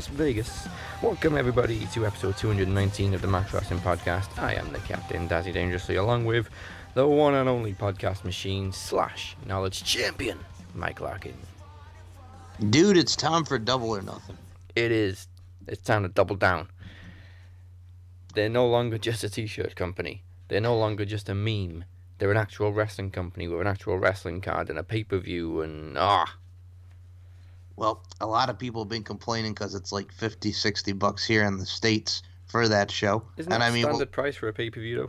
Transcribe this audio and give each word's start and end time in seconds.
Las 0.00 0.08
Vegas. 0.08 0.66
Welcome, 1.02 1.36
everybody, 1.36 1.84
to 1.92 2.06
episode 2.06 2.34
219 2.38 3.12
of 3.12 3.20
the 3.20 3.28
Max 3.28 3.52
Wrestling 3.52 3.80
Podcast. 3.80 4.42
I 4.42 4.54
am 4.54 4.72
the 4.72 4.78
captain, 4.78 5.28
Dazzy 5.28 5.52
Dangerously, 5.52 5.96
along 5.96 6.24
with 6.24 6.48
the 6.94 7.06
one 7.06 7.34
and 7.34 7.50
only 7.50 7.74
podcast 7.74 8.24
machine 8.24 8.72
slash 8.72 9.36
knowledge 9.44 9.84
champion, 9.84 10.38
Mike 10.74 11.02
Larkin. 11.02 11.34
Dude, 12.70 12.96
it's 12.96 13.14
time 13.14 13.44
for 13.44 13.58
double 13.58 13.90
or 13.90 14.00
nothing. 14.00 14.38
It 14.74 14.90
is. 14.90 15.28
It's 15.68 15.82
time 15.82 16.04
to 16.04 16.08
double 16.08 16.36
down. 16.36 16.68
They're 18.34 18.48
no 18.48 18.66
longer 18.66 18.96
just 18.96 19.22
a 19.22 19.28
t 19.28 19.46
shirt 19.46 19.76
company, 19.76 20.22
they're 20.48 20.62
no 20.62 20.78
longer 20.78 21.04
just 21.04 21.28
a 21.28 21.34
meme. 21.34 21.84
They're 22.16 22.30
an 22.30 22.38
actual 22.38 22.72
wrestling 22.72 23.10
company 23.10 23.48
with 23.48 23.60
an 23.60 23.66
actual 23.66 23.98
wrestling 23.98 24.40
card 24.40 24.70
and 24.70 24.78
a 24.78 24.82
pay 24.82 25.04
per 25.04 25.18
view, 25.18 25.60
and 25.60 25.98
ah. 25.98 26.36
Well, 27.80 28.02
a 28.20 28.26
lot 28.26 28.50
of 28.50 28.58
people 28.58 28.82
have 28.82 28.90
been 28.90 29.04
complaining 29.04 29.54
because 29.54 29.74
it's 29.74 29.90
like 29.90 30.12
50, 30.12 30.52
60 30.52 30.92
bucks 30.92 31.26
here 31.26 31.44
in 31.44 31.56
the 31.56 31.64
States 31.64 32.22
for 32.46 32.68
that 32.68 32.90
show. 32.90 33.22
Isn't 33.38 33.50
and 33.50 33.62
that 33.62 33.66
I 33.66 33.72
mean, 33.72 33.84
standard 33.84 34.12
price 34.12 34.36
for 34.36 34.48
a 34.48 34.52
pay 34.52 34.68
per 34.68 34.80
view, 34.80 35.08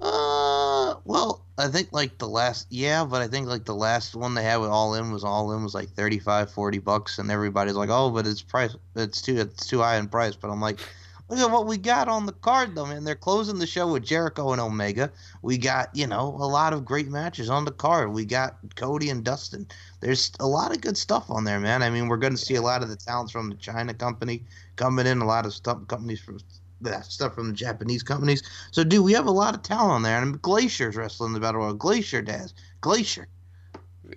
though? 0.00 0.06
uh, 0.06 0.94
well, 1.04 1.44
I 1.58 1.68
think 1.68 1.92
like 1.92 2.16
the 2.16 2.26
last, 2.26 2.66
yeah, 2.70 3.04
but 3.04 3.20
I 3.20 3.28
think 3.28 3.46
like 3.46 3.66
the 3.66 3.74
last 3.74 4.16
one 4.16 4.32
they 4.32 4.42
had 4.42 4.56
with 4.56 4.70
All 4.70 4.94
In 4.94 5.12
was 5.12 5.22
All 5.22 5.52
In 5.52 5.62
was 5.62 5.74
like 5.74 5.90
35, 5.90 6.50
40 6.50 6.78
bucks, 6.78 7.18
and 7.18 7.30
everybody's 7.30 7.74
like, 7.74 7.90
oh, 7.90 8.08
but 8.08 8.26
it's 8.26 8.40
price, 8.40 8.74
it's 8.96 9.20
too, 9.20 9.36
it's 9.36 9.66
too 9.66 9.80
high 9.80 9.98
in 9.98 10.08
price. 10.08 10.36
But 10.36 10.48
I'm 10.50 10.62
like, 10.62 10.80
look 11.28 11.38
at 11.38 11.50
what 11.50 11.66
we 11.66 11.76
got 11.76 12.08
on 12.08 12.26
the 12.26 12.32
card, 12.32 12.74
though, 12.74 12.86
man. 12.86 13.04
They're 13.04 13.14
closing 13.14 13.58
the 13.58 13.66
show 13.66 13.92
with 13.92 14.04
Jericho 14.04 14.52
and 14.52 14.60
Omega. 14.60 15.10
We 15.42 15.58
got, 15.58 15.94
you 15.94 16.06
know, 16.06 16.28
a 16.38 16.46
lot 16.46 16.72
of 16.72 16.84
great 16.84 17.08
matches 17.08 17.50
on 17.50 17.64
the 17.64 17.72
card. 17.72 18.12
We 18.12 18.24
got 18.24 18.56
Cody 18.76 19.10
and 19.10 19.24
Dustin. 19.24 19.66
There's 20.04 20.32
a 20.38 20.46
lot 20.46 20.70
of 20.70 20.82
good 20.82 20.98
stuff 20.98 21.30
on 21.30 21.44
there, 21.44 21.58
man. 21.58 21.82
I 21.82 21.88
mean, 21.88 22.08
we're 22.08 22.18
going 22.18 22.34
to 22.34 22.38
see 22.38 22.56
a 22.56 22.62
lot 22.62 22.82
of 22.82 22.90
the 22.90 22.96
talents 22.96 23.32
from 23.32 23.48
the 23.48 23.54
China 23.54 23.94
company 23.94 24.44
coming 24.76 25.06
in, 25.06 25.22
a 25.22 25.24
lot 25.24 25.46
of 25.46 25.54
stuff 25.54 25.78
companies 25.88 26.20
from 26.20 26.40
that 26.82 27.06
stuff 27.06 27.34
from 27.34 27.46
the 27.46 27.54
Japanese 27.54 28.02
companies. 28.02 28.42
So, 28.70 28.84
dude, 28.84 29.02
we 29.02 29.14
have 29.14 29.24
a 29.24 29.30
lot 29.30 29.54
of 29.54 29.62
talent 29.62 29.92
on 29.92 30.02
there. 30.02 30.20
And 30.20 30.42
Glacier's 30.42 30.96
wrestling 30.96 31.32
the 31.32 31.40
Battle 31.40 31.62
Royal. 31.62 31.72
Glacier, 31.72 32.20
Daz. 32.20 32.52
Glacier. 32.82 33.28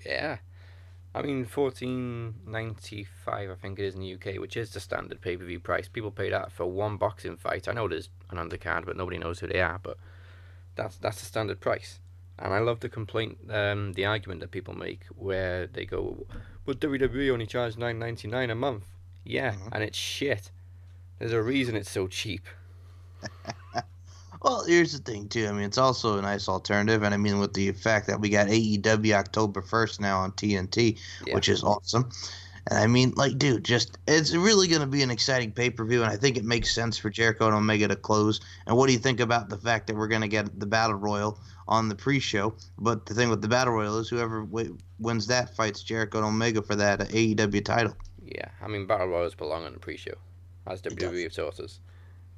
Yeah. 0.06 0.40
I 1.16 1.22
mean, 1.22 1.46
fourteen 1.46 2.34
ninety 2.46 3.08
five, 3.24 3.50
I 3.50 3.56
think 3.56 3.80
it 3.80 3.86
is 3.86 3.96
in 3.96 4.02
the 4.02 4.16
UK, 4.16 4.42
which 4.42 4.58
is 4.58 4.72
the 4.72 4.82
standard 4.82 5.22
pay 5.22 5.38
per 5.38 5.46
view 5.46 5.62
price. 5.62 5.88
People 5.88 6.12
pay 6.12 6.30
that 6.32 6.52
for 6.52 6.66
one 6.66 6.98
boxing 6.98 7.38
fight. 7.38 7.70
I 7.70 7.72
know 7.72 7.88
there's 7.88 8.10
an 8.30 8.38
undercard, 8.38 8.86
but 8.86 8.98
nobody 8.98 9.20
knows 9.20 9.40
who 9.40 9.48
they 9.48 9.62
are. 9.62 9.80
But 9.82 9.96
that's 10.76 10.98
that's 10.98 11.22
the 11.22 11.26
standard 11.26 11.62
price. 11.62 12.02
And 12.40 12.54
I 12.54 12.60
love 12.60 12.80
the 12.82 12.90
complaint, 12.90 13.38
um, 13.50 13.94
the 13.94 14.06
argument 14.06 14.42
that 14.42 14.52
people 14.52 14.76
make 14.76 15.06
where 15.16 15.68
they 15.68 15.86
go, 15.86 16.26
"But 16.66 16.80
WWE 16.80 17.32
only 17.32 17.48
charge 17.48 17.78
nine 17.78 17.98
ninety 18.00 18.28
nine 18.28 18.50
a 18.52 18.56
month." 18.56 18.86
Yeah, 19.24 19.54
Mhm. 19.54 19.70
and 19.72 19.84
it's 19.84 19.98
shit. 19.98 20.52
There's 21.20 21.34
a 21.34 21.42
reason 21.42 21.76
it's 21.76 21.90
so 21.92 22.08
cheap. 22.08 22.46
Well, 24.44 24.64
here's 24.66 24.94
the 24.94 25.00
thing, 25.00 25.28
too. 25.30 25.48
I 25.48 25.52
mean, 25.52 25.64
it's 25.64 25.80
also 25.80 26.20
a 26.20 26.22
nice 26.22 26.48
alternative. 26.48 27.02
And 27.02 27.12
I 27.12 27.18
mean, 27.18 27.40
with 27.40 27.54
the 27.54 27.72
fact 27.72 28.06
that 28.06 28.20
we 28.22 28.30
got 28.30 28.48
AEW 28.48 29.14
October 29.14 29.64
1st 29.64 30.00
now 30.00 30.20
on 30.20 30.32
TNT, 30.34 31.00
Yeah. 31.26 31.34
which 31.34 31.50
is 31.50 31.64
awesome. 31.64 32.12
And 32.70 32.80
I 32.80 32.88
mean, 32.88 33.14
like, 33.16 33.38
dude, 33.38 33.64
just 33.64 33.98
it's 34.08 34.34
really 34.34 34.68
going 34.68 34.82
to 34.82 34.88
be 34.88 35.02
an 35.04 35.12
exciting 35.12 35.52
pay 35.52 35.70
per 35.70 35.86
view. 35.86 36.04
And 36.04 36.12
I 36.12 36.18
think 36.18 36.38
it 36.38 36.44
makes 36.44 36.74
sense 36.74 36.98
for 36.98 37.10
Jericho 37.10 37.48
and 37.48 37.56
Omega 37.56 37.88
to 37.88 37.96
close. 37.96 38.40
And 38.66 38.76
what 38.76 38.88
do 38.88 38.94
you 38.94 39.00
think 39.00 39.20
about 39.20 39.50
the 39.50 39.58
fact 39.58 39.88
that 39.88 39.96
we're 39.96 40.08
going 40.08 40.22
to 40.22 40.28
get 40.28 40.60
the 40.60 40.66
Battle 40.66 40.96
Royal 40.96 41.40
on 41.68 41.88
the 41.90 41.96
pre 41.96 42.20
show? 42.20 42.56
But 42.78 43.06
the 43.06 43.14
thing 43.14 43.30
with 43.30 43.42
the 43.42 43.48
Battle 43.48 43.74
Royal 43.74 43.98
is 44.00 44.10
whoever 44.10 44.42
w- 44.42 44.78
wins 45.00 45.28
that 45.28 45.56
fights 45.56 45.82
Jericho 45.84 46.18
and 46.18 46.28
Omega 46.28 46.62
for 46.62 46.76
that 46.76 47.00
AEW 47.00 47.64
title. 47.64 47.96
Yeah, 48.24 48.50
I 48.62 48.68
mean, 48.68 48.86
battle 48.86 49.08
royals 49.08 49.36
belong 49.36 49.64
on 49.64 49.72
the 49.74 49.80
pre-show, 49.80 50.16
as 50.66 50.82
does. 50.82 50.94
WWE 50.94 51.34
taught 51.34 51.60
us. 51.62 51.80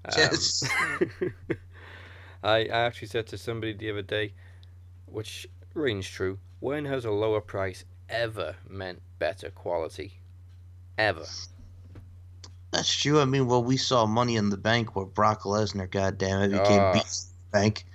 Um, 0.05 0.13
Yes. 0.17 0.63
I, 2.43 2.57
I 2.57 2.67
actually 2.67 3.07
said 3.07 3.27
to 3.27 3.37
somebody 3.37 3.73
the 3.73 3.89
other 3.89 4.01
day, 4.03 4.33
which 5.07 5.47
rings 5.73 6.07
true, 6.07 6.37
when 6.59 6.85
has 6.85 7.05
a 7.05 7.11
lower 7.11 7.41
price 7.41 7.85
ever 8.07 8.55
meant 8.67 9.01
better 9.17 9.49
quality? 9.49 10.18
Ever. 10.99 11.25
That's 12.71 12.93
true. 12.93 13.21
I 13.21 13.25
mean, 13.25 13.47
well, 13.47 13.63
we 13.63 13.77
saw 13.77 14.05
Money 14.05 14.35
in 14.35 14.49
the 14.49 14.57
Bank 14.57 14.97
where 14.97 15.05
Brock 15.05 15.43
Lesnar, 15.43 15.89
goddamn 15.89 16.41
it, 16.41 16.49
became 16.51 16.81
Ah. 16.81 16.91
Beast 16.93 17.29
in 17.29 17.35
the 17.39 17.57
Bank. 17.57 17.85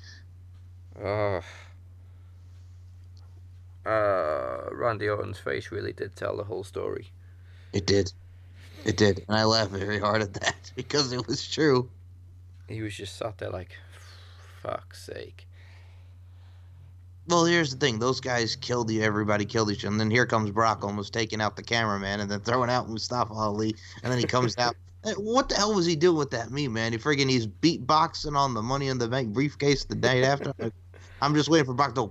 Ugh. 1.04 1.44
Uh, 3.84 4.70
Randy 4.74 5.06
Orton's 5.06 5.38
face 5.38 5.70
really 5.70 5.92
did 5.92 6.16
tell 6.16 6.34
the 6.34 6.44
whole 6.44 6.64
story. 6.64 7.10
It 7.74 7.86
did. 7.86 8.10
It 8.86 8.96
did. 8.96 9.22
And 9.28 9.36
I 9.36 9.44
laughed 9.44 9.72
very 9.72 9.98
hard 9.98 10.22
at 10.22 10.32
that 10.34 10.72
because 10.76 11.12
it 11.12 11.26
was 11.26 11.46
true. 11.46 11.90
He 12.68 12.80
was 12.80 12.94
just 12.94 13.16
sat 13.18 13.36
there 13.36 13.50
like, 13.50 13.76
fuck's 14.62 15.04
sake. 15.04 15.46
Well, 17.26 17.46
here's 17.46 17.74
the 17.74 17.78
thing. 17.78 17.98
Those 17.98 18.20
guys 18.20 18.54
killed 18.54 18.90
you. 18.90 19.02
Everybody 19.02 19.46
killed 19.46 19.70
each 19.70 19.84
other. 19.84 19.92
And 19.92 20.00
then 20.00 20.10
here 20.10 20.26
comes 20.26 20.50
Brock 20.50 20.84
almost 20.84 21.12
taking 21.12 21.40
out 21.40 21.56
the 21.56 21.62
cameraman 21.62 22.20
and 22.20 22.30
then 22.30 22.40
throwing 22.40 22.68
out 22.68 22.88
Mustafa 22.88 23.32
Ali. 23.32 23.74
And 24.02 24.12
then 24.12 24.18
he 24.18 24.26
comes 24.26 24.56
out. 24.58 24.76
What 25.16 25.48
the 25.48 25.56
hell 25.56 25.74
was 25.74 25.86
he 25.86 25.96
doing 25.96 26.16
with 26.16 26.30
that 26.30 26.50
meme, 26.50 26.72
man? 26.72 26.92
He 26.92 26.98
friggin' 26.98 27.28
he's 27.28 27.46
beatboxing 27.46 28.36
on 28.36 28.54
the 28.54 28.62
Money 28.62 28.88
in 28.88 28.98
the 28.98 29.08
Bank 29.08 29.32
briefcase 29.32 29.84
the 29.84 29.94
night 29.94 30.24
after. 30.24 30.52
I'm 31.20 31.34
just 31.34 31.48
waiting 31.48 31.66
for 31.66 31.74
Brock 31.74 31.94
to 31.94 32.10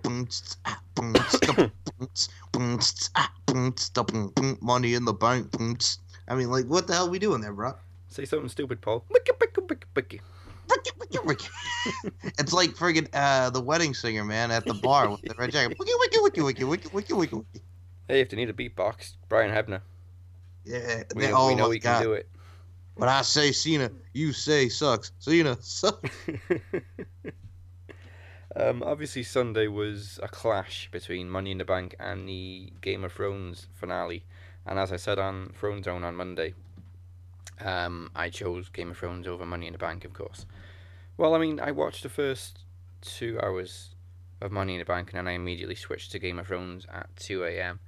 Money 4.62 4.94
in 4.94 5.06
the 5.06 5.14
Bank. 5.14 5.50
I 6.28 6.36
mean, 6.36 6.50
like, 6.52 6.66
what 6.66 6.88
the 6.88 6.94
hell 6.94 7.08
are 7.08 7.10
we 7.10 7.20
doing 7.20 7.42
there, 7.42 7.54
bro? 7.54 7.74
Say 8.10 8.26
something 8.26 8.50
stupid, 8.50 8.82
Paul. 8.82 9.06
It's 12.40 12.54
like 12.54 12.72
friggin' 12.72 13.08
uh, 13.14 13.50
the 13.50 13.62
wedding 13.62 13.94
singer, 13.94 14.24
man, 14.24 14.52
at 14.52 14.66
the 14.66 14.74
bar 14.74 15.10
with 15.10 15.22
the 15.22 15.34
red 15.38 15.52
jacket. 15.52 15.76
Wiki, 15.80 15.92
wiki, 16.00 16.20
wiki, 16.22 16.42
wiki, 16.42 16.64
wiki, 16.64 16.88
wiki, 16.94 17.14
wiki, 17.14 17.36
wiki. 17.36 17.62
Hey, 18.08 18.22
if 18.22 18.30
they 18.30 18.38
need 18.38 18.50
a 18.50 18.54
beatbox, 18.54 19.14
Brian 19.30 19.52
Hebner. 19.52 19.82
Yeah, 20.66 21.04
We, 21.16 21.24
they- 21.24 21.32
know, 21.32 21.38
oh 21.38 21.48
we 21.48 21.56
know 21.56 21.70
he 21.72 21.80
can 21.80 22.02
do 22.02 22.14
it. 22.14 22.28
When 22.96 23.10
I 23.10 23.22
say 23.24 23.52
Cena, 23.52 23.90
you 24.14 24.34
say 24.34 24.70
sucks. 24.70 25.12
Cena 25.20 25.58
sucks. 25.62 26.10
um, 28.56 28.84
obviously, 28.84 29.24
Sunday 29.24 29.68
was 29.68 30.20
a 30.22 30.28
clash 30.28 30.90
between 30.92 31.30
Money 31.30 31.52
in 31.52 31.58
the 31.58 31.66
Bank 31.66 31.96
and 32.00 32.30
the 32.30 32.72
Game 32.82 33.04
of 33.04 33.12
Thrones 33.14 33.68
finale. 33.74 34.24
And 34.66 34.78
as 34.78 34.92
I 34.94 34.98
said 34.98 35.18
on 35.18 35.52
Throne 35.60 35.82
Zone 35.84 36.04
on 36.04 36.16
Monday, 36.16 36.54
um, 37.62 38.12
I 38.16 38.30
chose 38.30 38.70
Game 38.70 38.92
of 38.92 38.98
Thrones 38.98 39.28
over 39.28 39.46
Money 39.46 39.68
in 39.68 39.74
the 39.74 39.80
Bank, 39.80 40.06
of 40.06 40.14
course. 40.14 40.46
Well, 41.18 41.36
I 41.36 41.38
mean, 41.38 41.60
I 41.60 41.72
watched 41.72 42.04
the 42.04 42.10
first 42.10 42.60
two 43.02 43.40
hours 43.42 43.96
of 44.42 44.52
Money 44.52 44.74
in 44.74 44.80
the 44.80 44.86
Bank, 44.86 45.12
and 45.12 45.18
then 45.18 45.28
I 45.28 45.36
immediately 45.36 45.76
switched 45.76 46.12
to 46.12 46.20
Game 46.20 46.40
of 46.40 46.48
Thrones 46.48 46.86
at 46.92 47.16
2 47.18 47.44
a.m. 47.46 47.80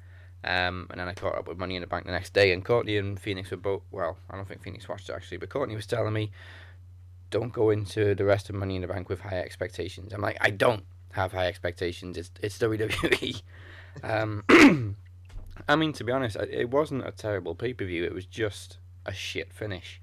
Um, 0.44 0.88
and 0.92 1.00
then 1.00 1.08
I 1.08 1.14
caught 1.14 1.38
up 1.38 1.48
with 1.48 1.58
Money 1.58 1.76
in 1.76 1.82
the 1.82 1.88
Bank 1.88 2.06
the 2.06 2.12
next 2.12 2.34
day, 2.34 2.54
and 2.54 2.64
Courtney 2.64 2.98
and 2.98 3.20
Phoenix 3.20 3.50
were 3.50 3.58
both. 3.58 3.82
Well, 3.92 4.18
I 4.30 4.36
don't 4.36 4.48
think 4.48 4.62
Phoenix 4.62 4.88
watched 4.88 5.10
it 5.10 5.14
actually, 5.14 5.38
but 5.38 5.50
Courtney 5.50 5.76
was 5.76 5.88
telling 5.88 6.14
me, 6.14 6.32
"Don't 7.32 7.52
go 7.52 7.72
into 7.72 8.14
the 8.14 8.26
rest 8.26 8.50
of 8.50 8.56
Money 8.56 8.76
in 8.76 8.84
the 8.84 8.88
Bank 8.88 9.10
with 9.10 9.22
high 9.22 9.40
expectations." 9.40 10.14
I'm 10.14 10.22
like, 10.22 10.38
I 10.40 10.52
don't 10.52 10.86
have 11.14 11.32
high 11.32 11.48
expectations. 11.48 12.16
It's 12.16 12.30
it's 12.42 12.60
WWE. 12.60 13.42
um, 14.04 14.44
I 15.68 15.76
mean, 15.76 15.94
to 15.94 16.04
be 16.04 16.12
honest, 16.12 16.36
it 16.36 16.70
wasn't 16.70 17.08
a 17.08 17.12
terrible 17.12 17.56
pay 17.56 17.74
per 17.74 17.86
view. 17.86 18.04
It 18.04 18.14
was 18.14 18.28
just 18.28 18.78
a 19.06 19.14
shit 19.14 19.54
finish. 19.54 20.02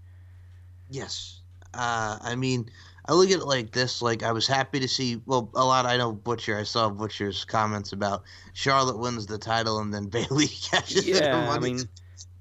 Yes. 0.90 1.40
Uh, 1.74 2.18
I 2.20 2.34
mean, 2.34 2.68
I 3.06 3.14
look 3.14 3.30
at 3.30 3.40
it 3.40 3.46
like 3.46 3.72
this. 3.72 4.02
Like, 4.02 4.22
I 4.22 4.32
was 4.32 4.46
happy 4.46 4.78
to 4.80 4.88
see. 4.88 5.20
Well, 5.26 5.50
a 5.54 5.64
lot. 5.64 5.86
I 5.86 5.96
know 5.96 6.12
Butcher. 6.12 6.58
I 6.58 6.62
saw 6.62 6.88
Butcher's 6.88 7.44
comments 7.44 7.92
about 7.92 8.22
Charlotte 8.52 8.98
wins 8.98 9.26
the 9.26 9.38
title 9.38 9.78
and 9.78 9.92
then 9.92 10.06
Bayley 10.08 10.48
catches 10.48 11.06
Yeah, 11.06 11.50
I 11.50 11.58
mean, 11.58 11.80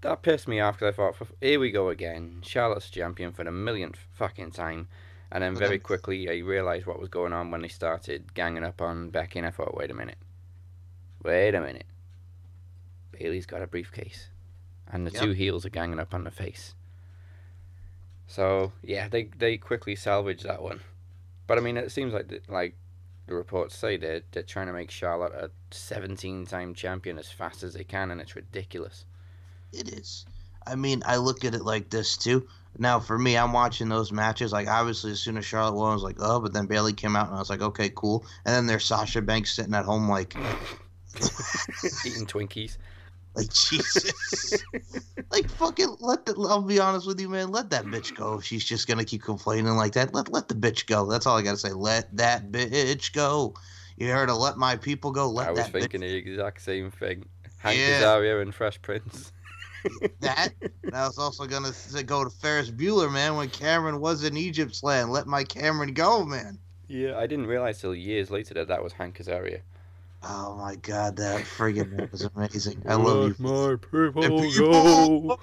that 0.02 0.22
pissed 0.22 0.48
me 0.48 0.60
off 0.60 0.80
because 0.80 0.94
I 0.94 0.96
thought, 0.96 1.16
here 1.40 1.60
we 1.60 1.72
go 1.72 1.90
again. 1.90 2.42
Charlotte's 2.44 2.90
champion 2.90 3.32
for 3.32 3.44
the 3.44 3.52
millionth 3.52 3.98
fucking 4.14 4.52
time. 4.52 4.88
And 5.32 5.44
then 5.44 5.56
very 5.56 5.80
quickly, 5.80 6.30
I 6.30 6.46
realised 6.46 6.86
what 6.86 7.00
was 7.00 7.08
going 7.08 7.32
on 7.32 7.52
when 7.52 7.62
they 7.62 7.70
started 7.70 8.34
ganging 8.34 8.66
up 8.66 8.82
on 8.82 9.12
Becky, 9.12 9.40
and 9.40 9.48
I 9.48 9.52
thought, 9.52 9.78
wait 9.78 9.90
a 9.90 9.94
minute. 9.94 10.18
Wait 11.24 11.56
a 11.56 11.62
minute. 11.62 11.86
Bayley's 13.14 13.46
got 13.46 13.62
a 13.62 13.68
briefcase. 13.68 14.28
And 14.88 15.06
the 15.08 15.12
Yep. 15.12 15.24
two 15.24 15.32
heels 15.32 15.66
are 15.66 15.70
ganging 15.70 16.00
up 16.00 16.14
on 16.14 16.24
the 16.24 16.32
face. 16.32 16.74
So, 18.28 18.72
yeah, 18.84 19.08
they, 19.10 19.24
they 19.38 19.58
quickly 19.58 19.96
salvage 19.96 20.44
that 20.44 20.62
one. 20.62 20.80
But, 21.48 21.58
I 21.58 21.62
mean, 21.62 21.78
it 21.78 21.92
seems 21.92 22.14
like, 22.14 22.30
the, 22.30 22.42
like 22.48 22.76
the 23.28 23.36
reports 23.36 23.76
say, 23.76 23.98
they're, 23.98 24.22
they're 24.32 24.44
trying 24.44 24.68
to 24.68 24.74
make 24.74 24.90
Charlotte 24.92 25.34
a 25.34 25.52
17 25.72 26.46
time 26.46 26.74
champion 26.74 27.18
as 27.18 27.30
fast 27.30 27.64
as 27.64 27.74
they 27.74 27.84
can, 27.84 28.12
and 28.12 28.22
it's 28.22 28.36
ridiculous. 28.36 29.06
It 29.74 29.90
is. 29.90 30.26
I 30.66 30.76
mean, 30.76 31.02
I 31.06 31.18
look 31.18 31.44
at 31.44 31.56
it 31.56 31.64
like 31.64 31.90
this 31.90 32.16
too. 32.18 32.48
Now, 32.78 33.00
for 33.02 33.18
me, 33.18 33.38
I'm 33.38 33.52
watching 33.52 33.90
those 33.90 34.12
matches. 34.14 34.54
Like, 34.54 34.68
obviously, 34.68 35.12
as 35.12 35.20
soon 35.20 35.38
as 35.38 35.44
Charlotte 35.46 35.74
won, 35.76 35.92
I 35.92 35.94
was 35.94 36.04
like, 36.04 36.18
oh, 36.20 36.40
but 36.40 36.54
then 36.54 36.68
Bayley 36.68 36.94
came 36.94 37.16
out, 37.18 37.28
and 37.28 37.36
I 37.36 37.40
was 37.40 37.50
like, 37.50 37.62
okay, 37.62 37.92
cool. 37.96 38.26
And 38.46 38.56
then 38.56 38.66
there's 38.68 38.86
Sasha 38.86 39.22
Banks 39.22 39.54
sitting 39.54 39.74
at 39.74 39.84
home, 39.86 40.08
like, 40.08 40.36
Eating 42.06 42.26
Twinkies. 42.26 42.78
Like 43.36 43.50
Jesus. 43.50 44.66
like 45.32 45.50
fucking 45.50 45.96
let 46.00 46.26
the 46.26 46.34
I'll 46.50 46.62
be 46.62 46.80
honest 46.80 47.08
with 47.08 47.20
you, 47.20 47.30
man. 47.30 47.52
Let 47.52 47.70
that 47.70 47.86
bitch 47.86 48.14
go. 48.14 48.40
If 48.40 48.46
she's 48.46 48.66
just 48.66 48.88
gonna 48.88 49.06
keep 49.06 49.24
complaining 49.24 49.76
like 49.78 49.94
that, 49.94 50.14
let 50.14 50.32
let 50.32 50.48
the 50.48 50.56
bitch 50.56 50.86
go. 50.86 51.10
That's 51.10 51.26
all 51.26 51.38
I 51.38 51.42
gotta 51.42 51.58
say. 51.58 51.72
Let 51.72 52.16
that 52.18 52.52
bitch 52.52 53.14
go. 53.14 53.54
You 53.98 54.10
heard 54.10 54.30
of 54.30 54.38
let 54.38 54.58
my 54.58 54.76
people 54.76 55.12
go. 55.12 55.30
Let 55.30 55.48
I 55.48 55.52
was 55.52 55.66
that 55.66 55.72
thinking 55.72 56.02
bitch 56.02 56.12
the 56.12 56.16
exact 56.16 56.62
same 56.62 56.92
thing. 56.92 57.26
Hank 57.58 57.80
Yeah. 57.80 58.02
Azaria 58.02 58.42
and 58.42 58.54
Fresh 58.54 58.82
Prince. 58.82 59.32
that. 60.20 60.52
And 60.84 60.96
I 60.96 61.06
was 61.06 61.18
also 61.18 61.46
gonna 61.46 61.72
go 62.06 62.24
to 62.24 62.30
Ferris 62.30 62.70
Bueller, 62.70 63.12
man. 63.12 63.36
When 63.36 63.50
Cameron 63.50 64.02
was 64.02 64.24
in 64.24 64.36
Egypt's 64.36 64.84
land, 64.84 65.12
let 65.12 65.28
my 65.28 65.44
Cameron 65.44 65.94
go, 65.94 66.26
man. 66.26 66.58
Yeah, 66.88 67.18
I 67.18 67.28
didn't 67.28 67.48
realize 67.48 67.80
till 67.80 67.96
years 67.96 68.30
later 68.30 68.54
that 68.56 68.68
that 68.68 68.84
was 68.84 68.92
Hank 68.94 69.18
Azaria. 69.20 69.62
Oh 70.24 70.56
my 70.56 70.76
god, 70.76 71.16
that 71.18 71.46
friggin' 71.46 71.98
that 71.98 72.12
was 72.12 72.30
amazing. 72.36 72.84
I 72.88 72.96
love 72.96 73.40
you. 73.40 73.44
my 73.44 73.76
people 73.76 74.24
And 74.24 74.58
go. 74.58 75.38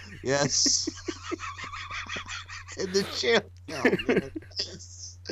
Yes. 0.22 0.88
In 2.78 2.92
the 2.92 3.02
chair. 3.02 3.42
Oh. 3.72 3.98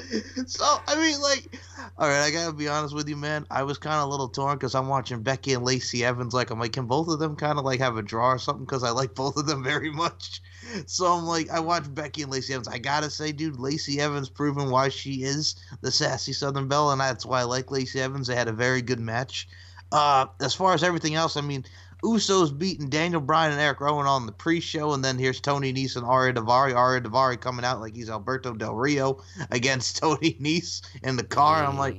So 0.47 0.65
I 0.87 0.97
mean, 0.97 1.21
like, 1.21 1.59
all 1.99 2.09
right, 2.09 2.23
I 2.23 2.31
gotta 2.31 2.53
be 2.53 2.69
honest 2.69 2.95
with 2.95 3.09
you, 3.09 3.17
man. 3.17 3.47
I 3.51 3.63
was 3.63 3.79
kind 3.79 3.97
of 3.97 4.09
a 4.09 4.11
little 4.11 4.29
torn 4.29 4.57
because 4.57 4.75
I'm 4.75 4.89
watching 4.89 5.23
Becky 5.23 5.53
and 5.53 5.65
Lacey 5.65 6.05
Evans. 6.05 6.33
Like, 6.33 6.51
I'm 6.51 6.59
like, 6.59 6.73
can 6.73 6.87
both 6.87 7.09
of 7.09 7.19
them 7.19 7.37
kind 7.37 7.59
of 7.59 7.65
like 7.65 7.81
have 7.81 7.97
a 7.97 8.03
draw 8.03 8.33
or 8.33 8.39
something? 8.39 8.65
Because 8.65 8.83
I 8.83 8.91
like 8.91 9.15
both 9.15 9.37
of 9.37 9.47
them 9.47 9.63
very 9.73 9.91
much. 9.91 10.41
So 10.87 11.07
I'm 11.07 11.25
like, 11.25 11.51
I 11.51 11.61
watch 11.61 11.93
Becky 11.93 12.23
and 12.23 12.33
Lacey 12.33 12.55
Evans. 12.55 12.69
I 12.69 12.79
gotta 12.79 13.11
say, 13.11 13.33
dude, 13.33 13.59
Lacey 13.59 14.01
Evans 14.01 14.29
proven 14.29 14.71
why 14.71 14.89
she 14.89 15.23
is 15.23 15.57
the 15.81 15.91
sassy 15.91 16.33
Southern 16.33 16.69
Belle, 16.69 16.91
and 16.91 17.01
that's 17.01 17.27
why 17.27 17.41
I 17.41 17.45
like 17.45 17.71
Lacey 17.71 18.01
Evans. 18.01 18.27
They 18.27 18.37
had 18.37 18.49
a 18.49 18.53
very 18.53 18.83
good 18.83 19.01
match. 19.01 19.49
Uh, 19.91 20.27
as 20.41 20.55
far 20.55 20.75
as 20.75 20.83
everything 20.83 21.15
else, 21.15 21.37
I 21.37 21.41
mean, 21.41 21.65
Usos 22.03 22.57
beating 22.57 22.89
Daniel 22.89 23.21
Bryan 23.21 23.53
and 23.53 23.61
Eric 23.61 23.81
Rowan 23.81 24.07
on 24.07 24.27
the 24.27 24.33
pre-show, 24.33 24.93
and 24.93 25.05
then 25.05 25.19
here's 25.19 25.41
Tony 25.41 25.73
Nese 25.73 25.97
and 25.97 26.07
Ariya 26.07 26.35
Daivari. 26.35 26.73
Ariya 26.75 27.03
Daivari 27.03 27.41
coming 27.41 27.65
out 27.65 27.81
like 27.81 27.95
he's 27.97 28.09
Alberto 28.09 28.55
Del 28.55 28.75
Rio 28.75 29.23
against 29.51 29.97
Tony 30.01 30.35
Nese 30.41 30.83
in 31.03 31.17
the 31.17 31.25
car. 31.25 31.59
And 31.59 31.67
I'm 31.67 31.79
like, 31.79 31.97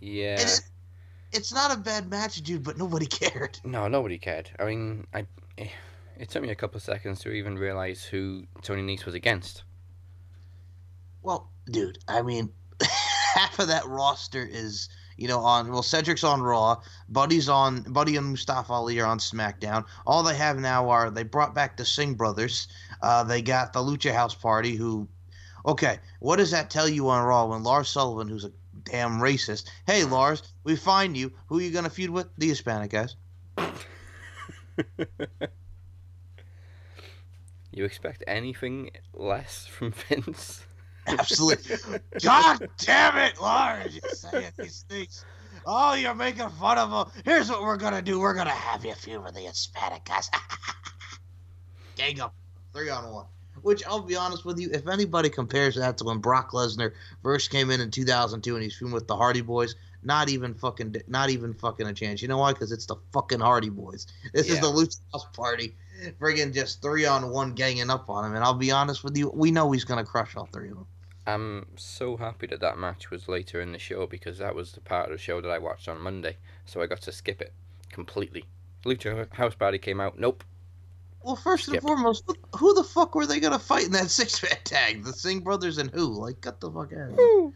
yeah. 0.00 0.40
it, 0.40 0.60
it's 1.32 1.52
not 1.54 1.72
a 1.74 1.80
bad 1.80 2.10
match, 2.10 2.42
dude, 2.42 2.62
but 2.62 2.76
nobody 2.76 3.06
cared. 3.20 3.58
No, 3.64 3.88
nobody 3.88 4.18
cared. 4.18 4.50
I 4.58 4.64
mean, 4.66 5.06
I. 5.14 5.26
eh, 5.58 5.68
It 6.18 6.28
took 6.28 6.42
me 6.42 6.50
a 6.50 6.54
couple 6.54 6.76
of 6.76 6.82
seconds 6.82 7.20
to 7.20 7.30
even 7.32 7.56
realize 7.56 8.04
who 8.04 8.44
Tony 8.62 8.82
Nese 8.82 9.06
was 9.06 9.14
against. 9.14 9.64
Well, 11.22 11.50
dude, 11.70 11.98
I 12.06 12.20
mean, 12.20 12.50
half 13.34 13.58
of 13.58 13.68
that 13.68 13.86
roster 13.86 14.44
is, 14.46 14.90
you 15.16 15.28
know, 15.28 15.40
on 15.40 15.70
well, 15.70 15.82
Cedric's 15.82 16.24
on 16.24 16.42
Raw, 16.42 16.80
Buddy's 17.08 17.48
on 17.48 17.82
Buddy 17.82 18.16
and 18.16 18.28
Mustafa 18.28 18.72
Ali 18.72 19.00
are 19.00 19.06
on 19.06 19.18
SmackDown. 19.18 19.84
All 20.06 20.22
they 20.22 20.36
have 20.36 20.58
now 20.58 20.88
are 20.90 21.10
they 21.10 21.22
brought 21.22 21.54
back 21.54 21.76
the 21.76 21.84
Singh 21.84 22.14
brothers. 22.14 22.68
Uh, 23.02 23.24
they 23.24 23.42
got 23.42 23.72
the 23.72 23.80
Lucha 23.80 24.12
House 24.12 24.34
Party. 24.34 24.76
Who, 24.76 25.08
okay, 25.66 25.98
what 26.20 26.36
does 26.36 26.50
that 26.50 26.70
tell 26.70 26.88
you 26.88 27.08
on 27.08 27.24
Raw 27.24 27.46
when 27.46 27.62
Lars 27.62 27.88
Sullivan, 27.88 28.28
who's 28.28 28.44
a 28.44 28.52
damn 28.84 29.18
racist, 29.18 29.68
hey 29.86 30.04
Lars, 30.04 30.42
we 30.64 30.76
find 30.76 31.16
you. 31.16 31.32
Who 31.48 31.58
are 31.58 31.62
you 31.62 31.70
gonna 31.70 31.90
feud 31.90 32.10
with? 32.10 32.28
The 32.38 32.48
Hispanic 32.48 32.90
guys. 32.90 33.16
You 37.74 37.84
expect 37.84 38.22
anything 38.28 38.90
less 39.12 39.66
from 39.66 39.90
Vince? 39.90 40.64
Absolutely. 41.06 41.76
God 42.22 42.68
damn 42.78 43.16
it, 43.18 43.40
Lars! 43.40 43.94
You're 43.94 44.10
saying 44.12 44.52
these 44.58 44.84
things. 44.88 45.24
Oh, 45.66 45.94
you're 45.94 46.14
making 46.14 46.48
fun 46.50 46.78
of 46.78 46.90
them. 46.90 47.22
Here's 47.24 47.48
what 47.48 47.62
we're 47.62 47.76
gonna 47.76 48.02
do. 48.02 48.20
We're 48.20 48.34
gonna 48.34 48.50
have 48.50 48.84
you 48.84 48.94
feud 48.94 49.22
with 49.22 49.34
the 49.34 49.40
Hispanic 49.40 50.04
guys. 50.04 50.28
Gang 51.96 52.20
up, 52.20 52.34
three 52.72 52.90
on 52.90 53.10
one. 53.10 53.26
Which 53.62 53.86
I'll 53.86 54.00
be 54.00 54.16
honest 54.16 54.44
with 54.44 54.58
you, 54.58 54.70
if 54.72 54.88
anybody 54.88 55.30
compares 55.30 55.76
that 55.76 55.96
to 55.98 56.04
when 56.04 56.18
Brock 56.18 56.50
Lesnar 56.50 56.92
first 57.22 57.50
came 57.50 57.70
in 57.70 57.80
in 57.80 57.90
2002 57.90 58.54
and 58.54 58.62
he's 58.62 58.76
feuding 58.76 58.92
with 58.92 59.06
the 59.06 59.16
Hardy 59.16 59.40
Boys, 59.40 59.74
not 60.02 60.28
even 60.28 60.54
fucking, 60.54 60.96
not 61.06 61.30
even 61.30 61.54
fucking 61.54 61.86
a 61.86 61.94
chance. 61.94 62.20
You 62.20 62.28
know 62.28 62.38
why? 62.38 62.52
Because 62.52 62.72
it's 62.72 62.86
the 62.86 62.96
fucking 63.12 63.40
Hardy 63.40 63.70
Boys. 63.70 64.06
This 64.34 64.50
is 64.50 64.60
the 64.60 64.66
Lucha 64.66 64.98
House 65.12 65.26
Party, 65.32 65.76
friggin' 66.20 66.52
just 66.52 66.82
three 66.82 67.06
on 67.06 67.30
one, 67.30 67.54
ganging 67.54 67.88
up 67.90 68.10
on 68.10 68.26
him. 68.26 68.34
And 68.34 68.44
I'll 68.44 68.54
be 68.54 68.70
honest 68.70 69.02
with 69.02 69.16
you, 69.16 69.30
we 69.30 69.50
know 69.50 69.70
he's 69.70 69.84
gonna 69.84 70.04
crush 70.04 70.36
all 70.36 70.48
three 70.52 70.68
of 70.68 70.74
them. 70.74 70.86
I'm 71.26 71.66
so 71.76 72.16
happy 72.16 72.46
that 72.48 72.60
that 72.60 72.78
match 72.78 73.10
was 73.10 73.28
later 73.28 73.60
in 73.60 73.72
the 73.72 73.78
show 73.78 74.06
because 74.06 74.38
that 74.38 74.54
was 74.54 74.72
the 74.72 74.80
part 74.80 75.06
of 75.06 75.12
the 75.12 75.22
show 75.22 75.40
that 75.40 75.50
I 75.50 75.58
watched 75.58 75.88
on 75.88 76.00
Monday, 76.00 76.36
so 76.66 76.82
I 76.82 76.86
got 76.86 77.00
to 77.02 77.12
skip 77.12 77.40
it 77.40 77.52
completely. 77.90 78.44
Lucha 78.84 79.32
House 79.32 79.54
Party 79.54 79.78
came 79.78 80.00
out. 80.00 80.18
Nope. 80.18 80.44
Well, 81.22 81.36
first 81.36 81.68
and 81.68 81.80
foremost, 81.80 82.24
who, 82.26 82.34
who 82.58 82.74
the 82.74 82.84
fuck 82.84 83.14
were 83.14 83.24
they 83.24 83.40
gonna 83.40 83.58
fight 83.58 83.86
in 83.86 83.92
that 83.92 84.10
six 84.20 84.42
man 84.42 84.58
tag? 84.64 85.04
The 85.04 85.12
Singh 85.12 85.40
brothers 85.40 85.78
and 85.78 85.90
who? 85.90 86.08
Like, 86.08 86.42
cut 86.42 86.60
the 86.60 86.70
fuck 86.70 86.92
out. 86.92 87.18
of 87.18 87.52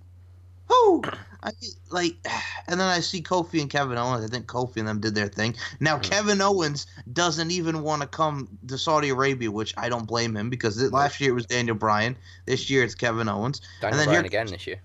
Who? 0.69 1.03
I 1.43 1.51
mean, 1.63 1.71
like, 1.91 2.17
and 2.69 2.81
then 2.81 2.89
I 2.89 3.01
see 3.01 3.23
Kofi 3.23 3.61
and 3.61 3.71
Kevin 3.71 3.97
Owens. 3.99 4.25
I 4.25 4.29
think 4.29 4.47
Kofi 4.47 4.79
and 4.79 4.89
them 4.89 5.01
did 5.01 5.15
their 5.15 5.29
thing. 5.29 5.55
Now 5.81 5.97
Hmm. 5.97 6.03
Kevin 6.03 6.41
Owens 6.41 6.87
doesn't 7.13 7.51
even 7.51 7.83
want 7.83 8.03
to 8.03 8.09
come 8.09 8.49
to 8.67 8.77
Saudi 8.79 9.09
Arabia, 9.11 9.51
which 9.51 9.73
I 9.77 9.89
don't 9.89 10.07
blame 10.07 10.37
him 10.37 10.51
because 10.51 10.81
last 10.93 11.21
year 11.21 11.31
it 11.31 11.35
was 11.35 11.47
Daniel 11.47 11.77
Bryan. 11.77 12.17
This 12.47 12.69
year 12.71 12.83
it's 12.85 12.95
Kevin 12.95 13.29
Owens. 13.29 13.61
Daniel 13.81 13.99
then 13.99 14.07
Bryan 14.09 14.21
here- 14.23 14.27
again 14.27 14.47
this 14.47 14.67
year. 14.67 14.81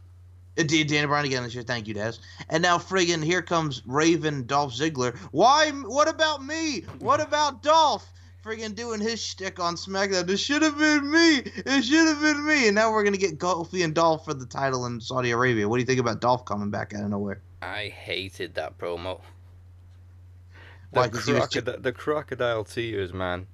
It 0.55 0.67
did 0.67 0.85
Daniel 0.85 1.07
Bryan 1.07 1.25
again 1.25 1.41
this 1.43 1.55
year. 1.55 1.63
Thank 1.63 1.87
you, 1.87 1.95
Des. 1.95 2.13
And 2.51 2.61
now 2.61 2.77
friggin' 2.77 3.23
here 3.23 3.41
comes 3.41 3.81
Raven 3.87 4.45
Dolph 4.45 4.75
Ziggler. 4.75 5.17
Why? 5.31 5.71
What 5.71 6.07
about 6.07 6.45
me? 6.45 6.81
What 6.99 7.19
about 7.21 7.63
Dolph? 7.63 8.07
Friggin' 8.43 8.75
doing 8.75 8.99
his 8.99 9.21
shtick 9.23 9.59
on 9.59 9.75
SmackDown. 9.75 10.27
This 10.27 10.41
should 10.41 10.61
have 10.63 10.77
been 10.77 11.09
me. 11.09 11.37
It 11.37 11.83
should 11.83 12.07
have 12.07 12.19
been 12.21 12.45
me. 12.45 12.67
And 12.67 12.75
now 12.75 12.91
we're 12.91 13.03
gonna 13.05 13.15
get 13.17 13.37
Kofi 13.39 13.83
and 13.85 13.95
Dolph 13.95 14.25
for 14.25 14.33
the 14.33 14.45
title 14.45 14.85
in 14.85 14.99
Saudi 14.99 15.31
Arabia. 15.31 15.67
What 15.69 15.77
do 15.77 15.81
you 15.81 15.85
think 15.85 15.99
about 16.01 16.19
Dolph 16.19 16.43
coming 16.43 16.69
back 16.69 16.93
out 16.93 17.03
of 17.03 17.09
nowhere? 17.09 17.41
I 17.61 17.87
hated 17.87 18.55
that 18.55 18.77
promo. 18.77 19.21
The, 20.91 20.99
Why, 20.99 21.07
'cause 21.09 21.25
he 21.25 21.31
was 21.33 21.39
crocodile, 21.47 21.79
the 21.79 21.91
crocodile 21.93 22.63
tears, 22.65 23.13
man. 23.13 23.47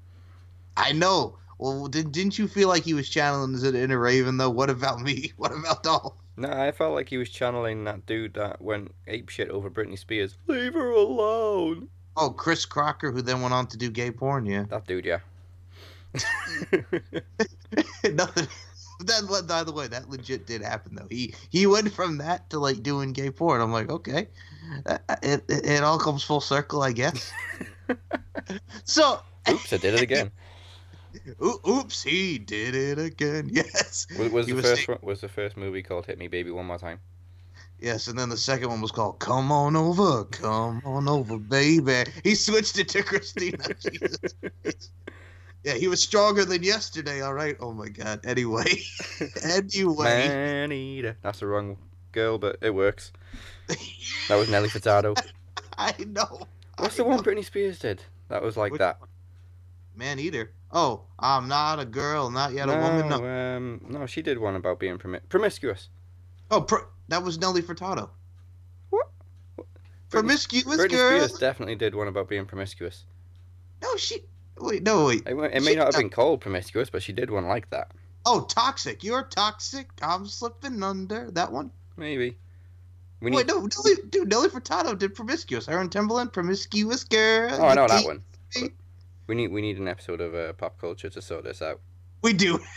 I 0.75 0.91
know. 0.93 1.38
Well, 1.60 1.88
did, 1.88 2.12
didn't 2.12 2.39
you 2.39 2.48
feel 2.48 2.67
like 2.67 2.84
he 2.84 2.93
was 2.96 3.08
channeling 3.10 3.51
his 3.53 3.63
inner 3.63 4.00
Raven 4.00 4.38
though? 4.38 4.50
What 4.50 4.69
about 4.72 5.01
me? 5.01 5.34
What 5.38 5.51
about 5.51 5.84
Dolph? 5.84 6.15
No, 6.36 6.50
I 6.50 6.72
felt 6.72 6.96
like 6.96 7.10
he 7.10 7.17
was 7.17 7.29
channeling 7.29 7.84
that 7.84 8.05
dude 8.05 8.34
that 8.36 8.62
went 8.62 8.96
ape 9.08 9.29
shit 9.29 9.50
over 9.50 9.69
Britney 9.69 10.00
Spears. 10.00 10.38
Leave 10.48 10.74
her 10.74 10.89
alone. 10.91 11.89
Oh, 12.19 12.29
Chris 12.31 12.65
Crocker, 12.65 13.11
who 13.11 13.21
then 13.21 13.41
went 13.41 13.53
on 13.53 13.67
to 13.67 13.77
do 13.77 13.89
gay 13.89 14.11
porn. 14.11 14.45
Yeah. 14.45 14.65
That 14.69 14.85
dude, 14.85 15.05
yeah. 15.05 15.19
Nothing. 18.13 18.47
That, 19.05 19.45
by 19.47 19.63
the 19.63 19.71
way, 19.71 19.88
that 19.88 20.09
legit 20.09 20.45
did 20.45 20.61
happen 20.61 20.95
though. 20.95 21.07
He 21.09 21.33
he 21.49 21.65
went 21.67 21.93
from 21.93 22.17
that 22.17 22.49
to 22.49 22.59
like 22.59 22.83
doing 22.83 23.13
gay 23.13 23.31
porn. 23.31 23.61
I'm 23.61 23.71
like, 23.71 23.89
okay, 23.89 24.27
Uh, 24.85 24.97
it 25.23 25.43
it, 25.47 25.65
it 25.65 25.83
all 25.83 25.97
comes 25.97 26.21
full 26.23 26.41
circle, 26.41 26.81
I 26.81 26.91
guess. 26.91 27.31
so, 28.83 29.21
Oops, 29.49 29.71
I 29.71 29.77
did 29.77 29.93
it 29.93 30.01
again. 30.01 30.31
oops, 31.41 32.03
he 32.03 32.38
did 32.39 32.75
it 32.75 32.99
again. 32.99 33.49
Yes, 33.53 34.05
Was, 34.17 34.31
was 34.31 34.47
the 34.47 34.53
was 34.55 34.65
first 34.65 34.83
sta- 34.83 34.91
one, 34.93 34.99
was 35.01 35.21
the 35.21 35.29
first 35.29 35.55
movie 35.55 35.81
called 35.81 36.05
Hit 36.05 36.17
Me 36.19 36.27
Baby 36.27 36.51
One 36.51 36.65
More 36.65 36.77
Time? 36.77 36.99
Yes, 37.81 38.07
and 38.07 38.17
then 38.17 38.29
the 38.29 38.38
second 38.38 38.69
one 38.69 38.81
was 38.81 38.91
called 38.91 39.19
"Come 39.19 39.51
On 39.51 39.75
Over, 39.75 40.25
Come 40.25 40.81
On 40.86 41.07
Over, 41.07 41.38
Baby." 41.38 42.03
He 42.24 42.36
switched 42.36 42.77
it 42.79 42.89
to 42.89 43.03
Christina. 43.03 43.57
Yeah, 45.63 45.74
he 45.74 45.89
was 45.89 46.01
stronger 46.01 46.45
than 46.45 46.63
yesterday. 46.63 47.21
All 47.21 47.33
right. 47.33 47.57
Oh 47.59 47.74
my 47.74 47.89
God. 47.89 48.21
Anyway, 48.25 48.79
anyway. 49.43 50.27
Man 50.29 50.71
eater. 50.71 51.17
That's 51.21 51.41
the 51.41 51.48
wrong 51.48 51.77
girl, 52.13 52.38
but 52.38 52.57
it 52.62 52.74
works. 52.74 53.12
That 54.29 54.36
was 54.38 54.50
Nelly 54.50 54.69
Furtado. 54.69 55.21
I 55.77 55.93
know. 56.07 56.48
What's 56.77 56.95
I 56.95 56.98
the 56.98 57.03
one 57.03 57.17
know. 57.17 57.24
Britney 57.24 57.43
Spears 57.43 57.77
did? 57.79 58.01
That 58.29 58.41
was 58.41 58.55
like 58.55 58.71
Which 58.71 58.79
that. 58.79 59.00
Man 59.95 60.17
eater. 60.17 60.51
Oh, 60.71 61.01
I'm 61.19 61.48
not 61.48 61.79
a 61.79 61.86
girl, 61.86 62.29
not 62.29 62.53
yet 62.53 62.69
a 62.69 62.74
woman. 62.77 63.09
No. 63.09 63.25
um, 63.25 63.81
no, 63.89 64.05
she 64.05 64.21
did 64.21 64.38
one 64.38 64.55
about 64.55 64.79
being 64.79 64.98
promi- 64.98 65.19
promiscuous. 65.27 65.89
Oh, 66.51 66.62
pr- 66.62 66.86
that 67.10 67.24
was 67.24 67.38
Nelly 67.38 67.62
Furtado. 67.62 68.10
What? 68.89 69.08
Promiscuous 70.10 70.80
Britney 70.80 70.89
girl. 70.92 71.22
Spears 71.28 71.39
definitely 71.39 71.75
did 71.75 71.94
one 71.94 72.08
about 72.08 72.28
being 72.30 72.46
promiscuous. 72.46 73.04
No, 73.82 73.96
she. 73.98 74.24
Wait, 74.58 74.84
no, 74.84 75.06
wait. 75.06 75.24
It, 75.25 75.38
it 75.38 75.63
may 75.63 75.72
She- 75.72 75.75
not 75.75 75.94
have 75.94 76.01
been 76.01 76.10
called 76.10 76.42
promiscuous, 76.42 76.89
but 76.89 77.04
she 77.04 77.13
did 77.13 77.30
one 77.30 77.46
like 77.48 77.70
that. 77.70 77.92
Oh, 78.25 78.42
toxic. 78.42 79.04
You're 79.04 79.24
toxic. 79.24 79.88
I'm 80.01 80.25
slipping 80.25 80.84
under 80.84 81.32
that 81.32 81.51
one. 81.51 81.72
Maybe. 81.96 82.38
We 83.22 83.32
need. 83.32 83.38
Wait, 83.38 83.48
no, 83.48 83.60
Nelly, 83.60 83.96
dude, 84.10 84.30
Nelly 84.30 84.50
Furtado 84.50 84.98
did 84.98 85.16
promiscuous. 85.16 85.68
Aaron 85.68 85.89
Timbaland, 85.89 86.34
promiscuous 86.34 87.04
girl. 87.04 87.50
oh, 87.54 87.66
I 87.66 87.75
know 87.75 87.88
that 87.88 88.06
one. 88.06 88.24
But 88.54 88.72
we 89.28 89.36
need 89.36 89.51
we 89.51 89.62
need 89.62 89.78
an 89.78 89.88
episode 89.88 90.22
of 90.22 90.34
uh, 90.36 90.54
pop 90.54 90.80
culture 90.80 91.10
to 91.10 91.22
sort 91.22 91.44
this 91.44 91.62
out. 91.62 91.80
We 92.22 92.34
do. 92.34 92.60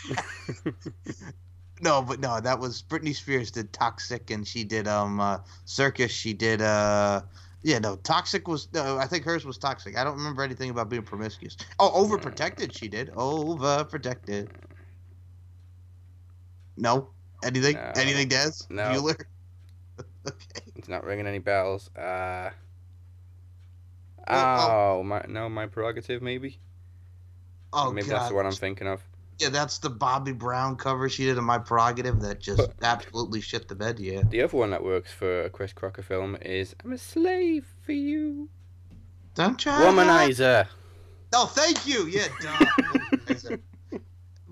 no, 1.83 2.01
but 2.01 2.19
no, 2.19 2.39
that 2.39 2.59
was 2.59 2.81
Britney 2.83 3.13
Spears 3.15 3.51
did 3.51 3.73
Toxic, 3.73 4.29
and 4.31 4.47
she 4.47 4.63
did 4.63 4.87
um 4.87 5.19
uh, 5.19 5.39
Circus. 5.65 6.11
She 6.11 6.33
did 6.33 6.61
uh 6.61 7.21
Yeah, 7.63 7.79
no, 7.79 7.95
toxic 7.97 8.47
was. 8.47 8.71
No, 8.73 8.97
I 8.97 9.07
think 9.07 9.25
hers 9.25 9.45
was 9.45 9.57
toxic. 9.57 9.97
I 9.97 10.03
don't 10.03 10.17
remember 10.17 10.43
anything 10.43 10.69
about 10.69 10.89
being 10.89 11.03
promiscuous. 11.03 11.57
Oh, 11.79 11.91
overprotected. 12.05 12.73
She 12.73 12.87
did 12.87 13.09
overprotected. 13.11 14.49
No, 16.77 17.09
anything? 17.43 17.75
No. 17.75 17.91
Anything, 17.95 18.27
Des? 18.29 18.51
No. 18.69 18.83
Bueller? 18.89 19.15
okay. 20.27 20.73
It's 20.75 20.87
not 20.87 21.03
ringing 21.03 21.27
any 21.27 21.39
bells. 21.39 21.89
Uh. 21.95 22.51
Well, 24.27 24.79
Oh, 24.91 25.03
my 25.03 25.23
no, 25.27 25.49
my 25.49 25.67
prerogative 25.67 26.21
maybe. 26.21 26.59
Oh 27.73 27.91
maybe 27.91 28.09
god. 28.09 28.17
that's 28.19 28.29
the 28.29 28.35
one 28.35 28.45
I'm 28.45 28.55
thinking 28.55 28.87
of. 28.87 29.03
Yeah, 29.39 29.49
that's 29.49 29.79
the 29.79 29.89
Bobby 29.89 30.31
Brown 30.31 30.75
cover 30.75 31.09
she 31.09 31.25
did 31.25 31.37
in 31.37 31.43
my 31.43 31.57
prerogative 31.57 32.21
that 32.21 32.39
just 32.39 32.61
absolutely 32.81 33.41
shit 33.41 33.67
the 33.67 33.75
bed. 33.75 33.99
Yeah. 33.99 34.21
The 34.29 34.41
other 34.41 34.57
one 34.57 34.69
that 34.71 34.83
works 34.83 35.11
for 35.11 35.43
a 35.43 35.49
Chris 35.49 35.73
Crocker 35.73 36.03
film 36.03 36.37
is 36.41 36.75
"I'm 36.83 36.93
a 36.93 36.97
slave 36.97 37.65
for 37.85 37.91
you." 37.93 38.49
Don't 39.35 39.57
try. 39.59 39.79
Womanizer. 39.81 40.67
Oh, 41.33 41.47
thank 41.47 41.87
you. 41.87 42.05
Yeah. 42.05 42.27
Duh. 42.39 43.57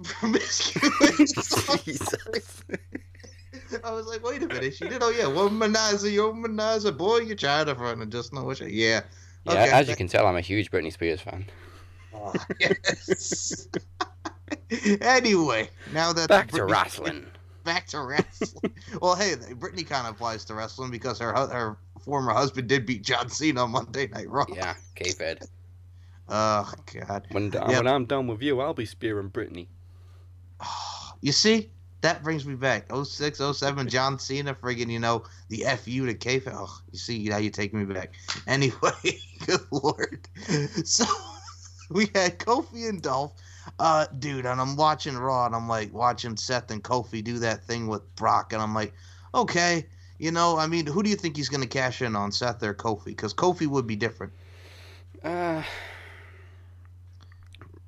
Promiscuous. 0.03 1.83
Jesus. 1.85 2.63
I 3.83 3.91
was 3.91 4.07
like, 4.07 4.23
wait 4.25 4.43
a 4.43 4.47
minute. 4.47 4.73
She 4.73 4.87
did. 4.87 5.01
Oh 5.03 5.09
yeah, 5.11 5.25
womanizer, 5.25 6.11
womanizer. 6.11 6.97
Boy, 6.97 7.19
you're 7.19 7.35
trying 7.35 7.67
to 7.67 7.75
front 7.75 8.01
and 8.01 8.11
just 8.11 8.33
know 8.33 8.43
what. 8.43 8.59
You, 8.59 8.67
yeah. 8.67 9.01
Yeah, 9.45 9.51
Okay. 9.53 9.71
as 9.71 9.87
you 9.89 9.95
can 9.95 10.07
tell, 10.07 10.27
I'm 10.27 10.35
a 10.35 10.41
huge 10.41 10.69
Britney 10.71 10.91
Spears 10.91 11.21
fan. 11.21 11.45
Oh, 12.13 12.33
yes. 12.59 13.67
anyway, 15.01 15.69
now 15.93 16.13
that 16.13 16.29
Back 16.29 16.51
to 16.51 16.65
wrestling. 16.65 17.25
Back 17.63 17.87
to 17.87 18.01
wrestling. 18.01 18.73
well, 19.01 19.15
hey, 19.15 19.35
Brittany 19.55 19.83
kind 19.83 20.07
of 20.07 20.15
applies 20.15 20.45
to 20.45 20.55
wrestling 20.55 20.89
because 20.91 21.19
her 21.19 21.31
her 21.33 21.77
former 22.03 22.33
husband 22.33 22.67
did 22.67 22.85
beat 22.85 23.03
John 23.03 23.29
Cena 23.29 23.63
on 23.63 23.71
Monday 23.71 24.07
Night 24.07 24.29
Raw. 24.29 24.45
Yeah, 24.53 24.75
K-Fed. 24.95 25.39
Oh 26.33 26.71
God. 27.07 27.27
When, 27.31 27.51
Yeah. 27.51 27.67
when 27.79 27.87
I'm 27.87 28.05
done 28.05 28.25
with 28.27 28.41
you, 28.41 28.61
I'll 28.61 28.73
be 28.73 28.85
spearing 28.85 29.29
Britney. 29.29 29.67
You 31.23 31.31
see, 31.33 31.69
that 32.01 32.23
brings 32.23 32.47
me 32.47 32.55
back. 32.55 32.87
06, 32.91 33.39
07, 33.57 33.89
John 33.89 34.17
Cena, 34.17 34.55
friggin', 34.55 34.89
you 34.89 34.97
know, 34.97 35.23
the 35.49 35.65
FU 35.77 36.07
to 36.07 36.15
K. 36.15 36.41
Oh, 36.47 36.79
you 36.91 36.97
see, 36.97 37.25
now 37.25 37.37
you 37.37 37.51
take 37.51 37.73
me 37.75 37.85
back. 37.85 38.13
Anyway, 38.47 39.19
good 39.45 39.59
lord. 39.71 40.27
So 40.83 41.05
we 41.91 42.09
had 42.15 42.39
Kofi 42.39 42.89
and 42.89 43.01
Dolph. 43.03 43.33
Uh, 43.79 44.07
dude, 44.19 44.45
and 44.45 44.59
I'm 44.61 44.75
watching 44.75 45.17
Raw, 45.17 45.45
and 45.45 45.55
I'm 45.55 45.67
like 45.67 45.93
watching 45.93 46.37
Seth 46.37 46.71
and 46.71 46.83
Kofi 46.83 47.23
do 47.23 47.39
that 47.39 47.63
thing 47.65 47.87
with 47.87 48.15
Brock, 48.15 48.53
and 48.53 48.61
I'm 48.61 48.73
like, 48.73 48.93
okay, 49.33 49.87
you 50.19 50.31
know, 50.31 50.57
I 50.57 50.67
mean, 50.67 50.85
who 50.87 51.03
do 51.03 51.09
you 51.09 51.15
think 51.15 51.35
he's 51.37 51.49
gonna 51.49 51.67
cash 51.67 52.01
in 52.01 52.15
on, 52.15 52.31
Seth 52.31 52.63
or 52.63 52.73
Kofi? 52.73 53.05
Because 53.05 53.33
Kofi 53.33 53.67
would 53.67 53.87
be 53.87 53.95
different. 53.95 54.33
Uh, 55.23 55.63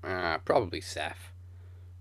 uh, 0.03 0.37
probably 0.39 0.81
Seth. 0.81 1.31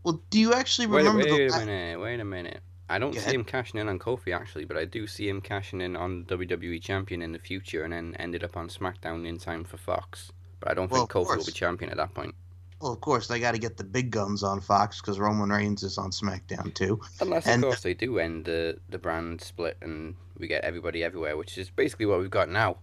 Well, 0.05 0.23
do 0.31 0.38
you 0.38 0.52
actually 0.55 0.87
Wait, 0.87 1.09
remember 1.09 1.25
wait 1.25 1.26
the? 1.26 1.41
a 1.49 1.52
minute, 1.52 1.99
wait 2.00 2.21
a 2.21 2.25
minute. 2.25 2.62
I 2.88 2.99
don't 3.00 3.14
Go 3.14 3.19
see 3.19 3.35
ahead. 3.35 3.35
him 3.35 3.45
cashing 3.45 3.81
in 3.81 3.88
on 3.88 3.99
Kofi 3.99 4.33
actually, 4.35 4.64
but 4.64 4.76
I 4.76 4.85
do 4.85 5.07
see 5.09 5.29
him 5.29 5.41
cashing 5.41 5.81
in 5.81 5.97
on 5.97 6.25
WWE 6.26 6.81
champion 6.81 7.21
in 7.23 7.33
the 7.33 7.38
future, 7.41 7.83
and 7.85 7.93
then 7.93 8.14
ended 8.17 8.45
up 8.45 8.57
on 8.57 8.69
SmackDown 8.69 9.26
in 9.26 9.38
time 9.38 9.64
for 9.64 9.76
Fox. 9.79 10.31
But 10.61 10.71
I 10.71 10.75
don't 10.75 10.91
Well, 10.91 11.09
think 11.09 11.11
Kofi 11.11 11.35
will 11.35 11.45
be 11.45 11.52
champion 11.52 11.91
at 11.91 11.97
that 11.97 12.14
point, 12.14 12.35
Well, 12.83 12.93
of 12.93 13.01
course, 13.01 13.29
they 13.29 13.39
got 13.39 13.53
to 13.53 13.59
get 13.59 13.77
the 13.77 13.85
big 13.85 14.11
guns 14.11 14.43
on 14.43 14.61
Fox 14.61 15.01
because 15.01 15.21
Roman 15.21 15.51
Reigns 15.51 15.85
is 15.85 15.99
on 15.99 16.11
SmackDown 16.11 16.75
too. 16.75 17.01
unless 17.21 17.47
And- 17.47 17.62
of 17.62 17.69
course 17.71 17.83
they 17.83 17.95
do 17.95 18.19
end 18.19 18.45
the 18.47 18.79
the 18.91 18.99
brand 18.99 19.41
split 19.41 19.77
and 19.81 20.17
we 20.37 20.49
get 20.49 20.65
everybody 20.65 21.05
everywhere, 21.05 21.37
which 21.37 21.57
is 21.59 21.71
basically 21.71 22.07
what 22.07 22.19
we've 22.19 22.29
got 22.31 22.49
now. 22.49 22.79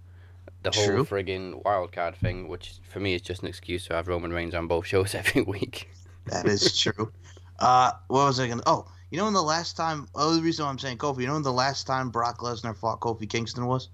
The 0.63 0.71
whole 0.71 0.85
True. 0.85 1.05
friggin' 1.05 1.63
wild 1.63 1.91
card 1.91 2.15
thing, 2.15 2.47
which 2.47 2.75
for 2.89 2.99
me 2.99 3.13
is 3.13 3.21
just 3.21 3.41
an 3.43 3.47
excuse 3.49 3.85
to 3.87 3.93
have 3.93 4.07
Roman 4.07 4.31
Reigns 4.31 4.53
on 4.55 4.67
both 4.67 4.85
shows 4.93 5.13
every 5.15 5.41
week. 5.41 5.89
That 6.25 6.45
is 6.45 6.77
true. 6.77 7.11
Uh, 7.59 7.91
what 8.07 8.23
was 8.23 8.39
I 8.39 8.47
gonna? 8.47 8.63
Oh, 8.65 8.85
you 9.11 9.17
know 9.17 9.25
when 9.25 9.33
the 9.33 9.43
last 9.43 9.75
time? 9.75 10.07
Oh, 10.15 10.33
the 10.33 10.41
reason 10.41 10.63
why 10.63 10.71
I'm 10.71 10.79
saying 10.79 10.97
Kofi. 10.97 11.19
You 11.19 11.27
know 11.27 11.33
when 11.33 11.41
the 11.43 11.51
last 11.51 11.85
time 11.85 12.09
Brock 12.09 12.37
Lesnar 12.39 12.73
fought 12.73 13.01
Kofi 13.01 13.27
Kingston 13.29 13.65
was? 13.65 13.89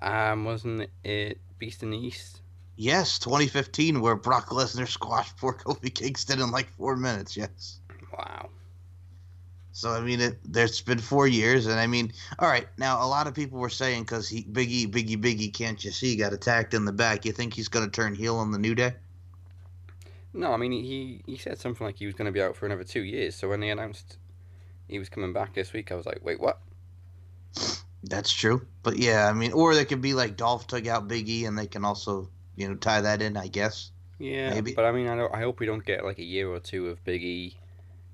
Um, 0.00 0.44
wasn't 0.44 0.90
it 1.04 1.38
Beast 1.60 1.84
in 1.84 1.90
the 1.90 1.96
East? 1.96 2.40
Yes, 2.76 3.18
2015, 3.18 4.00
where 4.00 4.16
Brock 4.16 4.48
Lesnar 4.48 4.88
squashed 4.88 5.36
poor 5.38 5.54
Kofi 5.54 5.92
Kingston 5.92 6.40
in 6.40 6.50
like 6.50 6.68
four 6.70 6.96
minutes. 6.96 7.36
Yes. 7.36 7.80
Wow. 8.16 8.48
So 9.72 9.90
I 9.90 10.00
mean, 10.00 10.20
it, 10.20 10.38
there's 10.44 10.80
been 10.82 10.98
four 10.98 11.26
years, 11.26 11.66
and 11.66 11.80
I 11.80 11.86
mean, 11.86 12.12
all 12.38 12.48
right. 12.48 12.68
Now 12.76 13.04
a 13.04 13.08
lot 13.08 13.26
of 13.26 13.34
people 13.34 13.58
were 13.58 13.70
saying 13.70 14.02
because 14.02 14.28
he 14.28 14.44
Biggie, 14.44 14.86
Biggie, 14.86 15.16
Biggie, 15.16 15.52
can't 15.52 15.82
you 15.82 15.90
see? 15.90 16.16
Got 16.16 16.34
attacked 16.34 16.74
in 16.74 16.84
the 16.84 16.92
back. 16.92 17.24
You 17.24 17.32
think 17.32 17.54
he's 17.54 17.68
gonna 17.68 17.88
turn 17.88 18.14
heel 18.14 18.36
on 18.36 18.50
the 18.50 18.58
New 18.58 18.74
Day? 18.74 18.94
No, 20.34 20.52
I 20.52 20.56
mean 20.56 20.72
he 20.72 21.22
he 21.26 21.36
said 21.36 21.58
something 21.58 21.86
like 21.86 21.96
he 21.96 22.06
was 22.06 22.14
going 22.14 22.26
to 22.26 22.32
be 22.32 22.40
out 22.40 22.56
for 22.56 22.66
another 22.66 22.84
two 22.84 23.02
years. 23.02 23.34
So 23.34 23.48
when 23.48 23.60
they 23.60 23.70
announced 23.70 24.16
he 24.88 24.98
was 24.98 25.08
coming 25.08 25.32
back 25.32 25.54
this 25.54 25.72
week, 25.72 25.92
I 25.92 25.94
was 25.94 26.06
like, 26.06 26.20
wait, 26.22 26.40
what? 26.40 26.60
That's 28.04 28.32
true. 28.32 28.66
But 28.82 28.98
yeah, 28.98 29.28
I 29.28 29.32
mean, 29.32 29.52
or 29.52 29.74
they 29.74 29.84
could 29.84 30.00
be 30.00 30.14
like 30.14 30.36
Dolph 30.36 30.66
took 30.66 30.86
out 30.86 31.08
Big 31.08 31.28
E, 31.28 31.44
and 31.44 31.56
they 31.56 31.66
can 31.66 31.84
also, 31.84 32.28
you 32.56 32.68
know, 32.68 32.74
tie 32.74 33.00
that 33.00 33.22
in. 33.22 33.36
I 33.36 33.48
guess. 33.48 33.90
Yeah, 34.18 34.50
Maybe. 34.54 34.72
but 34.74 34.84
I 34.84 34.92
mean, 34.92 35.08
I 35.08 35.16
don't, 35.16 35.34
I 35.34 35.40
hope 35.40 35.58
we 35.58 35.66
don't 35.66 35.84
get 35.84 36.04
like 36.04 36.18
a 36.18 36.24
year 36.24 36.48
or 36.48 36.60
two 36.60 36.86
of 36.88 37.02
Big 37.04 37.22
E 37.24 37.56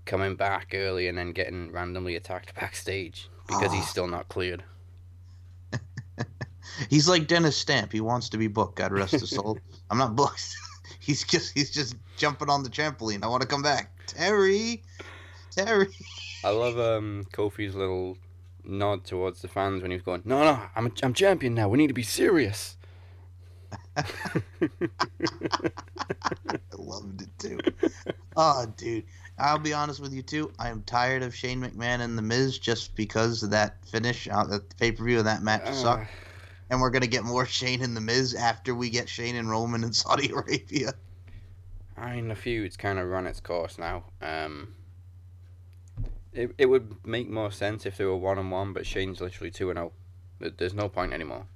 coming 0.07 0.37
back 0.37 0.69
early 0.73 1.07
and 1.09 1.19
then 1.19 1.33
getting 1.33 1.71
randomly 1.71 2.17
attacked 2.17 2.55
backstage 2.55 3.29
because 3.47 3.73
he's 3.73 3.83
Ah. 3.83 3.87
still 3.87 4.07
not 4.07 4.29
cleared. 4.29 4.65
He's 6.91 7.09
like 7.09 7.27
Dennis 7.27 7.57
Stamp. 7.57 7.93
He 7.93 8.01
wants 8.01 8.29
to 8.31 8.39
be 8.39 8.47
booked. 8.47 8.77
God 8.77 8.93
rest 8.93 9.13
his 9.13 9.31
soul. 9.31 9.59
I'm 9.91 9.99
not 9.99 10.15
booked. 10.15 10.55
he's 11.01 11.25
just 11.25 11.53
he's 11.53 11.71
just 11.71 11.97
jumping 12.17 12.49
on 12.49 12.63
the 12.63 12.69
trampoline. 12.71 13.23
I 13.25 13.27
want 13.27 13.43
to 13.43 13.49
come 13.49 13.63
back. 13.63 13.91
Terry, 14.07 14.83
Terry. 15.51 15.89
I 16.45 16.51
love 16.51 16.79
um 16.79 17.27
Kofi's 17.33 17.75
little 17.75 18.17
nod 18.65 19.05
towards 19.05 19.43
the 19.43 19.49
fans 19.49 19.83
when 19.83 19.91
he 19.91 19.97
was 19.97 20.05
going, 20.05 20.23
"No, 20.25 20.45
no, 20.45 20.61
I'm 20.77 20.93
I'm 21.03 21.13
champion 21.15 21.55
now. 21.55 21.69
We 21.69 21.79
need 21.79 21.89
to 21.89 21.95
be 21.95 22.03
serious." 22.05 22.77
I 26.51 26.61
loved 26.77 27.23
it 27.23 27.29
too. 27.39 27.59
Oh, 28.37 28.67
dude. 28.77 29.05
I'll 29.39 29.59
be 29.59 29.73
honest 29.73 30.01
with 30.01 30.13
you 30.13 30.23
too. 30.23 30.53
I 30.59 30.69
am 30.69 30.83
tired 30.83 31.23
of 31.23 31.35
Shane 31.35 31.61
McMahon 31.61 32.01
and 32.01 32.19
The 32.19 32.23
Miz 32.23 32.59
just 32.59 32.97
because 32.97 33.43
of 33.43 33.51
that 33.51 33.85
finish 33.87 34.29
out 34.29 34.53
at 34.53 34.69
the 34.69 34.75
pay 34.77 34.93
per 34.93 35.05
view 35.05 35.19
of 35.19 35.25
that 35.25 35.43
match 35.43 35.63
Uh, 35.67 35.73
sucked. 35.73 36.11
And 36.71 36.81
we're 36.81 36.91
gonna 36.91 37.07
get 37.07 37.25
more 37.25 37.47
Shane 37.47 37.83
and 37.83 37.97
The 37.97 38.01
Miz 38.01 38.35
after 38.35 38.75
we 38.75 38.91
get 38.91 39.09
Shane 39.09 39.37
and 39.37 39.49
Roman 39.49 39.85
in 39.85 39.93
Saudi 39.95 40.31
Arabia. 40.31 40.93
I 41.97 42.17
mean, 42.17 42.29
the 42.29 42.37
feud's 42.37 42.77
kind 42.77 42.99
of 42.99 43.09
run 43.09 43.27
its 43.27 43.41
course 43.41 43.79
now. 43.79 44.05
Um, 44.23 44.75
it, 46.33 46.55
it 46.59 46.67
would 46.67 47.05
make 47.05 47.29
more 47.29 47.51
sense 47.51 47.87
if 47.87 47.97
they 47.97 48.05
were 48.05 48.17
one 48.17 48.39
on 48.39 48.51
one, 48.51 48.73
but 48.73 48.87
Shane's 48.87 49.21
literally 49.21 49.51
two 49.51 49.71
and 49.71 49.79
zero. 49.79 49.93
There's 50.57 50.75
no 50.75 50.89
point 50.89 51.13
anymore. 51.13 51.47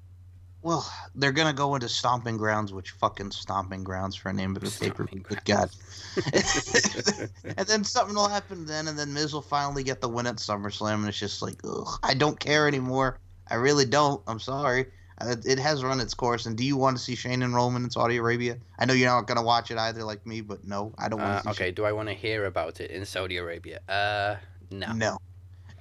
Well, 0.62 0.88
they're 1.16 1.32
gonna 1.32 1.52
go 1.52 1.74
into 1.74 1.88
Stomping 1.88 2.36
Grounds, 2.36 2.72
which 2.72 2.90
fucking 2.92 3.32
Stomping 3.32 3.82
Grounds 3.82 4.14
for 4.14 4.28
a 4.28 4.32
name 4.32 4.54
of 4.56 4.62
a 4.62 4.70
pay 4.70 4.90
per 4.90 5.04
view. 5.04 5.22
Stomping 5.22 5.22
Good 5.28 5.44
God. 5.44 5.70
and 7.56 7.66
then 7.66 7.84
something 7.84 8.14
will 8.14 8.28
happen 8.28 8.64
then, 8.66 8.88
and 8.88 8.98
then 8.98 9.12
Miz 9.12 9.32
will 9.32 9.42
finally 9.42 9.82
get 9.82 10.00
the 10.00 10.08
win 10.08 10.26
at 10.26 10.36
SummerSlam, 10.36 10.94
and 10.94 11.08
it's 11.08 11.18
just 11.18 11.42
like, 11.42 11.56
ugh, 11.64 11.98
I 12.02 12.14
don't 12.14 12.38
care 12.38 12.68
anymore. 12.68 13.18
I 13.50 13.56
really 13.56 13.84
don't. 13.84 14.22
I'm 14.26 14.38
sorry. 14.38 14.86
Uh, 15.20 15.36
It 15.44 15.58
has 15.58 15.82
run 15.84 16.00
its 16.00 16.14
course. 16.14 16.46
And 16.46 16.56
do 16.56 16.64
you 16.64 16.76
want 16.76 16.96
to 16.96 17.02
see 17.02 17.14
Shane 17.14 17.42
and 17.42 17.54
Roman 17.54 17.84
in 17.84 17.90
Saudi 17.90 18.16
Arabia? 18.16 18.56
I 18.78 18.84
know 18.86 18.94
you're 18.94 19.10
not 19.10 19.26
gonna 19.26 19.42
watch 19.42 19.70
it 19.70 19.78
either, 19.78 20.04
like 20.04 20.24
me, 20.26 20.40
but 20.42 20.64
no, 20.64 20.94
I 20.98 21.08
don't 21.08 21.20
want 21.20 21.38
Uh, 21.38 21.42
to. 21.42 21.48
okay, 21.50 21.70
do 21.70 21.84
I 21.84 21.92
want 21.92 22.08
to 22.08 22.14
hear 22.14 22.46
about 22.46 22.80
it 22.80 22.90
in 22.90 23.04
Saudi 23.04 23.36
Arabia? 23.36 23.80
Uh, 23.88 24.36
no. 24.70 24.92
No. 24.92 25.18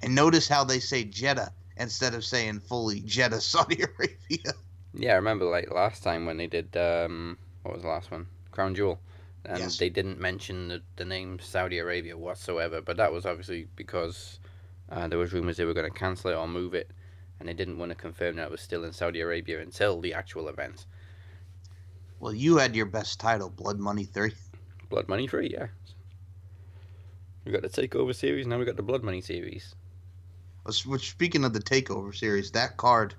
And 0.02 0.14
notice 0.14 0.48
how 0.48 0.64
they 0.64 0.80
say 0.80 1.04
Jeddah 1.04 1.52
instead 1.76 2.14
of 2.14 2.24
saying 2.24 2.60
fully 2.60 3.00
Jeddah, 3.00 3.40
Saudi 3.52 3.82
Arabia. 3.82 4.52
Yeah, 4.94 5.12
I 5.12 5.16
remember 5.16 5.44
like 5.46 5.70
last 5.70 6.02
time 6.02 6.26
when 6.26 6.36
they 6.36 6.46
did 6.46 6.76
um, 6.76 7.38
what 7.62 7.74
was 7.74 7.82
the 7.82 7.88
last 7.88 8.10
one? 8.10 8.26
Crown 8.50 8.74
Jewel, 8.74 9.00
and 9.44 9.58
Yes. 9.58 9.78
they 9.78 9.88
didn't 9.88 10.20
mention 10.20 10.68
the, 10.68 10.82
the 10.96 11.04
name 11.04 11.38
Saudi 11.38 11.78
Arabia 11.78 12.16
whatsoever. 12.16 12.80
But 12.82 12.96
that 12.98 13.12
was 13.12 13.24
obviously 13.24 13.68
because 13.76 14.38
uh, 14.90 15.08
there 15.08 15.18
was 15.18 15.32
rumors 15.32 15.56
they 15.56 15.64
were 15.64 15.74
going 15.74 15.90
to 15.90 15.98
cancel 15.98 16.30
it 16.30 16.34
or 16.34 16.46
move 16.46 16.74
it, 16.74 16.90
and 17.40 17.48
they 17.48 17.54
didn't 17.54 17.78
want 17.78 17.90
to 17.90 17.94
confirm 17.94 18.36
that 18.36 18.44
it 18.44 18.50
was 18.50 18.60
still 18.60 18.84
in 18.84 18.92
Saudi 18.92 19.20
Arabia 19.20 19.60
until 19.60 20.00
the 20.00 20.12
actual 20.14 20.48
event. 20.48 20.86
Well, 22.20 22.34
you 22.34 22.58
had 22.58 22.76
your 22.76 22.86
best 22.86 23.18
title, 23.18 23.50
Blood 23.50 23.78
Money 23.80 24.04
3. 24.04 24.32
Blood 24.90 25.08
Money 25.08 25.26
Three, 25.26 25.48
yeah. 25.50 25.68
We 27.44 27.50
got 27.50 27.62
the 27.62 27.68
Takeover 27.68 28.14
series, 28.14 28.46
now 28.46 28.58
we 28.58 28.64
got 28.64 28.76
the 28.76 28.82
Blood 28.82 29.02
Money 29.02 29.20
series. 29.22 29.74
Which, 30.86 31.10
speaking 31.10 31.44
of 31.44 31.52
the 31.52 31.58
Takeover 31.60 32.14
series, 32.14 32.52
that 32.52 32.76
card 32.76 33.14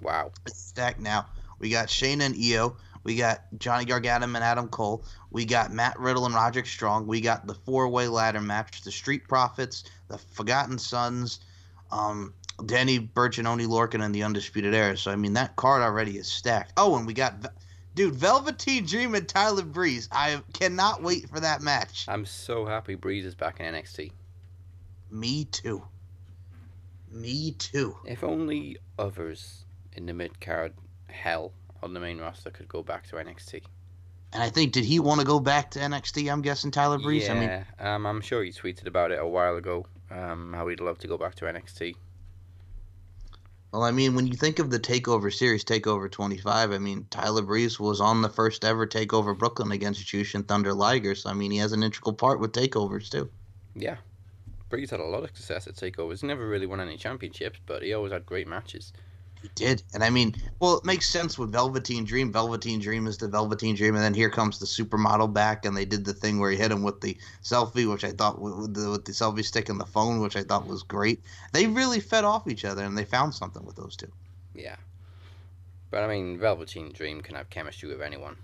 Wow. 0.00 0.32
is 0.46 0.56
stacked 0.56 1.00
now. 1.00 1.26
We 1.58 1.70
got 1.70 1.88
Shayna 1.88 2.22
and 2.22 2.34
Io. 2.36 2.76
We 3.02 3.16
got 3.16 3.42
Johnny 3.58 3.84
Gargano 3.84 4.26
and 4.26 4.36
Adam 4.36 4.68
Cole. 4.68 5.04
We 5.30 5.44
got 5.44 5.72
Matt 5.72 5.98
Riddle 5.98 6.26
and 6.26 6.34
Roderick 6.34 6.66
Strong. 6.66 7.06
We 7.06 7.20
got 7.20 7.46
the 7.46 7.54
four-way 7.54 8.08
ladder 8.08 8.40
match, 8.40 8.82
the 8.82 8.90
Street 8.90 9.26
Profits, 9.26 9.84
the 10.08 10.18
Forgotten 10.18 10.78
Sons, 10.78 11.40
um, 11.90 12.34
Danny 12.66 12.98
Burch 12.98 13.38
and 13.38 13.48
Oney 13.48 13.66
Lorcan 13.66 14.04
and 14.04 14.14
the 14.14 14.22
Undisputed 14.22 14.74
Era. 14.74 14.96
So 14.96 15.10
I 15.10 15.16
mean 15.16 15.32
that 15.34 15.56
card 15.56 15.82
already 15.82 16.18
is 16.18 16.28
stacked. 16.28 16.74
Oh, 16.76 16.96
and 16.96 17.06
we 17.06 17.14
got, 17.14 17.46
dude, 17.94 18.14
Velveteen 18.14 18.84
Dream 18.84 19.14
and 19.14 19.26
Tyler 19.26 19.64
Breeze. 19.64 20.08
I 20.12 20.42
cannot 20.52 21.02
wait 21.02 21.28
for 21.30 21.40
that 21.40 21.62
match. 21.62 22.04
I'm 22.06 22.26
so 22.26 22.66
happy 22.66 22.96
Breeze 22.96 23.24
is 23.24 23.34
back 23.34 23.60
in 23.60 23.74
NXT. 23.74 24.12
Me 25.10 25.44
too. 25.46 25.82
Me 27.10 27.52
too. 27.52 27.96
If 28.04 28.22
only 28.22 28.76
others 28.98 29.64
in 30.00 30.06
the 30.06 30.14
mid 30.14 30.40
card 30.40 30.72
hell 31.08 31.52
on 31.82 31.94
the 31.94 32.00
main 32.00 32.18
roster 32.18 32.50
could 32.50 32.68
go 32.68 32.82
back 32.82 33.06
to 33.08 33.16
NXT. 33.16 33.62
And 34.32 34.42
I 34.42 34.48
think 34.48 34.72
did 34.72 34.84
he 34.84 34.98
want 34.98 35.20
to 35.20 35.26
go 35.26 35.40
back 35.40 35.70
to 35.72 35.78
NXT? 35.78 36.32
I'm 36.32 36.40
guessing 36.40 36.70
Tyler 36.70 36.98
Breeze. 36.98 37.26
Yeah, 37.26 37.32
I 37.32 37.40
mean, 37.40 37.66
um, 37.78 38.06
I'm 38.06 38.20
sure 38.20 38.42
he 38.42 38.50
tweeted 38.50 38.86
about 38.86 39.10
it 39.10 39.18
a 39.18 39.26
while 39.26 39.56
ago. 39.56 39.86
Um, 40.10 40.52
how 40.54 40.66
he'd 40.68 40.80
love 40.80 40.98
to 40.98 41.08
go 41.08 41.18
back 41.18 41.34
to 41.36 41.44
NXT. 41.44 41.94
well, 43.72 43.82
I 43.82 43.90
mean, 43.90 44.14
when 44.14 44.26
you 44.26 44.34
think 44.34 44.58
of 44.58 44.70
the 44.70 44.80
Takeover 44.80 45.32
series, 45.32 45.64
Takeover 45.64 46.10
25, 46.10 46.72
I 46.72 46.78
mean, 46.78 47.06
Tyler 47.10 47.42
Breeze 47.42 47.78
was 47.78 48.00
on 48.00 48.22
the 48.22 48.28
first 48.28 48.64
ever 48.64 48.86
Takeover 48.86 49.36
Brooklyn 49.36 49.72
against 49.72 50.04
Jushin 50.06 50.46
Thunder 50.46 50.72
Liger. 50.72 51.14
So 51.14 51.30
I 51.30 51.34
mean, 51.34 51.50
he 51.50 51.58
has 51.58 51.72
an 51.72 51.82
integral 51.82 52.14
part 52.14 52.40
with 52.40 52.52
takeovers 52.52 53.10
too. 53.10 53.28
Yeah, 53.74 53.96
Breeze 54.68 54.90
had 54.90 55.00
a 55.00 55.04
lot 55.04 55.24
of 55.24 55.36
success 55.36 55.66
at 55.66 55.74
takeovers. 55.74 56.20
He 56.20 56.26
never 56.26 56.48
really 56.48 56.66
won 56.66 56.80
any 56.80 56.96
championships, 56.96 57.58
but 57.66 57.82
he 57.82 57.92
always 57.92 58.12
had 58.12 58.24
great 58.24 58.48
matches. 58.48 58.92
He 59.42 59.48
did, 59.54 59.82
and 59.94 60.04
I 60.04 60.10
mean, 60.10 60.34
well, 60.58 60.76
it 60.76 60.84
makes 60.84 61.08
sense 61.08 61.38
with 61.38 61.50
Velveteen 61.50 62.04
Dream. 62.04 62.30
Velveteen 62.30 62.78
Dream 62.78 63.06
is 63.06 63.16
the 63.16 63.26
Velveteen 63.26 63.74
Dream, 63.74 63.94
and 63.94 64.04
then 64.04 64.12
here 64.12 64.28
comes 64.28 64.58
the 64.58 64.66
supermodel 64.66 65.32
back, 65.32 65.64
and 65.64 65.74
they 65.74 65.86
did 65.86 66.04
the 66.04 66.12
thing 66.12 66.38
where 66.38 66.50
he 66.50 66.58
hit 66.58 66.70
him 66.70 66.82
with 66.82 67.00
the 67.00 67.16
selfie, 67.42 67.90
which 67.90 68.04
I 68.04 68.10
thought 68.10 68.38
with 68.38 68.74
the, 68.74 68.90
with 68.90 69.06
the 69.06 69.12
selfie 69.12 69.44
stick 69.44 69.70
and 69.70 69.80
the 69.80 69.86
phone, 69.86 70.20
which 70.20 70.36
I 70.36 70.42
thought 70.42 70.66
was 70.66 70.82
great. 70.82 71.22
They 71.54 71.66
really 71.66 72.00
fed 72.00 72.24
off 72.24 72.48
each 72.48 72.66
other, 72.66 72.84
and 72.84 72.98
they 72.98 73.04
found 73.06 73.34
something 73.34 73.64
with 73.64 73.76
those 73.76 73.96
two. 73.96 74.12
Yeah, 74.54 74.76
but 75.90 76.02
I 76.02 76.06
mean, 76.06 76.38
Velveteen 76.38 76.92
Dream 76.92 77.22
can 77.22 77.36
have 77.36 77.48
chemistry 77.48 77.88
with 77.88 78.02
anyone. 78.02 78.36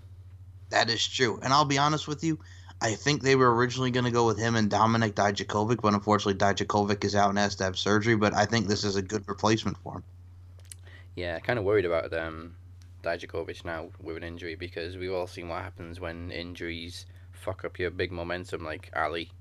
That 0.69 0.89
is 0.89 1.07
true, 1.07 1.39
and 1.43 1.53
I'll 1.53 1.65
be 1.65 1.77
honest 1.77 2.07
with 2.07 2.23
you. 2.23 2.39
I 2.81 2.93
think 2.93 3.21
they 3.21 3.35
were 3.35 3.55
originally 3.55 3.91
going 3.91 4.05
to 4.05 4.11
go 4.11 4.25
with 4.25 4.37
him 4.37 4.55
and 4.55 4.69
Dominic 4.69 5.15
Dijakovic, 5.15 5.81
but 5.81 5.93
unfortunately 5.93 6.35
Dijakovic 6.35 7.03
is 7.03 7.15
out 7.15 7.29
and 7.29 7.37
has 7.37 7.55
to 7.55 7.63
have 7.63 7.77
surgery. 7.77 8.15
But 8.15 8.33
I 8.33 8.45
think 8.45 8.67
this 8.67 8.83
is 8.83 8.95
a 8.95 9.01
good 9.01 9.27
replacement 9.27 9.77
for 9.77 9.95
him. 9.97 10.03
Yeah, 11.17 11.39
kind 11.39 11.57
of 11.57 11.65
worried 11.65 11.85
about 11.85 12.13
um, 12.13 12.55
Dijakovic 13.01 13.65
now 13.65 13.89
with 13.99 14.17
an 14.17 14.23
injury 14.23 14.53
because 14.53 14.95
we've 14.97 15.11
all 15.11 15.25
seen 15.25 15.49
what 15.49 15.63
happens 15.63 15.99
when 15.99 16.29
injuries 16.29 17.07
fuck 17.31 17.65
up 17.65 17.79
your 17.79 17.89
big 17.89 18.11
momentum, 18.11 18.63
like 18.63 18.91
Ali. 18.95 19.31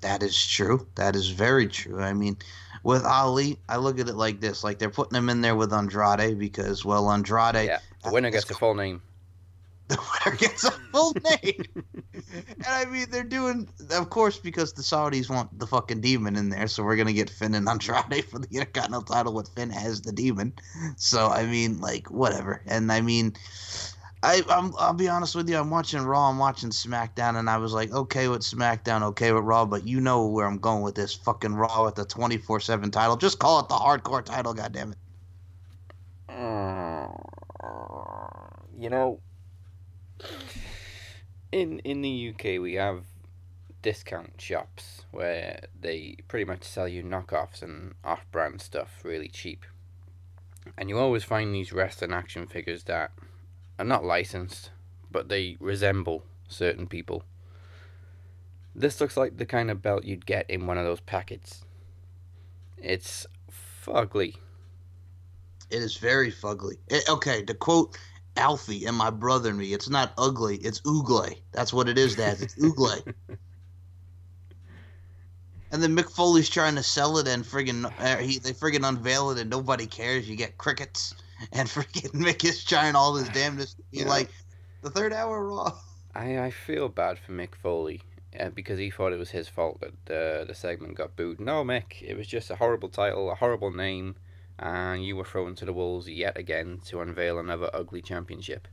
That 0.00 0.24
is 0.24 0.44
true. 0.44 0.88
That 0.96 1.14
is 1.14 1.28
very 1.28 1.68
true. 1.68 2.00
I 2.00 2.14
mean, 2.14 2.36
with 2.82 3.04
Ali, 3.04 3.60
I 3.68 3.76
look 3.76 4.00
at 4.00 4.08
it 4.08 4.16
like 4.16 4.40
this: 4.40 4.64
like 4.64 4.80
they're 4.80 4.90
putting 4.90 5.16
him 5.16 5.28
in 5.28 5.40
there 5.40 5.54
with 5.54 5.72
Andrade 5.72 6.36
because, 6.36 6.84
well, 6.84 7.08
Andrade. 7.08 7.68
Yeah, 7.68 7.78
the 8.02 8.10
winner 8.10 8.30
gets 8.30 8.50
a 8.50 8.54
full 8.54 8.74
name. 8.74 9.00
The 9.98 9.98
winner 10.26 10.36
gets 10.36 10.64
a 10.64 10.70
full 10.70 11.14
name. 11.42 11.64
and 12.12 12.66
I 12.66 12.84
mean, 12.84 13.06
they're 13.10 13.24
doing, 13.24 13.66
of 13.90 14.10
course, 14.10 14.36
because 14.36 14.74
the 14.74 14.82
Saudis 14.82 15.30
want 15.30 15.58
the 15.58 15.66
fucking 15.66 16.02
demon 16.02 16.36
in 16.36 16.50
there, 16.50 16.68
so 16.68 16.82
we're 16.82 16.96
gonna 16.96 17.14
get 17.14 17.30
Finn 17.30 17.54
and 17.54 17.66
Andrade 17.66 18.24
for 18.30 18.38
the 18.38 18.48
Intercontinental 18.50 19.02
title 19.02 19.32
with 19.32 19.48
Finn 19.48 19.72
as 19.72 20.02
the 20.02 20.12
demon. 20.12 20.52
So 20.96 21.28
I 21.28 21.46
mean, 21.46 21.80
like, 21.80 22.10
whatever. 22.10 22.62
And 22.66 22.92
I 22.92 23.00
mean. 23.00 23.34
I, 24.20 24.42
I'm, 24.48 24.72
I'll 24.80 24.94
be 24.94 25.08
honest 25.08 25.36
with 25.36 25.48
you. 25.48 25.56
I'm 25.56 25.70
watching 25.70 26.02
Raw. 26.02 26.28
I'm 26.28 26.38
watching 26.38 26.70
SmackDown, 26.70 27.38
and 27.38 27.48
I 27.48 27.56
was 27.58 27.72
like, 27.72 27.92
okay 27.92 28.26
with 28.26 28.40
SmackDown, 28.40 29.04
okay 29.04 29.30
with 29.30 29.44
Raw, 29.44 29.64
but 29.64 29.86
you 29.86 30.00
know 30.00 30.26
where 30.26 30.44
I'm 30.44 30.58
going 30.58 30.82
with 30.82 30.96
this 30.96 31.14
fucking 31.14 31.54
Raw 31.54 31.84
with 31.84 31.94
the 31.94 32.04
24/7 32.04 32.90
title. 32.90 33.16
Just 33.16 33.38
call 33.38 33.60
it 33.60 33.68
the 33.68 33.76
Hardcore 33.76 34.24
title, 34.24 34.56
goddammit. 34.56 34.96
Uh, 36.28 37.06
you 38.76 38.90
know, 38.90 39.20
in 41.52 41.78
in 41.80 42.02
the 42.02 42.32
UK 42.34 42.60
we 42.60 42.74
have 42.74 43.04
discount 43.82 44.40
shops 44.40 45.02
where 45.10 45.60
they 45.80 46.16
pretty 46.26 46.44
much 46.44 46.64
sell 46.64 46.88
you 46.88 47.02
knockoffs 47.02 47.62
and 47.62 47.94
off-brand 48.04 48.60
stuff 48.60 49.00
really 49.04 49.28
cheap. 49.28 49.64
And 50.76 50.88
you 50.88 50.98
always 50.98 51.24
find 51.24 51.54
these 51.54 51.72
wrestling 51.72 52.12
action 52.12 52.46
figures 52.46 52.84
that 52.84 53.12
are 53.78 53.84
not 53.84 54.04
licensed, 54.04 54.70
but 55.10 55.28
they 55.28 55.56
resemble 55.60 56.24
certain 56.48 56.86
people. 56.86 57.22
This 58.74 59.00
looks 59.00 59.16
like 59.16 59.36
the 59.36 59.46
kind 59.46 59.70
of 59.70 59.82
belt 59.82 60.04
you'd 60.04 60.26
get 60.26 60.48
in 60.50 60.66
one 60.66 60.78
of 60.78 60.84
those 60.84 61.00
packets. 61.00 61.64
It's 62.76 63.26
fugly. 63.84 64.36
It 65.70 65.82
is 65.82 65.96
very 65.96 66.30
fugly. 66.30 66.78
It- 66.88 67.08
okay, 67.08 67.44
to 67.44 67.54
quote 67.54 67.96
Alfie 68.38 68.86
and 68.86 68.96
my 68.96 69.10
brother 69.10 69.50
and 69.50 69.58
me, 69.58 69.72
it's 69.74 69.88
not 69.90 70.12
ugly, 70.18 70.56
it's 70.58 70.80
oogle. 70.82 71.36
That's 71.52 71.72
what 71.72 71.88
it 71.88 71.98
is, 71.98 72.16
Dad. 72.16 72.38
It's 72.40 72.54
oogle. 72.56 73.02
and 75.70 75.82
then 75.82 75.94
Mick 75.96 76.10
Foley's 76.10 76.48
trying 76.48 76.74
to 76.76 76.82
sell 76.82 77.18
it, 77.18 77.28
and 77.28 77.44
friggin' 77.44 77.90
uh, 77.98 78.16
he 78.18 78.38
they 78.38 78.52
friggin' 78.52 78.88
unveil 78.88 79.30
it, 79.30 79.38
and 79.40 79.50
nobody 79.50 79.86
cares. 79.86 80.28
You 80.28 80.36
get 80.36 80.58
crickets, 80.58 81.14
and 81.52 81.68
friggin' 81.68 82.12
Mick 82.12 82.44
is 82.44 82.64
trying 82.64 82.94
all 82.96 83.14
his 83.16 83.28
damnedest 83.30 83.76
to 83.78 83.82
be 83.92 83.98
Yeah. 84.00 84.04
like 84.04 84.30
the 84.82 84.90
third 84.90 85.12
hour 85.12 85.46
Raw. 85.46 85.72
I, 86.14 86.38
I 86.38 86.50
feel 86.50 86.88
bad 86.88 87.18
for 87.18 87.32
Mick 87.32 87.54
Foley 87.54 88.02
uh, 88.38 88.48
because 88.50 88.78
he 88.78 88.90
thought 88.90 89.12
it 89.12 89.18
was 89.18 89.30
his 89.30 89.48
fault 89.48 89.80
that 89.80 89.92
the 90.06 90.44
the 90.46 90.54
segment 90.54 90.96
got 90.96 91.16
booed. 91.16 91.40
No, 91.40 91.64
Mick, 91.64 92.02
it 92.02 92.16
was 92.16 92.26
just 92.26 92.50
a 92.50 92.56
horrible 92.56 92.88
title, 92.88 93.30
a 93.30 93.34
horrible 93.34 93.72
name, 93.72 94.16
and 94.58 95.04
you 95.04 95.16
were 95.16 95.24
thrown 95.24 95.54
to 95.56 95.64
the 95.64 95.72
wolves 95.72 96.08
yet 96.08 96.36
again 96.36 96.80
to 96.86 97.00
unveil 97.00 97.38
another 97.38 97.70
ugly 97.72 98.02
championship. 98.02 98.68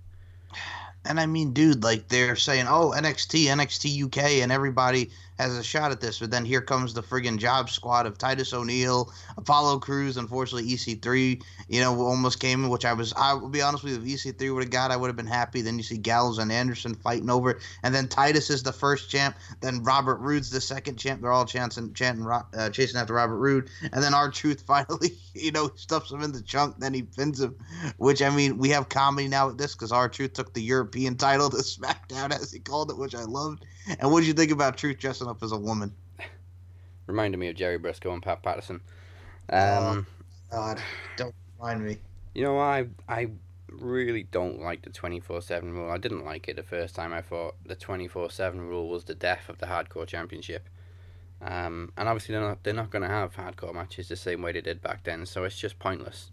And 1.06 1.20
I 1.20 1.28
mean, 1.28 1.54
dude, 1.54 1.84
like 1.84 2.08
they're 2.08 2.36
saying, 2.36 2.66
oh, 2.68 2.94
NXT, 2.96 3.46
NXT 3.46 4.06
UK, 4.06 4.42
and 4.42 4.52
everybody 4.52 5.12
has 5.38 5.58
a 5.58 5.64
shot 5.64 5.92
at 5.92 6.02
this. 6.02 6.20
But 6.20 6.32
then 6.32 6.46
here 6.46 6.62
comes 6.62 6.94
the 6.94 7.04
friggin' 7.04 7.38
job 7.38 7.70
squad 7.70 8.06
of 8.06 8.18
Titus 8.18 8.54
O'Neil, 8.54 9.12
Apollo 9.38 9.80
Crews. 9.80 10.18
Unfortunately, 10.18 10.70
EC3, 10.70 11.42
you 11.68 11.82
know, 11.82 12.00
almost 12.02 12.40
came 12.40 12.68
which 12.70 12.86
I 12.86 12.94
was, 12.94 13.14
I 13.14 13.34
will 13.34 13.50
be 13.50 13.62
honest 13.62 13.84
with 13.84 13.94
you, 13.94 14.16
if 14.16 14.24
EC3 14.24 14.54
would 14.54 14.64
have 14.64 14.72
got, 14.72 14.92
I 14.92 14.98
would 14.98 15.08
have 15.08 15.16
been 15.16 15.26
happy. 15.26 15.62
Then 15.62 15.78
you 15.78 15.84
see 15.84 15.98
Gallows 15.98 16.38
and 16.38 16.52
Anderson 16.52 16.96
fighting 16.96 17.30
over 17.30 17.52
it. 17.52 17.58
And 17.84 17.94
then 17.94 18.08
Titus 18.08 18.50
is 18.50 18.64
the 18.64 18.74
first 18.74 19.10
champ. 19.10 19.36
Then 19.62 19.84
Robert 19.84 20.20
Roode's 20.20 20.50
the 20.50 20.62
second 20.62 20.98
champ. 20.98 21.22
They're 21.22 21.32
all 21.32 21.46
chanting, 21.46 21.94
chanting 21.94 22.26
uh, 22.26 22.70
chasing 22.70 23.00
after 23.00 23.14
Robert 23.14 23.38
Roode. 23.38 23.70
And 23.82 24.04
then 24.04 24.14
R-Truth 24.14 24.62
finally, 24.68 25.12
you 25.34 25.52
know, 25.52 25.70
stuffs 25.76 26.12
him 26.12 26.22
in 26.22 26.32
the 26.32 26.42
chunk. 26.42 26.80
Then 26.80 26.94
he 26.94 27.04
pins 27.04 27.42
him 27.42 27.56
which 27.98 28.22
I 28.22 28.30
mean, 28.30 28.58
we 28.58 28.70
have 28.70 28.90
comedy 28.90 29.28
now 29.28 29.48
with 29.48 29.58
this 29.58 29.74
because 29.74 29.92
R-Truth 29.92 30.34
took 30.34 30.54
the 30.54 30.62
European 30.62 31.16
title 31.16 31.50
to 31.50 31.58
SmackDown, 31.58 32.32
as 32.32 32.52
he 32.52 32.60
called 32.60 32.92
it, 32.92 32.98
which 32.98 33.16
I 33.16 33.24
loved. 33.24 33.66
And 34.00 34.12
what 34.12 34.22
did 34.22 34.28
you 34.28 34.34
think 34.34 34.52
about 34.52 34.78
Truth 34.78 34.98
dressing 35.00 35.28
up 35.28 35.44
as 35.44 35.52
a 35.52 35.58
woman? 35.58 35.94
Reminded 37.08 37.38
me 37.38 37.50
of 37.50 37.56
Jerry 37.56 37.78
Brisco 37.78 38.12
and 38.14 38.22
Pat 38.24 38.42
Patterson. 38.42 38.82
Oh. 39.52 39.88
Um, 39.90 40.08
God, 40.52 40.82
don't 41.18 41.36
remind 41.60 41.84
me. 41.86 41.98
you 42.34 42.44
know, 42.44 42.58
I 42.58 42.88
I 43.08 43.30
really 43.70 44.24
don't 44.24 44.60
like 44.62 44.82
the 44.84 44.90
twenty 44.90 45.20
four 45.20 45.42
seven 45.42 45.74
rule. 45.74 45.92
I 45.92 45.98
didn't 45.98 46.26
like 46.26 46.48
it 46.48 46.56
the 46.56 46.64
first 46.64 46.96
time. 46.96 47.14
I 47.14 47.22
thought 47.22 47.56
the 47.66 47.76
twenty 47.76 48.08
four 48.08 48.32
seven 48.32 48.62
rule 48.62 48.90
was 48.90 49.04
the 49.04 49.16
death 49.16 49.50
of 49.50 49.60
the 49.60 49.68
hardcore 49.68 50.08
championship. 50.08 50.68
Um, 51.42 51.92
and 51.98 52.08
obviously 52.10 52.34
they're 52.34 52.42
not 52.42 52.64
they're 52.64 52.74
not 52.74 52.90
going 52.90 53.04
to 53.04 53.08
have 53.10 53.36
hardcore 53.36 53.74
matches 53.74 54.08
the 54.08 54.16
same 54.16 54.42
way 54.42 54.52
they 54.54 54.62
did 54.62 54.82
back 54.82 55.04
then. 55.04 55.26
So 55.26 55.44
it's 55.44 55.58
just 55.60 55.78
pointless. 55.78 56.32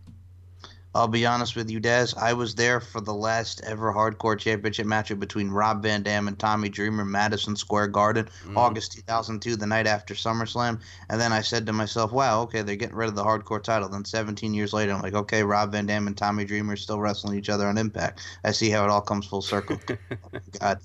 I'll 0.94 1.09
be 1.09 1.24
honest 1.24 1.57
with 1.57 1.70
you, 1.70 1.81
Daz. 1.81 2.14
I 2.14 2.35
was 2.35 2.55
there 2.55 2.78
for 2.78 3.00
the 3.00 3.14
last 3.14 3.62
ever 3.64 3.92
hardcore 3.94 4.38
championship 4.38 4.87
matchup 4.87 5.18
between 5.18 5.48
Rob 5.48 5.83
Van 5.83 6.02
Dam 6.02 6.28
and 6.28 6.38
Tommy 6.38 6.68
Dreamer, 6.68 7.05
Madison 7.05 7.57
Square 7.57 7.88
Garden, 7.88 8.28
Mhm. 8.44 8.59
August 8.59 8.92
2002, 8.92 9.57
the 9.57 9.66
night 9.66 9.87
after 9.87 10.14
SummerSlam. 10.14 10.81
And 11.09 11.18
then 11.18 11.33
I 11.33 11.40
said 11.40 11.64
to 11.66 11.72
myself, 11.72 12.12
wow, 12.12 12.42
okay, 12.42 12.61
they're 12.61 12.76
getting 12.76 12.96
rid 12.96 13.09
of 13.09 13.14
the 13.14 13.24
hardcore 13.24 13.62
title. 13.62 13.88
Then 13.88 14.05
17 14.05 14.52
years 14.52 14.74
later, 14.74 14.92
I'm 14.92 15.00
like, 15.00 15.14
okay, 15.14 15.42
Rob 15.42 15.72
Van 15.72 15.87
Dam 15.87 16.07
and 16.07 16.16
Tommy 16.16 16.44
Dreamer 16.44 16.74
are 16.74 16.76
still 16.76 17.00
wrestling 17.00 17.38
each 17.38 17.48
other 17.48 17.66
on 17.66 17.78
Impact. 17.78 18.20
I 18.44 18.50
see 18.50 18.68
how 18.68 18.85
it 18.85 18.90
all 18.90 19.00
comes 19.00 19.26
full 19.26 19.42
circle. 19.42 19.81
oh, 19.90 20.40
God. 20.61 20.78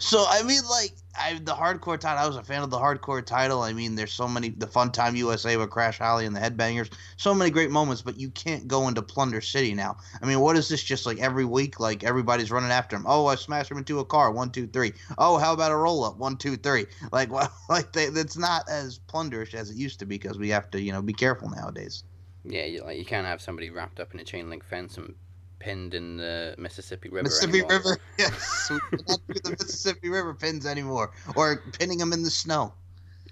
So, 0.00 0.24
I 0.28 0.42
mean, 0.42 0.62
like, 0.68 0.96
I 1.14 1.38
the 1.42 1.54
hardcore 1.54 1.98
title, 1.98 2.24
I 2.24 2.26
was 2.26 2.36
a 2.36 2.42
fan 2.42 2.62
of 2.62 2.70
the 2.70 2.78
hardcore 2.78 3.24
title. 3.24 3.62
I 3.62 3.72
mean, 3.72 3.94
there's 3.94 4.12
so 4.12 4.26
many, 4.26 4.48
the 4.50 4.66
Fun 4.66 4.90
Time 4.90 5.14
USA 5.16 5.56
with 5.56 5.70
Crash 5.70 5.98
Holly 5.98 6.24
and 6.24 6.34
the 6.34 6.40
Headbangers, 6.40 6.92
so 7.16 7.34
many 7.34 7.50
great 7.50 7.70
moments, 7.70 8.02
but 8.02 8.18
you 8.18 8.30
can't 8.30 8.66
go 8.66 8.88
into 8.88 9.02
Plunder 9.02 9.40
City 9.40 9.74
now. 9.74 9.96
I 10.22 10.26
mean, 10.26 10.40
what 10.40 10.56
is 10.56 10.68
this 10.68 10.82
just 10.82 11.04
like 11.04 11.20
every 11.20 11.44
week? 11.44 11.78
Like 11.78 12.02
everybody's 12.02 12.50
running 12.50 12.70
after 12.70 12.96
him. 12.96 13.04
Oh, 13.06 13.26
I 13.26 13.34
smashed 13.34 13.70
him 13.70 13.78
into 13.78 14.00
a 14.00 14.04
car. 14.04 14.32
One, 14.32 14.50
two, 14.50 14.66
three. 14.66 14.92
Oh, 15.18 15.38
how 15.38 15.52
about 15.52 15.72
a 15.72 15.76
roll 15.76 16.04
up? 16.04 16.16
One, 16.16 16.36
two, 16.36 16.56
three. 16.56 16.86
Like, 17.12 17.30
well, 17.30 17.52
like 17.68 17.92
they, 17.92 18.08
that's 18.08 18.38
not 18.38 18.68
as 18.70 18.98
plunderish 18.98 19.52
as 19.54 19.70
it 19.70 19.76
used 19.76 19.98
to 19.98 20.06
be 20.06 20.16
because 20.16 20.38
we 20.38 20.48
have 20.48 20.70
to, 20.70 20.80
you 20.80 20.92
know, 20.92 21.02
be 21.02 21.12
careful 21.12 21.50
nowadays. 21.50 22.04
Yeah, 22.44 22.64
you, 22.64 22.82
like 22.82 22.96
you 22.96 23.04
can't 23.04 23.26
have 23.26 23.42
somebody 23.42 23.68
wrapped 23.70 24.00
up 24.00 24.14
in 24.14 24.20
a 24.20 24.24
chain 24.24 24.48
link 24.48 24.64
fence 24.64 24.96
and 24.96 25.14
pinned 25.62 25.94
in 25.94 26.16
the 26.16 26.54
Mississippi 26.58 27.08
River. 27.08 27.22
Mississippi 27.22 27.60
anymore. 27.60 27.70
River. 27.70 27.98
Yes, 28.18 28.70
we 28.70 28.80
cannot 28.98 29.20
do 29.28 29.40
the 29.44 29.50
Mississippi 29.50 30.08
River 30.08 30.34
pins 30.34 30.66
anymore, 30.66 31.12
or 31.36 31.62
pinning 31.78 31.98
them 31.98 32.12
in 32.12 32.22
the 32.22 32.30
snow. 32.30 32.72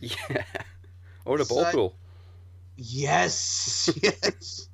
Yeah, 0.00 0.44
or 1.24 1.36
the 1.38 1.44
So 1.44 1.54
ball 1.56 1.72
pool. 1.72 1.94
Yes, 2.76 3.90
yes. 4.02 4.68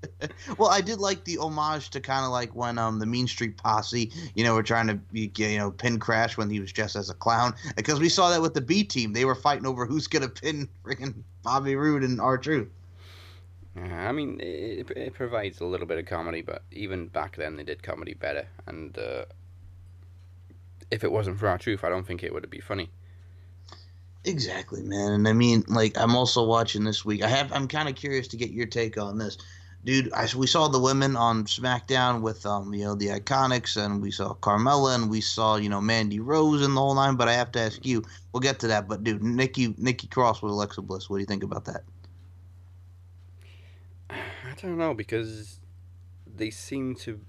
well, 0.58 0.68
I 0.68 0.80
did 0.80 1.00
like 1.00 1.24
the 1.24 1.38
homage 1.38 1.90
to 1.90 2.00
kind 2.00 2.24
of 2.24 2.30
like 2.30 2.54
when 2.54 2.78
um 2.78 2.98
the 3.00 3.06
Mean 3.06 3.26
Street 3.26 3.56
Posse, 3.56 4.12
you 4.34 4.44
know, 4.44 4.54
were 4.54 4.62
trying 4.62 4.86
to 4.86 5.00
you 5.12 5.58
know 5.58 5.70
pin 5.72 5.98
Crash 5.98 6.36
when 6.36 6.48
he 6.50 6.60
was 6.60 6.70
dressed 6.72 6.94
as 6.94 7.10
a 7.10 7.14
clown, 7.14 7.54
because 7.74 7.98
we 7.98 8.08
saw 8.08 8.30
that 8.30 8.40
with 8.42 8.54
the 8.54 8.60
B 8.60 8.84
team, 8.84 9.12
they 9.12 9.24
were 9.24 9.34
fighting 9.34 9.66
over 9.66 9.86
who's 9.86 10.06
gonna 10.06 10.28
pin 10.28 10.68
freaking 10.84 11.14
Bobby 11.42 11.74
Roode 11.74 12.04
and 12.04 12.20
R-Truth. 12.20 12.68
Yeah, 13.76 14.08
I 14.08 14.12
mean, 14.12 14.40
it, 14.40 14.90
it 14.90 15.14
provides 15.14 15.60
a 15.60 15.66
little 15.66 15.86
bit 15.86 15.98
of 15.98 16.06
comedy, 16.06 16.40
but 16.40 16.62
even 16.72 17.08
back 17.08 17.36
then 17.36 17.56
they 17.56 17.64
did 17.64 17.82
comedy 17.82 18.14
better. 18.14 18.46
And 18.66 18.96
uh, 18.96 19.26
if 20.90 21.04
it 21.04 21.12
wasn't 21.12 21.38
for 21.38 21.48
R-Truth, 21.48 21.84
I 21.84 21.90
don't 21.90 22.06
think 22.06 22.22
it 22.22 22.32
would 22.32 22.48
be 22.48 22.60
funny. 22.60 22.88
Exactly, 24.24 24.82
man. 24.82 25.12
And 25.12 25.28
I 25.28 25.34
mean, 25.34 25.62
like, 25.68 25.96
I'm 25.98 26.16
also 26.16 26.44
watching 26.44 26.84
this 26.84 27.04
week. 27.04 27.22
I 27.22 27.28
have. 27.28 27.52
I'm 27.52 27.68
kind 27.68 27.88
of 27.88 27.94
curious 27.94 28.26
to 28.28 28.36
get 28.36 28.50
your 28.50 28.66
take 28.66 28.98
on 28.98 29.18
this, 29.18 29.38
dude. 29.84 30.12
I 30.12 30.26
we 30.36 30.48
saw 30.48 30.66
the 30.66 30.80
women 30.80 31.14
on 31.14 31.44
SmackDown 31.44 32.22
with 32.22 32.44
um, 32.44 32.74
you 32.74 32.84
know, 32.84 32.96
the 32.96 33.08
Iconics, 33.08 33.76
and 33.76 34.02
we 34.02 34.10
saw 34.10 34.34
Carmella, 34.34 34.96
and 34.96 35.10
we 35.10 35.20
saw 35.20 35.56
you 35.56 35.68
know 35.68 35.80
Mandy 35.80 36.18
Rose 36.18 36.62
and 36.62 36.76
the 36.76 36.80
whole 36.80 36.96
nine. 36.96 37.14
But 37.14 37.28
I 37.28 37.34
have 37.34 37.52
to 37.52 37.60
ask 37.60 37.86
you. 37.86 38.02
We'll 38.32 38.40
get 38.40 38.58
to 38.60 38.66
that. 38.68 38.88
But 38.88 39.04
dude, 39.04 39.22
Nikki 39.22 39.74
Nikki 39.78 40.08
Cross 40.08 40.42
with 40.42 40.50
Alexa 40.50 40.82
Bliss. 40.82 41.08
What 41.08 41.18
do 41.18 41.20
you 41.20 41.26
think 41.26 41.44
about 41.44 41.66
that? 41.66 41.84
I 44.56 44.60
don't 44.62 44.78
know 44.78 44.94
because 44.94 45.60
they 46.26 46.50
seem 46.50 46.94
to 46.96 47.20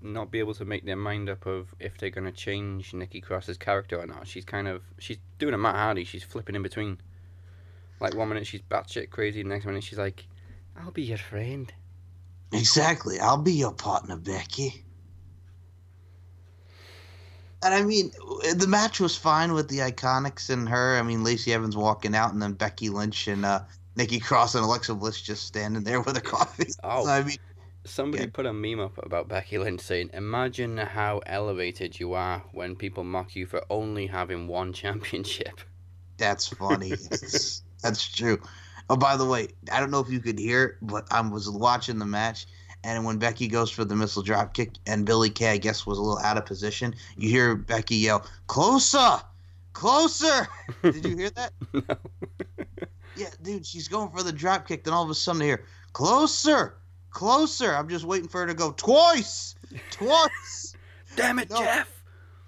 not 0.00 0.30
be 0.30 0.40
able 0.40 0.54
to 0.54 0.64
make 0.64 0.84
their 0.84 0.96
mind 0.96 1.28
up 1.28 1.46
of 1.46 1.74
if 1.78 1.96
they're 1.96 2.10
going 2.10 2.24
to 2.24 2.32
change 2.32 2.92
Nikki 2.92 3.20
Cross's 3.20 3.56
character 3.56 4.00
or 4.00 4.06
not. 4.06 4.26
She's 4.26 4.44
kind 4.44 4.66
of 4.66 4.82
she's 4.98 5.18
doing 5.38 5.54
a 5.54 5.58
Matt 5.58 5.76
Hardy. 5.76 6.04
She's 6.04 6.24
flipping 6.24 6.56
in 6.56 6.62
between. 6.62 6.98
Like 8.00 8.16
one 8.16 8.28
minute 8.28 8.46
she's 8.46 8.62
batshit 8.62 9.10
crazy, 9.10 9.42
the 9.42 9.48
next 9.48 9.64
minute 9.64 9.84
she's 9.84 9.98
like, 9.98 10.26
"I'll 10.76 10.90
be 10.90 11.02
your 11.02 11.18
friend." 11.18 11.72
Exactly. 12.52 13.18
I'll 13.20 13.38
be 13.40 13.52
your 13.52 13.72
partner, 13.72 14.16
Becky. 14.16 14.84
And 17.64 17.72
I 17.72 17.82
mean, 17.82 18.10
the 18.56 18.66
match 18.66 18.98
was 18.98 19.16
fine 19.16 19.52
with 19.52 19.68
the 19.68 19.78
Iconics 19.78 20.50
and 20.50 20.68
her. 20.68 20.98
I 20.98 21.02
mean, 21.02 21.22
Lacey 21.22 21.54
Evans 21.54 21.76
walking 21.76 22.14
out, 22.14 22.32
and 22.32 22.42
then 22.42 22.54
Becky 22.54 22.88
Lynch 22.88 23.28
and 23.28 23.44
uh, 23.44 23.60
Nikki 23.96 24.18
Cross 24.20 24.54
and 24.54 24.64
Alexa 24.64 24.94
Bliss 24.94 25.20
just 25.20 25.46
standing 25.46 25.82
there 25.84 26.00
with 26.00 26.16
a 26.16 26.20
coffee. 26.20 26.66
Oh, 26.84 27.04
So, 27.04 27.10
I 27.10 27.22
mean, 27.22 27.36
Somebody 27.84 28.24
Yeah. 28.24 28.30
put 28.32 28.46
a 28.46 28.52
meme 28.52 28.78
up 28.78 28.96
about 29.04 29.28
Becky 29.28 29.58
Lynch 29.58 29.80
saying, 29.80 30.10
Imagine 30.12 30.76
how 30.78 31.18
elevated 31.26 31.98
you 31.98 32.12
are 32.14 32.42
when 32.52 32.76
people 32.76 33.02
mock 33.02 33.34
you 33.34 33.44
for 33.46 33.62
only 33.70 34.06
having 34.06 34.46
one 34.46 34.72
championship. 34.82 35.60
That's 36.16 36.46
funny. 36.46 36.90
That's- 37.82 38.12
true. 38.14 38.38
Oh, 38.88 38.96
by 38.96 39.16
the 39.16 39.24
way, 39.24 39.48
I 39.72 39.80
don't 39.80 39.90
know 39.90 39.98
if 40.00 40.10
you 40.10 40.20
could 40.20 40.38
hear 40.38 40.64
it, 40.64 40.74
but 40.82 41.06
I 41.10 41.20
was 41.20 41.50
watching 41.50 41.98
the 41.98 42.04
match, 42.06 42.46
and 42.84 43.04
when 43.04 43.18
Becky 43.18 43.48
goes 43.48 43.70
for 43.70 43.84
the 43.84 43.96
missile 43.96 44.22
drop 44.22 44.54
kick, 44.54 44.70
and 44.86 45.04
Billie 45.06 45.30
Kay, 45.30 45.50
I 45.52 45.56
guess, 45.56 45.84
was 45.86 45.98
a 45.98 46.02
little 46.02 46.18
out 46.20 46.36
of 46.38 46.46
position, 46.46 46.94
you 47.16 47.28
hear 47.30 47.54
Becky 47.56 47.96
yell, 47.96 48.26
"Closer, 48.48 49.20
closer!" 49.72 50.46
Did 50.82 51.04
you 51.04 51.16
hear 51.16 51.30
that? 51.30 51.52
no. 51.72 51.96
Yeah, 53.22 53.30
dude, 53.40 53.64
she's 53.64 53.86
going 53.86 54.10
for 54.10 54.22
the 54.24 54.32
drop 54.32 54.66
kick, 54.66 54.82
then 54.82 54.92
all 54.94 55.04
of 55.04 55.10
a 55.10 55.14
sudden, 55.14 55.42
I 55.42 55.44
hear, 55.44 55.64
"Closer, 55.92 56.74
closer!" 57.10 57.72
I'm 57.72 57.88
just 57.88 58.04
waiting 58.04 58.28
for 58.28 58.40
her 58.40 58.46
to 58.48 58.54
go 58.54 58.72
twice, 58.72 59.54
twice. 59.90 60.74
Damn 61.16 61.38
it, 61.38 61.50
No. 61.50 61.58
Jeff! 61.58 62.02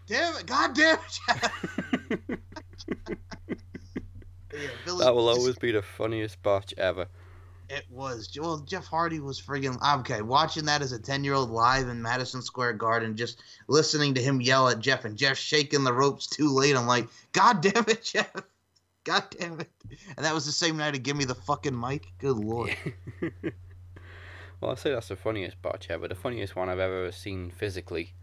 damn 0.07 0.37
it! 0.37 0.47
God 0.47 0.75
damn 0.75 0.99
it! 0.99 1.21
Jeff. 1.27 2.39
Yeah, 4.57 4.69
that 4.99 5.15
will 5.15 5.29
always 5.29 5.57
be 5.57 5.73
the 5.73 5.83
funniest 5.83 6.41
botch 6.43 6.73
ever. 6.79 7.09
It 7.69 7.85
was. 7.91 8.31
Well, 8.41 8.59
Jeff 8.59 8.87
Hardy 8.87 9.19
was 9.19 9.41
friggin' 9.41 9.81
okay. 10.01 10.23
Watching 10.23 10.67
that 10.67 10.81
as 10.81 10.93
a 10.93 10.99
ten-year-old 10.99 11.51
live 11.51 11.89
in 11.89 12.01
Madison 12.01 12.41
Square 12.41 12.75
Garden, 12.75 13.17
just 13.17 13.43
listening 13.67 14.15
to 14.15 14.23
him 14.23 14.41
yell 14.41 14.69
at 14.69 14.79
Jeff 14.79 15.05
and 15.05 15.17
Jeff 15.17 15.37
shaking 15.37 15.83
the 15.83 15.93
ropes 15.93 16.29
too 16.29 16.55
late. 16.55 16.77
I'm 16.77 16.87
like, 16.87 17.09
God 17.33 17.63
damn 17.63 17.85
it, 17.89 18.05
Jeff! 18.05 18.31
God 19.13 19.25
damn 19.39 19.61
it! 19.61 19.71
And 20.17 20.25
that 20.25 20.35
was 20.35 20.47
the 20.47 20.53
same 20.53 20.79
night 20.79 20.97
of 20.97 21.03
Give 21.03 21.17
Me 21.17 21.25
the 21.25 21.35
fucking 21.35 21.79
mic. 21.79 22.07
Good 22.19 22.37
lord. 22.37 22.75
well, 23.21 24.71
I'll 24.71 24.77
say 24.77 24.93
that's 24.93 25.09
the 25.09 25.17
funniest 25.17 25.61
botch 25.61 25.91
ever. 25.91 26.09
The 26.09 26.15
funniest 26.15 26.57
one 26.57 26.71
I've 26.71 26.79
ever 26.79 27.13
seen 27.13 27.51
physically 27.51 28.15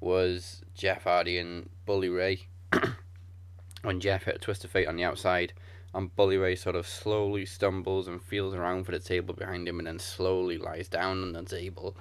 was 0.00 0.62
Jeff 0.74 1.04
Hardy 1.04 1.38
and 1.38 1.68
Bully 1.84 2.08
Ray. 2.08 2.46
when 3.82 4.00
Jeff 4.00 4.24
hit 4.24 4.36
a 4.36 4.38
twist 4.38 4.64
of 4.64 4.70
fate 4.70 4.88
on 4.88 4.96
the 4.96 5.04
outside, 5.04 5.52
and 5.94 6.14
Bully 6.16 6.38
Ray 6.38 6.56
sort 6.56 6.76
of 6.76 6.86
slowly 6.86 7.44
stumbles 7.44 8.08
and 8.08 8.22
feels 8.22 8.54
around 8.54 8.84
for 8.84 8.92
the 8.92 8.98
table 8.98 9.34
behind 9.34 9.68
him 9.68 9.78
and 9.78 9.86
then 9.86 9.98
slowly 9.98 10.56
lies 10.58 10.88
down 10.88 11.22
on 11.22 11.32
the 11.32 11.42
table. 11.42 11.94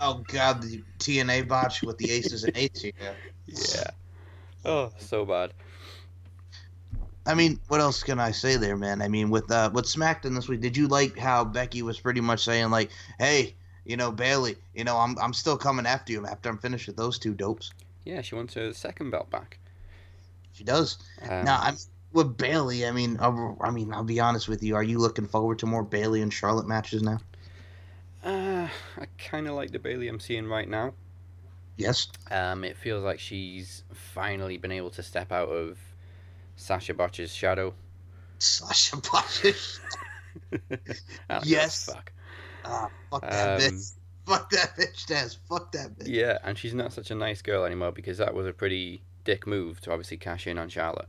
Oh 0.00 0.22
God, 0.28 0.62
the 0.62 0.82
TNA 0.98 1.48
botch 1.48 1.82
with 1.82 1.96
the 1.96 2.10
aces 2.10 2.44
and 2.44 2.56
eights 2.56 2.82
here. 2.82 2.92
Yeah. 3.46 3.90
Oh, 4.64 4.92
so 4.98 5.24
bad. 5.24 5.52
I 7.26 7.34
mean, 7.34 7.60
what 7.68 7.80
else 7.80 8.02
can 8.02 8.20
I 8.20 8.30
say 8.30 8.56
there, 8.56 8.76
man? 8.76 9.02
I 9.02 9.08
mean, 9.08 9.30
with 9.30 9.50
uh, 9.50 9.70
with 9.72 9.86
SmackDown 9.86 10.34
this 10.34 10.48
week, 10.48 10.60
did 10.60 10.76
you 10.76 10.86
like 10.88 11.18
how 11.18 11.44
Becky 11.44 11.82
was 11.82 11.98
pretty 12.00 12.20
much 12.20 12.44
saying 12.44 12.70
like, 12.70 12.90
"Hey, 13.18 13.54
you 13.84 13.96
know, 13.96 14.12
Bayley, 14.12 14.56
you 14.74 14.84
know, 14.84 14.96
I'm 14.96 15.18
I'm 15.18 15.32
still 15.32 15.56
coming 15.56 15.86
after 15.86 16.12
you 16.12 16.26
after 16.26 16.48
I'm 16.48 16.58
finished 16.58 16.86
with 16.86 16.96
those 16.96 17.18
two 17.18 17.34
dopes." 17.34 17.72
Yeah, 18.04 18.22
she 18.22 18.36
wants 18.36 18.54
her 18.54 18.72
second 18.72 19.10
belt 19.10 19.30
back. 19.30 19.58
She 20.52 20.64
does. 20.64 20.98
Um, 21.28 21.44
now, 21.44 21.58
I'm 21.60 21.76
with 22.12 22.36
Bayley. 22.36 22.86
I 22.86 22.92
mean, 22.92 23.18
uh, 23.18 23.54
I 23.60 23.70
mean, 23.70 23.92
I'll 23.92 24.04
be 24.04 24.20
honest 24.20 24.48
with 24.48 24.62
you. 24.62 24.76
Are 24.76 24.82
you 24.82 24.98
looking 24.98 25.26
forward 25.26 25.58
to 25.60 25.66
more 25.66 25.82
Bayley 25.82 26.22
and 26.22 26.32
Charlotte 26.32 26.68
matches 26.68 27.02
now? 27.02 27.18
uh, 28.26 28.68
I 28.98 29.06
kind 29.18 29.46
of 29.46 29.54
like 29.54 29.70
the 29.70 29.78
Bayley 29.78 30.08
I'm 30.08 30.20
seeing 30.20 30.48
right 30.48 30.68
now. 30.68 30.94
Yes. 31.76 32.08
Um, 32.30 32.64
it 32.64 32.76
feels 32.76 33.04
like 33.04 33.20
she's 33.20 33.84
finally 33.92 34.56
been 34.56 34.72
able 34.72 34.90
to 34.90 35.02
step 35.02 35.30
out 35.30 35.48
of 35.48 35.78
Sasha 36.56 36.94
Botch's 36.94 37.32
shadow. 37.32 37.74
Sasha 38.38 38.96
Botches. 38.96 39.80
I 40.52 40.58
don't 40.58 40.86
give 40.88 40.98
a 41.30 41.40
Yes. 41.44 41.86
Fuck. 41.86 42.12
Ah, 42.64 42.88
fuck 43.10 43.22
that 43.22 43.62
Um, 43.62 43.70
bitch. 43.70 43.92
Fuck 44.26 44.50
that 44.50 44.76
bitch, 44.76 45.06
Taz. 45.06 45.36
Fuck 45.48 45.70
that 45.72 45.96
bitch. 45.98 46.08
Yeah, 46.08 46.38
and 46.42 46.58
she's 46.58 46.74
not 46.74 46.92
such 46.92 47.10
a 47.10 47.14
nice 47.14 47.42
girl 47.42 47.64
anymore 47.64 47.92
because 47.92 48.18
that 48.18 48.34
was 48.34 48.46
a 48.46 48.52
pretty 48.52 49.02
dick 49.24 49.46
move 49.46 49.80
to 49.82 49.92
obviously 49.92 50.16
cash 50.16 50.46
in 50.46 50.58
on 50.58 50.68
Charlotte. 50.68 51.08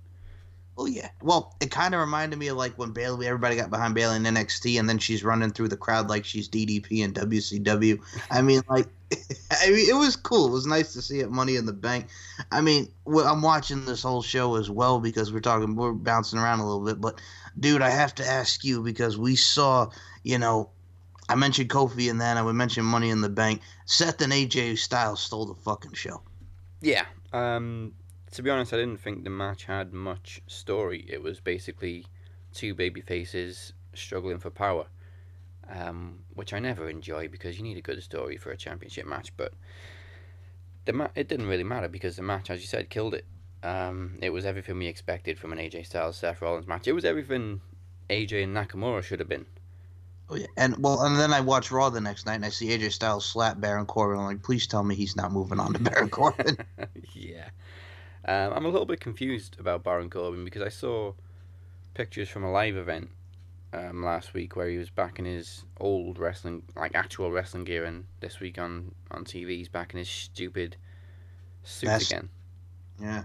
Oh 0.77 0.85
yeah. 0.85 1.09
Well, 1.23 1.55
it 1.59 1.71
kind 1.71 1.95
of 1.95 1.99
reminded 1.99 2.37
me 2.37 2.49
of 2.49 2.57
like 2.57 2.77
when 2.77 2.91
Bayley, 2.91 3.25
everybody 3.25 3.55
got 3.55 3.71
behind 3.71 3.95
Bayley 3.95 4.17
in 4.17 4.23
NXT, 4.23 4.79
and 4.79 4.87
then 4.87 4.99
she's 4.99 5.23
running 5.23 5.49
through 5.49 5.69
the 5.69 5.77
crowd 5.77 6.07
like 6.09 6.23
she's 6.23 6.47
DDP 6.47 7.03
and 7.03 7.15
WCW. 7.15 7.99
I 8.29 8.43
mean, 8.43 8.61
like, 8.69 8.87
I 9.51 9.69
mean, 9.69 9.89
it 9.89 9.95
was 9.95 10.15
cool. 10.15 10.47
It 10.47 10.51
was 10.51 10.65
nice 10.65 10.93
to 10.93 11.01
see 11.01 11.19
it, 11.19 11.31
Money 11.31 11.55
in 11.55 11.65
the 11.65 11.73
Bank. 11.73 12.07
I 12.51 12.61
mean, 12.61 12.91
I'm 13.07 13.41
watching 13.41 13.85
this 13.85 14.03
whole 14.03 14.21
show 14.21 14.55
as 14.55 14.69
well 14.69 14.99
because 14.99 15.31
we're 15.31 15.39
talking, 15.39 15.75
we're 15.75 15.93
bouncing 15.93 16.39
around 16.39 16.59
a 16.59 16.65
little 16.65 16.85
bit. 16.85 16.99
But, 16.99 17.21
dude, 17.59 17.81
I 17.81 17.89
have 17.89 18.15
to 18.15 18.25
ask 18.25 18.63
you 18.63 18.83
because 18.83 19.17
we 19.17 19.35
saw, 19.35 19.89
you 20.23 20.37
know, 20.37 20.69
I 21.29 21.35
mentioned 21.35 21.69
Kofi 21.69 22.09
and 22.09 22.19
then 22.19 22.37
I 22.37 22.41
would 22.41 22.55
mention 22.55 22.85
Money 22.85 23.09
in 23.09 23.21
the 23.21 23.29
Bank. 23.29 23.61
Seth 23.85 24.21
and 24.21 24.33
AJ 24.33 24.77
Styles 24.77 25.21
stole 25.21 25.45
the 25.45 25.55
fucking 25.55 25.93
show. 25.93 26.21
Yeah. 26.81 27.05
Um, 27.33 27.93
to 28.31 28.43
be 28.43 28.49
honest, 28.49 28.73
I 28.73 28.77
didn't 28.77 28.99
think 28.99 29.23
the 29.23 29.29
match 29.29 29.65
had 29.65 29.93
much 29.93 30.41
story. 30.47 31.05
It 31.09 31.21
was 31.21 31.39
basically 31.39 32.05
two 32.53 32.73
baby 32.73 33.01
faces 33.01 33.73
struggling 33.93 34.39
for 34.39 34.49
power, 34.49 34.87
um, 35.69 36.19
which 36.33 36.53
I 36.53 36.59
never 36.59 36.89
enjoy 36.89 37.27
because 37.27 37.57
you 37.57 37.63
need 37.63 37.77
a 37.77 37.81
good 37.81 38.01
story 38.03 38.37
for 38.37 38.51
a 38.51 38.57
championship 38.57 39.05
match. 39.05 39.31
But 39.35 39.53
the 40.85 40.93
ma- 40.93 41.09
it 41.15 41.27
didn't 41.27 41.47
really 41.47 41.63
matter 41.63 41.87
because 41.87 42.15
the 42.15 42.23
match, 42.23 42.49
as 42.49 42.61
you 42.61 42.67
said, 42.67 42.89
killed 42.89 43.13
it. 43.13 43.25
Um, 43.63 44.17
it 44.21 44.29
was 44.29 44.45
everything 44.45 44.77
we 44.77 44.87
expected 44.87 45.39
from 45.39 45.51
an 45.51 45.57
AJ 45.59 45.87
Styles 45.87 46.17
Seth 46.17 46.41
Rollins 46.41 46.67
match. 46.67 46.87
It 46.87 46.93
was 46.93 47.05
everything 47.05 47.61
AJ 48.09 48.43
and 48.43 48.55
Nakamura 48.55 49.03
should 49.03 49.19
have 49.19 49.29
been. 49.29 49.45
Oh 50.29 50.35
yeah, 50.35 50.47
and 50.57 50.75
well, 50.79 51.01
and 51.03 51.17
then 51.17 51.31
I 51.31 51.39
watch 51.39 51.71
Raw 51.71 51.89
the 51.89 52.01
next 52.01 52.25
night, 52.25 52.35
and 52.35 52.45
I 52.45 52.49
see 52.49 52.67
AJ 52.67 52.91
Styles 52.91 53.25
slap 53.25 53.59
Baron 53.59 53.85
Corbin. 53.85 54.19
I'm 54.19 54.25
like, 54.25 54.43
please 54.43 54.67
tell 54.67 54.83
me 54.83 54.93
he's 54.93 55.15
not 55.15 55.31
moving 55.31 55.59
on 55.59 55.73
to 55.73 55.79
Baron 55.81 56.09
Corbin. 56.09 56.57
yeah. 57.13 57.49
Um, 58.25 58.51
I'm 58.53 58.65
a 58.65 58.69
little 58.69 58.85
bit 58.85 58.99
confused 58.99 59.57
about 59.59 59.83
Baron 59.83 60.09
Corbin 60.09 60.43
because 60.43 60.61
I 60.61 60.69
saw 60.69 61.13
pictures 61.93 62.27
from 62.27 62.43
a 62.43 62.51
live 62.51 62.75
event 62.75 63.09
um, 63.77 64.03
last 64.03 64.33
week 64.33 64.55
where 64.55 64.67
he 64.67 64.77
was 64.77 64.89
back 64.89 65.19
in 65.19 65.25
his 65.25 65.63
old 65.79 66.17
wrestling, 66.19 66.63
like 66.75 66.95
actual 66.95 67.31
wrestling 67.31 67.63
gear, 67.63 67.85
and 67.85 68.05
this 68.19 68.39
week 68.39 68.57
on, 68.57 68.93
on 69.11 69.23
TV 69.25 69.49
he's 69.57 69.69
back 69.69 69.93
in 69.93 69.99
his 69.99 70.09
stupid 70.09 70.75
suit 71.63 71.87
That's- 71.87 72.09
again. 72.11 72.29
yeah. 73.01 73.23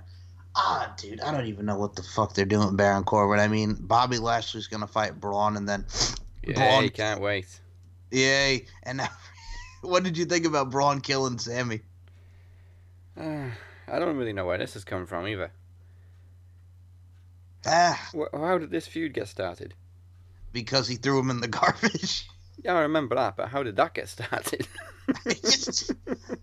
Ah, 0.55 0.93
dude, 0.99 1.21
I 1.23 1.33
don't 1.33 1.47
even 1.47 1.65
know 1.65 1.79
what 1.79 1.97
the 1.97 2.03
fuck 2.03 2.35
they're 2.35 2.45
doing 2.45 2.67
with 2.67 2.77
Baron 2.77 3.05
Corbin. 3.05 3.41
I 3.41 3.49
mean, 3.49 3.75
Bobby 3.81 4.19
Lashley's 4.19 4.67
gonna 4.67 4.87
fight 4.87 5.19
Braun, 5.19 5.57
and 5.57 5.67
then 5.67 5.87
Yeah, 6.47 6.55
Braun- 6.55 6.89
can't 6.91 7.23
wait. 7.23 7.47
yay! 8.11 8.67
And 8.83 8.99
now, 8.99 9.09
what 9.81 10.05
did 10.05 10.19
you 10.19 10.27
think 10.27 10.45
about 10.45 10.69
Braun 10.71 11.01
killing 11.01 11.39
Sammy? 11.39 11.81
Uh, 13.19 13.49
I 13.89 13.99
don't 13.99 14.17
really 14.19 14.35
know 14.35 14.45
where 14.45 14.59
this 14.59 14.75
has 14.75 14.85
come 14.85 15.07
from 15.07 15.27
either. 15.27 15.51
Ah, 17.65 18.11
How 18.33 18.59
did 18.59 18.71
this 18.71 18.87
feud 18.87 19.15
get 19.15 19.29
started? 19.29 19.75
Because 20.53 20.89
he 20.89 20.97
threw 20.97 21.19
him 21.19 21.31
in 21.31 21.41
the 21.41 21.49
garbage. 21.61 22.29
Yeah, 22.65 22.75
I 22.75 22.81
remember 22.81 23.17
that, 23.17 23.37
but 23.37 23.49
how 23.49 23.63
did 23.63 23.77
that 23.77 23.95
get 23.95 24.09
started? 24.09 24.69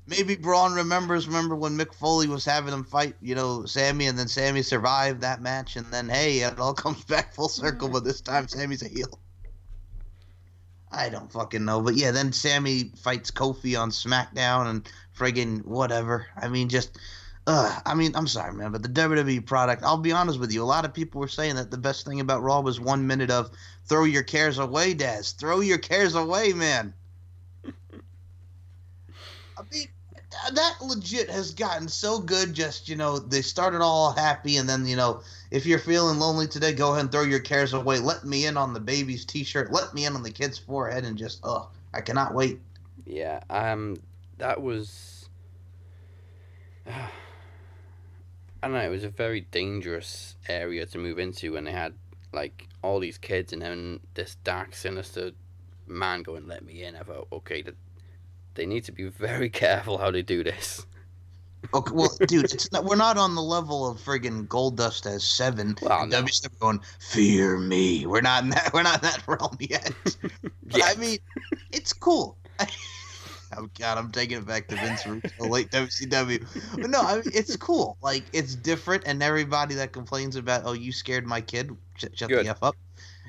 Maybe 0.08 0.36
Braun 0.36 0.74
remembers. 0.74 1.28
Remember 1.28 1.56
when 1.56 1.78
Mick 1.78 1.94
Foley 1.94 2.28
was 2.28 2.44
having 2.44 2.74
him 2.74 2.84
fight, 2.84 3.16
you 3.22 3.36
know, 3.36 3.66
Sammy, 3.66 4.08
and 4.08 4.18
then 4.18 4.28
Sammy 4.28 4.62
survived 4.62 5.22
that 5.22 5.42
match, 5.42 5.76
and 5.76 5.86
then 5.88 6.10
hey, 6.10 6.40
it 6.40 6.60
all 6.60 6.74
comes 6.86 7.04
back 7.06 7.34
full 7.34 7.50
circle. 7.50 7.90
But 7.90 8.04
this 8.04 8.22
time, 8.22 8.48
Sammy's 8.48 8.84
a 8.84 8.88
heel. 8.88 9.20
I 10.92 11.10
don't 11.10 11.32
fucking 11.32 11.64
know, 11.64 11.82
but 11.82 11.96
yeah, 11.96 12.12
then 12.12 12.34
Sammy 12.34 12.92
fights 12.98 13.30
Kofi 13.30 13.80
on 13.80 13.92
SmackDown, 13.92 14.70
and 14.70 14.92
friggin' 15.18 15.66
whatever. 15.66 16.28
I 16.36 16.50
mean, 16.50 16.70
just. 16.70 16.98
Uh, 17.48 17.80
I 17.84 17.96
mean, 17.96 18.16
I'm 18.16 18.28
sorry, 18.28 18.54
man, 18.54 18.72
but 18.72 18.84
the 18.84 18.90
WWE 18.90 19.44
product, 19.44 19.82
I'll 19.84 19.98
be 19.98 20.12
honest 20.12 20.40
with 20.40 20.52
you. 20.52 20.62
A 20.62 20.66
lot 20.66 20.86
of 20.86 20.94
people 20.94 21.20
were 21.20 21.28
saying 21.28 21.56
that 21.56 21.72
the 21.72 21.80
best 21.80 22.06
thing 22.06 22.20
about 22.20 22.44
Raw 22.44 22.60
was 22.60 22.80
one 22.80 23.08
minute 23.08 23.32
of 23.32 23.50
throw 23.90 24.04
your 24.04 24.24
cares 24.24 24.60
away, 24.60 24.94
Daz. 24.94 25.32
Throw 25.32 25.60
your 25.60 25.80
cares 25.80 26.16
away, 26.16 26.54
man. 26.54 26.94
I 27.66 29.64
mean, 29.74 29.88
that 30.54 30.76
legit 30.82 31.30
has 31.30 31.54
gotten 31.54 31.90
so 31.90 32.20
good. 32.20 32.54
Just 32.54 32.88
you 32.88 32.96
know, 32.96 33.20
they 33.20 33.42
started 33.42 33.82
all 33.82 34.14
happy, 34.14 34.58
and 34.58 34.70
then 34.70 34.88
you 34.88 34.96
know, 34.96 35.22
if 35.52 35.66
you're 35.66 35.80
feeling 35.80 36.20
lonely 36.20 36.48
today, 36.48 36.72
go 36.72 36.92
ahead 36.92 37.02
and 37.02 37.12
throw 37.12 37.24
your 37.24 37.40
cares 37.40 37.74
away. 37.74 38.00
Let 38.00 38.24
me 38.24 38.46
in 38.46 38.56
on 38.56 38.74
the 38.74 38.80
baby's 38.80 39.26
T-shirt. 39.26 39.72
Let 39.74 39.94
me 39.94 40.06
in 40.06 40.16
on 40.16 40.24
the 40.24 40.32
kid's 40.32 40.58
forehead, 40.58 41.04
and 41.04 41.18
just 41.18 41.42
oh, 41.44 41.70
I 41.94 42.02
cannot 42.02 42.34
wait. 42.34 42.60
yeah, 43.06 43.42
um, 43.50 43.98
that 44.38 44.62
was. 44.62 45.28
I 48.62 48.68
don't 48.68 48.74
know. 48.74 48.82
It 48.82 48.90
was 48.90 49.06
a 49.06 49.10
very 49.10 49.42
dangerous 49.42 50.36
area 50.50 50.86
to 50.88 50.98
move 50.98 51.18
into 51.18 51.54
when 51.54 51.64
they 51.64 51.72
had 51.72 51.94
like 52.34 52.69
all 52.82 53.00
these 53.00 53.18
kids 53.18 53.54
and 53.54 53.62
then 53.62 54.00
this 54.14 54.36
dark, 54.44 54.76
sinister 54.76 55.32
man 55.88 56.24
going, 56.24 56.48
"Let 56.48 56.64
me 56.64 56.84
in." 56.84 56.96
I 56.96 57.02
thought, 57.02 57.28
okay, 57.32 57.64
they 58.56 58.66
need 58.66 58.84
to 58.86 58.92
be 58.92 59.10
very 59.10 59.50
careful 59.64 59.98
how 59.98 60.12
they 60.12 60.22
do 60.22 60.44
this. 60.44 60.86
Okay, 61.74 61.92
well, 61.94 62.10
dude, 62.28 62.46
it's 62.46 62.72
not, 62.72 62.86
we're 62.86 62.96
not 62.96 63.18
on 63.18 63.36
the 63.36 63.42
level 63.42 63.90
of 63.90 64.00
friggin' 64.00 64.48
Goldust 64.48 65.06
as 65.06 65.24
seven. 65.24 65.76
Well, 65.82 66.08
no. 66.08 66.24
WCW 66.24 66.60
going, 66.60 66.80
fear 67.00 67.58
me. 67.58 68.06
We're 68.06 68.22
not 68.22 68.44
in 68.44 68.50
that. 68.52 68.72
We're 68.74 68.84
not 68.84 69.04
in 69.04 69.10
that 69.10 69.24
realm 69.28 69.58
yet. 69.60 69.94
But, 70.72 70.84
I 70.86 70.94
mean, 71.00 71.18
it's 71.72 71.94
cool. 71.94 72.38
Oh 73.60 73.70
God, 73.78 73.98
I'm 73.98 74.12
taking 74.12 74.38
it 74.38 74.48
back 74.48 74.68
to 74.70 74.76
Vince 74.76 75.06
Russo, 75.06 75.48
late 75.48 75.70
WCW. 75.72 76.46
But 76.82 76.90
no, 76.90 77.02
I 77.02 77.16
mean, 77.16 77.24
it's 77.34 77.56
cool. 77.58 77.98
Like 78.02 78.24
it's 78.34 78.56
different, 78.56 79.04
and 79.06 79.22
everybody 79.22 79.76
that 79.76 79.92
complains 79.92 80.36
about, 80.36 80.64
oh, 80.66 80.74
you 80.74 80.92
scared 80.92 81.26
my 81.26 81.42
kid, 81.42 81.76
shut, 81.96 82.18
shut 82.18 82.30
Good. 82.30 82.46
the 82.46 82.50
f 82.52 82.64
up. 82.64 82.76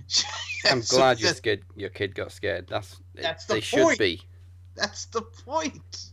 I'm 0.70 0.82
So 0.82 0.96
glad 0.98 1.20
your 1.20 1.34
kid 1.34 1.62
your 1.76 1.90
kid 1.90 2.14
got 2.14 2.32
scared. 2.32 2.66
That's 2.68 2.96
That's 3.14 3.44
the 3.46 3.54
they 3.54 3.60
should 3.60 3.82
point. 3.82 3.98
be. 3.98 4.22
That's 4.76 5.06
the 5.06 5.22
point. 5.22 6.06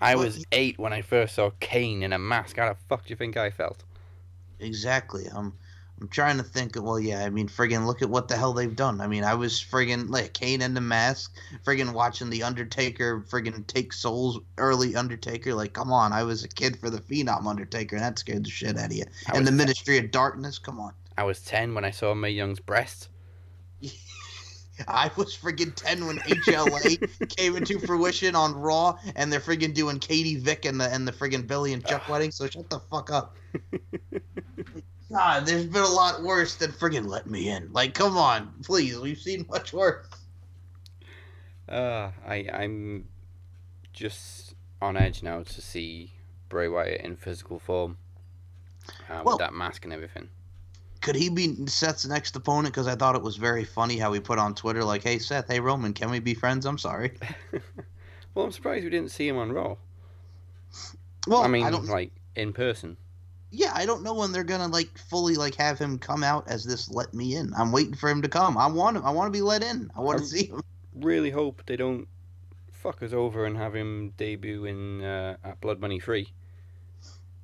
I 0.00 0.14
But- 0.14 0.24
was 0.24 0.44
eight 0.52 0.78
when 0.78 0.92
I 0.92 1.02
first 1.02 1.34
saw 1.34 1.50
Kane 1.60 2.02
in 2.02 2.12
a 2.12 2.18
mask. 2.18 2.56
How 2.56 2.70
the 2.70 2.78
fuck 2.88 3.04
do 3.04 3.10
you 3.10 3.16
think 3.16 3.36
I 3.36 3.50
felt? 3.50 3.84
Exactly. 4.60 5.26
I'm 5.34 5.52
I'm 6.00 6.08
trying 6.08 6.38
to 6.38 6.42
think. 6.42 6.76
Well, 6.76 6.98
yeah. 6.98 7.24
I 7.24 7.30
mean, 7.30 7.48
friggin' 7.48 7.86
look 7.86 8.02
at 8.02 8.10
what 8.10 8.28
the 8.28 8.36
hell 8.36 8.52
they've 8.52 8.74
done. 8.74 9.00
I 9.00 9.06
mean, 9.06 9.22
I 9.22 9.34
was 9.34 9.54
friggin' 9.54 10.10
like 10.10 10.32
Kane 10.32 10.60
and 10.60 10.76
the 10.76 10.80
mask, 10.80 11.36
friggin' 11.64 11.92
watching 11.92 12.30
the 12.30 12.42
Undertaker, 12.42 13.24
friggin' 13.28 13.66
take 13.66 13.92
souls 13.92 14.40
early 14.58 14.96
Undertaker. 14.96 15.54
Like, 15.54 15.72
come 15.72 15.92
on, 15.92 16.12
I 16.12 16.24
was 16.24 16.42
a 16.42 16.48
kid 16.48 16.78
for 16.78 16.90
the 16.90 17.00
Phenom 17.00 17.46
Undertaker, 17.46 17.96
and 17.96 18.04
that 18.04 18.18
scared 18.18 18.44
the 18.44 18.50
shit 18.50 18.76
out 18.76 18.86
of 18.86 18.92
you. 18.92 19.04
I 19.32 19.36
And 19.36 19.46
the 19.46 19.52
Ministry 19.52 19.98
of 19.98 20.10
Darkness, 20.10 20.58
come 20.58 20.80
on. 20.80 20.92
I 21.16 21.22
was 21.24 21.40
ten 21.40 21.74
when 21.74 21.84
I 21.84 21.90
saw 21.90 22.12
Mae 22.12 22.30
Young's 22.30 22.60
breast. 22.60 23.08
I 24.88 25.12
was 25.16 25.36
friggin' 25.36 25.76
ten 25.76 26.06
when 26.06 26.18
HLA 26.18 27.28
came 27.36 27.54
into 27.54 27.78
fruition 27.78 28.34
on 28.34 28.56
Raw, 28.56 28.98
and 29.14 29.32
they're 29.32 29.38
friggin' 29.38 29.74
doing 29.74 30.00
Katie 30.00 30.36
Vick 30.36 30.64
and 30.64 30.80
the 30.80 30.92
and 30.92 31.06
the 31.06 31.12
friggin' 31.12 31.46
Billy 31.46 31.72
and 31.72 31.86
Chuck 31.86 32.08
wedding. 32.08 32.32
So 32.32 32.48
shut 32.48 32.68
the 32.68 32.80
fuck 32.80 33.12
up. 33.12 33.36
God, 35.14 35.46
there's 35.46 35.66
been 35.66 35.82
a 35.82 35.86
lot 35.86 36.22
worse 36.24 36.56
than 36.56 36.72
friggin' 36.72 37.06
let 37.06 37.28
me 37.30 37.48
in. 37.48 37.72
Like, 37.72 37.94
come 37.94 38.16
on, 38.16 38.52
please. 38.64 38.98
We've 38.98 39.18
seen 39.18 39.46
much 39.48 39.72
worse. 39.72 40.08
Uh, 41.68 42.10
I 42.26 42.48
I'm 42.52 43.06
just 43.92 44.54
on 44.82 44.96
edge 44.96 45.22
now 45.22 45.44
to 45.44 45.60
see 45.62 46.12
Bray 46.48 46.66
Wyatt 46.66 47.02
in 47.02 47.14
physical 47.16 47.60
form. 47.60 47.96
Uh, 49.08 49.22
Well- 49.24 49.36
with 49.36 49.38
that 49.38 49.54
mask 49.54 49.84
and 49.84 49.92
everything. 49.92 50.28
Could 51.00 51.14
he 51.16 51.28
be 51.28 51.66
Seth's 51.66 52.06
next 52.06 52.34
opponent? 52.34 52.74
Because 52.74 52.86
I 52.88 52.94
thought 52.96 53.14
it 53.14 53.22
was 53.22 53.36
very 53.36 53.62
funny 53.64 53.98
how 53.98 54.12
he 54.14 54.20
put 54.20 54.38
on 54.38 54.54
Twitter 54.54 54.82
like, 54.82 55.02
"Hey 55.02 55.18
Seth, 55.18 55.48
hey 55.48 55.60
Roman, 55.60 55.92
can 55.92 56.10
we 56.10 56.18
be 56.18 56.32
friends?" 56.32 56.64
I'm 56.64 56.78
sorry. 56.78 57.12
well, 58.34 58.46
I'm 58.46 58.52
surprised 58.52 58.84
we 58.84 58.90
didn't 58.90 59.10
see 59.10 59.28
him 59.28 59.36
on 59.36 59.52
Raw. 59.52 59.76
Well, 61.28 61.42
I 61.42 61.46
mean, 61.48 61.62
I 61.62 61.70
don't. 61.70 61.84
like 61.86 62.10
in 62.36 62.54
person. 62.54 62.96
Yeah, 63.54 63.72
I 63.74 63.86
don't 63.86 64.02
know 64.02 64.14
when 64.14 64.32
they're 64.32 64.44
gonna 64.44 64.68
like 64.68 64.98
fully 64.98 65.36
like 65.36 65.54
have 65.56 65.78
him 65.78 65.98
come 65.98 66.22
out 66.22 66.48
as 66.48 66.64
this. 66.64 66.90
Let 66.90 67.14
me 67.14 67.36
in. 67.36 67.52
I'm 67.56 67.72
waiting 67.72 67.94
for 67.94 68.08
him 68.08 68.22
to 68.22 68.28
come. 68.28 68.58
I 68.58 68.66
want 68.66 68.96
him. 68.96 69.04
I 69.04 69.10
want 69.10 69.32
to 69.32 69.36
be 69.36 69.42
let 69.42 69.62
in. 69.62 69.90
I 69.96 70.00
want 70.00 70.18
to 70.18 70.24
see 70.24 70.46
him. 70.46 70.62
Really 70.94 71.30
hope 71.30 71.62
they 71.66 71.76
don't 71.76 72.08
fuck 72.72 73.02
us 73.02 73.12
over 73.12 73.46
and 73.46 73.56
have 73.56 73.74
him 73.74 74.12
debut 74.16 74.64
in 74.64 75.02
uh, 75.02 75.36
at 75.44 75.60
Blood 75.60 75.80
Money 75.80 76.00
Three. 76.00 76.28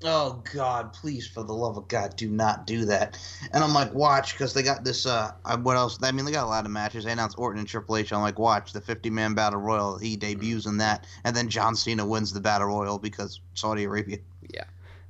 Oh 0.03 0.43
God, 0.55 0.95
please, 0.95 1.27
for 1.27 1.43
the 1.43 1.53
love 1.53 1.77
of 1.77 1.87
God, 1.87 2.17
do 2.17 2.31
not 2.31 2.67
do 2.67 2.87
that. 2.87 3.19
And 3.53 3.63
I'm 3.63 3.75
like, 3.75 3.93
watch, 3.93 4.33
because 4.33 4.55
they 4.55 4.63
got 4.63 4.83
this. 4.83 5.05
Uh, 5.05 5.33
uh, 5.45 5.59
what 5.59 5.77
else? 5.77 5.99
I 6.03 6.11
mean, 6.11 6.25
they 6.25 6.33
got 6.33 6.47
a 6.47 6.49
lot 6.49 6.65
of 6.65 6.71
matches. 6.71 7.05
They 7.05 7.13
announced 7.13 7.39
Orton 7.39 7.59
and 7.59 7.69
Triple 7.69 7.99
H. 7.99 8.11
I'm 8.11 8.23
like, 8.23 8.39
watch 8.39 8.73
the 8.73 8.81
50 8.81 9.11
man 9.11 9.35
battle 9.35 9.61
royal. 9.61 9.99
He 9.99 10.17
debuts 10.17 10.65
in 10.65 10.79
that, 10.79 11.07
and 11.25 11.37
then 11.37 11.51
John 11.51 11.77
Cena 11.77 12.07
wins 12.07 12.33
the 12.33 12.41
battle 12.41 12.69
royal 12.69 12.99
because 12.99 13.41
Saudi 13.55 13.85
Arabia. 13.85 14.19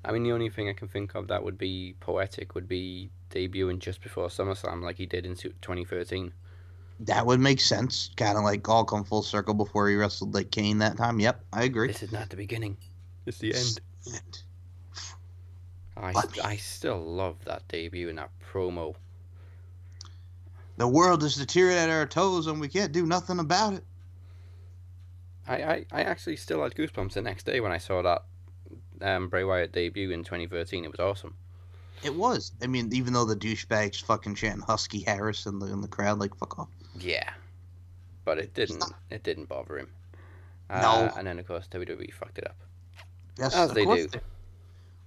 I 0.05 0.13
mean, 0.13 0.23
the 0.23 0.33
only 0.33 0.49
thing 0.49 0.69
I 0.69 0.73
can 0.73 0.89
think 0.89 1.15
of 1.15 1.29
that 1.29 1.43
would 1.43 1.59
be 1.59 1.95
poetic 2.01 2.55
would 2.55 2.69
be 2.69 3.11
debuting 3.31 3.79
just 3.79 4.01
before 4.01 4.29
SummerSlam, 4.29 4.83
like 4.83 4.97
he 4.97 5.07
did 5.07 5.27
in 5.27 5.37
2013. 5.37 6.33
That 7.01 7.27
would 7.27 7.41
make 7.41 7.61
sense. 7.61 8.11
Kind 8.17 8.37
of 8.37 8.45
like 8.45 8.69
all 8.69 8.85
come 8.85 9.05
full 9.05 9.23
circle 9.23 9.55
before 9.55 9.89
he 9.89 9.97
wrestled 9.97 10.35
like 10.35 10.51
Kane 10.51 10.79
that 10.79 10.97
time. 10.97 11.21
Yep, 11.21 11.45
I 11.53 11.65
agree. 11.65 11.89
This 11.89 12.03
is 12.03 12.13
not 12.13 12.31
the 12.31 12.37
beginning. 12.37 12.77
It's 13.27 13.39
the 13.39 13.55
end. 13.55 13.81
And 14.07 14.41
I, 15.97 16.13
Let 16.13 16.45
I 16.45 16.57
still 16.57 16.99
love 16.99 17.37
that 17.45 17.69
debut 17.69 18.09
and 18.09 18.19
that 18.19 18.31
promo. 18.53 18.95
The 20.77 20.89
world 20.89 21.23
is 21.23 21.37
deteriorating 21.37 21.85
at 21.85 21.91
our 21.91 22.07
toes, 22.07 22.47
and 22.47 22.59
we 22.59 22.69
can't 22.69 22.93
do 22.93 23.05
nothing 23.05 23.39
about 23.39 23.75
it. 23.75 23.85
I, 25.47 25.63
I, 25.63 25.87
I 25.93 26.03
actually 26.03 26.37
still 26.37 26.63
had 26.63 26.75
goosebumps 26.75 27.13
the 27.13 27.23
next 27.23 27.45
day 27.45 27.61
when 27.61 27.73
I 27.73 27.79
saw 27.79 28.01
that 28.03 28.25
um, 29.03 29.29
Bray 29.29 29.45
Wyatt 29.45 29.73
debut 29.73 30.11
in 30.11 30.25
2013. 30.25 30.85
It 30.85 30.91
was 30.91 31.01
awesome. 31.01 31.35
It 32.03 32.15
was. 32.15 32.53
I 32.63 32.67
mean, 32.67 32.91
even 32.93 33.13
though 33.13 33.25
the 33.27 33.37
douchebags 33.37 34.03
fucking 34.03 34.35
chanting 34.35 34.63
Husky 34.63 35.01
Harris 35.01 35.47
in 35.47 35.59
the 35.59 35.67
in 35.67 35.81
the 35.83 35.89
crowd, 35.89 36.19
like 36.19 36.35
fuck 36.35 36.59
off. 36.59 36.69
Yeah, 36.99 37.29
but 38.25 38.39
it 38.39 38.55
didn't. 38.55 38.83
It 39.11 39.23
didn't 39.23 39.49
bother 39.49 39.79
him. 39.79 39.89
Uh, 40.71 40.81
No. 40.81 41.13
And 41.17 41.27
then 41.27 41.39
of 41.39 41.47
course 41.47 41.67
WWE 41.71 42.13
fucked 42.15 42.39
it 42.39 42.47
up. 42.47 42.57
Yes, 43.39 43.55
As 43.55 43.71
of 43.71 43.75
they 43.75 43.85
course 43.85 44.07
do. 44.07 44.21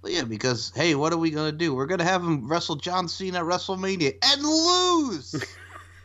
Well, 0.02 0.12
yeah, 0.12 0.22
because 0.24 0.70
hey, 0.76 0.94
what 0.94 1.12
are 1.12 1.18
we 1.18 1.30
gonna 1.30 1.50
do? 1.52 1.74
We're 1.74 1.86
gonna 1.86 2.04
have 2.04 2.22
him 2.22 2.48
wrestle 2.48 2.76
John 2.76 3.08
Cena 3.08 3.38
at 3.38 3.44
WrestleMania 3.44 4.16
and 4.22 4.42
lose. 4.42 5.44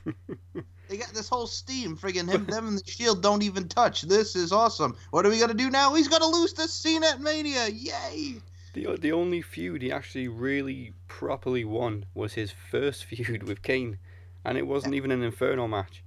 they 0.89 0.97
got 0.97 1.13
this 1.13 1.29
whole 1.29 1.47
steam, 1.47 1.95
friggin' 1.95 2.27
him, 2.27 2.45
them, 2.47 2.67
and 2.67 2.79
the 2.79 2.91
Shield 2.91 3.21
don't 3.21 3.43
even 3.43 3.67
touch. 3.69 4.01
This 4.01 4.35
is 4.35 4.51
awesome. 4.51 4.97
What 5.11 5.25
are 5.25 5.29
we 5.29 5.39
gonna 5.39 5.53
do 5.53 5.69
now? 5.69 5.93
He's 5.93 6.07
gonna 6.07 6.25
lose 6.25 6.51
to 6.53 6.67
Cena 6.67 7.07
at 7.07 7.21
Mania. 7.21 7.67
Yay! 7.67 8.41
The 8.73 8.97
the 8.99 9.11
only 9.11 9.41
feud 9.41 9.83
he 9.83 9.91
actually 9.91 10.27
really 10.27 10.93
properly 11.07 11.63
won 11.63 12.05
was 12.13 12.33
his 12.33 12.51
first 12.51 13.05
feud 13.09 13.43
with 13.43 13.61
Kane, 13.61 13.99
and 14.43 14.57
it 14.57 14.67
wasn't 14.67 14.95
even 14.95 15.11
an 15.11 15.23
Inferno 15.23 15.67
match. 15.67 16.03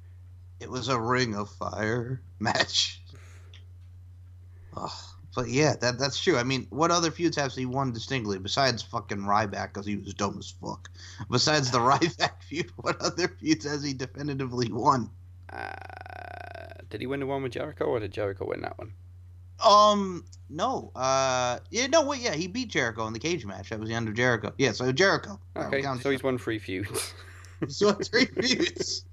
It 0.60 0.68
was 0.68 0.88
a 0.88 1.00
Ring 1.00 1.34
of 1.34 1.48
Fire 1.48 2.20
match. 2.40 3.00
Ugh. 4.76 4.90
But 5.34 5.48
yeah, 5.48 5.74
that 5.80 5.98
that's 5.98 6.20
true. 6.20 6.36
I 6.36 6.42
mean, 6.42 6.66
what 6.70 6.90
other 6.90 7.10
feuds 7.10 7.36
has 7.36 7.54
he 7.54 7.64
won 7.64 7.92
distinctly 7.92 8.38
besides 8.38 8.82
fucking 8.82 9.18
Ryback 9.18 9.72
because 9.72 9.86
he 9.86 9.96
was 9.96 10.14
dumb 10.14 10.36
as 10.38 10.50
fuck? 10.50 10.90
Besides 11.30 11.70
the 11.70 11.78
Ryback 11.78 12.42
feud, 12.42 12.70
what 12.76 13.00
other 13.00 13.28
feuds 13.28 13.64
has 13.64 13.82
he 13.82 13.94
definitively 13.94 14.70
won? 14.70 15.10
Uh, 15.50 15.70
did 16.90 17.00
he 17.00 17.06
win 17.06 17.20
the 17.20 17.26
one 17.26 17.42
with 17.42 17.52
Jericho, 17.52 17.84
or 17.84 18.00
did 18.00 18.12
Jericho 18.12 18.46
win 18.46 18.60
that 18.62 18.78
one? 18.78 18.92
Um, 19.64 20.24
no. 20.50 20.90
Uh, 20.94 21.58
yeah, 21.70 21.86
no, 21.86 22.04
wait, 22.04 22.20
yeah, 22.20 22.34
he 22.34 22.46
beat 22.46 22.68
Jericho 22.68 23.06
in 23.06 23.12
the 23.12 23.18
cage 23.18 23.46
match. 23.46 23.70
That 23.70 23.80
was 23.80 23.88
the 23.88 23.94
end 23.94 24.08
of 24.08 24.14
Jericho. 24.14 24.52
Yeah, 24.58 24.72
so 24.72 24.90
Jericho. 24.92 25.38
Okay, 25.56 25.82
Count 25.82 26.02
so 26.02 26.10
he's 26.10 26.22
won 26.22 26.36
three 26.36 26.58
feuds. 26.58 27.14
he's 27.60 27.82
won 27.82 27.94
three 28.02 28.26
feuds. 28.26 29.04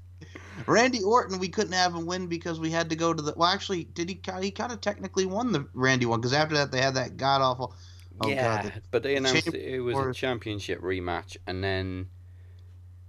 Randy 0.67 1.03
Orton, 1.03 1.39
we 1.39 1.49
couldn't 1.49 1.73
have 1.73 1.93
him 1.93 2.05
win 2.05 2.27
because 2.27 2.59
we 2.59 2.69
had 2.71 2.89
to 2.89 2.95
go 2.95 3.13
to 3.13 3.21
the. 3.21 3.33
Well, 3.35 3.49
actually, 3.49 3.85
did 3.85 4.09
he? 4.09 4.21
He 4.41 4.51
kind 4.51 4.71
of 4.71 4.81
technically 4.81 5.25
won 5.25 5.51
the 5.51 5.67
Randy 5.73 6.05
one 6.05 6.19
because 6.19 6.33
after 6.33 6.55
that 6.55 6.71
they 6.71 6.81
had 6.81 6.95
that 6.95 7.11
oh, 7.11 7.15
god 7.15 7.41
awful. 7.41 7.75
Oh, 8.21 8.27
yeah, 8.27 8.63
God, 8.63 8.81
but 8.91 9.03
they 9.03 9.15
announced 9.15 9.47
it 9.47 9.79
was 9.79 9.97
a 9.97 10.13
championship 10.13 10.81
rematch, 10.81 11.37
and 11.47 11.63
then 11.63 12.07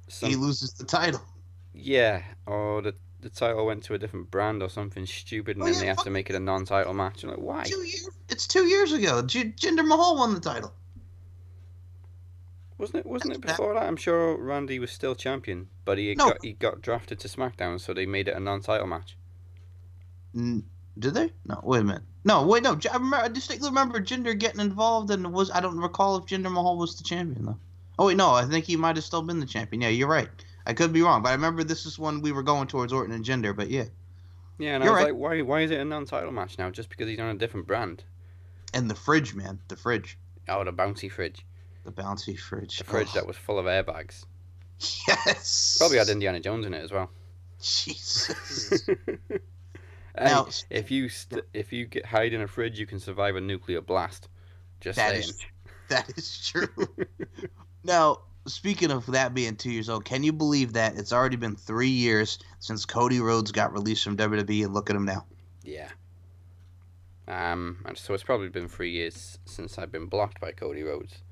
some 0.08 0.30
he 0.30 0.36
loses 0.36 0.72
the 0.72 0.84
title. 0.84 1.20
Yeah, 1.74 2.22
or 2.46 2.82
the 2.82 2.94
the 3.20 3.30
title 3.30 3.66
went 3.66 3.82
to 3.84 3.94
a 3.94 3.98
different 3.98 4.30
brand 4.30 4.62
or 4.62 4.68
something 4.68 5.06
stupid, 5.06 5.56
and 5.56 5.62
Oh, 5.62 5.66
then 5.66 5.74
yeah, 5.74 5.80
they 5.80 5.86
have 5.86 6.04
to 6.04 6.10
make 6.10 6.30
it 6.30 6.36
a 6.36 6.40
non-title 6.40 6.94
match. 6.94 7.22
I'm 7.22 7.30
like, 7.30 7.38
why? 7.38 7.64
Two 7.64 7.82
years. 7.82 8.08
It's 8.28 8.46
two 8.46 8.66
years 8.66 8.92
ago. 8.92 9.22
Jinder 9.22 9.86
Mahal 9.86 10.16
won 10.16 10.34
the 10.34 10.40
title. 10.40 10.72
Wasn't 12.80 12.98
it? 13.00 13.06
Wasn't 13.06 13.34
it 13.34 13.40
before 13.42 13.74
that? 13.74 13.82
I'm 13.82 13.96
sure 13.96 14.36
Randy 14.36 14.78
was 14.78 14.90
still 14.90 15.14
champion, 15.14 15.68
but 15.84 15.98
he 15.98 16.14
No. 16.14 16.28
got 16.30 16.42
he 16.42 16.52
got 16.54 16.80
drafted 16.80 17.20
to 17.20 17.28
SmackDown, 17.28 17.78
so 17.78 17.92
they 17.92 18.06
made 18.06 18.26
it 18.26 18.34
a 18.36 18.40
non-title 18.40 18.86
match. 18.86 19.16
Did 20.34 21.14
they? 21.14 21.32
No. 21.46 21.60
Wait 21.62 21.80
a 21.80 21.84
minute. 21.84 22.02
No. 22.24 22.46
Wait. 22.46 22.62
No. 22.62 22.78
I, 22.90 22.94
remember, 22.94 23.16
I 23.16 23.28
distinctly 23.28 23.68
remember 23.68 24.00
Jinder 24.00 24.38
getting 24.38 24.60
involved, 24.60 25.10
and 25.10 25.32
was 25.32 25.50
I 25.50 25.60
don't 25.60 25.78
recall 25.78 26.16
if 26.16 26.24
Jinder 26.26 26.50
Mahal 26.52 26.76
was 26.78 26.96
the 26.96 27.04
champion 27.04 27.46
though. 27.46 27.58
Oh 27.98 28.06
wait, 28.06 28.16
no. 28.16 28.30
I 28.30 28.44
think 28.44 28.64
he 28.64 28.76
might 28.76 28.96
have 28.96 29.04
still 29.04 29.22
been 29.22 29.40
the 29.40 29.46
champion. 29.46 29.82
Yeah, 29.82 29.88
you're 29.88 30.08
right. 30.08 30.28
I 30.66 30.72
could 30.74 30.92
be 30.92 31.02
wrong, 31.02 31.22
but 31.22 31.30
I 31.30 31.32
remember 31.32 31.64
this 31.64 31.86
is 31.86 31.98
when 31.98 32.20
we 32.20 32.32
were 32.32 32.42
going 32.42 32.66
towards 32.66 32.92
Orton 32.92 33.14
and 33.14 33.24
Jinder. 33.24 33.54
But 33.56 33.70
yeah, 33.70 33.84
Yeah, 34.58 34.74
and 34.76 34.84
You're 34.84 34.92
I 34.92 34.96
was 34.96 35.04
right. 35.04 35.12
like, 35.12 35.20
why? 35.20 35.42
Why 35.42 35.60
is 35.62 35.70
it 35.70 35.80
a 35.80 35.84
non-title 35.84 36.32
match 36.32 36.58
now? 36.58 36.70
Just 36.70 36.88
because 36.90 37.08
he's 37.08 37.18
on 37.20 37.34
a 37.34 37.38
different 37.38 37.66
brand? 37.66 38.04
and 38.72 38.88
the 38.88 38.94
fridge, 38.94 39.34
man, 39.34 39.58
the 39.66 39.74
fridge, 39.76 40.16
Oh, 40.48 40.62
the 40.62 40.72
bouncy 40.72 41.10
fridge, 41.10 41.44
the 41.84 41.92
bouncy 41.92 42.38
fridge, 42.38 42.78
the 42.78 42.84
fridge 42.84 43.08
Ugh. 43.08 43.14
that 43.14 43.26
was 43.26 43.36
full 43.36 43.58
of 43.58 43.66
airbags. 43.66 44.24
Yes. 45.06 45.76
Probably 45.78 45.98
had 45.98 46.08
Indiana 46.08 46.40
Jones 46.40 46.64
in 46.66 46.74
it 46.74 46.82
as 46.82 46.90
well. 46.90 47.10
Jesus. 47.60 48.88
Now 50.18 50.48
if 50.70 50.90
you 50.90 51.08
st- 51.08 51.44
if 51.54 51.72
you 51.72 51.86
get 51.86 52.04
hide 52.04 52.32
in 52.32 52.42
a 52.42 52.46
fridge, 52.46 52.78
you 52.78 52.86
can 52.86 52.98
survive 52.98 53.36
a 53.36 53.40
nuclear 53.40 53.80
blast. 53.80 54.28
Just 54.80 54.96
that 54.96 55.10
saying. 55.10 55.20
is 55.22 55.46
that 55.88 56.10
is 56.16 56.46
true. 56.46 56.68
now, 57.84 58.18
speaking 58.46 58.90
of 58.90 59.06
that 59.06 59.34
being 59.34 59.56
two 59.56 59.70
years 59.70 59.88
old, 59.88 60.04
can 60.04 60.22
you 60.22 60.32
believe 60.32 60.72
that 60.74 60.98
it's 60.98 61.12
already 61.12 61.36
been 61.36 61.56
three 61.56 61.88
years 61.88 62.38
since 62.58 62.84
Cody 62.84 63.20
Rhodes 63.20 63.52
got 63.52 63.72
released 63.72 64.04
from 64.04 64.16
WWE, 64.16 64.64
and 64.64 64.74
look 64.74 64.90
at 64.90 64.96
him 64.96 65.04
now. 65.04 65.24
Yeah. 65.62 65.88
Um, 67.28 67.78
and 67.84 67.96
so 67.96 68.12
it's 68.12 68.24
probably 68.24 68.48
been 68.48 68.68
three 68.68 68.90
years 68.90 69.38
since 69.44 69.78
I've 69.78 69.92
been 69.92 70.06
blocked 70.06 70.40
by 70.40 70.50
Cody 70.50 70.82
Rhodes. 70.82 71.22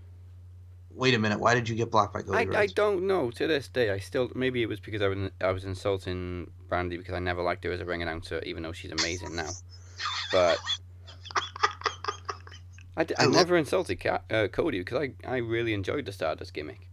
Wait 0.98 1.14
a 1.14 1.18
minute, 1.18 1.38
why 1.38 1.54
did 1.54 1.68
you 1.68 1.76
get 1.76 1.92
blocked 1.92 2.12
by 2.12 2.22
Cody 2.22 2.38
I, 2.38 2.42
Rhodes? 2.42 2.56
I 2.56 2.66
don't 2.66 3.06
know 3.06 3.30
to 3.30 3.46
this 3.46 3.68
day. 3.68 3.90
I 3.90 3.98
still 3.98 4.32
maybe 4.34 4.62
it 4.62 4.68
was 4.68 4.80
because 4.80 5.00
I 5.00 5.06
was 5.06 5.30
I 5.40 5.52
was 5.52 5.64
insulting 5.64 6.50
Brandy 6.68 6.96
because 6.96 7.14
I 7.14 7.20
never 7.20 7.40
liked 7.40 7.62
her 7.62 7.70
as 7.70 7.80
a 7.80 7.84
ring 7.84 8.02
announcer, 8.02 8.42
even 8.44 8.64
though 8.64 8.72
she's 8.72 8.90
amazing 8.90 9.36
now. 9.36 9.50
But 10.32 10.58
I 12.96 13.06
love- 13.24 13.32
never 13.32 13.56
insulted 13.56 14.00
Ca- 14.00 14.22
uh, 14.28 14.48
Cody 14.48 14.80
because 14.80 15.00
I, 15.00 15.12
I 15.24 15.36
really 15.36 15.72
enjoyed 15.72 16.04
the 16.04 16.10
Stardust 16.10 16.52
gimmick. 16.52 16.87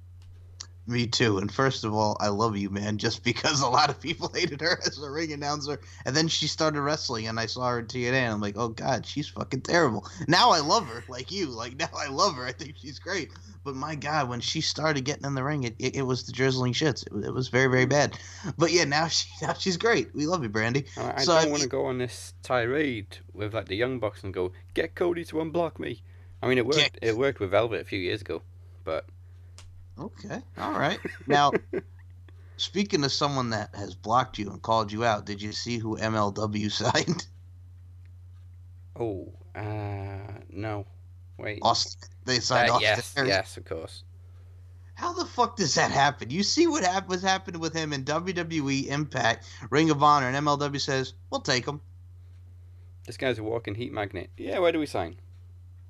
Me 0.87 1.07
too. 1.07 1.39
And 1.39 1.51
first 1.51 1.83
of 1.83 1.95
all, 1.95 2.15
I 2.19 2.27
love 2.27 2.55
you, 2.55 2.69
man, 2.69 2.99
just 2.99 3.23
because 3.23 3.61
a 3.61 3.67
lot 3.67 3.89
of 3.89 3.99
people 3.99 4.29
hated 4.35 4.61
her 4.61 4.79
as 4.85 5.01
a 5.01 5.09
ring 5.09 5.33
announcer. 5.33 5.79
And 6.05 6.15
then 6.15 6.27
she 6.27 6.45
started 6.45 6.79
wrestling, 6.81 7.27
and 7.27 7.39
I 7.39 7.47
saw 7.47 7.69
her 7.69 7.79
in 7.79 7.87
TNA, 7.87 8.13
and 8.13 8.33
I'm 8.33 8.41
like, 8.41 8.55
oh, 8.55 8.67
God, 8.69 9.03
she's 9.05 9.27
fucking 9.27 9.61
terrible. 9.61 10.07
Now 10.27 10.51
I 10.51 10.59
love 10.59 10.87
her, 10.87 11.03
like 11.09 11.31
you. 11.31 11.47
Like, 11.47 11.75
now 11.79 11.89
I 11.97 12.07
love 12.07 12.35
her. 12.35 12.45
I 12.45 12.51
think 12.51 12.75
she's 12.77 12.99
great. 12.99 13.31
But 13.63 13.75
my 13.75 13.95
God, 13.95 14.29
when 14.29 14.41
she 14.41 14.61
started 14.61 15.05
getting 15.05 15.25
in 15.25 15.33
the 15.33 15.43
ring, 15.43 15.63
it, 15.63 15.75
it, 15.79 15.95
it 15.95 16.01
was 16.03 16.23
the 16.27 16.31
drizzling 16.31 16.73
shits. 16.73 17.05
It, 17.07 17.11
was- 17.11 17.25
it 17.25 17.33
was 17.33 17.47
very, 17.47 17.67
very 17.67 17.85
bad. 17.87 18.15
But 18.57 18.71
yeah, 18.71 18.83
now, 18.83 19.07
she, 19.09 19.27
now 19.41 19.53
she's 19.53 19.77
great. 19.77 20.13
We 20.13 20.27
love 20.27 20.43
you, 20.43 20.49
Brandy. 20.49 20.85
And 20.97 21.07
I, 21.07 21.15
I 21.17 21.23
So, 21.23 21.41
don't 21.41 21.49
want 21.49 21.63
to 21.63 21.69
go 21.69 21.85
on 21.85 21.97
this 21.97 22.35
tirade 22.43 23.17
with 23.33 23.55
like 23.55 23.67
the 23.67 23.75
Young 23.75 23.97
Bucks 23.97 24.23
and 24.23 24.31
go 24.31 24.51
get 24.75 24.93
Cody 24.93 25.25
to 25.25 25.37
unblock 25.37 25.79
me. 25.79 26.03
I 26.43 26.47
mean, 26.47 26.59
it 26.59 26.65
worked. 26.67 26.99
It 27.01 27.17
worked 27.17 27.39
with 27.39 27.49
Velvet 27.49 27.81
a 27.81 27.85
few 27.85 27.97
years 27.97 28.21
ago, 28.21 28.43
but 28.83 29.05
Okay. 29.99 30.41
All 30.57 30.73
right. 30.73 30.99
Now, 31.27 31.51
speaking 32.57 33.03
of 33.03 33.11
someone 33.11 33.51
that 33.51 33.73
has 33.75 33.95
blocked 33.95 34.37
you 34.37 34.49
and 34.49 34.61
called 34.61 34.91
you 34.91 35.05
out, 35.05 35.25
did 35.25 35.41
you 35.41 35.51
see 35.51 35.77
who 35.77 35.97
MLW 35.97 36.71
signed? 36.71 37.25
oh, 38.99 39.31
uh, 39.55 40.39
no, 40.49 40.85
wait. 41.37 41.59
Austin. 41.61 42.09
They 42.25 42.39
signed 42.39 42.69
Uh, 42.71 42.75
Austin 42.75 42.87
yes, 42.87 43.13
yes, 43.27 43.57
of 43.57 43.65
course. 43.65 44.03
How 44.95 45.11
the 45.11 45.25
fuck 45.25 45.57
does 45.57 45.75
that 45.75 45.91
happen? 45.91 46.29
You 46.29 46.43
see 46.43 46.67
what 46.67 46.83
hap- 46.83 47.09
was 47.09 47.21
happening 47.21 47.59
with 47.59 47.73
him 47.73 47.91
in 47.91 48.05
WWE, 48.05 48.87
Impact, 48.87 49.45
Ring 49.69 49.89
of 49.89 50.01
Honor, 50.01 50.27
and 50.29 50.37
MLW 50.47 50.79
says, 50.79 51.13
"We'll 51.29 51.41
take 51.41 51.65
him." 51.67 51.81
This 53.05 53.17
guy's 53.17 53.37
a 53.37 53.43
walking 53.43 53.75
heat 53.75 53.91
magnet. 53.91 54.29
Yeah, 54.37 54.59
where 54.59 54.71
do 54.71 54.79
we 54.79 54.85
sign? 54.85 55.17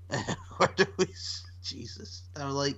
Where 0.57 0.69
do 0.75 0.85
we? 0.97 1.07
Jesus, 1.63 2.23
I'm 2.35 2.51
like, 2.51 2.75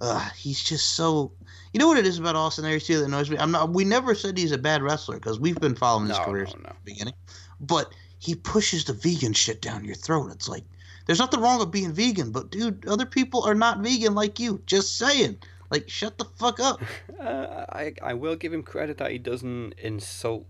uh, 0.00 0.28
he's 0.36 0.62
just 0.62 0.92
so. 0.94 1.32
You 1.72 1.78
know 1.80 1.86
what 1.88 1.98
it 1.98 2.06
is 2.06 2.18
about 2.18 2.36
Austin 2.36 2.64
Aries 2.64 2.86
too 2.86 2.98
that 2.98 3.04
annoys 3.04 3.30
me. 3.30 3.38
I'm 3.38 3.50
not. 3.50 3.70
We 3.70 3.84
never 3.84 4.14
said 4.14 4.36
he's 4.36 4.52
a 4.52 4.58
bad 4.58 4.82
wrestler 4.82 5.16
because 5.16 5.38
we've 5.40 5.60
been 5.60 5.74
following 5.74 6.08
his 6.08 6.18
No, 6.18 6.24
career 6.24 6.44
no, 6.44 6.50
since 6.50 6.62
no. 6.64 6.70
the 6.70 6.76
beginning. 6.92 7.14
But 7.60 7.92
he 8.18 8.34
pushes 8.34 8.84
the 8.84 8.92
vegan 8.92 9.32
shit 9.32 9.60
down 9.62 9.84
your 9.84 9.94
throat. 9.94 10.30
It's 10.32 10.48
like 10.48 10.64
there's 11.06 11.18
nothing 11.18 11.40
wrong 11.40 11.58
with 11.58 11.70
being 11.70 11.92
vegan, 11.92 12.30
but 12.30 12.50
dude, 12.50 12.86
other 12.86 13.06
people 13.06 13.42
are 13.44 13.54
not 13.54 13.78
vegan 13.80 14.14
like 14.14 14.38
you. 14.38 14.62
Just 14.66 14.96
saying. 14.96 15.38
Like, 15.70 15.88
shut 15.88 16.18
the 16.18 16.26
fuck 16.36 16.60
up. 16.60 16.80
Uh, 17.20 17.64
I 17.68 17.94
I 18.02 18.14
will 18.14 18.34
give 18.34 18.52
him 18.52 18.64
credit 18.64 18.98
that 18.98 19.12
he 19.12 19.18
doesn't 19.18 19.74
insult 19.78 20.44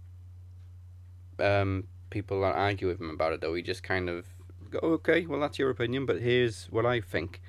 um 1.39 1.85
people 2.09 2.41
that 2.41 2.55
argue 2.55 2.89
with 2.89 2.99
him 2.99 3.11
about 3.11 3.33
it 3.35 3.41
though. 3.43 3.53
He 3.55 3.61
just 3.63 3.83
kind 3.83 4.09
of 4.09 4.27
go, 4.71 4.79
okay, 4.79 5.27
well 5.27 5.39
that's 5.41 5.59
your 5.59 5.69
opinion, 5.69 6.07
but 6.07 6.21
here's 6.21 6.67
what 6.71 6.87
I 6.87 7.01
think. 7.01 7.43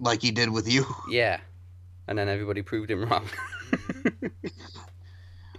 Like 0.00 0.22
he 0.22 0.30
did 0.32 0.50
with 0.50 0.68
you. 0.68 0.84
Yeah, 1.08 1.38
and 2.08 2.18
then 2.18 2.28
everybody 2.28 2.62
proved 2.62 2.90
him 2.90 3.04
wrong. 3.04 3.28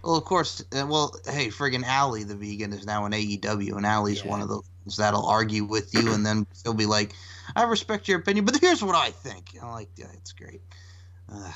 Well, 0.04 0.16
of 0.16 0.26
course. 0.26 0.64
Uh, 0.76 0.88
well, 0.88 1.14
hey, 1.28 1.50
friggin' 1.50 1.84
Allie, 1.84 2.24
the 2.24 2.36
vegan, 2.36 2.74
is 2.74 2.86
now 2.88 3.06
in 3.06 3.12
AEW, 3.12 3.78
and 3.78 3.86
Allie's 3.86 4.24
Yeah. 4.24 4.32
one 4.32 4.42
of 4.42 4.50
those 4.50 4.64
that'll 4.98 5.28
argue 5.28 5.64
with 5.64 5.94
you, 5.94 6.14
and 6.14 6.26
then 6.26 6.48
he'll 6.64 6.74
be 6.74 6.88
like, 6.88 7.14
"I 7.56 7.64
respect 7.64 8.08
your 8.08 8.18
opinion, 8.20 8.46
but 8.46 8.60
here's 8.60 8.84
what 8.84 8.96
I 8.96 9.12
think." 9.12 9.54
And 9.54 9.62
I'm 9.62 9.72
like, 9.72 9.90
"Yeah, 9.96 10.08
it's 10.14 10.32
great." 10.32 10.64
Uh, 11.32 11.52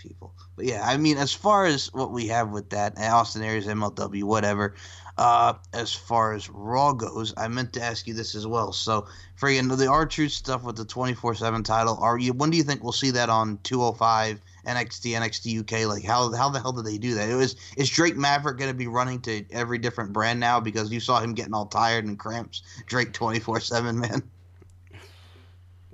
people, 0.00 0.34
but 0.56 0.64
yeah, 0.64 0.82
I 0.84 0.96
mean, 0.96 1.16
as 1.16 1.32
far 1.32 1.66
as 1.66 1.92
what 1.92 2.10
we 2.10 2.26
have 2.28 2.50
with 2.50 2.70
that, 2.70 2.98
Austin 2.98 3.42
Aries, 3.42 3.66
MLW, 3.66 4.24
whatever. 4.24 4.74
Uh, 5.18 5.54
as 5.74 5.92
far 5.92 6.32
as 6.32 6.48
Raw 6.48 6.92
goes, 6.92 7.34
I 7.36 7.46
meant 7.48 7.74
to 7.74 7.82
ask 7.82 8.06
you 8.06 8.14
this 8.14 8.34
as 8.34 8.46
well. 8.46 8.72
So, 8.72 9.06
for 9.36 9.50
you 9.50 9.62
know, 9.62 9.76
the 9.76 9.86
R-Truth 9.86 10.32
stuff 10.32 10.62
with 10.62 10.76
the 10.76 10.84
24/7 10.86 11.62
title. 11.62 11.98
Are 12.00 12.18
you? 12.18 12.32
When 12.32 12.48
do 12.48 12.56
you 12.56 12.62
think 12.62 12.82
we'll 12.82 12.92
see 12.92 13.10
that 13.10 13.28
on 13.28 13.58
205? 13.62 14.40
NXT, 14.66 15.12
NXT 15.12 15.60
UK. 15.60 15.88
Like 15.88 16.04
how 16.04 16.32
how 16.32 16.48
the 16.48 16.60
hell 16.60 16.72
did 16.72 16.84
they 16.84 16.98
do 16.98 17.14
that? 17.14 17.28
It 17.28 17.34
was 17.34 17.56
is 17.76 17.88
Drake 17.88 18.16
Maverick 18.16 18.58
going 18.58 18.70
to 18.70 18.76
be 18.76 18.86
running 18.86 19.20
to 19.22 19.44
every 19.50 19.78
different 19.78 20.12
brand 20.12 20.40
now 20.40 20.60
because 20.60 20.92
you 20.92 21.00
saw 21.00 21.20
him 21.20 21.34
getting 21.34 21.54
all 21.54 21.66
tired 21.66 22.04
and 22.04 22.18
cramps. 22.18 22.62
Drake 22.86 23.12
twenty 23.12 23.40
four 23.40 23.60
seven 23.60 23.98
man. 23.98 24.22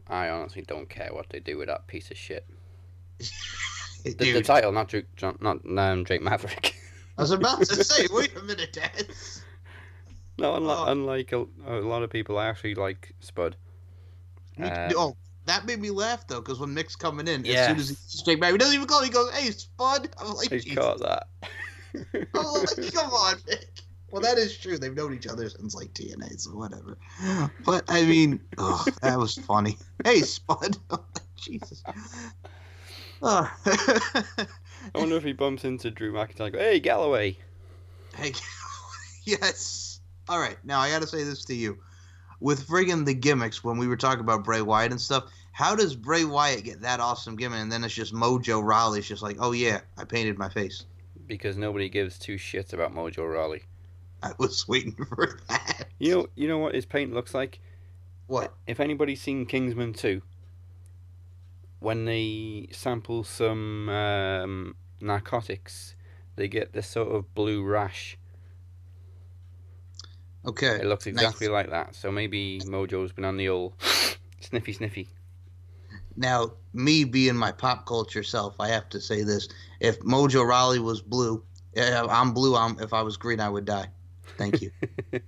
I 0.08 0.28
honestly 0.28 0.62
don't 0.62 0.88
care 0.88 1.12
what 1.12 1.30
they 1.30 1.40
do 1.40 1.58
with 1.58 1.68
that 1.68 1.86
piece 1.86 2.10
of 2.10 2.16
shit. 2.16 2.46
The, 4.14 4.24
Dude, 4.24 4.36
the 4.36 4.42
title, 4.42 4.72
not 4.72 4.88
Drake, 4.88 5.14
John- 5.16 5.38
not 5.40 5.58
um, 5.78 6.04
Drake 6.04 6.22
Maverick. 6.22 6.74
I 7.18 7.22
was 7.22 7.30
about 7.30 7.60
to 7.60 7.84
say, 7.84 8.06
wait 8.12 8.36
a 8.36 8.42
minute, 8.42 8.72
Dad. 8.72 9.06
no, 10.38 10.54
unlike, 10.56 10.78
Oh. 10.78 10.90
unlike 10.92 11.32
a, 11.32 11.46
a 11.66 11.80
lot 11.80 12.02
of 12.02 12.10
people, 12.10 12.38
I 12.38 12.46
actually 12.46 12.74
like 12.74 13.14
Spud. 13.20 13.56
Me- 14.58 14.68
Uh, 14.68 14.90
oh, 14.96 15.16
that 15.46 15.64
made 15.66 15.80
me 15.80 15.90
laugh 15.90 16.26
though 16.26 16.40
because 16.40 16.58
when 16.60 16.74
Mick's 16.74 16.96
coming 16.96 17.28
in, 17.28 17.46
as 17.46 17.66
soon 17.68 17.76
as 17.78 17.88
he 17.90 17.94
sees 17.94 18.22
Drake 18.22 18.40
Maverick, 18.40 18.54
he 18.60 18.64
doesn't 18.64 18.74
even 18.74 18.86
call. 18.88 19.02
He 19.02 19.10
goes, 19.10 19.30
"Hey, 19.32 19.50
Spud." 19.50 20.08
I'm 20.20 20.34
like, 20.34 20.50
Jesus. 20.50 20.74
caught 20.74 20.98
that. 21.00 21.28
I'm 21.94 22.26
like, 22.32 22.92
come 22.94 23.10
on, 23.10 23.36
Mick. 23.48 23.64
Well, 24.10 24.22
that 24.22 24.38
is 24.38 24.56
true. 24.56 24.78
They've 24.78 24.94
known 24.94 25.14
each 25.14 25.26
other 25.26 25.48
since 25.48 25.74
like 25.74 25.92
TNA, 25.94 26.40
so 26.40 26.50
whatever. 26.52 26.96
But 27.64 27.84
I 27.88 28.04
mean, 28.04 28.40
oh, 28.58 28.84
that 29.02 29.18
was 29.18 29.34
funny. 29.36 29.76
Hey, 30.04 30.20
Spud. 30.20 30.76
Jesus. 31.36 31.82
Oh. 33.22 33.50
I 33.66 34.98
wonder 34.98 35.16
if 35.16 35.24
he 35.24 35.32
bumps 35.32 35.64
into 35.64 35.90
Drew 35.90 36.12
McIntyre. 36.12 36.52
go, 36.52 36.58
Hey, 36.58 36.80
Galloway. 36.80 37.36
Hey, 38.14 38.32
yes. 39.24 40.00
All 40.28 40.38
right. 40.38 40.56
Now 40.64 40.80
I 40.80 40.90
got 40.90 41.02
to 41.02 41.08
say 41.08 41.24
this 41.24 41.44
to 41.46 41.54
you. 41.54 41.78
With 42.40 42.66
friggin' 42.66 43.06
the 43.06 43.14
gimmicks, 43.14 43.64
when 43.64 43.78
we 43.78 43.88
were 43.88 43.96
talking 43.96 44.20
about 44.20 44.44
Bray 44.44 44.60
Wyatt 44.60 44.90
and 44.90 45.00
stuff, 45.00 45.24
how 45.52 45.74
does 45.74 45.96
Bray 45.96 46.24
Wyatt 46.24 46.64
get 46.64 46.82
that 46.82 47.00
awesome 47.00 47.36
gimmick 47.36 47.60
and 47.60 47.72
then 47.72 47.82
it's 47.82 47.94
just 47.94 48.12
Mojo 48.12 48.62
Rawley's 48.62 49.08
just 49.08 49.22
like, 49.22 49.38
oh 49.40 49.52
yeah, 49.52 49.80
I 49.96 50.04
painted 50.04 50.36
my 50.36 50.50
face. 50.50 50.84
Because 51.26 51.56
nobody 51.56 51.88
gives 51.88 52.18
two 52.18 52.36
shits 52.36 52.72
about 52.74 52.94
Mojo 52.94 53.30
Rawley. 53.30 53.62
I 54.22 54.32
was 54.38 54.68
waiting 54.68 54.92
for 55.08 55.40
that. 55.48 55.86
You 55.98 56.14
know, 56.14 56.26
you 56.34 56.48
know 56.48 56.58
what 56.58 56.74
his 56.74 56.84
paint 56.84 57.14
looks 57.14 57.32
like. 57.32 57.60
What? 58.26 58.54
If 58.66 58.80
anybody's 58.80 59.22
seen 59.22 59.46
Kingsman 59.46 59.94
2, 59.94 60.20
when 61.80 62.04
they 62.04 62.68
sample 62.72 63.24
some 63.24 63.88
um, 63.88 64.76
narcotics, 65.00 65.94
they 66.36 66.48
get 66.48 66.72
this 66.72 66.86
sort 66.86 67.14
of 67.14 67.34
blue 67.34 67.62
rash. 67.62 68.18
Okay. 70.46 70.76
It 70.76 70.86
looks 70.86 71.06
Nice. 71.06 71.14
exactly 71.14 71.48
like 71.48 71.70
that. 71.70 71.94
So 71.94 72.10
maybe 72.12 72.60
Mojo's 72.64 73.12
been 73.12 73.24
on 73.24 73.36
the 73.36 73.48
old 73.48 73.74
sniffy 74.40 74.72
sniffy. 74.72 75.08
Now, 76.16 76.52
me 76.72 77.04
being 77.04 77.36
my 77.36 77.52
pop 77.52 77.84
culture 77.86 78.22
self, 78.22 78.58
I 78.58 78.68
have 78.68 78.88
to 78.90 79.00
say 79.00 79.22
this: 79.22 79.48
if 79.80 80.00
Mojo 80.00 80.46
Rawley 80.46 80.78
was 80.78 81.02
blue, 81.02 81.42
I'm 81.76 82.32
blue. 82.32 82.56
I'm 82.56 82.78
if 82.80 82.94
I 82.94 83.02
was 83.02 83.16
green, 83.18 83.38
I 83.40 83.50
would 83.50 83.66
die. 83.66 83.88
Thank 84.38 84.62
you. 84.62 84.70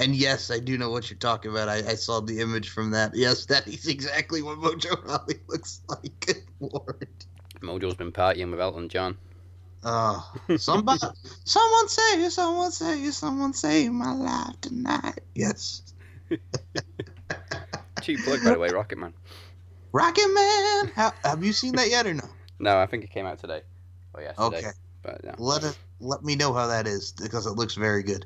and 0.00 0.16
yes, 0.16 0.50
I 0.50 0.58
do 0.58 0.78
know 0.78 0.90
what 0.90 1.10
you're 1.10 1.18
talking 1.18 1.50
about. 1.50 1.68
I, 1.68 1.76
I 1.76 1.94
saw 1.94 2.20
the 2.20 2.40
image 2.40 2.70
from 2.70 2.90
that. 2.92 3.14
Yes, 3.14 3.44
that 3.46 3.68
is 3.68 3.86
exactly 3.86 4.40
what 4.40 4.58
Mojo 4.58 5.04
Rawley 5.06 5.40
looks 5.46 5.82
like. 5.88 6.18
Good 6.20 6.42
lord. 6.58 7.08
Mojo's 7.60 7.94
been 7.94 8.10
partying 8.10 8.50
with 8.50 8.60
Elton 8.60 8.88
John. 8.88 9.18
Oh, 9.84 10.32
somebody, 10.56 11.00
someone 11.44 11.88
save, 11.88 12.20
you, 12.20 12.30
someone 12.30 12.72
save, 12.72 12.98
you, 12.98 13.12
someone 13.12 13.52
save 13.52 13.92
my 13.92 14.12
life 14.12 14.58
tonight. 14.62 15.20
Yes. 15.34 15.82
Cheap 18.00 18.20
plug, 18.24 18.42
by 18.42 18.52
the 18.52 18.58
way, 18.58 18.68
Rocket 18.70 18.96
Man. 18.96 19.12
Rocket 19.92 20.28
Man. 20.34 20.92
How, 20.94 21.12
have 21.24 21.44
you 21.44 21.52
seen 21.52 21.76
that 21.76 21.90
yet 21.90 22.06
or 22.06 22.14
no? 22.14 22.24
No, 22.58 22.78
I 22.78 22.86
think 22.86 23.04
it 23.04 23.10
came 23.10 23.26
out 23.26 23.38
today. 23.38 23.62
Or 24.14 24.22
yesterday. 24.22 24.56
Okay. 24.58 24.70
But 25.02 25.24
no. 25.24 25.34
Let 25.38 25.64
it. 25.64 25.78
Let 26.00 26.22
me 26.24 26.36
know 26.36 26.54
how 26.54 26.66
that 26.68 26.86
is 26.86 27.12
because 27.12 27.46
it 27.46 27.52
looks 27.52 27.74
very 27.74 28.02
good. 28.02 28.24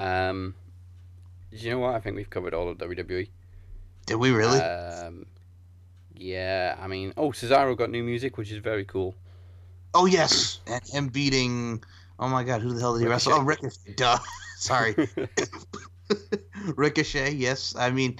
Um, 0.00 0.54
do 1.50 1.58
you 1.58 1.70
know 1.70 1.78
what? 1.80 1.94
I 1.94 2.00
think 2.00 2.16
we've 2.16 2.30
covered 2.30 2.54
all 2.54 2.68
of 2.68 2.78
WWE. 2.78 3.28
Did 4.06 4.14
we 4.16 4.30
really? 4.30 4.58
Um, 4.58 5.26
yeah, 6.14 6.76
I 6.80 6.86
mean, 6.86 7.12
oh, 7.16 7.30
Cesaro 7.30 7.76
got 7.76 7.90
new 7.90 8.02
music, 8.02 8.38
which 8.38 8.50
is 8.50 8.58
very 8.58 8.84
cool. 8.84 9.14
oh 9.94 10.06
yes, 10.06 10.60
and 10.66 10.82
him 10.88 11.08
beating. 11.08 11.84
Oh 12.18 12.28
my 12.28 12.44
God, 12.44 12.62
who 12.62 12.72
the 12.72 12.80
hell 12.80 12.94
did 12.94 13.02
he 13.02 13.08
wrestle? 13.08 13.34
Oh, 13.34 13.42
Ricochet. 13.42 13.94
Duh. 13.96 14.18
Sorry, 14.56 14.94
Ricochet. 16.76 17.32
Yes, 17.32 17.74
I 17.78 17.90
mean, 17.90 18.18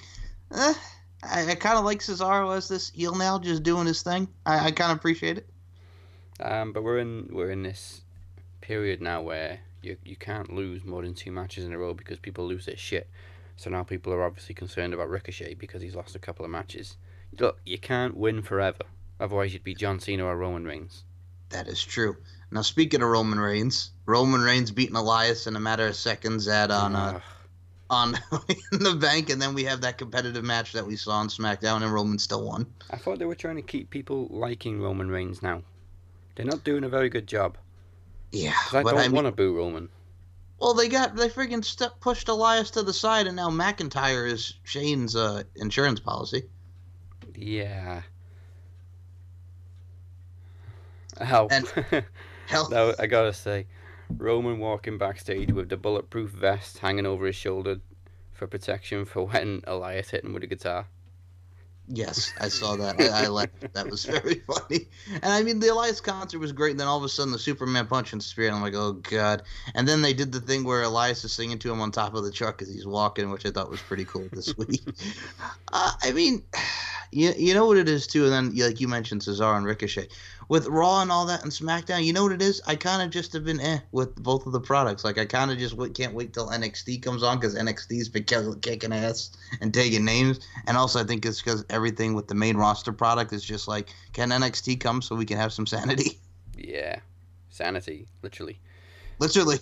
eh, 0.55 0.75
I, 1.23 1.51
I 1.51 1.55
kind 1.55 1.79
of 1.79 1.85
like 1.85 2.01
Cesaro 2.01 2.57
as 2.57 2.69
this 2.69 2.91
heel 2.91 3.15
now, 3.15 3.39
just 3.39 3.63
doing 3.63 3.87
his 3.87 4.03
thing. 4.03 4.29
I, 4.47 4.67
I 4.67 4.71
kind 4.71 4.93
of 4.93 4.99
appreciate 4.99 5.39
it. 5.39 5.47
Um, 6.41 6.73
but 6.73 6.83
we're 6.83 6.99
in 6.99 7.29
we're 7.33 7.51
in 7.51 7.63
this 7.63 8.03
period 8.63 9.03
now 9.03 9.21
where 9.23 9.61
you 9.83 9.97
you 10.05 10.17
can't 10.17 10.53
lose 10.53 10.85
more 10.85 11.03
than 11.03 11.15
two 11.15 11.33
matches 11.33 11.65
in 11.65 11.73
a 11.73 11.79
row 11.79 11.95
because 11.95 12.19
people 12.19 12.47
lose 12.47 12.67
their 12.67 12.77
shit. 12.77 13.09
So 13.57 13.69
now 13.71 13.83
people 13.83 14.13
are 14.13 14.25
obviously 14.25 14.55
concerned 14.55 14.95
about 14.95 15.11
Ricochet 15.11 15.55
because 15.55 15.83
he's 15.83 15.95
lost 15.95 16.17
a 16.17 16.19
couple 16.19 16.45
of 16.45 16.51
matches. 16.51 16.97
Look, 17.39 17.61
you 17.67 17.79
can't 17.79 18.17
win 18.17 18.43
forever. 18.43 18.85
Otherwise, 19.21 19.53
you'd 19.53 19.65
be 19.65 19.75
John 19.75 20.01
Cena 20.01 20.25
or 20.25 20.37
Roman 20.37 20.65
Reigns. 20.65 21.05
That 21.51 21.69
is 21.69 21.83
true. 21.83 22.17
Now, 22.51 22.63
speaking 22.63 23.03
of 23.03 23.09
Roman 23.09 23.39
Reigns, 23.39 23.91
Roman 24.07 24.41
Reigns 24.41 24.71
beating 24.71 24.97
Elias 24.97 25.47
in 25.47 25.57
a 25.57 25.61
matter 25.61 25.87
of 25.87 25.97
seconds 25.97 26.49
at 26.49 26.71
on 26.71 26.97
uh, 26.97 27.21
on 27.91 28.15
in 28.73 28.83
the 28.83 28.95
bank, 28.95 29.31
and 29.31 29.43
then 29.43 29.55
we 29.55 29.65
have 29.65 29.83
that 29.83 29.99
competitive 29.99 30.45
match 30.45 30.73
that 30.73 30.87
we 30.87 30.97
saw 30.97 31.13
on 31.13 31.29
SmackDown, 31.29 31.83
and 31.83 31.93
Roman 31.93 32.19
still 32.19 32.47
won. 32.47 32.67
I 32.91 32.97
thought 32.97 33.19
they 33.19 33.27
were 33.27 33.35
trying 33.35 33.57
to 33.57 33.63
keep 33.63 33.91
people 33.91 34.29
liking 34.31 34.81
Roman 34.81 35.11
Reigns 35.11 35.43
now. 35.43 35.63
They're 36.35 36.47
not 36.47 36.65
doing 36.65 36.85
a 36.85 36.89
very 36.89 37.09
good 37.09 37.27
job. 37.27 37.59
Yeah, 38.33 38.55
I 38.73 38.83
don't 38.83 38.99
I 38.99 39.03
mean, 39.03 39.13
want 39.13 39.27
to 39.27 39.33
boo 39.33 39.57
Roman. 39.57 39.89
well, 40.59 40.75
they 40.75 40.89
got 40.89 41.17
they 41.17 41.29
friggin' 41.29 41.65
step 41.65 41.99
pushed 42.01 42.29
Elias 42.29 42.71
to 42.73 42.83
the 42.83 42.93
side, 42.93 43.27
and 43.27 43.35
now 43.37 43.51
McIntyre 43.51 44.31
is 44.31 44.55
Shane's 44.65 45.17
uh, 45.17 45.43
insurance 45.57 45.99
policy. 46.01 46.45
Yeah. 47.35 48.03
How? 51.21 51.49
And- 51.49 51.67
Hell, 52.47 52.69
no, 52.71 52.95
I 52.99 53.07
gotta 53.07 53.33
say, 53.33 53.67
Roman 54.17 54.59
walking 54.59 54.99
backstage 54.99 55.53
with 55.53 55.69
the 55.69 55.77
bulletproof 55.77 56.31
vest 56.31 56.79
hanging 56.79 57.07
over 57.07 57.27
his 57.27 57.37
shoulder 57.37 57.77
for 58.33 58.49
protection 58.49 59.05
for 59.05 59.27
when 59.29 59.63
Elias 59.69 60.11
hit 60.11 60.25
him 60.25 60.33
with 60.33 60.43
a 60.43 60.49
guitar. 60.49 60.87
Yes, 61.93 62.33
I 62.41 62.49
saw 62.49 62.77
that. 62.83 63.01
I, 63.01 63.27
I 63.27 63.43
it. 63.43 63.75
That 63.75 63.91
was 63.91 64.05
very 64.07 64.37
funny. 64.47 64.89
And 65.15 65.33
I 65.33 65.43
mean, 65.43 65.61
the 65.61 65.69
Elias 65.69 66.01
concert 66.01 66.39
was 66.39 66.53
great. 66.53 66.73
And 66.73 66.81
then 66.81 66.87
all 66.87 66.99
of 66.99 67.05
a 67.05 67.09
sudden, 67.09 67.33
the 67.33 67.39
Superman 67.39 67.87
punch 67.87 68.13
and 68.13 68.23
spear, 68.23 68.47
and 68.47 68.57
I'm 68.57 68.63
like, 68.63 68.75
oh 68.75 68.93
god. 68.93 69.43
And 69.75 69.87
then 69.87 70.03
they 70.03 70.13
did 70.13 70.33
the 70.33 70.41
thing 70.41 70.65
where 70.65 70.83
Elias 70.83 71.25
is 71.25 71.33
singing 71.33 71.59
to 71.61 71.73
him 71.73 71.81
on 71.81 71.91
top 71.91 72.15
of 72.15 72.25
the 72.25 72.33
truck 72.33 72.63
as 72.63 72.73
he's 72.73 72.87
walking, 72.87 73.31
which 73.31 73.47
I 73.47 73.51
thought 73.51 73.71
was 73.71 73.81
pretty 73.81 74.05
cool 74.05 74.29
this 74.33 74.57
week. 74.57 74.83
uh, 75.73 75.93
I 76.03 76.13
mean, 76.13 76.43
you, 77.11 77.33
you 77.37 77.55
know 77.55 77.67
what 77.67 77.77
it 77.77 77.89
is 77.89 78.07
too. 78.07 78.25
And 78.25 78.33
then, 78.33 78.57
like 78.57 78.81
you 78.81 78.89
mentioned, 78.89 79.23
Cesaro 79.23 79.57
and 79.57 79.67
Ricochet 79.67 80.09
with 80.51 80.67
Raw 80.67 81.01
and 81.01 81.13
all 81.13 81.27
that 81.27 81.45
and 81.45 81.53
SmackDown. 81.53 82.05
You 82.05 82.13
know 82.13 82.25
what 82.25 82.33
it 82.33 82.43
is? 82.43 82.61
I 82.67 82.75
kind 82.75 83.03
of 83.03 83.11
just 83.11 83.33
have 83.35 83.45
been 83.45 83.61
eh 83.61 83.79
with 83.93 84.17
both 84.17 84.47
of 84.47 84.53
the 84.53 84.61
products. 84.61 85.05
Like 85.05 85.17
I 85.17 85.25
kind 85.25 85.53
of 85.53 85.59
just 85.59 85.75
w- 85.77 85.93
can't 85.93 86.13
wait 86.13 86.35
till 86.35 86.49
NXT 86.49 87.03
comes 87.03 87.23
on 87.23 87.39
because 87.39 87.55
NXT's 87.55 88.09
been 88.09 88.25
ki- 88.25 88.59
kicking 88.61 88.93
ass 88.93 89.31
and 89.61 89.73
taking 89.73 90.05
names. 90.05 90.41
And 90.67 90.77
also, 90.77 91.01
I 91.01 91.05
think 91.05 91.25
it's 91.25 91.41
because 91.41 91.65
everything 91.71 92.15
with 92.15 92.27
the 92.27 92.35
main 92.35 92.57
roster 92.57 92.93
product 92.93 93.33
is 93.33 93.45
just 93.45 93.69
like, 93.69 93.95
can 94.13 94.31
NXT 94.31 94.81
come 94.81 95.01
so 95.03 95.15
we 95.15 95.25
can 95.25 95.37
have 95.37 95.53
some 95.53 95.69
sanity? 95.69 96.19
Yeah. 96.59 96.99
Sanity, 97.49 98.09
literally. 98.23 98.59
Literally. 99.21 99.59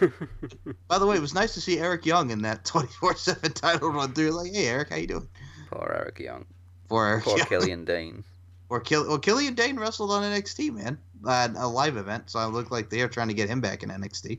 By 0.88 0.98
the 0.98 1.06
way, 1.06 1.16
it 1.16 1.20
was 1.20 1.34
nice 1.34 1.54
to 1.54 1.60
see 1.60 1.78
Eric 1.78 2.04
Young 2.04 2.30
in 2.30 2.42
that 2.42 2.64
24/7 2.64 3.54
title 3.54 3.90
run 3.90 4.12
through. 4.12 4.32
Like, 4.32 4.52
hey, 4.52 4.66
Eric, 4.66 4.90
how 4.90 4.96
you 4.96 5.06
doing? 5.06 5.28
Poor 5.70 5.94
Eric 5.96 6.18
Young. 6.18 6.46
For 6.88 7.06
Eric 7.06 7.22
Poor 7.22 7.38
Young. 7.38 7.46
Killian 7.46 7.84
Dain. 7.84 8.24
Or 8.68 8.80
Kill, 8.80 9.06
well, 9.06 9.18
Killian 9.18 9.54
Dain 9.54 9.78
wrestled 9.78 10.10
on 10.10 10.22
NXT, 10.22 10.74
man, 10.74 10.98
uh, 11.24 11.48
a 11.56 11.68
live 11.68 11.96
event. 11.96 12.30
So 12.30 12.40
it 12.40 12.48
looked 12.48 12.72
like 12.72 12.90
they 12.90 13.00
are 13.02 13.08
trying 13.08 13.28
to 13.28 13.34
get 13.34 13.48
him 13.48 13.60
back 13.60 13.82
in 13.82 13.90
NXT. 13.90 14.38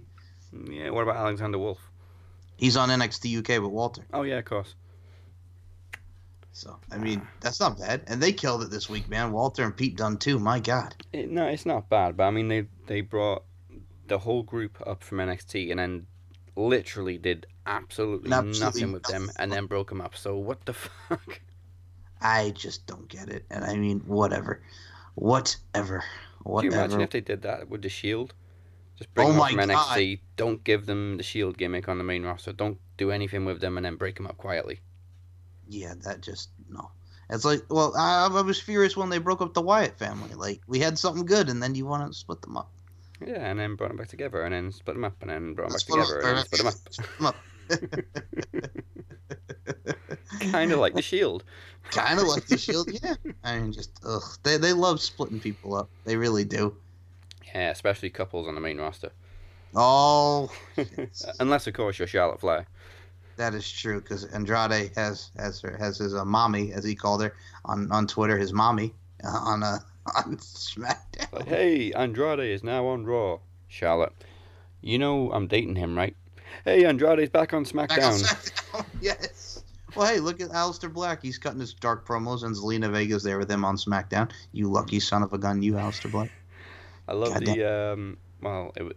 Yeah, 0.69 0.89
what 0.89 1.03
about 1.03 1.17
Alexander 1.17 1.57
Wolfe? 1.57 1.80
He's 2.57 2.75
on 2.75 2.89
NXT 2.89 3.39
UK 3.39 3.61
with 3.61 3.71
Walter. 3.71 4.05
Oh, 4.13 4.23
yeah, 4.23 4.39
of 4.39 4.45
course. 4.45 4.75
So 6.57 6.75
I 6.91 6.97
mean, 6.97 7.21
that's 7.39 7.59
not 7.59 7.78
bad. 7.78 8.01
And 8.07 8.21
they 8.21 8.32
killed 8.34 8.63
it 8.63 8.71
this 8.71 8.89
week, 8.89 9.07
man. 9.07 9.32
Walter 9.32 9.63
and 9.63 9.78
Pete 9.78 9.95
Dunne 9.95 10.17
too. 10.17 10.39
My 10.39 10.59
God. 10.59 10.95
It, 11.13 11.30
no, 11.30 11.45
it's 11.45 11.67
not 11.67 11.88
bad, 11.88 12.17
but 12.17 12.23
I 12.23 12.32
mean, 12.32 12.47
they, 12.47 12.65
they 12.88 13.01
brought 13.01 13.43
the 14.07 14.17
whole 14.17 14.41
group 14.41 14.82
up 14.88 15.03
from 15.03 15.19
NXT 15.19 15.69
and 15.69 15.80
then 15.80 16.07
literally 16.55 17.19
did 17.19 17.45
absolutely, 17.67 18.32
Absolutely 18.32 18.59
nothing 18.59 18.91
with 18.91 19.03
them 19.03 19.30
and 19.38 19.51
then 19.51 19.67
broke 19.67 19.89
them 19.89 20.01
up. 20.01 20.15
So, 20.17 20.36
what 20.36 20.65
the 20.65 20.73
fuck? 21.09 21.41
I 22.22 22.51
just 22.51 22.88
don't 22.88 23.07
get 23.07 23.30
it. 23.30 23.45
And 23.49 23.63
I 23.63 23.76
mean, 23.76 23.99
whatever, 24.01 24.61
whatever, 25.15 26.03
whatever. 26.43 26.70
Do 26.70 26.76
you 26.76 26.82
imagine 26.82 27.01
if 27.01 27.11
they 27.11 27.22
did 27.22 27.41
that 27.43 27.70
with 27.70 27.82
the 27.82 27.89
Shield? 27.89 28.34
Just 28.97 29.13
bring 29.13 29.28
Oh 29.28 29.32
them 29.32 29.41
up 29.41 29.49
from 29.49 29.68
God. 29.68 29.70
NXT. 29.70 30.20
Don't 30.38 30.63
give 30.63 30.86
them 30.86 31.18
the 31.18 31.24
Shield 31.24 31.57
gimmick 31.57 31.88
on 31.88 31.97
the 31.97 32.03
main 32.03 32.24
roster. 32.24 32.51
Don't 32.51 32.80
do 32.97 33.11
anything 33.11 33.45
with 33.45 33.61
them 33.61 33.78
and 33.78 33.86
then 33.86 33.95
break 33.95 34.15
them 34.15 34.28
up 34.28 34.38
quietly. 34.38 34.80
Yeah, 35.68 35.93
that 36.03 36.22
just 36.22 36.49
no. 36.70 36.91
It's 37.30 37.45
like, 37.45 37.63
well, 37.70 37.93
I, 37.97 38.30
I 38.32 38.41
was 38.41 38.59
furious 38.59 38.95
when 38.95 39.09
they 39.09 39.18
broke 39.18 39.41
up 39.41 39.53
the 39.53 39.61
Wyatt 39.61 39.99
family. 39.99 40.34
Like, 40.34 40.61
we 40.68 40.80
had 40.80 40.97
something 40.97 41.26
good, 41.26 41.49
and 41.49 41.61
then 41.61 41.76
you 41.76 41.86
want 41.86 42.09
to 42.09 42.18
split 42.18 42.41
them 42.41 42.55
up. 42.55 42.72
Yeah, 43.26 43.49
and 43.49 43.59
then 43.59 43.76
brought 43.76 43.89
them 43.89 43.97
back 43.97 44.07
together, 44.07 44.43
and 44.43 44.53
then 44.53 44.72
split 44.72 44.95
them 44.95 45.03
up, 45.03 45.22
and 45.22 45.30
then 45.30 45.53
brought 45.53 45.70
them 45.70 45.78
back 45.78 45.86
together, 45.86 46.22
and 46.22 46.38
then 46.38 46.45
split 46.45 46.76
them 47.18 47.26
up. 47.26 47.36
Split 50.47 50.53
'em 50.53 50.55
up. 50.55 50.59
kind 50.61 50.71
of 50.73 50.79
like 50.79 50.93
the 50.95 51.01
Shield. 51.01 51.43
kind 51.91 52.19
of 52.19 52.27
like 52.27 52.47
the 52.47 52.57
Shield, 52.57 52.89
yeah. 53.01 53.15
I 53.43 53.59
mean, 53.59 53.71
just 53.71 53.91
ugh, 54.05 54.23
they 54.43 54.57
they 54.57 54.73
love 54.73 55.01
splitting 55.01 55.39
people 55.39 55.75
up. 55.75 55.89
They 56.05 56.15
really 56.17 56.43
do. 56.45 56.75
Yeah, 57.55 57.69
especially 57.71 58.09
couples 58.09 58.47
on 58.47 58.55
the 58.55 58.61
main 58.61 58.77
roster. 58.77 59.11
Oh, 59.75 60.51
Unless, 61.39 61.67
of 61.67 61.73
course, 61.73 61.99
you're 61.99 62.07
Charlotte 62.07 62.39
Flair. 62.39 62.65
that 63.37 63.53
is 63.53 63.69
true 63.71 64.01
because 64.01 64.25
Andrade 64.25 64.91
has 64.95 65.31
has 65.37 65.61
her 65.61 65.75
has 65.77 65.97
his 65.97 66.13
uh, 66.15 66.25
mommy, 66.25 66.71
as 66.73 66.83
he 66.83 66.95
called 66.95 67.21
her 67.23 67.33
on 67.65 67.91
on 67.91 68.07
Twitter, 68.07 68.37
his 68.37 68.53
mommy 68.53 68.93
uh, 69.23 69.27
on 69.27 69.63
uh, 69.63 69.79
on 70.15 70.37
SmackDown. 70.37 71.31
Like, 71.33 71.47
hey, 71.47 71.91
Andrade 71.93 72.39
is 72.39 72.63
now 72.63 72.87
on 72.87 73.05
Raw. 73.05 73.39
Charlotte, 73.67 74.13
you 74.81 74.97
know 74.97 75.31
I'm 75.31 75.47
dating 75.47 75.75
him, 75.75 75.95
right? 75.97 76.15
Hey, 76.65 76.85
Andrade's 76.85 77.29
back 77.29 77.53
on 77.53 77.63
Back 77.63 77.91
on 77.91 77.97
SmackDown. 77.97 78.23
SmackDown, 78.23 78.85
yes. 79.01 79.36
Well, 79.97 80.07
hey, 80.07 80.19
look 80.19 80.39
at 80.41 80.49
Aleister 80.49 80.91
Black. 80.91 81.21
He's 81.21 81.37
cutting 81.37 81.59
his 81.59 81.73
dark 81.73 82.07
promos, 82.07 82.43
and 82.43 82.55
Zelina 82.55 82.91
Vega's 82.91 83.23
there 83.23 83.39
with 83.39 83.49
him 83.49 83.65
on 83.65 83.77
SmackDown. 83.77 84.31
You 84.51 84.71
lucky 84.71 84.99
son 84.99 85.23
of 85.23 85.33
a 85.33 85.37
gun, 85.37 85.61
you, 85.61 85.73
Aleister 85.73 86.11
Black. 86.11 86.31
I 87.07 87.13
love 87.13 87.33
Goddamn. 87.33 87.57
the 87.57 87.91
um. 87.93 88.17
Well, 88.41 88.71
it 88.75 88.83
was 88.83 88.93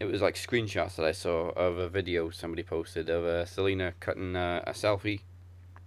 it 0.00 0.04
was 0.06 0.22
like 0.22 0.34
screenshots 0.34 0.96
that 0.96 1.06
I 1.06 1.12
saw 1.12 1.48
of 1.50 1.78
a 1.78 1.88
video 1.88 2.30
somebody 2.30 2.62
posted 2.62 3.08
of 3.08 3.24
uh, 3.24 3.44
Zelina 3.44 3.92
cutting 4.00 4.36
uh, 4.36 4.62
a 4.66 4.72
selfie. 4.72 5.20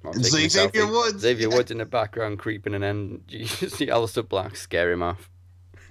Well, 0.03 0.13
And 0.13 0.23
taking 0.23 0.45
a 0.45 0.49
Xavier 0.49 0.83
selfie. 0.85 0.91
Woods. 0.91 1.21
Xavier 1.21 1.49
Woods 1.55 1.71
in 1.71 1.77
the 1.79 1.85
background 1.85 2.39
creeping, 2.39 2.73
and 2.73 2.83
then 2.83 3.21
you 3.29 3.45
see 3.45 3.87
Aleister 3.87 4.27
Black 4.27 4.55
scare 4.55 4.91
him 4.91 5.03
off. 5.03 5.29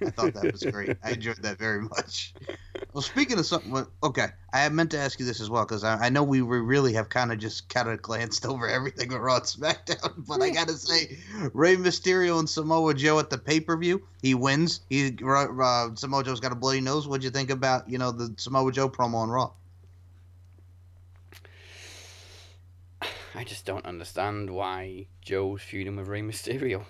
I 0.01 0.09
thought 0.09 0.33
that 0.33 0.51
was 0.51 0.63
great. 0.63 0.97
I 1.03 1.11
enjoyed 1.11 1.41
that 1.43 1.57
very 1.57 1.81
much. 1.81 2.33
Well, 2.93 3.01
speaking 3.01 3.37
of 3.37 3.45
something, 3.45 3.85
okay, 4.03 4.27
I 4.51 4.67
meant 4.69 4.91
to 4.91 4.97
ask 4.97 5.19
you 5.19 5.25
this 5.25 5.41
as 5.41 5.49
well 5.49 5.63
because 5.63 5.83
I, 5.83 6.05
I 6.05 6.09
know 6.09 6.23
we 6.23 6.41
really 6.41 6.93
have 6.93 7.09
kind 7.09 7.31
of 7.31 7.37
just 7.37 7.69
kind 7.69 7.89
of 7.89 8.01
glanced 8.01 8.45
over 8.47 8.67
everything 8.67 9.13
and 9.13 9.21
SmackDown, 9.21 10.13
but 10.27 10.41
I 10.41 10.49
gotta 10.49 10.73
say, 10.73 11.17
Rey 11.53 11.75
Mysterio 11.75 12.39
and 12.39 12.49
Samoa 12.49 12.93
Joe 12.93 13.19
at 13.19 13.29
the 13.29 13.37
pay 13.37 13.59
per 13.59 13.77
view, 13.77 14.01
he 14.21 14.33
wins. 14.33 14.81
He 14.89 15.17
uh, 15.25 15.95
Samoa 15.95 16.23
Joe's 16.23 16.39
got 16.39 16.51
a 16.51 16.55
bloody 16.55 16.81
nose. 16.81 17.07
What'd 17.07 17.23
you 17.23 17.29
think 17.29 17.49
about 17.49 17.89
you 17.89 17.97
know 17.97 18.11
the 18.11 18.33
Samoa 18.37 18.71
Joe 18.71 18.89
promo 18.89 19.15
on 19.15 19.29
Raw? 19.29 19.51
I 23.35 23.43
just 23.43 23.65
don't 23.65 23.85
understand 23.85 24.49
why 24.49 25.07
Joe's 25.21 25.61
feuding 25.61 25.95
with 25.95 26.07
Rey 26.07 26.21
Mysterio. 26.21 26.85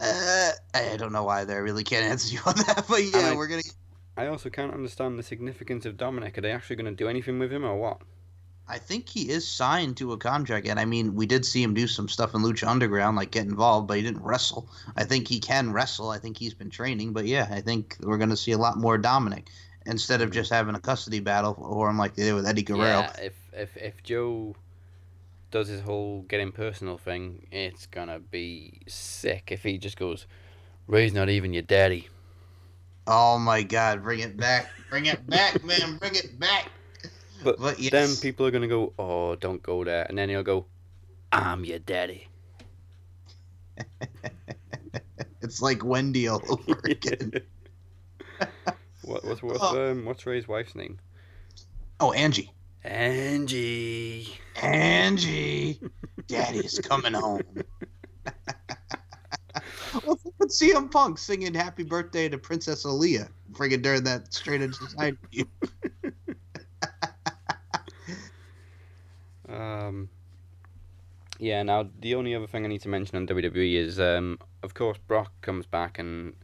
Uh, 0.00 0.50
I 0.74 0.96
don't 0.96 1.12
know 1.12 1.24
why. 1.24 1.44
there. 1.44 1.56
I 1.56 1.60
really 1.60 1.84
can't 1.84 2.04
answer 2.04 2.34
you 2.34 2.40
on 2.46 2.54
that, 2.66 2.84
but 2.88 3.02
yeah, 3.04 3.30
I- 3.32 3.36
we're 3.36 3.48
gonna. 3.48 3.62
I 4.16 4.26
also 4.26 4.50
can't 4.50 4.74
understand 4.74 5.16
the 5.18 5.22
significance 5.22 5.86
of 5.86 5.96
Dominic. 5.96 6.36
Are 6.36 6.40
they 6.40 6.50
actually 6.50 6.74
going 6.76 6.86
to 6.86 6.92
do 6.92 7.08
anything 7.08 7.38
with 7.38 7.52
him 7.52 7.64
or 7.64 7.76
what? 7.76 7.98
I 8.66 8.76
think 8.78 9.08
he 9.08 9.30
is 9.30 9.46
signed 9.46 9.96
to 9.98 10.12
a 10.12 10.18
contract, 10.18 10.66
and 10.66 10.78
I 10.78 10.84
mean, 10.84 11.14
we 11.14 11.24
did 11.24 11.46
see 11.46 11.62
him 11.62 11.72
do 11.72 11.86
some 11.86 12.08
stuff 12.08 12.34
in 12.34 12.42
Lucha 12.42 12.66
Underground, 12.66 13.16
like 13.16 13.30
get 13.30 13.46
involved, 13.46 13.86
but 13.86 13.96
he 13.96 14.02
didn't 14.02 14.22
wrestle. 14.24 14.68
I 14.96 15.04
think 15.04 15.28
he 15.28 15.38
can 15.40 15.72
wrestle. 15.72 16.10
I 16.10 16.18
think 16.18 16.36
he's 16.36 16.52
been 16.52 16.68
training, 16.68 17.12
but 17.12 17.26
yeah, 17.26 17.46
I 17.50 17.60
think 17.60 17.96
we're 18.00 18.18
gonna 18.18 18.36
see 18.36 18.52
a 18.52 18.58
lot 18.58 18.76
more 18.76 18.98
Dominic 18.98 19.46
instead 19.86 20.20
of 20.20 20.30
just 20.32 20.50
having 20.52 20.74
a 20.74 20.80
custody 20.80 21.20
battle 21.20 21.54
for 21.54 21.88
him 21.88 21.96
like 21.96 22.14
they 22.14 22.24
did 22.24 22.34
with 22.34 22.46
Eddie 22.46 22.62
Guerrero. 22.64 22.84
Yeah, 22.84 23.12
if 23.22 23.34
if 23.54 23.76
if 23.76 24.02
Joe 24.02 24.54
does 25.50 25.68
his 25.68 25.80
whole 25.82 26.22
getting 26.22 26.52
personal 26.52 26.98
thing, 26.98 27.46
it's 27.50 27.86
gonna 27.86 28.18
be 28.18 28.82
sick. 28.86 29.48
If 29.50 29.62
he 29.62 29.78
just 29.78 29.96
goes, 29.96 30.26
Rey's 30.86 31.12
not 31.12 31.28
even 31.28 31.52
your 31.52 31.62
daddy. 31.62 32.08
Oh 33.06 33.38
my 33.38 33.62
God, 33.62 34.02
bring 34.02 34.20
it 34.20 34.36
back, 34.36 34.68
bring 34.90 35.06
it 35.06 35.26
back, 35.28 35.62
man, 35.64 35.96
bring 35.96 36.14
it 36.14 36.38
back. 36.38 36.70
But, 37.42 37.58
But 37.58 37.78
yes. 37.78 37.92
then 37.92 38.16
people 38.16 38.46
are 38.46 38.50
gonna 38.50 38.68
go, 38.68 38.92
oh, 38.98 39.36
don't 39.36 39.62
go 39.62 39.84
there, 39.84 40.04
and 40.08 40.18
then 40.18 40.28
he'll 40.28 40.42
go, 40.42 40.66
I'm 41.32 41.64
your 41.64 41.78
daddy. 41.78 42.28
It's 45.40 45.62
like 45.62 45.84
Wendy 45.84 46.28
all 46.28 46.42
over 46.48 46.78
again. 46.84 47.32
what, 49.02 49.24
what's 49.24 49.42
what's 49.42 49.62
Oh. 49.62 49.90
um 49.90 50.04
what's 50.04 50.26
Rey's 50.26 50.46
wife's 50.48 50.74
name? 50.74 50.98
oh, 52.00 52.12
Angie. 52.12 52.52
Angie. 52.88 54.28
Angie, 54.62 55.78
Daddy's 56.26 56.78
coming 56.80 57.12
home. 57.12 57.42
well, 60.04 60.18
but 60.38 60.48
CM 60.48 60.90
Punk 60.90 61.18
singing 61.18 61.54
"Happy 61.54 61.84
Birthday" 61.84 62.28
to 62.28 62.38
Princess 62.38 62.84
Aaliyah, 62.84 63.28
friggin' 63.52 63.82
during 63.82 64.04
that 64.04 64.32
Straight 64.32 64.62
Edge 64.62 64.74
Society. 64.74 65.44
Um, 69.48 70.10
yeah. 71.38 71.62
Now 71.62 71.88
the 71.98 72.14
only 72.14 72.34
other 72.34 72.46
thing 72.46 72.66
I 72.66 72.68
need 72.68 72.82
to 72.82 72.88
mention 72.90 73.16
on 73.16 73.26
WWE 73.26 73.76
is, 73.76 73.98
um, 73.98 74.38
of 74.62 74.74
course, 74.74 74.98
Brock 74.98 75.32
comes 75.40 75.64
back, 75.64 75.98
and 75.98 76.34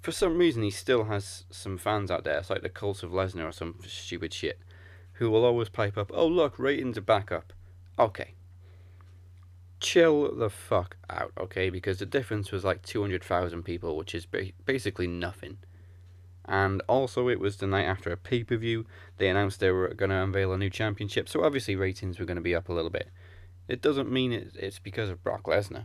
for 0.00 0.12
some 0.12 0.38
reason 0.38 0.62
he 0.62 0.70
still 0.70 1.04
has 1.04 1.44
some 1.50 1.76
fans 1.76 2.08
out 2.08 2.22
there. 2.22 2.38
It's 2.38 2.50
like 2.50 2.62
the 2.62 2.68
cult 2.68 3.02
of 3.02 3.10
Lesnar 3.10 3.48
or 3.48 3.52
some 3.52 3.80
stupid 3.84 4.32
shit, 4.32 4.60
who 5.14 5.30
will 5.30 5.44
always 5.44 5.68
pipe 5.68 5.96
up. 5.96 6.10
Oh 6.14 6.26
look, 6.26 6.58
ratings 6.58 6.98
are 6.98 7.02
back 7.02 7.30
up. 7.30 7.52
Okay. 7.98 8.34
Chill 9.80 10.34
the 10.34 10.48
fuck 10.48 10.96
out, 11.10 11.32
okay? 11.38 11.68
Because 11.68 11.98
the 11.98 12.06
difference 12.06 12.52
was 12.52 12.64
like 12.64 12.82
two 12.82 13.00
hundred 13.00 13.24
thousand 13.24 13.64
people, 13.64 13.96
which 13.96 14.14
is 14.14 14.26
ba- 14.26 14.52
basically 14.64 15.06
nothing. 15.06 15.58
And 16.44 16.82
also, 16.88 17.28
it 17.28 17.38
was 17.38 17.56
the 17.56 17.66
night 17.66 17.84
after 17.84 18.10
a 18.10 18.16
pay 18.16 18.42
per 18.44 18.56
view 18.56 18.86
they 19.18 19.28
announced 19.28 19.60
they 19.60 19.70
were 19.70 19.94
going 19.94 20.10
to 20.10 20.16
unveil 20.16 20.52
a 20.52 20.58
new 20.58 20.70
championship, 20.70 21.28
so 21.28 21.44
obviously 21.44 21.76
ratings 21.76 22.18
were 22.18 22.24
going 22.24 22.36
to 22.36 22.42
be 22.42 22.54
up 22.54 22.68
a 22.68 22.72
little 22.72 22.90
bit. 22.90 23.08
It 23.68 23.80
doesn't 23.80 24.10
mean 24.10 24.32
it's 24.32 24.78
because 24.78 25.08
of 25.08 25.22
Brock 25.22 25.44
Lesnar. 25.44 25.84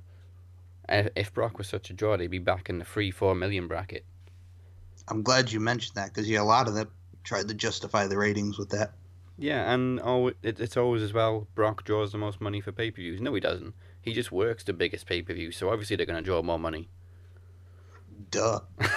If 0.89 1.34
Brock 1.34 1.57
was 1.57 1.67
such 1.67 1.89
a 1.89 1.93
draw, 1.93 2.17
they'd 2.17 2.28
be 2.28 2.39
back 2.39 2.69
in 2.69 2.80
the 2.80 2.86
three, 2.86 3.11
four 3.11 3.36
million 3.36 3.67
bracket. 3.67 4.05
I'm 5.07 5.21
glad 5.21 5.51
you 5.51 5.59
mentioned 5.59 5.95
that 5.95 6.13
because 6.13 6.30
yeah, 6.30 6.41
a 6.41 6.43
lot 6.43 6.67
of 6.67 6.73
them 6.73 6.89
tried 7.23 7.47
to 7.49 7.53
justify 7.53 8.07
the 8.07 8.17
ratings 8.17 8.57
with 8.57 8.69
that. 8.69 8.93
Yeah, 9.38 9.71
and 9.71 9.99
oh, 10.03 10.27
it, 10.27 10.59
it's 10.59 10.75
always 10.77 11.01
as 11.03 11.13
well. 11.13 11.47
Brock 11.53 11.83
draws 11.83 12.11
the 12.11 12.17
most 12.17 12.41
money 12.41 12.59
for 12.59 12.71
pay 12.71 12.89
per 12.91 12.95
views. 12.95 13.21
No, 13.21 13.33
he 13.33 13.39
doesn't. 13.39 13.75
He 14.01 14.13
just 14.13 14.31
works 14.31 14.63
the 14.63 14.73
biggest 14.73 15.05
pay 15.05 15.21
per 15.21 15.33
view, 15.33 15.51
so 15.51 15.69
obviously 15.69 15.95
they're 15.95 16.05
going 16.05 16.17
to 16.23 16.25
draw 16.25 16.41
more 16.41 16.59
money. 16.59 16.89
Duh. 18.31 18.61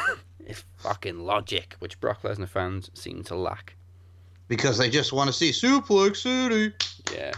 It's 0.46 0.64
fucking 0.78 1.20
logic, 1.20 1.76
which 1.78 2.00
Brock 2.00 2.22
Lesnar 2.22 2.48
fans 2.48 2.90
seem 2.92 3.22
to 3.24 3.36
lack. 3.36 3.76
Because 4.48 4.78
they 4.78 4.90
just 4.90 5.12
want 5.12 5.28
to 5.28 5.32
see 5.32 5.50
Suplex 5.50 6.16
City, 6.16 6.74
Yeah. 7.14 7.30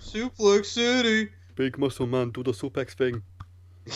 Suplex 0.00 0.66
City. 0.66 1.30
Big 1.54 1.78
muscle 1.78 2.08
man, 2.08 2.30
do 2.30 2.42
the 2.42 2.50
suplex 2.50 2.94
thing. 2.94 3.22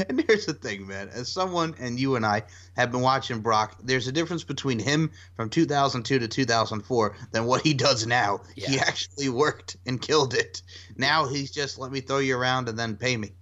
And 0.08 0.24
here's 0.26 0.46
the 0.46 0.54
thing, 0.54 0.86
man. 0.86 1.08
As 1.10 1.30
someone 1.30 1.74
and 1.78 1.98
you 1.98 2.16
and 2.16 2.24
I 2.24 2.42
have 2.76 2.90
been 2.90 3.00
watching 3.00 3.40
Brock, 3.40 3.76
there's 3.82 4.08
a 4.08 4.12
difference 4.12 4.44
between 4.44 4.78
him 4.78 5.10
from 5.36 5.50
2002 5.50 6.18
to 6.18 6.28
2004 6.28 7.16
than 7.32 7.44
what 7.44 7.62
he 7.62 7.74
does 7.74 8.06
now. 8.06 8.40
He 8.70 8.78
actually 8.78 9.28
worked 9.28 9.76
and 9.86 10.00
killed 10.00 10.34
it. 10.34 10.62
Now 10.96 11.26
he's 11.26 11.50
just 11.50 11.78
let 11.78 11.92
me 11.92 12.00
throw 12.00 12.18
you 12.18 12.36
around 12.36 12.68
and 12.68 12.78
then 12.78 12.96
pay 12.96 13.16
me. 13.16 13.32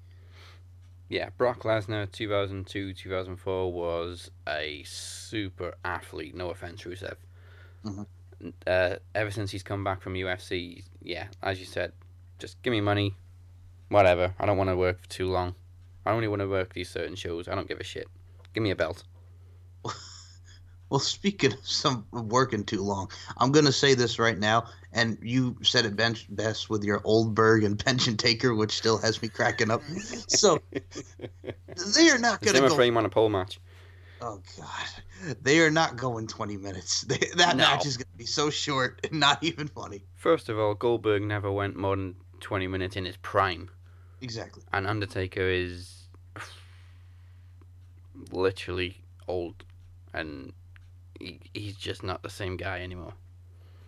Yeah, 1.09 1.31
Brock 1.39 1.63
Lesnar 1.63 2.11
2002 2.13 2.93
2004 2.93 3.73
was 3.73 4.31
a 4.47 4.83
super 4.85 5.75
athlete. 5.85 6.35
No 6.35 6.51
offense, 6.51 6.83
Rusev. 6.83 7.15
Mhm. 7.85 8.07
Uh, 8.67 8.97
ever 9.15 9.31
since 9.31 9.51
he's 9.51 9.63
come 9.63 9.83
back 9.83 10.03
from 10.03 10.15
UFC, 10.15 10.85
yeah, 11.03 11.29
as 11.43 11.59
you 11.59 11.67
said, 11.67 11.93
just 12.39 12.61
give 12.63 12.71
me 12.73 12.81
money, 12.81 13.15
whatever. 13.89 14.35
I 14.39 14.47
don't 14.47 14.59
want 14.59 14.71
to 14.71 14.77
work 14.77 15.01
for 15.03 15.09
too 15.09 15.29
long. 15.31 15.55
I 16.09 16.13
only 16.13 16.27
want 16.27 16.41
to 16.41 16.49
work 16.49 16.73
these 16.73 16.89
certain 16.89 17.17
shows. 17.17 17.49
I 17.49 17.55
don't 17.55 17.69
give 17.69 17.81
a 17.81 17.85
shit. 17.85 18.09
Give 18.55 18.63
me 18.63 18.71
a 18.71 18.77
belt. 18.77 19.05
Well, 20.91 21.01
speaking 21.01 21.53
of 21.53 21.59
some 21.67 22.07
working 22.13 22.65
too 22.65 22.83
long, 22.83 23.11
I'm 23.37 23.53
gonna 23.53 23.73
say 23.73 23.93
this 23.93 24.19
right 24.19 24.39
now, 24.39 24.71
and 24.95 25.19
you 25.21 25.55
said 25.61 25.85
it 25.85 25.97
bench 25.97 26.27
best 26.31 26.71
with 26.71 26.83
your 26.83 27.03
Oldberg 27.05 27.63
and 27.65 27.79
pension 27.79 28.17
taker, 28.17 28.55
which 28.55 28.73
still 28.73 28.97
has 28.97 29.21
me 29.21 29.29
cracking 29.29 29.71
up. 29.71 29.83
So 30.29 30.59
they 31.95 32.09
are 32.09 32.17
not 32.17 32.41
gonna 32.41 32.55
them 32.61 32.65
a 32.65 32.69
go. 32.71 32.75
frame 32.75 32.97
on 32.97 33.05
a 33.05 33.11
pole 33.11 33.29
match. 33.29 33.61
Oh 34.23 34.41
God, 34.57 35.37
they 35.43 35.61
are 35.61 35.71
not 35.71 35.99
going 35.99 36.27
20 36.27 36.57
minutes. 36.57 37.03
They, 37.07 37.19
that 37.37 37.59
No. 37.59 37.65
match 37.65 37.85
is 37.85 37.99
gonna 37.99 38.17
be 38.17 38.25
so 38.25 38.49
short 38.49 39.07
and 39.11 39.21
not 39.21 39.45
even 39.45 39.69
funny. 39.69 40.05
First 40.15 40.49
of 40.49 40.59
all, 40.59 40.73
Goldberg 40.73 41.21
never 41.21 41.53
went 41.53 41.77
more 41.77 41.97
than 41.97 42.15
20 42.41 42.67
minutes 42.67 42.97
in 42.97 43.05
his 43.05 43.19
prime. 43.19 43.69
Exactly. 44.23 44.63
And 44.73 44.87
Undertaker 44.87 45.43
is 45.43 45.98
literally 48.31 49.01
old, 49.27 49.65
and 50.13 50.53
he, 51.21 51.41
he's 51.55 51.77
just 51.77 52.03
not 52.03 52.23
the 52.23 52.31
same 52.31 52.57
guy 52.57 52.81
anymore. 52.81 53.13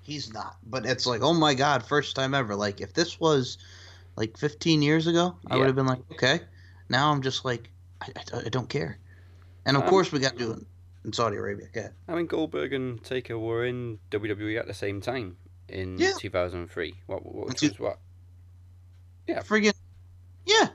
He's 0.03 0.33
not, 0.33 0.57
but 0.67 0.87
it's 0.87 1.07
like, 1.07 1.23
oh 1.23 1.35
my 1.35 1.55
God, 1.55 1.85
first 1.85 2.17
time 2.17 2.35
ever. 2.35 2.55
Like 2.57 2.81
if 2.81 2.93
this 2.95 3.21
was 3.21 3.59
like 4.17 4.37
15 4.37 4.83
years 4.83 5.07
ago, 5.07 5.37
I 5.47 5.55
Yeah. 5.55 5.61
would 5.61 5.67
have 5.69 5.77
been 5.77 5.87
like, 5.87 6.01
okay. 6.13 6.41
Now 6.89 7.13
I'm 7.13 7.23
just 7.23 7.45
like, 7.45 7.71
I, 8.01 8.09
I, 8.35 8.39
I 8.47 8.49
don't 8.49 8.69
care. 8.69 8.99
And 9.65 9.77
of 9.77 9.85
Um, 9.85 9.89
course, 9.89 10.11
we 10.11 10.19
got 10.19 10.33
to 10.33 10.39
do 10.39 10.53
it 10.53 10.67
in 11.05 11.13
Saudi 11.13 11.37
Arabia. 11.37 11.69
Ahead. 11.75 11.93
I 12.09 12.15
mean, 12.15 12.27
Goldberg 12.27 12.73
and 12.73 13.03
Taker 13.05 13.39
were 13.39 13.65
in 13.65 13.99
WWE 14.11 14.59
at 14.59 14.67
the 14.67 14.75
same 14.75 15.01
time 15.01 15.37
in 15.69 15.99
Yeah. 15.99 16.13
2003. 16.19 16.95
What, 17.07 17.25
what 17.25 17.49
which 17.49 17.63
was 17.63 17.79
what? 17.79 17.99
Yeah. 19.29 19.41
Friggin' 19.43 19.75
yeah, 20.47 20.69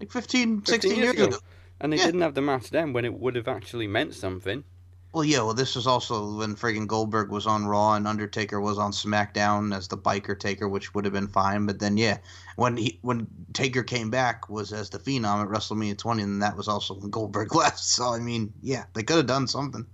like 0.00 0.10
15, 0.10 0.64
16 0.64 0.96
years, 0.96 1.12
ago. 1.12 1.38
And 1.82 1.92
they 1.92 1.96
Yeah. 1.98 2.06
didn't 2.06 2.20
have 2.22 2.34
the 2.34 2.40
match 2.40 2.70
then 2.70 2.92
when 2.94 3.04
it 3.04 3.12
would 3.12 3.34
have 3.36 3.48
actually 3.48 3.86
meant 3.88 4.14
something. 4.14 4.64
Well, 5.12 5.24
yeah. 5.24 5.42
Well, 5.42 5.52
this 5.52 5.74
was 5.76 5.86
also 5.86 6.36
when 6.38 6.54
friggin' 6.56 6.86
Goldberg 6.86 7.28
was 7.28 7.46
on 7.46 7.66
Raw 7.66 7.92
and 7.94 8.06
Undertaker 8.08 8.58
was 8.60 8.78
on 8.78 8.92
SmackDown 8.92 9.76
as 9.76 9.88
the 9.88 9.98
biker 9.98 10.38
Taker, 10.38 10.66
which 10.68 10.94
would 10.94 11.04
have 11.04 11.12
been 11.12 11.28
fine. 11.28 11.66
But 11.66 11.80
then, 11.80 11.98
yeah, 11.98 12.18
when 12.56 12.78
he 12.78 12.98
when 13.02 13.26
Taker 13.52 13.82
came 13.82 14.08
back 14.10 14.48
was 14.48 14.72
as 14.72 14.88
the 14.88 14.98
Phenom 14.98 15.42
at 15.42 15.48
WrestleMania 15.48 15.98
20, 15.98 16.22
and 16.22 16.40
that 16.42 16.56
was 16.56 16.66
also 16.68 16.94
when 16.94 17.10
Goldberg 17.10 17.54
left. 17.54 17.80
So 17.80 18.14
I 18.14 18.20
mean, 18.20 18.54
yeah, 18.62 18.84
they 18.94 19.02
could 19.02 19.16
have 19.16 19.26
done 19.26 19.46
something, 19.48 19.84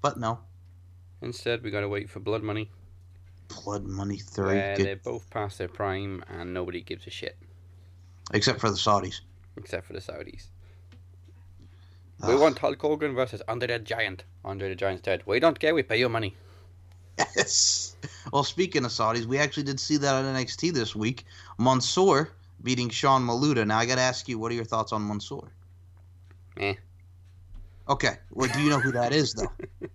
but 0.00 0.18
no. 0.18 0.38
Instead, 1.20 1.62
we 1.62 1.70
got 1.70 1.80
to 1.82 1.88
wait 1.88 2.08
for 2.08 2.20
Blood 2.20 2.42
Money, 2.42 2.70
Blood 3.48 3.84
Money 3.84 4.18
three, 4.18 4.46
where 4.46 4.76
good- 4.76 4.86
they're 4.86 4.96
both 4.96 5.28
past 5.28 5.58
their 5.58 5.68
prime 5.68 6.24
and 6.28 6.54
nobody 6.54 6.80
gives 6.80 7.06
a 7.06 7.10
shit 7.10 7.36
except 8.32 8.60
for 8.60 8.70
the 8.70 8.76
Saudis. 8.76 9.20
except 9.56 9.86
for 9.86 9.92
the 9.92 10.00
Saudis. 10.00 10.46
We 12.26 12.36
want 12.36 12.58
Hulk 12.58 12.80
Hogan 12.80 13.14
versus 13.14 13.42
Andre 13.48 13.66
the 13.66 13.78
Giant. 13.80 14.24
Andre 14.44 14.68
the 14.68 14.74
Giant's 14.74 15.02
dead. 15.02 15.22
We 15.26 15.40
don't 15.40 15.58
care. 15.58 15.74
We 15.74 15.82
pay 15.82 15.98
you 15.98 16.08
money. 16.08 16.36
Yes. 17.18 17.96
Well, 18.32 18.44
speaking 18.44 18.84
of 18.84 18.90
Saudis, 18.90 19.26
we 19.26 19.38
actually 19.38 19.64
did 19.64 19.80
see 19.80 19.96
that 19.98 20.14
on 20.14 20.24
NXT 20.34 20.72
this 20.72 20.94
week. 20.94 21.24
Mansoor 21.58 22.30
beating 22.62 22.88
Sean 22.88 23.22
Maluta. 23.22 23.66
Now 23.66 23.78
I 23.78 23.86
got 23.86 23.96
to 23.96 24.02
ask 24.02 24.28
you, 24.28 24.38
what 24.38 24.52
are 24.52 24.54
your 24.54 24.64
thoughts 24.64 24.92
on 24.92 25.06
Mansoor? 25.06 25.50
Eh. 26.58 26.74
Okay. 27.88 28.16
Well, 28.30 28.50
do 28.52 28.60
you 28.62 28.70
know 28.70 28.78
who 28.78 28.92
that 28.92 29.12
is 29.12 29.34
though? 29.34 29.52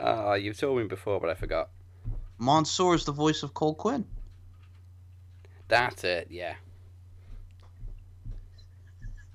Ah, 0.00 0.34
you've 0.34 0.56
told 0.56 0.78
me 0.78 0.84
before, 0.84 1.18
but 1.18 1.28
I 1.28 1.34
forgot. 1.34 1.70
Mansoor 2.38 2.94
is 2.94 3.04
the 3.04 3.10
voice 3.10 3.42
of 3.42 3.52
Cole 3.54 3.74
Quinn. 3.74 4.06
That's 5.66 6.04
it. 6.04 6.28
Yeah. 6.30 6.54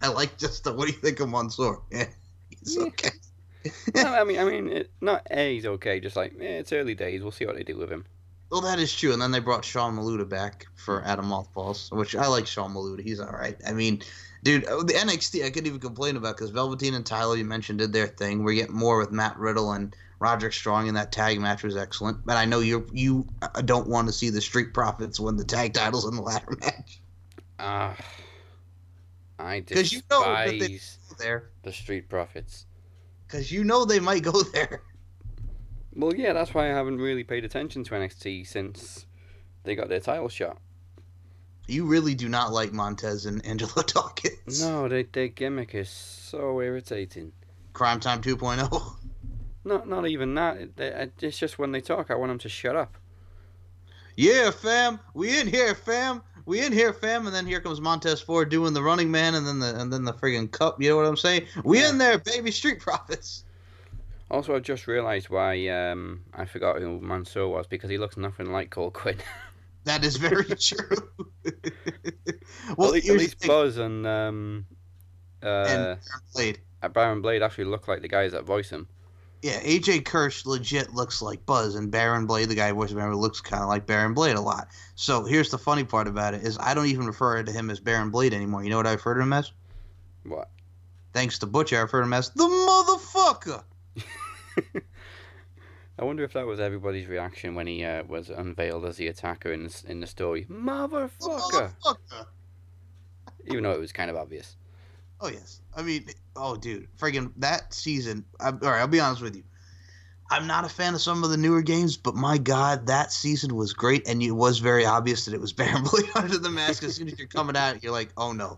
I 0.04 0.10
like 0.10 0.38
just 0.38 0.64
the. 0.66 0.74
What 0.74 0.88
do 0.88 0.93
you 0.93 0.99
think 0.99 1.20
of 1.20 1.30
Mansoor? 1.30 1.82
Yeah, 1.91 2.08
he's 2.49 2.76
Yeah. 2.76 2.84
okay. 2.84 3.10
no, 3.95 4.14
I 4.14 4.24
mean, 4.26 4.39
I 4.39 4.43
mean, 4.43 4.70
it, 4.70 4.91
not 5.01 5.26
A, 5.32 5.56
he's 5.56 5.66
okay. 5.66 5.99
Just 5.99 6.16
like 6.16 6.34
eh, 6.39 6.60
it's 6.60 6.74
early 6.74 6.93
days. 6.93 7.22
We'll 7.24 7.32
see 7.32 7.45
what 7.45 7.56
they 7.56 7.64
do 7.64 7.78
with 7.78 7.89
him. 7.89 8.06
Well, 8.51 8.62
that 8.62 8.78
is 8.78 8.93
true. 8.95 9.14
And 9.14 9.22
then 9.22 9.32
they 9.32 9.39
brought 9.39 9.66
Sean 9.66 9.95
Maluta 9.95 10.30
back 10.30 10.68
for 10.76 11.04
Adam 11.06 11.26
Mothballs, 11.26 11.89
which 11.91 12.16
I 12.16 12.28
like 12.28 12.45
Sean 12.45 12.74
Maluta. 12.74 13.01
He's 13.01 13.20
all 13.20 13.32
right. 13.32 13.58
I 13.66 13.74
mean, 13.74 14.04
dude, 14.43 14.66
oh, 14.68 14.84
the 14.84 14.93
NXT 14.93 15.43
I 15.43 15.49
couldn't 15.49 15.66
even 15.66 15.80
complain 15.80 16.18
about 16.18 16.38
because 16.38 16.51
Velveteen 16.51 16.93
and 16.93 17.04
Tyler, 17.04 17.36
you 17.36 17.45
mentioned, 17.45 17.80
did 17.80 17.93
their 17.93 18.06
thing. 18.08 18.43
We're 18.43 18.54
getting 18.54 18.76
more 18.76 18.99
with 18.99 19.12
Matt 19.12 19.39
Riddle 19.39 19.72
and 19.72 19.95
Roderick 20.20 20.54
Strong, 20.54 20.88
and 20.88 20.97
that 20.97 21.12
tag 21.12 21.39
match 21.39 21.64
was 21.64 21.76
excellent. 21.76 22.26
But 22.26 22.38
I 22.38 22.45
know 22.45 22.60
you 22.60 22.86
you 22.93 23.26
uh, 23.41 23.62
don't 23.62 23.88
want 23.88 24.08
to 24.08 24.14
see 24.14 24.30
the 24.30 24.41
Street 24.41 24.72
Profits 24.74 25.20
win 25.20 25.36
the 25.38 25.45
tag 25.45 25.74
titles 25.74 26.08
in 26.08 26.16
the 26.16 26.22
ladder 26.22 26.56
match. 26.62 26.99
Ah, 27.58 27.95
I 29.39 29.61
'Cause 29.61 29.91
you 29.91 30.01
know 30.09 30.21
that 30.23 30.51
despise 30.51 30.97
they- 31.17 31.23
There, 31.23 31.49
the 31.63 31.71
Street 31.73 32.09
Profits. 32.09 32.65
because 33.27 33.51
you 33.51 33.63
know 33.63 33.86
they 33.86 33.99
might 33.99 34.23
go 34.23 34.43
there. 34.43 34.81
Well, 35.95 36.15
yeah, 36.15 36.34
that's 36.34 36.53
why 36.53 36.65
I 36.65 36.73
haven't 36.73 36.97
really 36.97 37.23
paid 37.23 37.45
attention 37.45 37.84
to 37.86 37.95
NXT 37.95 38.45
since 38.47 39.05
they 39.63 39.75
got 39.75 39.89
their 39.89 39.99
title 39.99 40.29
shot. 40.29 40.59
You 41.67 41.86
really 41.86 42.13
do 42.15 42.27
not 42.29 42.51
like 42.51 42.73
Montez 42.73 43.25
and 43.25 43.45
Angelo 43.45 43.81
Dawkins. 43.88 44.61
No, 44.61 44.88
they, 44.89 45.03
their 45.03 45.27
gimmick 45.29 45.73
is 45.75 45.89
so 45.89 46.59
irritating. 46.61 47.31
Crime 47.73 47.99
Time 47.99 48.19
oh. 48.19 48.36
2.0. 48.36 48.95
Not 49.65 49.88
not 49.88 50.07
even 50.07 50.34
that. 50.36 50.75
They- 50.75 51.09
It's 51.21 51.38
just 51.38 51.57
when 51.57 51.71
they 51.71 51.79
talk, 51.81 52.11
I 52.11 52.15
want 52.15 52.29
them 52.31 52.39
to 52.39 52.49
shut 52.49 52.75
up. 52.75 52.97
Yeah, 54.15 54.51
fam, 54.51 54.99
we 55.13 55.39
in 55.39 55.47
here, 55.47 55.73
fam. 55.73 56.21
We 56.46 56.66
in 56.66 56.72
here, 56.74 56.94
fam. 56.94 57.26
And 57.26 57.36
then 57.36 57.46
here 57.46 57.62
comes 57.62 57.80
Montez 57.82 58.20
Ford 58.22 58.50
doing 58.50 58.74
the 58.74 58.84
running 58.84 59.10
man, 59.12 59.36
and 59.36 59.46
then 59.48 59.60
the 59.60 59.80
and 59.80 59.91
then 59.91 60.04
the 60.04 60.14
friggin' 60.14 60.52
cup. 60.52 60.82
You 60.82 60.89
know 60.89 60.98
what 60.98 61.06
I'm 61.06 61.18
saying? 61.18 61.48
We 61.64 61.80
Yeah. 61.80 61.89
in 61.89 61.98
there, 61.98 62.18
baby. 62.20 62.52
Street 62.52 62.80
Profits. 62.80 63.44
Also, 64.32 64.56
I've 64.56 64.64
just 64.64 64.88
realised 64.88 65.30
why 65.30 65.68
um, 65.68 66.22
I 66.34 66.46
forgot 66.46 66.80
who 66.82 67.00
Mansoor 67.00 67.48
was 67.50 67.68
because 67.68 67.89
he 67.89 67.98
looks 67.98 68.18
nothing 68.18 68.52
like 68.52 68.70
Cole 68.72 68.91
Quinn. 68.91 69.18
That 69.86 70.06
is 70.06 70.16
very 70.16 70.46
true. 70.56 71.12
well, 72.78 72.94
at, 72.96 73.04
here's 73.04 73.10
at 73.10 73.18
least 73.20 73.46
Buzz 73.46 73.76
and 73.78 74.08
um, 74.08 74.66
uh, 75.44 75.46
and 75.46 75.98
Blade. 76.34 76.60
uh, 76.82 76.88
Baron 76.88 77.22
Blade 77.22 77.41
actually 77.41 77.66
look 77.66 77.89
like 77.89 78.02
the 78.02 78.08
guys 78.08 78.32
that 78.32 78.46
voice 78.46 78.70
him. 78.70 78.88
Yeah, 79.44 79.60
AJ 79.60 80.06
Kirsch 80.06 80.46
legit 80.46 80.94
looks 80.94 81.22
like 81.22 81.46
Buzz, 81.46 81.76
and 81.76 81.91
Baron 81.91 82.26
Blade, 82.26 82.48
the 82.48 82.56
guy 82.56 82.70
who 82.70 82.76
voices 82.76 82.96
Baron, 82.96 83.14
looks 83.16 83.41
kind 83.41 83.62
of 83.62 83.68
like 83.68 83.86
Baron 83.86 84.14
Blade 84.14 84.38
a 84.38 84.41
lot. 84.41 84.70
So 84.96 85.26
here's 85.26 85.52
the 85.52 85.58
funny 85.58 85.84
part 85.84 86.08
about 86.08 86.34
it: 86.34 86.44
is 86.44 86.58
I 86.58 86.74
don't 86.74 86.86
even 86.86 87.06
refer 87.06 87.44
to 87.44 87.52
him 87.52 87.70
as 87.70 87.82
Baron 87.82 88.10
Blade 88.10 88.34
anymore. 88.34 88.64
You 88.64 88.70
know 88.70 88.78
what 88.78 88.88
I 88.88 88.94
refer 88.94 89.16
to 89.16 89.22
him 89.22 89.34
as? 89.34 89.52
What? 90.24 90.50
Thanks 91.12 91.39
to 91.39 91.46
Butcher, 91.46 91.76
I 91.76 91.82
refer 91.82 92.00
to 92.00 92.06
him 92.06 92.14
as 92.14 92.30
the 92.30 92.46
motherfucker. 92.46 93.64
I 96.00 96.06
wonder 96.06 96.24
if 96.24 96.32
that 96.34 96.48
was 96.48 96.62
everybody's 96.62 97.08
reaction 97.08 97.54
when 97.54 97.68
he 97.68 97.84
uh, 97.84 98.04
was 98.06 98.30
unveiled 98.30 98.86
as 98.86 98.96
the 98.96 99.10
attacker 99.10 99.52
in 99.52 99.66
the, 99.66 99.84
in 99.89 100.00
the 100.00 100.08
story. 100.08 100.46
Motherfucker! 100.46 101.74
Motherfucker. 101.84 102.26
Even 103.48 103.64
though 103.64 103.74
it 103.74 103.80
was 103.80 103.91
kind 103.91 104.10
of 104.10 104.16
obvious. 104.16 104.56
Oh 105.24 105.30
yes. 105.30 105.61
I 105.74 105.82
mean, 105.82 106.05
oh 106.36 106.57
dude, 106.57 106.89
friggin' 106.99 107.32
that 107.38 107.74
season. 107.74 108.26
I'm, 108.41 108.59
all 108.61 108.69
right, 108.69 108.82
I'll 108.82 108.88
be 108.88 108.99
honest 108.99 109.21
with 109.21 109.38
you. 109.38 109.43
I'm 110.30 110.47
not 110.47 110.65
a 110.65 110.69
fan 110.69 110.93
of 110.95 111.01
some 111.01 111.24
of 111.24 111.30
the 111.30 111.38
newer 111.38 111.61
games, 111.61 111.95
but 111.95 112.13
my 112.13 112.38
god, 112.38 112.88
that 112.88 113.13
season 113.13 113.55
was 113.55 113.71
great, 113.71 114.05
and 114.05 114.21
it 114.21 114.32
was 114.32 114.59
very 114.59 114.86
obvious 114.86 115.24
that 115.26 115.34
it 115.34 115.39
was 115.39 115.53
Baron 115.53 115.84
Blade 115.84 116.09
under 116.15 116.38
the 116.38 116.49
mask. 116.49 116.84
As 116.84 116.95
soon 116.95 117.07
as 117.07 117.17
you're 117.17 117.30
coming 117.30 117.55
out, 117.55 117.82
you're 117.82 117.93
like, 117.93 118.09
oh 118.17 118.34
no, 118.34 118.57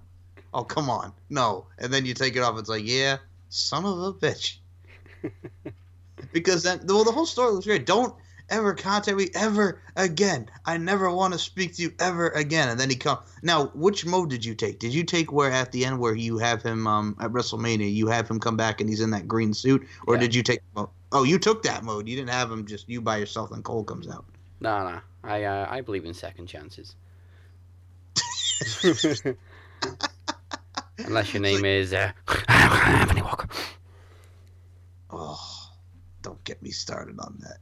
oh 0.55 0.63
come 0.63 0.89
on, 0.89 1.13
no, 1.30 1.68
and 1.78 1.93
then 1.93 2.03
you 2.03 2.16
take 2.16 2.36
it 2.36 2.39
off. 2.39 2.57
It's 2.57 2.70
like, 2.70 2.86
yeah, 2.88 3.18
son 3.49 3.86
of 3.86 3.99
a 3.99 4.13
bitch. 4.13 4.57
because 6.34 6.63
then, 6.63 6.82
well, 6.88 7.03
the 7.03 7.11
whole 7.11 7.28
story 7.28 7.55
was 7.55 7.66
great. 7.66 7.86
Don't 7.86 8.16
ever 8.50 8.74
contact 8.74 9.18
me 9.18 9.30
ever 9.36 9.82
again. 9.96 10.50
I 10.66 10.78
never 10.78 11.10
want 11.12 11.34
to 11.34 11.39
speak 11.39 11.76
to 11.76 11.82
you 11.82 11.93
ever 12.00 12.30
again. 12.30 12.70
And 12.70 12.80
then 12.80 12.89
he 12.89 12.96
come. 12.96 13.20
Now, 13.41 13.68
which 13.74 14.06
mode 14.06 14.30
did 14.30 14.43
you 14.46 14.56
take? 14.56 14.80
Did 14.80 14.93
you 14.93 15.04
take 15.04 15.32
where 15.32 15.52
at 15.52 15.72
the 15.72 15.86
end 15.86 16.00
where 16.00 16.16
you 16.16 16.38
have 16.38 16.62
him 16.64 16.88
um 16.88 17.16
at 17.20 17.32
WrestleMania, 17.32 17.91
you 17.93 18.08
have 18.08 18.30
him 18.30 18.39
come 18.39 18.58
back 18.58 18.82
and 18.82 18.89
he's 18.89 19.02
in 19.02 19.12
that 19.12 19.28
green 19.28 19.54
suit, 19.54 19.88
or 20.08 20.16
Yeah. 20.16 20.22
did 20.22 20.36
you 20.36 20.43
take? 20.43 20.60
Oh, 21.12 21.24
you 21.24 21.39
took 21.39 21.64
that 21.64 21.84
mode. 21.84 22.08
You 22.08 22.16
didn't 22.16 22.32
have 22.32 22.52
him 22.52 22.66
just 22.66 22.89
you 22.89 23.02
by 23.02 23.18
yourself 23.18 23.52
and 23.52 23.64
Cole 23.64 23.84
comes 23.84 24.08
out. 24.10 24.26
Nah, 24.60 24.84
nah. 24.89 25.00
I 25.24 25.43
uh, 25.43 25.68
I 25.70 25.82
believe 25.82 26.06
in 26.06 26.14
second 26.14 26.48
chances. 26.48 26.96
Unless 31.00 31.34
your 31.34 31.41
name 31.41 31.66
is 31.66 31.93
uh, 31.93 32.12
Anthony 32.48 33.22
Walker. 33.22 33.48
Oh, 35.12 35.70
don't 36.22 36.43
get 36.43 36.62
me 36.62 36.72
started 36.72 37.20
on 37.20 37.38
that. 37.41 37.58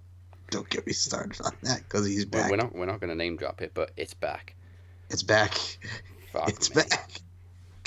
Don't 0.53 0.69
get 0.69 0.85
me 0.85 0.93
started 0.93 1.41
on 1.43 1.51
that 1.63 1.79
because 1.79 2.05
he's 2.05 2.27
We're, 2.27 2.41
back. 2.41 2.51
we're 2.51 2.57
not 2.57 2.75
we're 2.75 2.85
not 2.85 2.99
gonna 3.01 3.15
name 3.15 3.37
drop 3.37 3.63
it, 3.63 3.71
but 3.73 3.89
it's 3.97 4.13
back. 4.13 4.53
It's 5.09 5.23
back. 5.23 5.57
Fuck 6.31 6.47
it's 6.47 6.75
me. 6.75 6.83
back. 6.83 7.09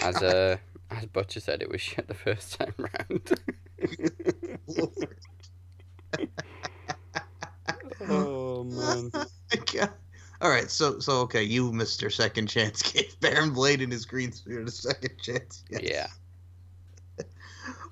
As 0.00 0.16
uh, 0.16 0.56
as 0.90 1.06
Butcher 1.06 1.38
said, 1.38 1.62
it 1.62 1.70
was 1.70 1.80
shit 1.80 2.08
the 2.08 2.14
first 2.14 2.58
time 2.58 2.74
round. 2.76 3.30
oh 8.08 8.64
man. 8.64 9.12
God. 9.72 9.90
All 10.40 10.50
right, 10.50 10.68
so 10.68 10.98
so 10.98 11.20
okay, 11.20 11.44
you 11.44 11.72
Mister 11.72 12.10
Second 12.10 12.48
Chance 12.48 12.82
gave 12.82 13.20
Baron 13.20 13.50
Blade 13.52 13.80
in 13.80 13.92
his 13.92 14.04
green 14.04 14.32
suit 14.32 14.66
a 14.66 14.72
second 14.72 15.16
chance. 15.22 15.62
Yes. 15.70 15.82
Yeah. 15.84 17.24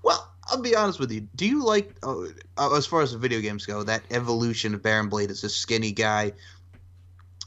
Well, 0.02 0.33
I'll 0.48 0.60
be 0.60 0.76
honest 0.76 1.00
with 1.00 1.10
you. 1.10 1.26
Do 1.34 1.46
you 1.46 1.64
like, 1.64 1.94
uh, 2.02 2.24
uh, 2.58 2.76
as 2.76 2.86
far 2.86 3.00
as 3.02 3.12
the 3.12 3.18
video 3.18 3.40
games 3.40 3.64
go, 3.64 3.82
that 3.82 4.02
evolution 4.10 4.74
of 4.74 4.82
Baron 4.82 5.08
Blade 5.08 5.30
as 5.30 5.42
a 5.42 5.48
skinny 5.48 5.92
guy 5.92 6.32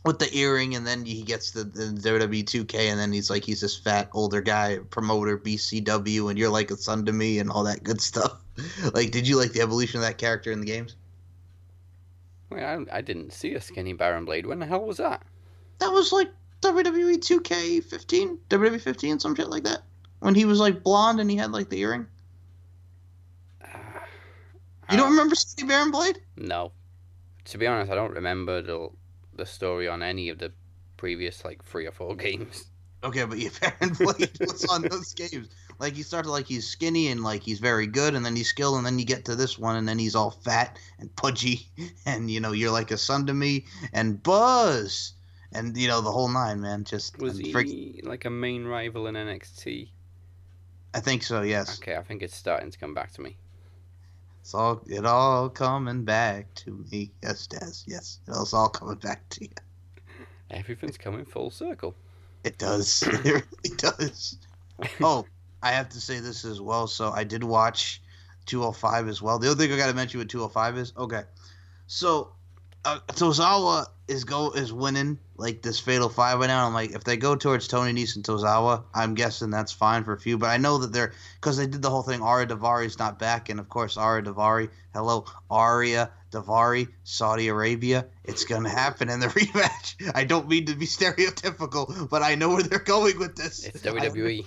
with 0.03 0.19
the 0.19 0.35
earring, 0.35 0.75
and 0.75 0.87
then 0.87 1.05
he 1.05 1.21
gets 1.21 1.51
the, 1.51 1.63
the 1.63 1.83
WWE 1.83 2.43
2K, 2.43 2.89
and 2.89 2.99
then 2.99 3.11
he's 3.11 3.29
like 3.29 3.43
he's 3.43 3.61
this 3.61 3.77
fat 3.77 4.09
older 4.13 4.41
guy 4.41 4.79
promoter 4.89 5.37
BCW, 5.37 6.29
and 6.29 6.39
you're 6.39 6.49
like 6.49 6.71
a 6.71 6.77
son 6.77 7.05
to 7.05 7.13
me, 7.13 7.39
and 7.39 7.51
all 7.51 7.63
that 7.63 7.83
good 7.83 8.01
stuff. 8.01 8.41
Like, 8.95 9.11
did 9.11 9.27
you 9.27 9.37
like 9.37 9.51
the 9.51 9.61
evolution 9.61 9.99
of 9.99 10.05
that 10.07 10.17
character 10.17 10.51
in 10.51 10.59
the 10.59 10.65
games? 10.65 10.95
Wait, 12.49 12.63
I, 12.63 12.79
I 12.91 13.01
didn't 13.01 13.31
see 13.31 13.53
a 13.53 13.61
skinny 13.61 13.93
Baron 13.93 14.25
Blade. 14.25 14.47
When 14.47 14.57
the 14.57 14.65
hell 14.65 14.83
was 14.83 14.97
that? 14.97 15.21
That 15.77 15.91
was 15.91 16.11
like 16.11 16.31
WWE 16.61 17.17
2K15, 17.17 18.39
WWE 18.49 18.81
15, 18.81 19.19
some 19.19 19.35
shit 19.35 19.49
like 19.49 19.63
that. 19.65 19.83
When 20.21 20.33
he 20.33 20.45
was 20.45 20.59
like 20.59 20.81
blonde 20.81 21.19
and 21.19 21.29
he 21.29 21.37
had 21.37 21.51
like 21.51 21.69
the 21.69 21.79
earring. 21.79 22.07
Uh, 24.89 24.93
You 24.93 24.97
don't 24.97 25.07
I- 25.07 25.11
remember 25.11 25.35
Skinny 25.35 25.67
Baron 25.67 25.91
Blade? 25.91 26.21
No. 26.37 26.71
To 27.45 27.57
be 27.57 27.67
honest, 27.67 27.91
I 27.91 27.95
don't 27.95 28.13
remember 28.13 28.61
the 28.61 28.89
the 29.35 29.45
story 29.45 29.87
on 29.87 30.01
any 30.01 30.29
of 30.29 30.39
the 30.39 30.51
previous 30.97 31.45
like 31.45 31.63
three 31.63 31.85
or 31.85 31.91
four 31.91 32.15
games. 32.27 32.65
Okay, 33.03 33.23
but 33.25 33.37
yeah, 33.37 33.49
Baron 33.61 33.93
Blade 33.93 34.31
was 34.39 34.65
on 34.65 34.81
those 34.81 35.13
games. 35.13 35.47
Like 35.79 35.93
he 35.93 36.01
started 36.01 36.29
like 36.29 36.47
he's 36.47 36.67
skinny 36.67 37.07
and 37.09 37.23
like 37.23 37.43
he's 37.43 37.59
very 37.59 37.85
good, 37.87 38.15
and 38.15 38.25
then 38.25 38.35
he's 38.35 38.49
skilled, 38.49 38.77
and 38.77 38.85
then 38.85 38.97
you 38.99 39.05
get 39.05 39.25
to 39.25 39.35
this 39.35 39.57
one, 39.59 39.75
and 39.75 39.87
then 39.87 39.99
he's 39.99 40.15
all 40.15 40.31
fat 40.31 40.77
and 40.99 41.15
pudgy, 41.15 41.67
and 42.05 42.29
you 42.31 42.39
know 42.39 42.51
you're 42.51 42.71
like 42.71 42.89
a 42.91 42.97
son 42.97 43.27
to 43.27 43.33
me, 43.33 43.65
and 43.93 44.21
Buzz, 44.23 45.13
and 45.53 45.77
you 45.77 45.87
know 45.87 46.01
the 46.01 46.11
whole 46.11 46.27
nine, 46.29 46.59
man. 46.59 46.83
Just 46.83 47.19
Was 47.19 47.37
he 47.37 48.01
like 48.03 48.25
a 48.25 48.29
main 48.31 48.65
rival 48.65 49.05
in 49.07 49.13
NXT? 49.15 49.89
I 50.95 50.99
think 50.99 51.21
so. 51.23 51.43
Yes, 51.43 51.79
Okay, 51.79 51.95
I 51.95 52.01
think 52.01 52.23
it's 52.23 52.35
starting 52.35 52.71
to 52.71 52.77
come 52.79 52.95
back 52.95 53.13
to 53.13 53.21
me. 53.21 53.37
It's 54.47 54.55
all 54.55 54.81
it 54.87 55.05
all 55.05 55.49
coming 55.49 56.05
back 56.05 56.53
to 56.55 56.85
me. 56.89 57.11
Yes, 57.21 57.47
Daz. 57.47 57.83
Yes, 57.85 58.21
it's 58.29 58.53
all 58.53 58.69
coming 58.69 58.95
back 58.95 59.27
to 59.31 59.43
you. 59.43 59.49
Everything's 60.49 60.97
coming 60.97 61.25
full 61.25 61.51
circle. 61.51 61.93
It 62.45 62.57
does. 62.57 63.03
it 63.05 63.25
really 63.25 63.75
does. 63.75 64.37
Oh, 65.01 65.25
I 65.61 65.71
have 65.71 65.89
to 65.89 65.99
say 65.99 66.21
this 66.21 66.45
as 66.45 66.61
well. 66.61 66.87
So 66.87 67.11
I 67.11 67.25
did 67.25 67.43
watch 67.43 68.01
205 68.45 69.09
as 69.09 69.21
well. 69.21 69.37
The 69.37 69.51
other 69.51 69.61
thing 69.61 69.73
I 69.73 69.75
got 69.75 69.87
to 69.87 69.93
mention 69.93 70.19
with 70.19 70.29
205 70.29 70.77
is 70.77 70.93
okay. 70.95 71.23
So 71.87 72.31
uh, 72.87 72.99
Tozawa 73.09 73.87
is 74.07 74.23
go 74.23 74.51
is 74.51 74.71
winning 74.71 75.19
like 75.35 75.61
this 75.61 75.79
fatal 75.79 76.07
five 76.07 76.39
right 76.39 76.47
now. 76.47 76.65
I'm 76.65 76.73
like, 76.73 76.91
if 76.91 77.03
they 77.03 77.17
go 77.17 77.35
towards 77.35 77.67
Tony 77.67 77.91
Nese 77.91 78.15
and 78.15 78.23
Tozawa, 78.23 78.83
I'm 78.93 79.13
guessing 79.13 79.49
that's 79.49 79.73
fine 79.73 80.05
for 80.05 80.13
a 80.13 80.19
few. 80.19 80.37
But 80.37 80.47
I 80.47 80.57
know 80.57 80.77
that 80.77 80.93
they're 80.93 81.11
because 81.35 81.57
they 81.57 81.67
did 81.67 81.81
the 81.81 81.89
whole 81.89 82.03
thing. 82.03 82.21
Ariya 82.21 82.47
Daivari's 82.47 82.97
not 82.97 83.19
back, 83.19 83.49
and 83.49 83.59
of 83.59 83.67
course 83.67 83.97
Ariya 83.97 84.25
Daivari. 84.25 84.69
Hello, 84.93 85.25
Ariya 85.51 86.09
Daivari, 86.31 86.87
Saudi 87.03 87.49
Arabia. 87.49 88.05
It's 88.23 88.45
gonna 88.45 88.69
happen 88.69 89.09
in 89.09 89.19
the 89.19 89.27
rematch. 89.39 90.11
I 90.15 90.23
don't 90.23 90.47
mean 90.47 90.67
to 90.67 90.75
be 90.75 90.85
stereotypical, 90.85 92.09
but 92.09 92.23
I 92.23 92.35
know 92.35 92.49
where 92.49 92.63
they're 92.63 92.79
going 92.79 93.19
with 93.19 93.35
this. 93.35 93.65
It's 93.65 93.85
I- 93.85 93.89
WWE. 93.89 94.45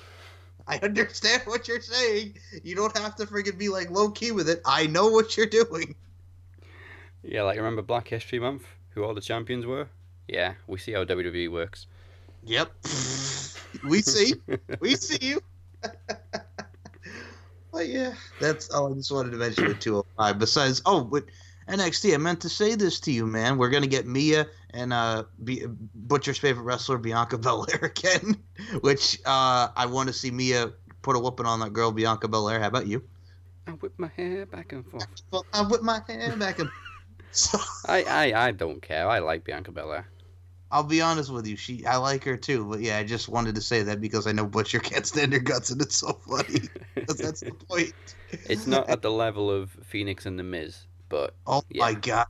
I 0.67 0.79
understand 0.79 1.43
what 1.47 1.67
you're 1.67 1.81
saying. 1.81 2.39
You 2.63 2.77
don't 2.77 2.97
have 2.97 3.17
to 3.17 3.27
freaking 3.27 3.59
be 3.59 3.69
like 3.69 3.91
low 3.91 4.11
key 4.11 4.31
with 4.31 4.49
it. 4.49 4.61
I 4.65 4.87
know 4.87 5.09
what 5.09 5.37
you're 5.37 5.47
doing. 5.47 5.97
Yeah, 7.23 7.43
like 7.43 7.57
remember 7.57 7.83
Black 7.83 8.09
History 8.09 8.39
Month? 8.39 8.65
Who 8.91 9.05
all 9.05 9.15
the 9.15 9.21
champions 9.21 9.67
were? 9.67 9.89
Yeah, 10.29 10.55
we 10.67 10.79
see 10.79 10.93
how 10.93 11.05
WWE 11.05 11.51
works. 11.51 11.87
Yep. 12.45 12.71
we 13.85 14.03
see. 14.03 14.35
We 14.81 14.97
see 14.97 15.27
you. 15.27 15.41
but 17.73 17.89
yeah, 17.89 18.15
that's 18.41 18.71
all 18.71 18.93
I 18.93 18.95
just 18.95 19.13
wanted 19.13 19.33
to 19.33 19.37
mention 19.37 19.67
with 19.67 19.81
205. 19.81 20.39
Besides, 20.39 20.83
oh, 20.87 21.05
but 21.05 21.25
NXT, 21.69 22.15
I 22.15 22.17
meant 22.17 22.41
to 22.43 22.49
say 22.49 22.75
this 22.75 23.01
to 23.01 23.13
you, 23.13 23.27
man. 23.27 23.59
We're 23.59 23.71
gonna 23.71 23.87
get 23.87 24.07
Mia 24.07 24.47
and 24.73 24.93
uh, 24.93 25.25
B- 25.45 25.67
Butcher's 25.95 26.39
favorite 26.39 26.65
wrestler 26.65 26.99
Bianca 26.99 27.39
Belair 27.39 27.81
again, 27.83 28.37
which 28.81 29.19
uh, 29.27 29.69
I 29.77 29.87
want 29.87 30.09
to 30.09 30.13
see 30.13 30.31
Mia 30.31 30.73
put 31.03 31.17
a 31.17 31.19
whooping 31.19 31.47
on 31.47 31.61
that 31.61 31.73
girl 31.73 31.93
Bianca 31.93 32.29
Belair. 32.29 32.61
How 32.61 32.69
about 32.69 32.87
you? 32.87 33.03
I 33.67 33.73
whip 33.73 33.93
my 33.99 34.11
hair 34.17 34.47
back 34.47 34.73
and 34.73 34.87
forth. 34.87 35.07
Well, 35.31 35.47
I 35.53 35.63
whip 35.63 35.83
my 35.83 36.01
hair 36.07 36.37
back 36.37 36.59
and. 36.59 36.71
So, 37.31 37.59
I, 37.87 38.03
I, 38.05 38.49
I 38.49 38.51
don't 38.53 38.81
care. 38.83 39.09
I 39.09 39.19
like 39.21 39.45
Bianca 39.45 39.73
Belair. 39.73 40.07
I'll 40.73 40.85
be 40.85 41.01
honest 41.01 41.33
with 41.33 41.47
you. 41.47 41.57
She, 41.57 41.85
I 41.85 41.97
like 41.97 42.23
her 42.25 42.37
too, 42.37 42.65
but 42.65 42.81
yeah, 42.81 42.99
I 42.99 43.05
just 43.05 43.29
wanted 43.29 43.57
to 43.57 43.61
say 43.61 43.83
that 43.83 44.01
because 44.01 44.27
I 44.27 44.33
know 44.33 44.47
Butcher 44.47 44.79
can't 44.79 45.05
stand 45.07 45.33
her 45.33 45.41
guts, 45.41 45.71
and 45.71 45.83
it's 45.83 45.97
so 45.97 46.13
funny. 46.29 46.61
that's 47.07 47.43
the 47.43 47.55
point. 47.69 47.93
It's 48.45 48.67
not 48.67 48.89
at 48.89 49.03
the 49.03 49.11
level 49.11 49.51
of 49.51 49.71
Phoenix 49.85 50.27
and 50.27 50.39
The 50.39 50.45
Miz, 50.45 50.87
but 51.09 51.35
Oh 51.47 51.63
Yeah. 51.71 51.83
my 51.83 51.95
god. 51.95 52.27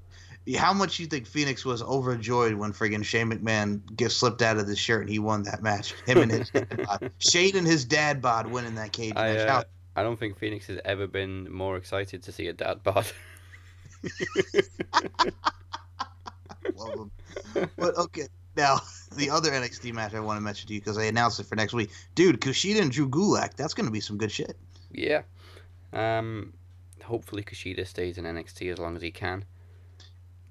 How 0.56 0.72
much 0.72 0.98
you 0.98 1.06
think 1.06 1.26
Phoenix 1.26 1.64
was 1.66 1.82
overjoyed 1.82 2.54
when 2.54 2.72
friggin' 2.72 3.04
Shane 3.04 3.30
McMahon 3.30 3.82
get 3.94 4.10
slipped 4.10 4.40
out 4.40 4.56
of 4.56 4.66
the 4.66 4.74
shirt 4.74 5.02
and 5.02 5.10
he 5.10 5.18
won 5.18 5.42
that 5.44 5.62
match? 5.62 5.94
Him 6.06 6.22
and 6.22 6.30
his 6.32 6.50
dad 6.50 6.66
bod. 6.88 7.10
Shane 7.18 7.56
and 7.56 7.66
his 7.66 7.84
dad 7.84 8.22
bod 8.22 8.46
winning 8.46 8.74
that 8.76 8.92
cage 8.92 9.14
I, 9.16 9.28
match. 9.28 9.48
uh, 9.48 9.64
I 9.96 10.02
don't 10.02 10.18
think 10.18 10.38
Phoenix 10.38 10.66
has 10.68 10.80
ever 10.84 11.06
been 11.06 11.52
more 11.52 11.76
excited 11.76 12.22
to 12.22 12.32
see 12.32 12.48
a 12.48 12.52
dad 12.54 12.82
bod. 12.82 13.06
Love 16.76 16.94
him. 16.94 17.10
But 17.76 17.96
okay, 17.96 18.26
now 18.56 18.78
the 19.16 19.30
other 19.30 19.50
NXT 19.50 19.92
match 19.92 20.14
I 20.14 20.20
want 20.20 20.36
to 20.38 20.40
mention 20.40 20.68
to 20.68 20.74
you 20.74 20.80
because 20.80 20.98
I 20.98 21.04
announced 21.04 21.40
it 21.40 21.46
for 21.46 21.56
next 21.56 21.72
week, 21.72 21.90
dude. 22.14 22.40
Kushida 22.40 22.80
and 22.80 22.90
Drew 22.90 23.08
Gulak. 23.08 23.54
That's 23.54 23.74
gonna 23.74 23.90
be 23.90 24.00
some 24.00 24.18
good 24.18 24.32
shit. 24.32 24.56
yeah. 24.92 25.22
Um. 25.92 26.52
Hopefully, 27.04 27.42
Kushida 27.42 27.86
stays 27.86 28.18
in 28.18 28.24
NXT 28.24 28.70
as 28.72 28.78
long 28.78 28.94
as 28.94 29.02
he 29.02 29.10
can. 29.10 29.44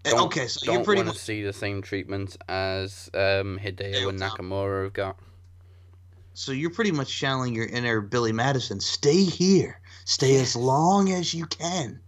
Uh, 0.06 0.10
Don't- 0.12 0.20
okay, 0.28 0.47
so 0.47 0.66
Don't 0.66 0.76
you're 0.76 0.84
pretty 0.84 1.00
want 1.00 1.08
much 1.08 1.18
to 1.18 1.24
see 1.24 1.43
the 1.43 1.54
same 1.54 1.82
treatment 1.82 2.36
as 2.50 3.10
um, 3.14 3.58
Hideo 3.62 4.10
and 4.10 4.20
Nakamura 4.20 4.84
have 4.86 4.93
got. 4.93 5.18
so 6.34 6.52
you're 6.52 6.70
pretty 6.72 6.91
much 6.91 7.14
channeling 7.18 7.54
your 7.54 7.66
inner 7.68 8.02
Billy 8.02 8.32
Madison. 8.34 8.80
Stay 8.82 9.24
here. 9.24 9.80
Stay 10.06 10.39
as 10.41 10.56
long 10.56 11.12
as 11.12 11.34
you 11.34 11.45
can. 11.45 12.00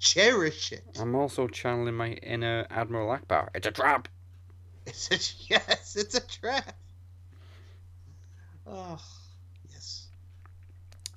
Cherish 0.00 0.72
it. 0.72 0.82
I'm 0.98 1.14
also 1.14 1.46
channeling 1.46 1.94
my 1.94 2.12
inner 2.12 2.66
Admiral 2.70 3.16
Ackbar. 3.16 3.50
It's 3.54 3.66
a 3.66 3.70
trap. 3.70 4.08
It's 4.86 5.10
a 5.10 5.14
yes. 5.48 5.94
It's 5.94 6.14
a 6.14 6.26
trap. 6.26 6.74
Oh, 8.66 8.98
yes. 9.70 10.06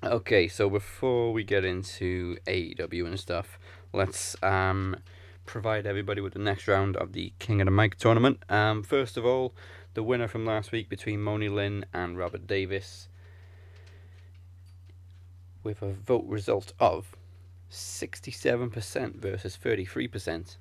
Okay, 0.03 0.49
so 0.49 0.69
before 0.69 1.31
we 1.31 1.45
get 1.45 1.63
into 1.63 2.38
AEW 2.45 3.05
and 3.05 3.17
stuff, 3.17 3.57
let's 3.93 4.36
um, 4.43 4.97
provide 5.45 5.86
everybody 5.86 6.19
with 6.19 6.34
the 6.34 6.39
next 6.39 6.67
round 6.67 6.97
of 6.97 7.13
the 7.13 7.31
King 7.39 7.61
of 7.61 7.65
the 7.65 7.71
Mic 7.71 7.95
tournament. 7.95 8.43
Um, 8.49 8.84
first 8.84 9.15
of 9.15 9.25
all, 9.25 9.55
the 9.93 10.03
winner 10.03 10.27
from 10.27 10.45
last 10.45 10.73
week 10.73 10.89
between 10.89 11.21
Moni 11.21 11.47
Lynn 11.47 11.86
and 11.93 12.17
Robert 12.17 12.47
Davis, 12.47 13.07
with 15.63 15.81
a 15.81 15.93
vote 15.93 16.25
result 16.27 16.73
of 16.81 17.15
67% 17.74 19.15
versus 19.15 19.57
33%. 19.61 20.57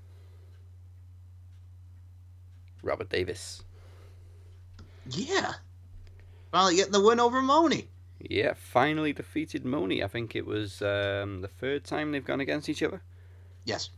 Robert 2.82 3.08
Davis. 3.08 3.62
Yeah. 5.08 5.54
Finally 6.50 6.76
getting 6.76 6.92
the 6.92 7.00
win 7.00 7.20
over 7.20 7.40
Moni. 7.40 7.88
Yeah, 8.18 8.54
finally 8.54 9.12
defeated 9.12 9.64
Moni. 9.64 10.02
I 10.02 10.06
think 10.06 10.36
it 10.36 10.46
was 10.46 10.80
um, 10.82 11.40
the 11.40 11.48
third 11.48 11.84
time 11.84 12.12
they've 12.12 12.24
gone 12.24 12.40
against 12.40 12.68
each 12.68 12.82
other. 12.82 13.02
Yes. 13.64 13.90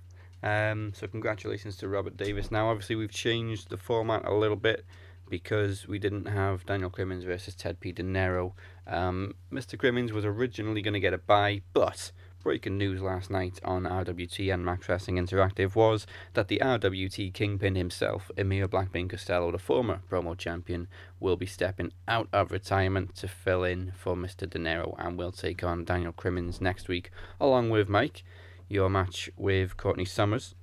Um, 0.43 0.93
so 0.95 1.07
congratulations 1.07 1.77
to 1.79 1.89
Robert 1.89 2.17
Davis. 2.17 2.51
Now, 2.51 2.69
obviously, 2.69 2.97
we've 2.97 3.11
changed 3.11 3.71
the 3.71 3.77
format 3.77 4.25
a 4.25 4.35
little 4.35 4.57
bit 4.57 4.85
because 5.29 5.89
we 5.89 5.99
didn't 5.99 6.27
have 6.27 6.67
Daniel 6.67 6.91
Crimmins 6.91 7.25
versus 7.25 7.55
Ted 7.55 7.81
P. 7.81 7.93
De 7.93 8.03
Niro. 8.03 8.53
Um, 8.87 9.35
Mr. 9.53 9.79
Crimmins 9.79 10.12
was 10.12 10.25
originally 10.25 10.83
going 10.83 10.95
to 10.95 11.01
get 11.01 11.15
a 11.15 11.19
bye, 11.19 11.62
but 11.73 12.12
breaking 12.45 12.76
news 12.78 13.01
last 13.01 13.30
night 13.30 13.59
on 13.64 13.84
RWT 13.84 14.53
and 14.53 14.64
Max 14.64 14.88
Wrestling 14.88 15.16
Interactive 15.16 15.74
was 15.74 16.07
that 16.34 16.49
the 16.49 16.59
RWT 16.62 17.32
kingpin 17.32 17.74
himself, 17.74 18.30
Emir 18.36 18.68
Blackbean 18.68 19.09
Costello, 19.09 19.51
the 19.51 19.59
former 19.59 20.03
promo 20.11 20.36
champion, 20.36 20.86
will 21.18 21.36
be 21.36 21.47
stepping 21.47 21.90
out 22.07 22.28
of 22.32 22.53
retirement 22.53 23.16
to 23.16 23.26
fill 23.26 23.64
in 23.64 23.92
for 23.97 24.14
Mr. 24.14 24.49
De 24.49 24.59
Niro 24.59 24.95
and 24.99 25.16
will 25.16 25.32
take 25.32 25.64
on 25.64 25.84
Daniel 25.84 26.12
Crimmins 26.12 26.61
next 26.61 26.86
week, 26.86 27.11
along 27.40 27.70
with 27.70 27.88
Mike 27.88 28.22
your 28.68 28.90
match 28.90 29.30
with 29.36 29.76
Courtney 29.76 30.05
Summers. 30.05 30.55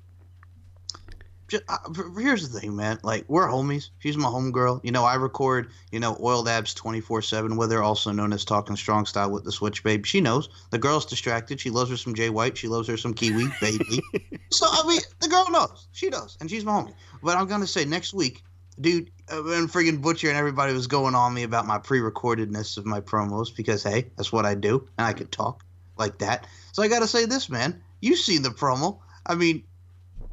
Just, 1.52 1.64
uh, 1.68 1.78
here's 2.18 2.47
the 2.47 2.60
thing, 2.62 2.78
man. 2.78 2.97
Like 3.04 3.26
we're 3.28 3.45
homies. 3.45 3.89
She's 3.99 4.16
my 4.16 4.30
homegirl. 4.30 4.80
You 4.86 4.93
know, 4.93 5.04
I 5.04 5.16
record, 5.16 5.70
you 5.91 5.99
know, 5.99 6.16
Oiled 6.22 6.47
Abs 6.47 6.74
24/7 6.74 7.58
with 7.58 7.74
her, 7.74 7.84
also 7.84 8.14
known 8.14 8.32
as 8.32 8.45
Talking 8.45 8.78
Strong 8.78 9.08
Style 9.08 9.30
with 9.30 9.43
the 9.43 9.52
Switch 9.52 9.84
Babe. 9.84 10.06
She 10.06 10.22
knows 10.22 10.47
the 10.70 10.78
girl's 10.78 11.06
distracted. 11.06 11.60
She 11.60 11.70
loves 11.70 11.89
her 11.89 11.97
some 11.97 12.16
Jay 12.16 12.30
White. 12.30 12.58
She 12.58 12.70
loves 12.70 12.88
her 12.88 12.95
some 12.95 13.14
Kiwi, 13.14 13.49
baby. 13.62 14.02
so 14.49 14.66
I 14.66 14.88
mean, 14.88 15.02
the 15.20 15.28
girl 15.28 15.45
knows. 15.52 15.89
She 15.91 16.08
knows, 16.08 16.38
and 16.39 16.49
she's 16.49 16.64
my 16.64 16.72
homie. 16.72 16.93
But 17.22 17.36
I'm 17.36 17.47
gonna 17.47 17.68
say 17.68 17.84
next 17.84 18.14
week, 18.14 18.43
dude, 18.80 19.12
uh, 19.30 19.43
and 19.43 19.70
friggin' 19.70 20.02
Butcher 20.02 20.30
and 20.30 20.38
everybody 20.38 20.72
was 20.72 20.88
going 20.88 21.16
on 21.16 21.34
me 21.34 21.43
about 21.43 21.68
my 21.68 21.80
pre-recordedness 21.80 22.78
of 22.78 22.86
my 22.86 23.02
promos 23.02 23.54
because 23.54 23.84
hey, 23.84 24.10
that's 24.16 24.32
what 24.32 24.45
I 24.45 24.56
do, 24.56 24.88
and 24.97 25.06
I 25.06 25.12
can 25.12 25.28
talk 25.28 25.66
like 25.97 26.20
that. 26.20 26.47
So 26.72 26.82
I 26.82 26.88
gotta 26.88 27.08
say 27.10 27.26
this, 27.26 27.49
man. 27.49 27.84
You 27.99 28.16
seen 28.16 28.41
the 28.41 28.52
promo? 28.52 28.99
I 29.26 29.36
mean, 29.36 29.64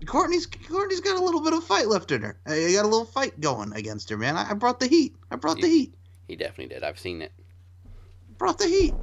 Courtney's 0.06 0.46
Courtney's 0.46 1.00
got 1.00 1.20
a 1.20 1.24
little 1.24 1.42
bit 1.42 1.52
of 1.52 1.64
fight 1.64 1.88
left 1.88 2.12
in 2.12 2.22
her. 2.22 2.38
Uh, 2.48 2.52
I 2.52 2.72
got 2.72 2.84
a 2.84 2.88
little 2.88 3.04
fight 3.04 3.40
going 3.40 3.72
against 3.72 4.08
her, 4.10 4.16
man. 4.16 4.36
I, 4.36 4.50
I 4.50 4.54
brought 4.54 4.80
the 4.80 4.86
heat. 4.86 5.16
I 5.30 5.36
brought 5.36 5.60
the 5.60 5.68
heat. 5.68 5.94
He 6.28 6.36
definitely 6.36 6.74
did. 6.74 6.84
I've 6.84 6.98
seen 6.98 7.22
it. 7.22 7.32
Brought 8.36 8.58
the 8.58 8.68
heat. 8.68 8.94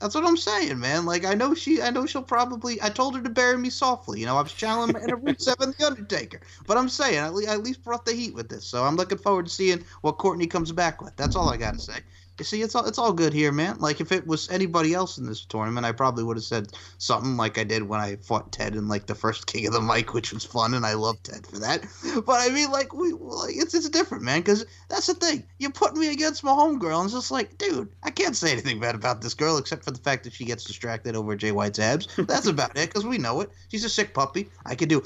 That's 0.00 0.14
what 0.14 0.26
I'm 0.26 0.36
saying, 0.36 0.78
man. 0.78 1.06
Like 1.06 1.24
I 1.24 1.32
know 1.32 1.54
she, 1.54 1.80
I 1.80 1.88
know 1.88 2.04
she'll 2.04 2.22
probably. 2.22 2.80
I 2.82 2.90
told 2.90 3.16
her 3.16 3.22
to 3.22 3.30
bury 3.30 3.56
me 3.56 3.70
softly. 3.70 4.20
You 4.20 4.26
know, 4.26 4.36
I 4.36 4.42
was 4.42 4.52
channeling 4.52 4.94
in 5.02 5.10
a 5.10 5.16
root 5.16 5.40
seven, 5.42 5.74
the 5.78 5.86
Undertaker. 5.86 6.40
But 6.66 6.76
I'm 6.76 6.90
saying, 6.90 7.18
I 7.18 7.28
at 7.28 7.62
least 7.62 7.82
brought 7.82 8.04
the 8.04 8.12
heat 8.12 8.34
with 8.34 8.50
this. 8.50 8.66
So 8.66 8.84
I'm 8.84 8.96
looking 8.96 9.18
forward 9.18 9.46
to 9.46 9.52
seeing 9.52 9.82
what 10.02 10.18
Courtney 10.18 10.46
comes 10.46 10.70
back 10.70 11.00
with. 11.00 11.16
That's 11.16 11.34
all 11.34 11.48
I 11.48 11.56
gotta 11.56 11.78
say. 11.78 12.00
You 12.38 12.44
see, 12.44 12.60
it's 12.60 12.74
all 12.74 12.84
it's 12.84 12.98
all 12.98 13.12
good 13.12 13.32
here, 13.32 13.50
man. 13.50 13.78
Like 13.78 14.00
if 14.00 14.12
it 14.12 14.26
was 14.26 14.50
anybody 14.50 14.92
else 14.92 15.16
in 15.16 15.26
this 15.26 15.44
tournament, 15.44 15.86
I 15.86 15.92
probably 15.92 16.22
would 16.22 16.36
have 16.36 16.44
said 16.44 16.68
something 16.98 17.36
like 17.36 17.56
I 17.56 17.64
did 17.64 17.88
when 17.88 17.98
I 17.98 18.16
fought 18.16 18.52
Ted 18.52 18.76
in 18.76 18.88
like 18.88 19.06
the 19.06 19.14
first 19.14 19.46
King 19.46 19.66
of 19.66 19.72
the 19.72 19.80
Mic, 19.80 20.12
which 20.12 20.34
was 20.34 20.44
fun, 20.44 20.74
and 20.74 20.84
I 20.84 20.94
love 20.94 21.22
Ted 21.22 21.46
for 21.46 21.58
that. 21.60 21.86
But 22.26 22.40
I 22.40 22.52
mean, 22.52 22.70
like 22.70 22.92
we, 22.92 23.12
like 23.12 23.56
it's 23.56 23.74
it's 23.74 23.88
different, 23.88 24.22
man. 24.22 24.40
Because 24.40 24.66
that's 24.88 25.06
the 25.06 25.14
thing. 25.14 25.44
You're 25.58 25.70
putting 25.70 25.98
me 25.98 26.12
against 26.12 26.44
my 26.44 26.50
homegirl, 26.50 27.00
and 27.00 27.04
it's 27.06 27.14
just 27.14 27.30
like, 27.30 27.56
dude, 27.56 27.88
I 28.02 28.10
can't 28.10 28.36
say 28.36 28.52
anything 28.52 28.80
bad 28.80 28.94
about 28.94 29.22
this 29.22 29.34
girl 29.34 29.56
except 29.56 29.84
for 29.84 29.90
the 29.90 29.98
fact 29.98 30.24
that 30.24 30.34
she 30.34 30.44
gets 30.44 30.64
distracted 30.64 31.16
over 31.16 31.36
Jay 31.36 31.52
White's 31.52 31.78
abs. 31.78 32.08
That's 32.16 32.46
about 32.46 32.76
it, 32.76 32.88
because 32.88 33.06
we 33.06 33.16
know 33.18 33.40
it. 33.40 33.50
She's 33.68 33.84
a 33.84 33.88
sick 33.88 34.12
puppy. 34.12 34.50
I 34.66 34.74
could 34.74 34.88
do 34.88 35.02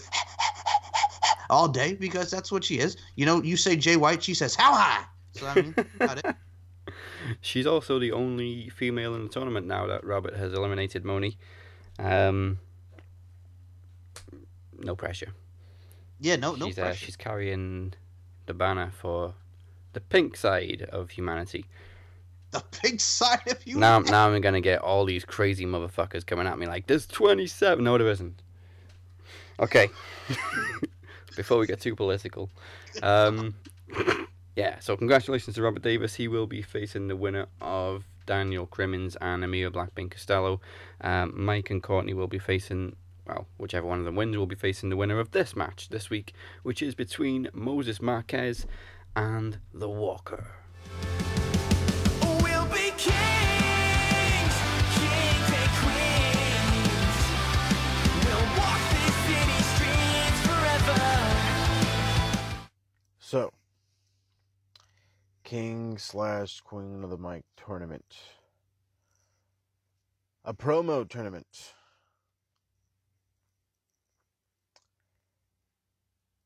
all 1.50 1.68
day 1.68 1.94
because 1.94 2.30
that's 2.30 2.50
what 2.50 2.64
she 2.64 2.78
is. 2.78 2.96
You 3.14 3.26
know, 3.26 3.42
you 3.42 3.56
say 3.56 3.76
Jay 3.76 3.96
White, 3.96 4.22
she 4.22 4.34
says 4.34 4.54
how 4.54 4.74
high. 4.74 5.04
So 5.32 5.46
I 5.46 5.54
mean, 5.54 5.74
about 6.00 6.18
it. 6.18 6.36
She's 7.40 7.66
also 7.66 7.98
the 7.98 8.12
only 8.12 8.68
female 8.70 9.14
in 9.14 9.24
the 9.24 9.28
tournament 9.28 9.66
now 9.66 9.86
that 9.86 10.04
Robert 10.04 10.36
has 10.36 10.52
eliminated 10.52 11.04
Moni. 11.04 11.36
Um, 11.98 12.58
no 14.78 14.96
pressure. 14.96 15.32
Yeah, 16.18 16.36
no, 16.36 16.54
no 16.54 16.66
she's, 16.66 16.78
uh, 16.78 16.92
she's 16.94 17.16
carrying 17.16 17.94
the 18.46 18.54
banner 18.54 18.92
for 19.00 19.34
the 19.92 20.00
pink 20.00 20.36
side 20.36 20.88
of 20.90 21.10
humanity. 21.10 21.64
the 22.50 22.62
pink 22.82 23.00
side 23.00 23.46
of 23.48 23.66
you. 23.66 23.76
Now, 23.76 24.00
now 24.00 24.28
I'm 24.28 24.40
gonna 24.40 24.60
get 24.60 24.80
all 24.80 25.04
these 25.04 25.24
crazy 25.24 25.64
motherfuckers 25.64 26.26
coming 26.26 26.46
at 26.46 26.58
me 26.58 26.66
like, 26.66 26.86
"There's 26.86 27.06
27." 27.06 27.84
No, 27.84 27.96
there 27.96 28.08
isn't. 28.08 28.42
Okay. 29.60 29.88
Before 31.36 31.58
we 31.58 31.66
get 31.66 31.80
too 31.80 31.94
political, 31.94 32.50
um, 33.02 33.54
yeah. 34.60 34.78
So 34.78 34.94
congratulations 34.94 35.56
to 35.56 35.62
Robert 35.62 35.82
Davis. 35.82 36.14
He 36.14 36.28
will 36.28 36.46
be 36.46 36.60
facing 36.60 37.08
the 37.08 37.16
winner 37.16 37.46
of 37.62 38.04
Daniel 38.26 38.66
Crimmins 38.66 39.16
and 39.18 39.42
Amir 39.42 39.70
Blackbean 39.70 40.10
Costello. 40.10 40.60
Um, 41.00 41.32
Mike 41.34 41.70
and 41.70 41.82
Courtney 41.82 42.12
will 42.12 42.26
be 42.26 42.38
facing. 42.38 42.94
Well, 43.26 43.46
whichever 43.56 43.86
one 43.86 44.00
of 44.00 44.04
them 44.04 44.16
wins 44.16 44.36
will 44.36 44.44
be 44.44 44.56
facing 44.56 44.90
the 44.90 44.98
winner 44.98 45.18
of 45.18 45.30
this 45.30 45.56
match 45.56 45.88
this 45.88 46.10
week, 46.10 46.34
which 46.62 46.82
is 46.82 46.94
between 46.94 47.48
Moses 47.54 48.02
Marquez 48.02 48.66
and 49.16 49.58
The 49.72 49.88
Walker. 49.88 50.46
We'll 52.42 52.66
be 52.66 52.92
kings, 52.98 54.56
kings 54.98 55.48
and 55.56 55.70
queens. 55.80 57.20
We'll 58.26 58.48
walk 58.58 58.82
this 58.92 59.16
city 59.24 59.60
streets 59.72 60.40
forever. 60.46 61.00
So, 63.20 63.52
King 65.50 65.98
slash 65.98 66.60
Queen 66.60 67.02
of 67.02 67.10
the 67.10 67.18
Mic 67.18 67.42
tournament. 67.56 68.14
A 70.44 70.54
promo 70.54 71.08
tournament. 71.08 71.74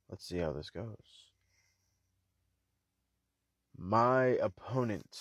let's 0.08 0.26
see 0.26 0.38
how 0.38 0.52
this 0.52 0.70
goes. 0.70 0.96
My 3.76 4.38
opponent, 4.40 5.20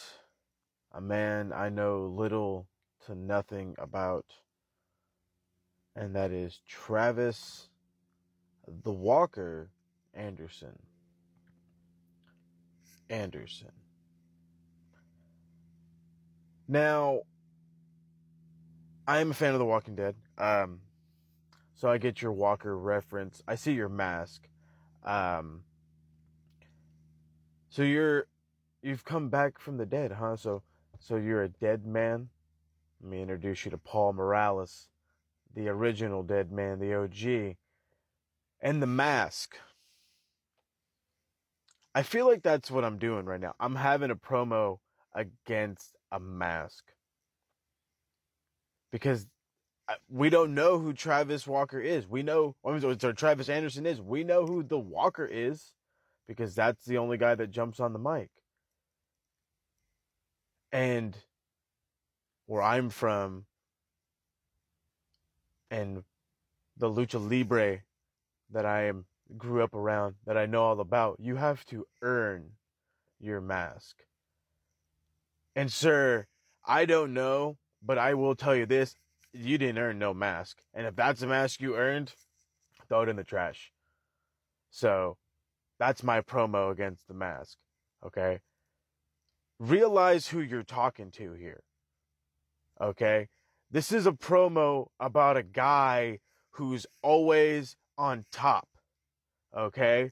a 0.93 1.01
man 1.01 1.51
I 1.51 1.67
know 1.67 2.05
little 2.05 2.69
to 3.05 3.15
nothing 3.15 3.75
about, 3.77 4.27
and 5.93 6.15
that 6.15 6.31
is 6.31 6.61
Travis 6.65 7.67
the 8.65 8.93
Walker 8.93 9.71
Anderson. 10.13 10.79
Anderson. 13.13 13.71
Now, 16.67 17.21
I 19.07 19.19
am 19.19 19.29
a 19.29 19.33
fan 19.35 19.53
of 19.53 19.59
The 19.59 19.65
Walking 19.65 19.95
Dead. 19.95 20.15
Um, 20.37 20.79
so 21.75 21.89
I 21.89 21.99
get 21.99 22.23
your 22.23 22.31
Walker 22.31 22.75
reference. 22.75 23.43
I 23.47 23.53
see 23.55 23.73
your 23.73 23.89
mask. 23.89 24.47
Um, 25.03 25.61
so 27.69 27.83
you're 27.83 28.27
you've 28.81 29.05
come 29.05 29.29
back 29.29 29.59
from 29.59 29.77
the 29.77 29.85
dead, 29.85 30.13
huh? 30.13 30.35
So 30.37 30.63
so 30.99 31.17
you're 31.17 31.43
a 31.43 31.49
dead 31.49 31.85
man. 31.85 32.29
Let 33.01 33.11
me 33.11 33.21
introduce 33.21 33.65
you 33.65 33.71
to 33.71 33.77
Paul 33.77 34.13
Morales, 34.13 34.89
the 35.53 35.67
original 35.67 36.23
dead 36.23 36.51
man, 36.51 36.79
the 36.79 36.95
OG, 36.95 37.57
and 38.61 38.81
the 38.81 38.87
mask. 38.87 39.57
I 41.95 42.03
feel 42.03 42.27
like 42.27 42.41
that's 42.41 42.71
what 42.71 42.83
I'm 42.83 42.97
doing 42.97 43.25
right 43.25 43.39
now. 43.39 43.53
I'm 43.59 43.75
having 43.75 44.11
a 44.11 44.15
promo 44.15 44.79
against 45.13 45.95
a 46.11 46.19
mask 46.19 46.83
because 48.91 49.27
we 50.09 50.29
don't 50.29 50.55
know 50.55 50.79
who 50.79 50.93
Travis 50.93 51.45
Walker 51.45 51.79
is. 51.79 52.07
We 52.07 52.23
know, 52.23 52.55
mean, 52.65 52.83
or 52.83 53.13
Travis 53.13 53.49
Anderson 53.49 53.85
is. 53.85 54.01
We 54.01 54.23
know 54.23 54.45
who 54.45 54.63
the 54.63 54.79
Walker 54.79 55.25
is 55.25 55.73
because 56.27 56.55
that's 56.55 56.85
the 56.85 56.97
only 56.97 57.17
guy 57.17 57.35
that 57.35 57.51
jumps 57.51 57.79
on 57.79 57.93
the 57.93 57.99
mic. 57.99 58.29
And 60.71 61.15
where 62.47 62.61
I'm 62.61 62.89
from, 62.89 63.45
and 65.69 66.03
the 66.77 66.89
lucha 66.89 67.19
libre 67.19 67.81
that 68.51 68.65
I 68.65 68.85
am 68.85 69.05
grew 69.37 69.63
up 69.63 69.73
around, 69.73 70.15
that 70.25 70.37
I 70.37 70.45
know 70.45 70.63
all 70.63 70.79
about, 70.79 71.17
you 71.19 71.35
have 71.35 71.65
to 71.65 71.85
earn 72.01 72.51
your 73.19 73.41
mask. 73.41 74.03
And 75.55 75.71
sir, 75.71 76.27
I 76.65 76.85
don't 76.85 77.13
know, 77.13 77.57
but 77.81 77.97
I 77.97 78.13
will 78.13 78.35
tell 78.35 78.55
you 78.55 78.65
this: 78.65 78.95
you 79.33 79.57
didn't 79.57 79.79
earn 79.79 79.99
no 79.99 80.13
mask, 80.13 80.61
and 80.73 80.85
if 80.85 80.95
that's 80.95 81.21
a 81.21 81.27
mask 81.27 81.61
you 81.61 81.75
earned, 81.75 82.13
throw 82.87 83.03
it 83.03 83.09
in 83.09 83.15
the 83.15 83.23
trash. 83.23 83.71
So, 84.69 85.17
that's 85.79 86.03
my 86.03 86.21
promo 86.21 86.71
against 86.71 87.07
the 87.07 87.13
mask. 87.13 87.57
Okay. 88.05 88.39
Realize 89.59 90.27
who 90.27 90.39
you're 90.39 90.63
talking 90.63 91.11
to 91.11 91.33
here. 91.33 91.63
Okay. 92.81 93.29
This 93.69 93.91
is 93.91 94.05
a 94.05 94.11
promo 94.11 94.87
about 94.99 95.37
a 95.37 95.43
guy 95.43 96.19
who's 96.51 96.85
always 97.01 97.75
on 97.97 98.25
top. 98.31 98.67
Okay. 99.55 100.11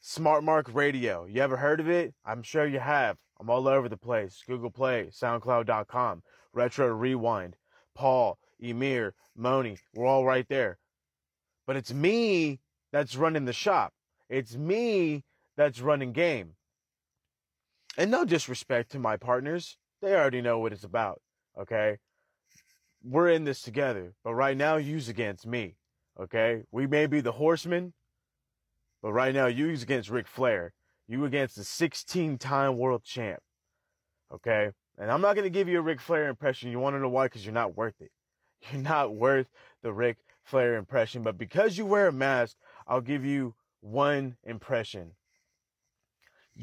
Smart 0.00 0.42
Mark 0.42 0.68
Radio. 0.72 1.26
You 1.26 1.42
ever 1.42 1.56
heard 1.56 1.80
of 1.80 1.88
it? 1.88 2.14
I'm 2.24 2.42
sure 2.42 2.66
you 2.66 2.80
have. 2.80 3.16
I'm 3.38 3.50
all 3.50 3.68
over 3.68 3.88
the 3.88 3.96
place. 3.96 4.42
Google 4.46 4.70
Play, 4.70 5.10
SoundCloud.com, 5.12 6.22
Retro 6.52 6.88
Rewind, 6.88 7.56
Paul, 7.94 8.38
Emir, 8.58 9.14
Moni. 9.36 9.78
We're 9.94 10.06
all 10.06 10.24
right 10.24 10.46
there. 10.48 10.78
But 11.66 11.76
it's 11.76 11.92
me 11.92 12.60
that's 12.92 13.16
running 13.16 13.44
the 13.44 13.52
shop. 13.52 13.92
It's 14.28 14.56
me 14.56 15.24
that's 15.56 15.80
running 15.80 16.12
game. 16.12 16.54
And 17.96 18.10
no 18.10 18.24
disrespect 18.24 18.92
to 18.92 18.98
my 18.98 19.16
partners. 19.16 19.76
They 20.02 20.14
already 20.14 20.40
know 20.40 20.58
what 20.58 20.72
it's 20.72 20.84
about. 20.84 21.20
Okay. 21.58 21.98
We're 23.02 23.30
in 23.30 23.44
this 23.44 23.62
together. 23.62 24.14
But 24.24 24.34
right 24.34 24.56
now, 24.56 24.76
you's 24.76 25.08
against 25.08 25.46
me. 25.46 25.76
Okay. 26.18 26.62
We 26.70 26.86
may 26.86 27.06
be 27.06 27.20
the 27.20 27.32
horsemen, 27.32 27.92
but 29.02 29.12
right 29.12 29.34
now, 29.34 29.46
you's 29.46 29.82
against 29.82 30.10
Ric 30.10 30.26
Flair. 30.26 30.72
You 31.08 31.24
against 31.24 31.56
the 31.56 31.64
16 31.64 32.38
time 32.38 32.76
world 32.78 33.02
champ. 33.02 33.40
Okay. 34.32 34.70
And 34.98 35.10
I'm 35.10 35.22
not 35.22 35.34
going 35.34 35.44
to 35.44 35.50
give 35.50 35.68
you 35.68 35.78
a 35.78 35.82
Ric 35.82 36.00
Flair 36.00 36.28
impression. 36.28 36.70
You 36.70 36.78
want 36.78 36.94
to 36.94 37.00
know 37.00 37.08
why? 37.08 37.26
Because 37.26 37.44
you're 37.44 37.54
not 37.54 37.76
worth 37.76 38.00
it. 38.00 38.10
You're 38.70 38.82
not 38.82 39.14
worth 39.14 39.46
the 39.82 39.90
Ric 39.90 40.18
Flair 40.42 40.76
impression. 40.76 41.22
But 41.22 41.38
because 41.38 41.78
you 41.78 41.86
wear 41.86 42.08
a 42.08 42.12
mask, 42.12 42.56
I'll 42.86 43.00
give 43.00 43.24
you 43.24 43.54
one 43.80 44.36
impression. 44.44 45.12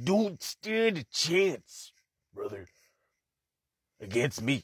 Don't 0.04 0.44
stand 0.44 1.00
a 1.00 1.04
chance, 1.06 1.92
brother, 2.36 2.68
against 4.00 4.44
me. 4.44 4.64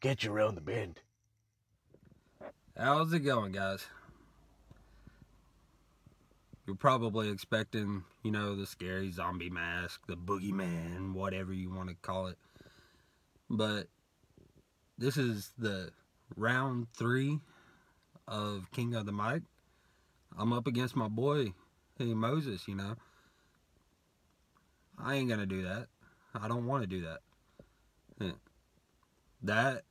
Get 0.00 0.24
you 0.24 0.32
around 0.32 0.56
the 0.56 0.60
bend. 0.60 1.00
How's 2.76 3.12
it 3.12 3.20
going, 3.20 3.52
guys? 3.52 3.86
You're 6.66 6.74
probably 6.74 7.30
expecting, 7.30 8.02
you 8.24 8.32
know, 8.32 8.56
the 8.56 8.66
scary 8.66 9.12
zombie 9.12 9.48
mask, 9.48 10.00
the 10.08 10.16
boogeyman, 10.16 11.12
whatever 11.12 11.52
you 11.52 11.72
want 11.72 11.90
to 11.90 11.94
call 11.94 12.26
it. 12.26 12.36
But 13.48 13.86
this 14.98 15.16
is 15.16 15.52
the 15.56 15.90
round 16.36 16.88
three 16.96 17.38
of 18.26 18.68
King 18.72 18.96
of 18.96 19.06
the 19.06 19.12
Mic. 19.12 19.42
I'm 20.36 20.52
up 20.52 20.66
against 20.66 20.96
my 20.96 21.06
boy, 21.06 21.52
hey 21.96 22.12
Moses, 22.12 22.66
you 22.66 22.74
know. 22.74 22.96
I 24.98 25.14
ain't 25.14 25.28
gonna 25.28 25.46
do 25.46 25.62
that. 25.62 25.86
I 26.34 26.48
don't 26.48 26.66
want 26.66 26.82
to 26.82 26.88
do 26.88 27.02
that. 27.02 28.34
That, 29.44 29.82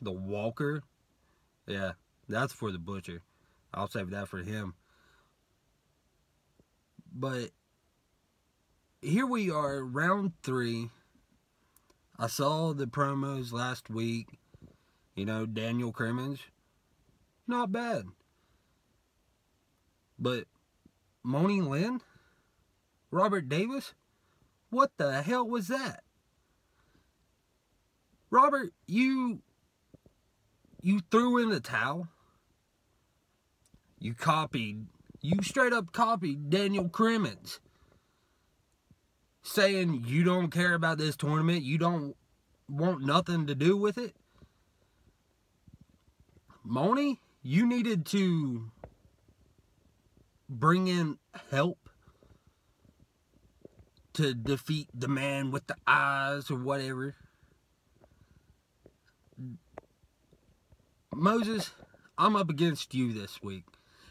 the 0.00 0.12
Walker, 0.12 0.84
yeah, 1.66 1.92
that's 2.28 2.52
for 2.52 2.70
the 2.70 2.78
butcher. 2.78 3.22
I'll 3.72 3.88
save 3.88 4.10
that 4.10 4.28
for 4.28 4.38
him. 4.38 4.74
But 7.12 7.50
here 9.00 9.26
we 9.26 9.50
are, 9.50 9.84
round 9.84 10.32
three. 10.42 10.90
I 12.18 12.26
saw 12.26 12.72
the 12.72 12.86
promos 12.86 13.52
last 13.52 13.90
week. 13.90 14.38
You 15.14 15.24
know, 15.24 15.46
Daniel 15.46 15.92
Crimmins, 15.92 16.40
not 17.46 17.70
bad. 17.70 18.06
But 20.18 20.44
Moni 21.22 21.60
Lynn, 21.60 22.00
Robert 23.10 23.48
Davis, 23.48 23.94
what 24.70 24.90
the 24.96 25.22
hell 25.22 25.46
was 25.46 25.68
that? 25.68 26.02
Robert, 28.30 28.72
you 28.86 29.42
you 30.84 31.00
threw 31.10 31.38
in 31.38 31.48
the 31.48 31.60
towel. 31.60 32.08
You 33.98 34.12
copied, 34.12 34.86
you 35.22 35.42
straight 35.42 35.72
up 35.72 35.92
copied 35.92 36.50
Daniel 36.50 36.90
Crimmins. 36.90 37.58
Saying 39.42 40.04
you 40.06 40.24
don't 40.24 40.50
care 40.50 40.74
about 40.74 40.98
this 40.98 41.16
tournament, 41.16 41.62
you 41.62 41.78
don't 41.78 42.14
want 42.68 43.00
nothing 43.00 43.46
to 43.46 43.54
do 43.54 43.78
with 43.78 43.96
it. 43.96 44.14
Moni, 46.62 47.20
you 47.42 47.66
needed 47.66 48.04
to 48.06 48.70
bring 50.50 50.88
in 50.88 51.18
help 51.50 51.88
to 54.14 54.34
defeat 54.34 54.88
the 54.92 55.08
man 55.08 55.50
with 55.50 55.66
the 55.66 55.76
eyes 55.86 56.50
or 56.50 56.58
whatever. 56.58 57.14
Moses, 61.16 61.72
I'm 62.18 62.36
up 62.36 62.50
against 62.50 62.94
you 62.94 63.12
this 63.12 63.42
week. 63.42 63.64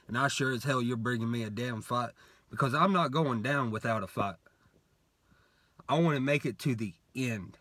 And 0.08 0.18
I 0.18 0.28
sure 0.28 0.52
as 0.52 0.64
hell 0.64 0.82
you're 0.82 0.98
bringing 0.98 1.32
me 1.32 1.44
a 1.44 1.50
damn 1.50 1.82
fight 1.82 2.12
because 2.50 2.74
I'm 2.74 2.94
not 2.94 3.12
going 3.12 3.42
down 3.42 3.72
without 3.72 4.04
a 4.04 4.08
fight. 4.08 4.36
I 5.88 6.00
want 6.00 6.16
to 6.16 6.22
make 6.22 6.46
it 6.46 6.60
to 6.60 6.76
the 6.76 6.94
end. 7.16 7.58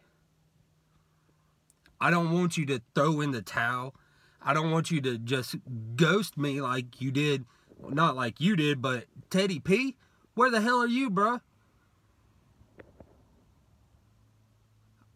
I 2.01 2.11
don't 2.11 2.33
want 2.33 2.57
you 2.57 2.67
to 2.67 2.83
throw 2.95 3.21
in 3.21 3.31
the 3.31 3.43
towel. 3.43 3.95
I 4.41 4.55
don't 4.55 4.71
want 4.71 4.91
you 4.91 5.01
to 5.03 5.19
just 5.19 5.55
ghost 5.95 6.37
me 6.37 6.61
like 6.61 7.01
you 7.01 7.13
did. 7.13 7.45
Not 7.89 8.17
like 8.17 8.41
you 8.41 8.57
did, 8.57 8.83
but 8.83 9.05
Teddy 9.31 9.61
P. 9.61 9.97
Where 10.35 10.51
the 10.51 10.61
hell 10.61 10.83
are 10.83 10.87
you, 10.87 11.11
bruh? 11.11 11.41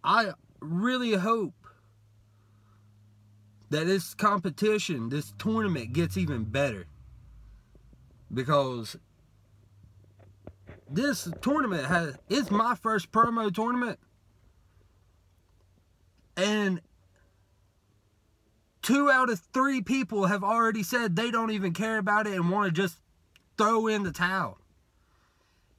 I 0.04 0.32
really 0.60 1.14
hope 1.14 1.65
that 3.70 3.86
this 3.86 4.14
competition, 4.14 5.08
this 5.08 5.32
tournament 5.38 5.92
gets 5.92 6.16
even 6.16 6.44
better. 6.44 6.86
Because 8.32 8.96
this 10.90 11.28
tournament 11.40 11.86
has 11.86 12.16
it's 12.28 12.50
my 12.50 12.74
first 12.74 13.10
promo 13.12 13.52
tournament. 13.52 13.98
And 16.36 16.80
two 18.82 19.10
out 19.10 19.30
of 19.30 19.40
three 19.52 19.80
people 19.80 20.26
have 20.26 20.44
already 20.44 20.82
said 20.82 21.16
they 21.16 21.30
don't 21.30 21.50
even 21.50 21.72
care 21.72 21.98
about 21.98 22.26
it 22.26 22.34
and 22.34 22.50
want 22.50 22.66
to 22.66 22.72
just 22.72 22.98
throw 23.58 23.86
in 23.86 24.02
the 24.02 24.12
towel. 24.12 24.58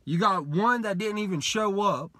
You 0.03 0.17
got 0.17 0.45
one 0.45 0.81
that 0.81 0.97
didn't 0.97 1.19
even 1.19 1.41
show 1.41 1.81
up. 1.81 2.11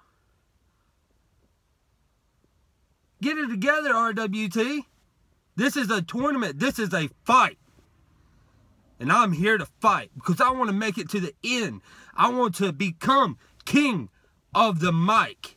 Get 3.20 3.36
it 3.36 3.48
together, 3.48 3.92
RWT. 3.92 4.84
This 5.58 5.76
is 5.76 5.90
a 5.90 6.00
tournament. 6.00 6.60
This 6.60 6.78
is 6.78 6.94
a 6.94 7.10
fight. 7.24 7.58
And 9.00 9.10
I'm 9.10 9.32
here 9.32 9.58
to 9.58 9.66
fight 9.80 10.12
because 10.14 10.40
I 10.40 10.52
want 10.52 10.68
to 10.68 10.72
make 10.72 10.98
it 10.98 11.08
to 11.10 11.20
the 11.20 11.34
end. 11.42 11.80
I 12.14 12.30
want 12.30 12.54
to 12.56 12.72
become 12.72 13.38
king 13.64 14.08
of 14.54 14.78
the 14.78 14.92
mic. 14.92 15.56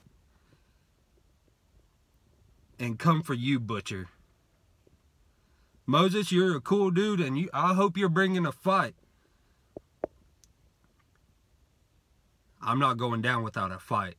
And 2.79 2.97
come 2.97 3.21
for 3.21 3.35
you, 3.35 3.59
Butcher. 3.59 4.07
Moses, 5.85 6.31
you're 6.31 6.57
a 6.57 6.61
cool 6.61 6.89
dude, 6.89 7.19
and 7.19 7.37
you. 7.37 7.51
I 7.53 7.75
hope 7.75 7.95
you're 7.95 8.09
bringing 8.09 8.47
a 8.47 8.51
fight. 8.51 8.95
I'm 12.59 12.79
not 12.79 12.97
going 12.97 13.21
down 13.21 13.43
without 13.43 13.71
a 13.71 13.77
fight. 13.77 14.15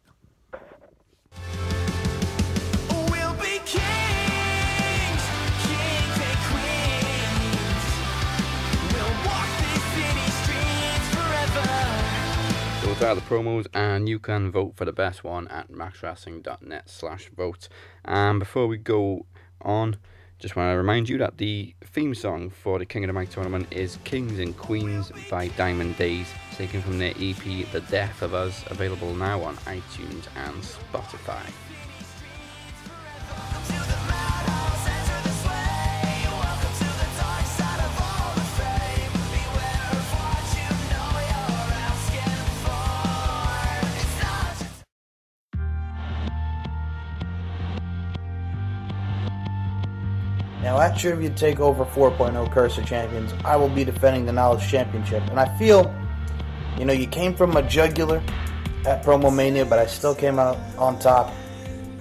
Forever. 13.03 13.21
Those 13.21 13.29
the 13.29 13.35
promos, 13.35 13.67
and 13.75 14.09
you 14.09 14.19
can 14.19 14.51
vote 14.51 14.75
for 14.77 14.85
the 14.85 14.93
best 14.93 15.25
one 15.25 15.49
at 15.49 15.71
maxwrestling.net 15.71 16.89
slash 16.89 17.31
vote. 17.37 17.69
And 18.05 18.39
before 18.39 18.67
we 18.67 18.77
go 18.77 19.27
on, 19.61 19.97
just 20.39 20.57
want 20.57 20.73
to 20.73 20.77
remind 20.77 21.09
you 21.09 21.19
that 21.19 21.39
the 21.39 21.75
theme 21.85 22.15
song 22.15 22.51
for 22.51 22.79
the 22.79 22.87
King 22.87 23.05
of 23.05 23.09
the 23.09 23.13
Mic 23.13 23.31
tournament 23.31 23.67
is 23.73 23.99
Kings 24.05 24.39
and 24.39 24.57
Queens 24.57 25.11
by 25.31 25.49
Diamond 25.49 25.97
Days, 25.97 26.29
taken 26.55 26.81
from 26.81 26.99
their 26.99 27.13
EP 27.19 27.71
The 27.73 27.83
Death 27.91 28.23
of 28.23 28.35
Us, 28.35 28.65
available 28.69 29.15
now 29.15 29.43
on 29.43 29.57
iTunes 29.57 30.27
and 30.37 30.63
Spotify. 30.63 31.43
Now, 50.73 50.81
at 50.81 50.97
Trivia 50.97 51.29
Takeover 51.29 51.87
4.0 51.87 52.51
Curse 52.51 52.79
of 52.79 52.87
Champions, 52.87 53.35
I 53.45 53.57
will 53.57 53.69
be 53.69 53.85
defending 53.85 54.25
the 54.25 54.33
Knowledge 54.33 54.67
Championship. 54.67 55.23
And 55.29 55.39
I 55.39 55.59
feel, 55.59 55.95
you 56.79 56.87
know, 56.87 56.95
you 56.95 57.07
came 57.07 57.35
from 57.35 57.55
a 57.59 57.63
jugular 57.63 58.23
at 58.87 59.05
Promo 59.05 59.31
Mania, 59.31 59.67
but 59.67 59.79
I 59.79 59.85
still 59.85 60.15
came 60.15 60.39
out 60.39 60.57
on 60.79 60.99
top. 60.99 61.31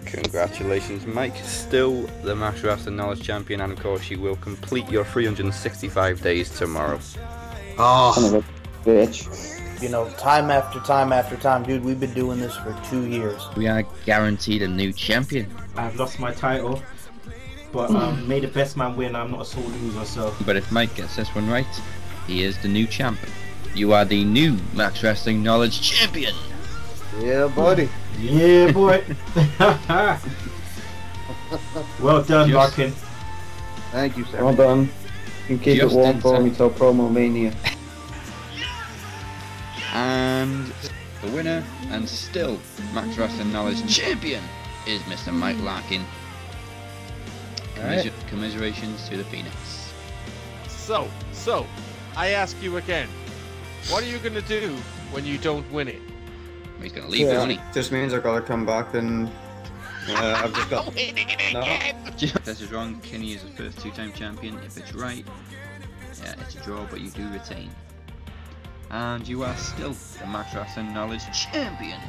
Congratulations, 0.06 1.06
Mike. 1.06 1.36
Still 1.44 2.04
the 2.24 2.34
Max 2.34 2.64
Wrestling 2.64 2.96
Knowledge 2.96 3.24
Champion, 3.24 3.60
and 3.60 3.74
of 3.74 3.80
course, 3.82 4.10
you 4.10 4.22
will 4.22 4.38
complete 4.38 4.90
your 4.90 5.04
365 5.04 6.22
days 6.22 6.58
tomorrow. 6.58 6.98
Oh, 7.78 8.14
Son 8.14 8.36
of 8.36 8.46
a 8.46 8.90
bitch. 8.90 9.82
You 9.82 9.90
know, 9.90 10.10
time 10.12 10.50
after 10.50 10.80
time 10.80 11.12
after 11.12 11.36
time, 11.36 11.64
dude, 11.64 11.84
we've 11.84 12.00
been 12.00 12.14
doing 12.14 12.40
this 12.40 12.56
for 12.56 12.74
two 12.90 13.06
years. 13.06 13.42
We 13.58 13.68
are 13.68 13.84
guaranteed 14.06 14.62
a 14.62 14.68
new 14.70 14.94
champion. 14.94 15.54
I've 15.76 15.98
lost 15.98 16.20
my 16.20 16.32
title, 16.32 16.82
but 17.72 17.90
um, 17.92 18.28
may 18.28 18.40
the 18.40 18.48
best 18.48 18.78
man 18.78 18.96
win. 18.96 19.16
I'm 19.16 19.32
not 19.32 19.42
a 19.42 19.46
sore 19.46 19.64
loser, 19.64 20.06
so 20.06 20.34
But 20.46 20.56
if 20.56 20.72
Mike 20.72 20.96
gets 20.96 21.16
this 21.16 21.30
one 21.36 21.50
right, 21.50 21.66
he 22.28 22.44
is 22.44 22.58
the 22.62 22.68
new 22.68 22.88
champ. 22.88 23.20
You 23.74 23.94
are 23.94 24.06
the 24.06 24.24
new 24.24 24.58
Max 24.74 25.02
Wrestling 25.04 25.42
Knowledge 25.42 25.82
Champion. 25.82 26.36
Yeah, 27.20 27.48
buddy. 27.48 27.90
yeah, 28.20 28.72
boy. 28.72 29.04
well 32.02 32.24
done, 32.24 32.50
Just- 32.50 32.54
Larkin. 32.78 32.94
Thank 33.92 34.18
you, 34.18 34.26
sir. 34.26 34.44
Well 34.44 34.56
done. 34.56 34.90
You 35.50 35.58
can 35.58 35.60
keep 35.60 35.82
Just 35.82 35.94
it 35.94 35.98
warm 35.98 36.22
for 36.22 36.40
me 36.40 36.52
till 36.52 36.70
promo 36.70 37.12
mania. 37.12 37.54
And 39.94 40.72
the 41.22 41.30
winner, 41.32 41.64
and 41.90 42.08
still 42.08 42.58
Max 42.94 43.18
Wrestling 43.18 43.52
Knowledge 43.52 43.86
Champion, 43.94 44.42
is 44.88 45.02
Mr. 45.04 45.34
Mike 45.34 45.60
Larkin. 45.60 46.06
Commiser- 47.82 48.12
Commiserations 48.30 49.08
to 49.10 49.18
the 49.18 49.24
Phoenix. 49.26 49.56
So, 50.68 51.08
so, 51.32 51.66
I 52.16 52.30
ask 52.30 52.62
you 52.62 52.78
again, 52.78 53.08
what 53.90 54.04
are 54.04 54.08
you 54.08 54.18
gonna 54.20 54.42
do 54.42 54.76
when 55.12 55.26
you 55.26 55.38
don't 55.38 55.70
win 55.72 55.88
it? 55.88 56.02
He's 56.82 56.92
going 56.92 57.06
to 57.06 57.12
leave 57.12 57.28
the 57.28 57.36
money. 57.36 57.60
Just 57.76 57.92
means 57.92 58.12
I've 58.12 58.24
got 58.24 58.34
to 58.40 58.42
come 58.42 58.66
back 58.66 58.96
and 58.96 59.28
uh, 60.10 60.42
I've 60.44 60.52
just 60.56 60.70
got. 60.72 60.86
No. 61.54 61.62
If 62.18 62.44
this 62.46 62.60
is 62.62 62.72
wrong, 62.72 63.00
Kenny 63.02 63.34
is 63.34 63.44
the 63.44 63.50
first 63.50 63.78
two-time 63.80 64.14
champion. 64.14 64.58
If 64.66 64.78
it's 64.78 64.94
right, 64.96 65.24
yeah, 66.24 66.34
it's 66.42 66.56
a 66.56 66.60
draw, 66.62 66.86
but 66.90 67.02
you 67.02 67.10
do 67.12 67.28
retain. 67.30 67.70
And 68.90 69.28
you 69.28 69.44
are 69.44 69.56
still 69.58 69.94
the 70.20 70.26
Max 70.28 70.56
Wrestling 70.56 70.92
Knowledge 70.94 71.22
Champion. 71.34 72.00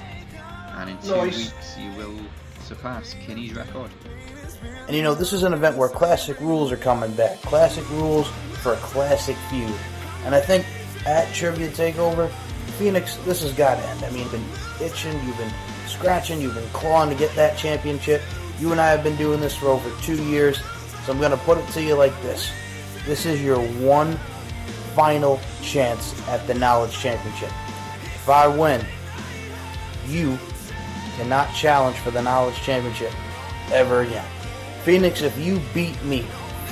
And 0.76 0.88
in 0.90 0.98
two 1.02 1.16
Nice. 1.16 1.36
weeks, 1.36 1.76
you 1.78 1.90
will 1.98 2.18
surpass 2.62 3.14
Kenny's 3.26 3.52
record. 3.52 3.90
And 4.86 4.96
you 4.96 5.02
know, 5.02 5.14
this 5.14 5.32
is 5.32 5.42
an 5.42 5.52
event 5.52 5.76
where 5.76 5.88
classic 5.88 6.38
rules 6.40 6.72
are 6.72 6.76
coming 6.76 7.12
back. 7.12 7.40
Classic 7.42 7.88
rules 7.90 8.28
for 8.62 8.72
a 8.72 8.76
classic 8.76 9.36
feud. 9.48 9.72
And 10.24 10.34
I 10.34 10.40
think 10.40 10.66
at 11.06 11.32
Trivia 11.34 11.68
Takeover, 11.68 12.30
Phoenix, 12.78 13.16
this 13.24 13.42
has 13.42 13.52
got 13.52 13.76
to 13.76 13.88
end. 13.88 14.04
I 14.04 14.10
mean, 14.10 14.22
you've 14.22 14.32
been 14.32 14.86
itching, 14.86 15.12
you've 15.24 15.38
been 15.38 15.52
scratching, 15.86 16.40
you've 16.40 16.54
been 16.54 16.68
clawing 16.70 17.10
to 17.10 17.16
get 17.16 17.34
that 17.36 17.56
championship. 17.56 18.22
You 18.58 18.72
and 18.72 18.80
I 18.80 18.90
have 18.90 19.02
been 19.02 19.16
doing 19.16 19.40
this 19.40 19.56
for 19.56 19.66
over 19.66 19.90
two 20.02 20.22
years. 20.24 20.60
So 21.04 21.12
I'm 21.12 21.18
going 21.18 21.32
to 21.32 21.36
put 21.38 21.58
it 21.58 21.68
to 21.70 21.82
you 21.82 21.94
like 21.94 22.12
this 22.22 22.50
this 23.06 23.26
is 23.26 23.42
your 23.42 23.58
one 23.58 24.16
final 24.94 25.40
chance 25.60 26.14
at 26.28 26.46
the 26.46 26.54
Knowledge 26.54 26.92
Championship. 26.92 27.50
If 28.02 28.28
I 28.28 28.46
win, 28.46 28.84
you 30.06 30.38
cannot 31.16 31.52
challenge 31.54 31.96
for 31.98 32.10
the 32.10 32.22
Knowledge 32.22 32.56
Championship 32.56 33.12
ever 33.72 34.02
again. 34.02 34.24
Phoenix, 34.84 35.22
if 35.22 35.38
you 35.38 35.60
beat 35.72 36.02
me, 36.02 36.22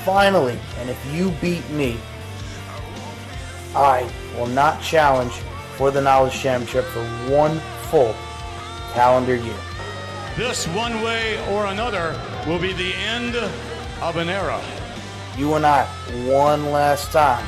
finally, 0.04 0.58
and 0.78 0.90
if 0.90 1.14
you 1.14 1.30
beat 1.40 1.68
me, 1.70 1.96
I 3.74 4.10
will 4.36 4.48
not 4.48 4.82
challenge 4.82 5.32
for 5.76 5.92
the 5.92 6.00
Knowledge 6.00 6.32
Championship 6.32 6.84
for 6.86 7.04
one 7.30 7.60
full 7.90 8.16
calendar 8.92 9.36
year. 9.36 9.54
This, 10.36 10.66
one 10.68 11.02
way 11.02 11.38
or 11.52 11.66
another, 11.66 12.20
will 12.46 12.58
be 12.58 12.72
the 12.72 12.94
end 12.94 13.36
of 13.36 14.16
an 14.16 14.28
era. 14.28 14.60
You 15.36 15.54
and 15.54 15.64
I, 15.64 15.84
one 16.26 16.72
last 16.72 17.12
time. 17.12 17.46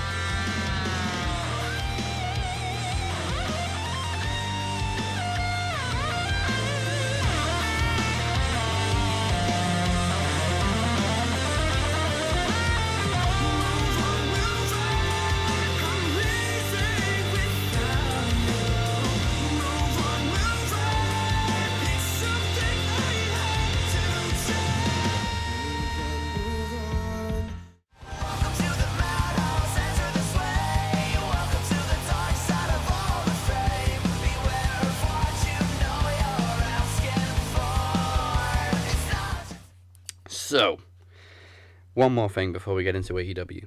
One 41.94 42.12
more 42.14 42.28
thing 42.28 42.52
before 42.52 42.74
we 42.74 42.84
get 42.84 42.96
into 42.96 43.14
AEW. 43.14 43.66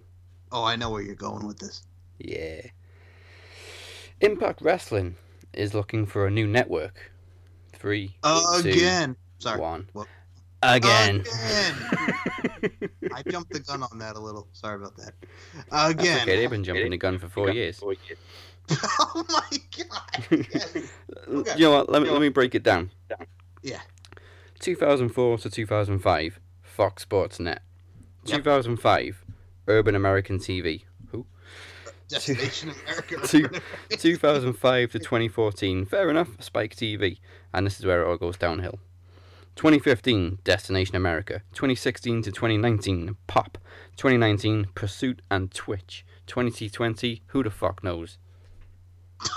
oh, 0.51 0.63
I 0.63 0.76
know 0.76 0.89
where 0.89 1.01
you're 1.01 1.15
going 1.15 1.45
with 1.45 1.59
this. 1.59 1.84
Yeah. 2.19 2.61
Impact 4.21 4.61
Wrestling 4.61 5.15
is 5.53 5.73
looking 5.73 6.05
for 6.05 6.26
a 6.26 6.32
new 6.32 6.47
network. 6.47 7.11
Three, 7.73 8.15
two, 8.23 8.69
Again. 8.69 9.15
Sorry. 9.39 9.59
one. 9.59 9.89
Well, 9.93 10.07
Again. 10.63 11.21
Again. 11.21 12.89
I 13.13 13.21
jumped 13.30 13.51
the 13.53 13.59
gun 13.59 13.84
on 13.84 13.99
that 13.99 14.15
a 14.15 14.19
little. 14.19 14.47
Sorry 14.53 14.76
about 14.76 14.95
that. 14.97 15.13
Again. 15.71 16.05
That's 16.05 16.21
okay, 16.23 16.38
they've 16.38 16.49
been 16.49 16.63
jumping 16.63 16.89
the 16.91 16.97
gun 16.97 17.19
for 17.19 17.28
four 17.28 17.51
years. 17.51 17.82
oh 18.71 19.26
my 19.30 19.57
god. 19.78 20.26
Yes. 20.53 20.78
Okay. 21.28 21.53
You 21.57 21.65
know 21.65 21.71
what? 21.71 21.89
Let 21.89 22.01
me 22.01 22.09
let 22.09 22.21
me 22.21 22.30
break 22.30 22.55
it 22.55 22.63
down. 22.63 22.89
Yeah. 23.61 23.82
2004 24.59 25.38
to 25.39 25.49
2005, 25.49 26.39
Fox 26.63 27.03
Sports 27.03 27.39
Net. 27.39 27.61
Yep. 28.26 28.38
2005, 28.39 29.23
Urban 29.67 29.95
American 29.95 30.39
TV. 30.39 30.84
Who? 31.11 31.26
Destination 32.07 32.71
America. 32.71 33.17
Two, 33.28 33.49
2005 33.89 34.91
to 34.91 34.99
2014, 34.99 35.86
fair 35.86 36.09
enough, 36.09 36.30
Spike 36.39 36.76
TV. 36.76 37.19
And 37.53 37.65
this 37.65 37.80
is 37.80 37.86
where 37.86 38.01
it 38.01 38.07
all 38.07 38.17
goes 38.17 38.38
downhill. 38.38 38.80
2015, 39.55 40.39
Destination 40.43 40.95
America. 40.95 41.41
2016 41.53 42.23
to 42.23 42.32
2019, 42.32 43.15
Pop. 43.28 43.57
2019, 43.95 44.67
Pursuit 44.76 45.21
and 45.32 45.51
Twitch. 45.53 46.05
2020, 46.28 47.21
who 47.28 47.43
the 47.43 47.49
fuck 47.51 47.84
knows? 47.84 48.17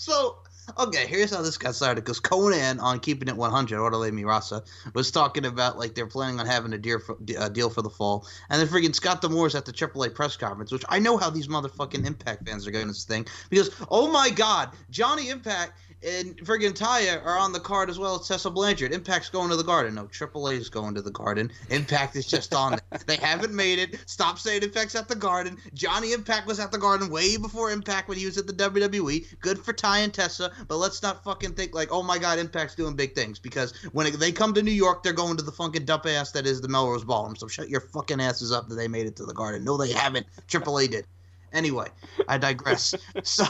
So, 0.00 0.38
okay, 0.76 1.06
here's 1.06 1.30
how 1.30 1.42
this 1.42 1.58
got 1.58 1.74
started. 1.74 2.04
Because 2.04 2.20
Konnan 2.20 2.80
on 2.80 3.00
Keeping 3.00 3.28
It 3.28 3.36
100, 3.36 3.78
Orale 3.78 4.12
Mi 4.12 4.24
Rasa, 4.24 4.62
was 4.94 5.10
talking 5.10 5.44
about 5.46 5.78
like 5.78 5.94
they're 5.94 6.06
planning 6.06 6.40
on 6.40 6.46
having 6.46 6.72
a 6.72 6.78
deal 6.78 6.98
for, 6.98 7.16
deal 7.16 7.70
for 7.70 7.82
the 7.82 7.90
fall, 7.90 8.26
and 8.50 8.60
then 8.60 8.68
freaking 8.68 8.94
Scott 8.94 9.20
D'Amore's 9.20 9.54
at 9.54 9.64
the 9.64 9.72
AAA 9.72 10.14
press 10.14 10.36
conference, 10.36 10.72
which 10.72 10.84
I 10.88 10.98
know 10.98 11.16
how 11.16 11.30
these 11.30 11.48
motherfucking 11.48 12.06
Impact 12.06 12.48
fans 12.48 12.66
are 12.66 12.70
going 12.70 12.88
to 12.88 12.94
think 12.94 13.28
because 13.50 13.70
oh 13.90 14.10
my 14.10 14.30
god, 14.30 14.70
Johnny 14.90 15.28
Impact 15.28 15.72
and 16.02 16.36
friggin' 16.38 16.72
Taya 16.72 17.24
are 17.24 17.38
on 17.38 17.52
the 17.52 17.60
card 17.60 17.90
as 17.90 17.98
well 17.98 18.20
as 18.20 18.28
Tessa 18.28 18.50
Blanchard. 18.50 18.92
Impact's 18.92 19.30
going 19.30 19.50
to 19.50 19.56
the 19.56 19.64
Garden. 19.64 19.96
No, 19.96 20.04
AAA 20.04 20.54
is 20.54 20.68
going 20.68 20.94
to 20.94 21.02
the 21.02 21.10
Garden. 21.10 21.50
Impact 21.70 22.16
is 22.16 22.26
just 22.26 22.54
on 22.54 22.72
there. 22.72 23.00
They 23.06 23.16
haven't 23.16 23.54
made 23.54 23.78
it. 23.78 23.98
Stop 24.06 24.38
saying 24.38 24.62
Impact's 24.62 24.94
at 24.94 25.08
the 25.08 25.16
Garden. 25.16 25.56
Johnny 25.74 26.12
Impact 26.12 26.46
was 26.46 26.60
at 26.60 26.70
the 26.70 26.78
Garden 26.78 27.10
way 27.10 27.36
before 27.36 27.70
Impact 27.70 28.08
when 28.08 28.18
he 28.18 28.26
was 28.26 28.38
at 28.38 28.46
the 28.46 28.52
WWE. 28.52 29.40
Good 29.40 29.58
for 29.58 29.72
Ty 29.72 29.98
and 29.98 30.14
Tessa, 30.14 30.52
but 30.68 30.76
let's 30.76 31.02
not 31.02 31.24
fucking 31.24 31.54
think 31.54 31.74
like, 31.74 31.88
oh 31.90 32.02
my 32.02 32.18
god, 32.18 32.38
Impact's 32.38 32.74
doing 32.74 32.94
big 32.94 33.14
things 33.14 33.38
because 33.38 33.72
when 33.92 34.06
it, 34.06 34.18
they 34.18 34.32
come 34.32 34.54
to 34.54 34.62
New 34.62 34.70
York, 34.70 35.02
they're 35.02 35.12
going 35.12 35.36
to 35.36 35.42
the 35.42 35.52
fucking 35.52 35.84
dump 35.84 36.06
ass 36.06 36.32
that 36.32 36.46
is 36.46 36.60
the 36.60 36.68
Melrose 36.68 37.04
Ballroom. 37.04 37.36
So 37.36 37.48
shut 37.48 37.68
your 37.68 37.80
fucking 37.80 38.20
asses 38.20 38.52
up 38.52 38.68
that 38.68 38.76
they 38.76 38.88
made 38.88 39.06
it 39.06 39.16
to 39.16 39.24
the 39.24 39.34
Garden. 39.34 39.64
No, 39.64 39.76
they 39.76 39.92
haven't. 39.92 40.26
AAA 40.48 40.90
did. 40.90 41.06
Anyway, 41.52 41.88
I 42.28 42.38
digress. 42.38 42.94
so 43.22 43.44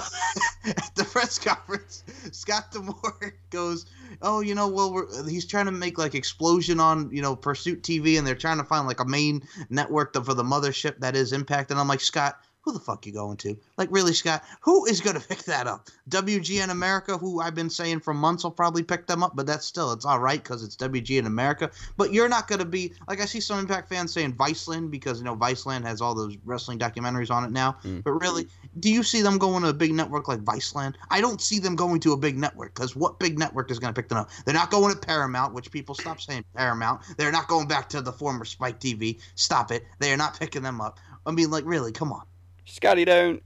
at 0.64 0.94
the 0.94 1.04
press 1.04 1.38
conference, 1.38 2.04
Scott 2.32 2.70
D'Amore 2.70 3.34
goes, 3.50 3.86
"Oh, 4.22 4.40
you 4.40 4.54
know, 4.54 4.68
well, 4.68 4.92
we're, 4.92 5.28
he's 5.28 5.46
trying 5.46 5.66
to 5.66 5.72
make 5.72 5.98
like 5.98 6.14
explosion 6.14 6.80
on 6.80 7.10
you 7.12 7.22
know 7.22 7.34
Pursuit 7.36 7.82
TV, 7.82 8.18
and 8.18 8.26
they're 8.26 8.34
trying 8.34 8.58
to 8.58 8.64
find 8.64 8.86
like 8.86 9.00
a 9.00 9.04
main 9.04 9.42
network 9.70 10.14
for 10.14 10.34
the 10.34 10.44
mothership 10.44 10.98
that 11.00 11.16
is 11.16 11.32
Impact." 11.32 11.70
And 11.70 11.80
I'm 11.80 11.88
like, 11.88 12.00
Scott. 12.00 12.40
Who 12.62 12.72
the 12.72 12.80
fuck 12.80 13.06
you 13.06 13.12
going 13.12 13.36
to? 13.38 13.56
Like, 13.76 13.88
really, 13.90 14.12
Scott? 14.12 14.44
Who 14.60 14.84
is 14.86 15.00
going 15.00 15.16
to 15.20 15.26
pick 15.26 15.44
that 15.44 15.66
up? 15.66 15.88
WGN 16.10 16.70
America, 16.70 17.16
who 17.16 17.40
I've 17.40 17.54
been 17.54 17.70
saying 17.70 18.00
for 18.00 18.12
months 18.12 18.44
will 18.44 18.50
probably 18.50 18.82
pick 18.82 19.06
them 19.06 19.22
up, 19.22 19.34
but 19.34 19.46
that's 19.46 19.64
still, 19.64 19.92
it's 19.92 20.04
all 20.04 20.18
right 20.18 20.42
because 20.42 20.62
it's 20.62 20.76
WGN 20.76 21.26
America. 21.26 21.70
But 21.96 22.12
you're 22.12 22.28
not 22.28 22.48
going 22.48 22.58
to 22.58 22.64
be, 22.64 22.92
like, 23.06 23.20
I 23.20 23.24
see 23.24 23.40
some 23.40 23.58
Impact 23.58 23.88
fans 23.88 24.12
saying 24.12 24.34
Viceland 24.34 24.90
because, 24.90 25.18
you 25.18 25.24
know, 25.24 25.36
Viceland 25.36 25.84
has 25.84 26.00
all 26.00 26.14
those 26.14 26.36
wrestling 26.44 26.78
documentaries 26.78 27.30
on 27.30 27.44
it 27.44 27.52
now. 27.52 27.76
Mm. 27.84 28.02
But 28.02 28.12
really, 28.12 28.46
do 28.80 28.90
you 28.90 29.02
see 29.02 29.22
them 29.22 29.38
going 29.38 29.62
to 29.62 29.68
a 29.70 29.74
big 29.74 29.92
network 29.92 30.28
like 30.28 30.40
Viceland? 30.40 30.94
I 31.10 31.20
don't 31.20 31.40
see 31.40 31.58
them 31.58 31.76
going 31.76 32.00
to 32.00 32.12
a 32.12 32.16
big 32.16 32.36
network 32.36 32.74
because 32.74 32.94
what 32.94 33.18
big 33.18 33.38
network 33.38 33.70
is 33.70 33.78
going 33.78 33.94
to 33.94 33.98
pick 33.98 34.08
them 34.08 34.18
up? 34.18 34.30
They're 34.44 34.54
not 34.54 34.70
going 34.70 34.92
to 34.92 35.00
Paramount, 35.00 35.54
which 35.54 35.70
people 35.70 35.94
stop 35.94 36.20
saying 36.20 36.44
Paramount. 36.54 37.02
They're 37.16 37.32
not 37.32 37.48
going 37.48 37.68
back 37.68 37.88
to 37.90 38.00
the 38.00 38.12
former 38.12 38.44
Spike 38.44 38.80
TV. 38.80 39.20
Stop 39.36 39.70
it. 39.70 39.84
They 40.00 40.12
are 40.12 40.16
not 40.16 40.38
picking 40.38 40.62
them 40.62 40.80
up. 40.80 40.98
I 41.26 41.30
mean, 41.30 41.50
like, 41.50 41.64
really, 41.66 41.92
come 41.92 42.12
on. 42.12 42.24
Scotty 42.68 43.04
down. 43.04 43.40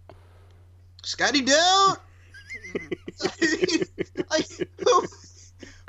Scotty 1.04 1.42
down. 1.42 1.96
like 4.30 4.46
who? 4.84 5.02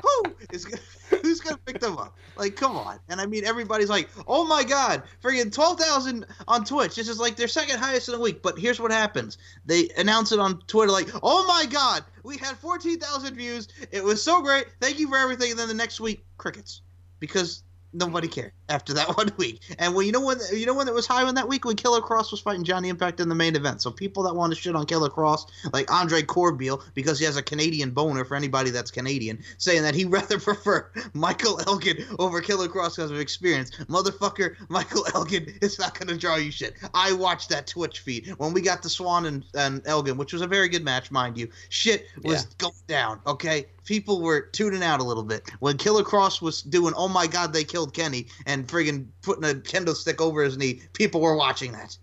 Who 0.02 0.36
is 0.52 0.68
who's 1.10 1.40
gonna 1.40 1.58
pick 1.66 1.80
them 1.80 1.98
up? 1.98 2.16
Like, 2.36 2.56
come 2.56 2.76
on! 2.76 3.00
And 3.10 3.22
I 3.22 3.26
mean, 3.26 3.46
everybody's 3.46 3.90
like, 3.90 4.10
"Oh 4.28 4.46
my 4.46 4.64
god, 4.64 5.04
friggin' 5.22 5.54
twelve 5.54 5.80
thousand 5.80 6.26
on 6.48 6.66
Twitch." 6.66 6.96
This 6.96 7.08
is 7.08 7.20
like 7.20 7.36
their 7.38 7.48
second 7.48 7.80
highest 7.80 8.10
in 8.10 8.16
a 8.16 8.20
week. 8.20 8.42
But 8.42 8.60
here's 8.60 8.80
what 8.82 8.92
happens: 8.92 9.38
they 9.66 9.90
announce 9.98 10.32
it 10.32 10.40
on 10.40 10.60
Twitter, 10.68 10.92
like, 10.92 11.10
"Oh 11.24 11.48
my 11.48 11.66
god, 11.66 12.04
we 12.24 12.38
had 12.38 12.58
fourteen 12.58 13.00
thousand 13.00 13.36
views. 13.36 13.70
It 13.92 14.04
was 14.04 14.22
so 14.22 14.42
great. 14.42 14.68
Thank 14.82 15.00
you 15.00 15.08
for 15.08 15.18
everything." 15.18 15.52
And 15.52 15.60
then 15.60 15.70
the 15.70 15.74
next 15.74 16.02
week, 16.02 16.26
crickets, 16.38 16.82
because 17.20 17.64
nobody 17.94 18.28
cared 18.28 18.52
after 18.70 18.94
that 18.94 19.08
one 19.18 19.32
week. 19.38 19.62
And 19.80 19.94
well, 19.94 20.04
you 20.04 20.12
know 20.12 20.22
when 20.22 20.38
you 20.52 20.66
know 20.66 20.74
when 20.74 20.88
it 20.88 20.94
was 20.94 21.08
high 21.08 21.28
in 21.28 21.36
that 21.36 21.48
week 21.48 21.66
when 21.66 21.76
Killer 21.76 22.02
Kross 22.02 22.32
was 22.32 22.40
fighting 22.40 22.64
Johnny 22.64 22.90
Impact 22.90 23.20
in 23.20 23.30
the 23.30 23.36
main 23.36 23.56
event. 23.56 23.82
So 23.82 23.92
people 23.92 24.24
that 24.24 24.36
want 24.36 24.54
to 24.54 24.60
shit 24.60 24.76
on 24.76 24.86
Killer 24.86 25.10
Kross, 25.10 25.46
like 25.72 25.92
Andre 25.92 26.22
Corbeil, 26.22 26.82
because 26.94 27.20
he 27.20 27.26
has 27.26 27.38
a 27.38 27.44
Canadian 27.44 27.92
boner 27.92 28.26
for 28.26 28.36
anybody 28.36 28.70
that's 28.70 28.92
Canadian, 28.92 29.44
saying 29.58 29.84
that 29.84 29.96
he 29.96 30.06
rather 30.14 30.40
prefer 30.40 30.90
Michael 31.14 31.60
Elgin 31.68 31.98
over 32.20 32.42
Killer 32.42 32.68
Kross 32.68 32.96
because 32.96 33.12
of 33.12 33.20
experience. 33.20 33.72
Motherfucker, 33.86 34.56
Michael 34.70 35.06
Elgin 35.14 35.54
is 35.62 35.80
not 35.80 35.98
gonna 35.98 36.18
draw 36.18 36.36
you 36.36 36.52
shit. 36.52 36.76
I 36.94 37.14
watched 37.14 37.50
that 37.50 37.68
Twitch 37.68 38.00
feed 38.00 38.28
when 38.38 38.54
we 38.54 38.62
got 38.62 38.82
the 38.84 38.90
Swann 38.90 39.26
and, 39.26 39.44
and 39.56 39.82
Elgin, 39.86 40.18
which 40.18 40.34
was 40.34 40.42
a 40.42 40.48
very 40.48 40.70
good 40.70 40.84
match, 40.84 41.12
mind 41.12 41.38
you. 41.38 41.48
Shit 41.70 42.08
was 42.24 42.44
Yeah. 42.44 42.50
going 42.58 42.74
down. 42.88 43.20
Okay, 43.28 43.68
people 43.86 44.22
were 44.22 44.42
tuning 44.42 44.84
out 44.84 45.00
a 45.00 45.04
little 45.04 45.24
bit 45.24 45.50
when 45.60 45.78
Killer 45.78 46.04
Kross 46.04 46.42
was 46.42 46.62
doing 46.62 46.94
"Oh 46.96 47.08
my 47.08 47.28
God, 47.28 47.54
they 47.54 47.64
killed 47.64 47.94
Kenny" 47.94 48.28
and 48.46 48.68
friggin' 48.68 49.08
putting 49.22 49.44
a 49.44 49.54
kendo 49.54 49.96
stick 49.96 50.22
over 50.22 50.44
his 50.44 50.58
knee. 50.58 50.82
People 50.94 51.22
were 51.22 51.36
watching 51.36 51.72
that. 51.74 51.98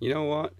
You 0.00 0.12
know 0.12 0.24
what? 0.24 0.52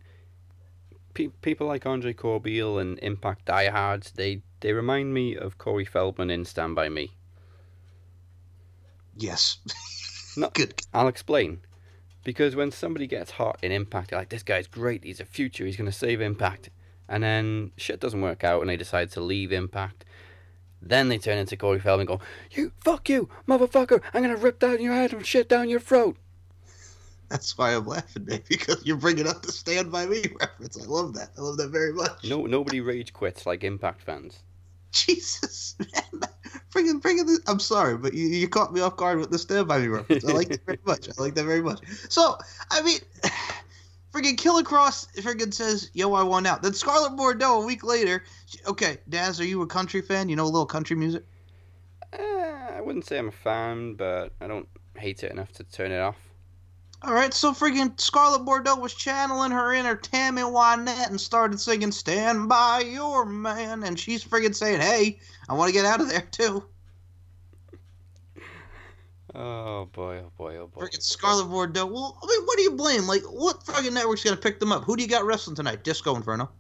Pe- 1.15 1.29
people 1.43 1.67
like 1.67 1.87
Andre 1.87 2.13
Corbeil 2.13 2.79
and 2.79 2.99
Impact 3.01 3.45
diehards, 3.45 4.13
they 4.13 4.43
they 4.61 4.73
remind 4.73 5.13
me 5.13 5.37
of 5.37 5.59
Corey 5.59 5.85
Feldman 5.85 6.31
in 6.31 6.45
Stand 6.45 6.75
By 6.75 6.89
Me. 6.89 7.15
Yes. 9.17 9.59
Not 10.37 10.55
Good. 10.55 10.81
I'll 10.93 11.09
explain. 11.09 11.61
Because 12.25 12.57
when 12.57 12.71
somebody 12.71 13.07
gets 13.07 13.33
hot 13.33 13.59
in 13.63 13.71
Impact, 13.71 14.11
they're 14.11 14.19
like, 14.19 14.31
this 14.31 14.43
guy's 14.43 14.67
great, 14.67 15.05
he's 15.05 15.21
a 15.21 15.27
future, 15.27 15.67
he's 15.67 15.77
going 15.77 15.91
to 15.91 15.97
save 15.97 16.21
Impact. 16.21 16.71
And 17.09 17.23
then 17.23 17.73
shit 17.77 18.01
doesn't 18.01 18.23
work 18.23 18.43
out 18.43 18.63
and 18.63 18.71
they 18.71 18.79
decide 18.79 19.11
to 19.13 19.21
leave 19.21 19.53
Impact. 19.53 20.05
Then 20.87 21.09
they 21.09 21.19
turn 21.19 21.39
into 21.39 21.57
Corey 21.57 21.81
Feldman 21.81 22.09
and 22.09 22.21
go, 22.21 22.25
You, 22.51 22.73
fuck 22.81 23.09
you, 23.09 23.29
motherfucker, 23.49 24.03
I'm 24.13 24.23
going 24.23 24.35
to 24.35 24.41
rip 24.41 24.59
down 24.59 24.83
your 24.83 24.95
head 24.95 25.13
and 25.13 25.25
shit 25.25 25.49
down 25.49 25.71
your 25.71 25.81
throat. 25.81 26.17
That's 27.31 27.57
why 27.57 27.75
I'm 27.75 27.87
laughing, 27.87 28.27
man, 28.27 28.43
because 28.49 28.85
you're 28.85 28.97
bringing 28.97 29.27
up 29.27 29.43
the 29.43 29.51
Stand 29.51 29.91
By 29.91 30.07
Me 30.07 30.23
reference. 30.41 30.81
I 30.81 30.87
love 30.87 31.15
that. 31.15 31.31
I 31.39 31.41
love 31.41 31.57
that 31.57 31.69
very 31.71 31.93
much. 31.93 32.25
No, 32.25 32.47
nobody 32.47 32.81
rage 32.81 33.13
quits 33.13 33.47
like 33.47 33.65
Impact 33.65 34.03
fans. 34.03 34.41
Jesus, 34.93 35.75
man. 36.13 36.23
Bringing, 36.71 36.99
bringing 36.99 37.27
this. 37.27 37.41
I'm 37.47 37.59
sorry, 37.59 37.97
but 37.97 38.15
you, 38.15 38.27
you 38.27 38.49
caught 38.49 38.73
me 38.73 38.81
off 38.81 38.97
guard 38.97 39.19
with 39.19 39.31
the 39.31 39.39
Stand 39.39 39.67
By 39.67 39.79
Me 39.79 39.89
reference. 39.89 40.25
I 40.25 40.33
like 40.33 40.49
that 40.49 40.65
very 40.67 40.79
much. 40.85 41.09
I 41.09 41.21
like 41.21 41.35
that 41.35 41.45
very 41.45 41.63
much. 41.63 41.81
So, 42.11 42.37
I 42.71 42.83
mean, 42.83 43.01
friggin' 44.13 44.39
Killer 44.39 44.63
Kross 44.63 45.09
friggin' 45.17 45.53
says, 45.53 45.91
yo, 45.95 46.13
I 46.13 46.23
won 46.23 46.47
out. 46.47 46.63
Then 46.63 46.75
Scarlet 46.75 47.17
Bordeaux, 47.17 47.63
a 47.63 47.67
week 47.67 47.83
later, 47.83 48.23
okay, 48.67 48.99
Daz, 49.09 49.41
are 49.41 49.45
you 49.45 49.63
a 49.63 49.67
country 49.67 50.03
fan? 50.03 50.29
You 50.29 50.37
know 50.37 50.45
a 50.45 50.47
little 50.47 50.67
country 50.67 50.97
music? 50.97 51.25
Eh, 52.13 52.69
I 52.77 52.81
wouldn't 52.81 53.07
say 53.07 53.19
I'm 53.19 53.29
a 53.29 53.33
fan, 53.33 53.95
but 53.95 54.33
I 54.41 54.47
don't 54.47 54.69
hate 54.97 55.23
it 55.23 55.31
enough 55.31 55.53
to 55.53 55.65
turn 55.65 55.93
it 55.93 56.01
off. 56.01 56.17
All 57.03 57.13
right, 57.13 57.35
so 57.35 57.53
freaking 57.53 58.01
Scarlett 58.01 58.47
Bordeaux 58.47 58.77
was 58.77 58.95
channeling 58.95 59.51
her 59.51 59.75
inner 59.75 59.95
Tammy 59.95 60.41
Wynette 60.41 61.11
and 61.11 61.21
started 61.21 61.61
singing 61.61 61.93
"Stand 61.93 62.49
by 62.49 62.81
Your 62.81 63.27
Man," 63.27 63.83
and 63.83 64.01
she's 64.01 64.25
freaking 64.25 64.55
saying, 64.55 64.81
"Hey, 64.81 65.19
I 65.49 65.53
want 65.53 65.69
to 65.69 65.75
get 65.75 65.85
out 65.85 66.01
of 66.01 66.09
there 66.09 66.27
too." 66.31 66.65
Oh 69.35 69.87
boy, 69.93 70.23
oh 70.25 70.33
boy, 70.39 70.57
oh 70.57 70.69
boy. 70.69 70.83
Friggin' 70.83 71.03
Scarlett 71.03 71.49
Bordeaux. 71.49 71.85
Well, 71.87 72.17
I 72.23 72.27
mean, 72.27 72.47
what 72.47 72.57
do 72.57 72.63
you 72.63 72.71
blame? 72.71 73.07
Like, 73.07 73.23
what 73.25 73.65
freaking 73.65 73.93
network's 73.93 74.23
gonna 74.23 74.37
pick 74.37 74.61
them 74.61 74.73
up? 74.73 74.85
Who 74.85 74.97
do 74.97 75.03
you 75.03 75.09
got 75.09 75.27
wrestling 75.27 75.57
tonight? 75.57 75.85
Disco 75.85 76.15
Inferno. 76.15 76.51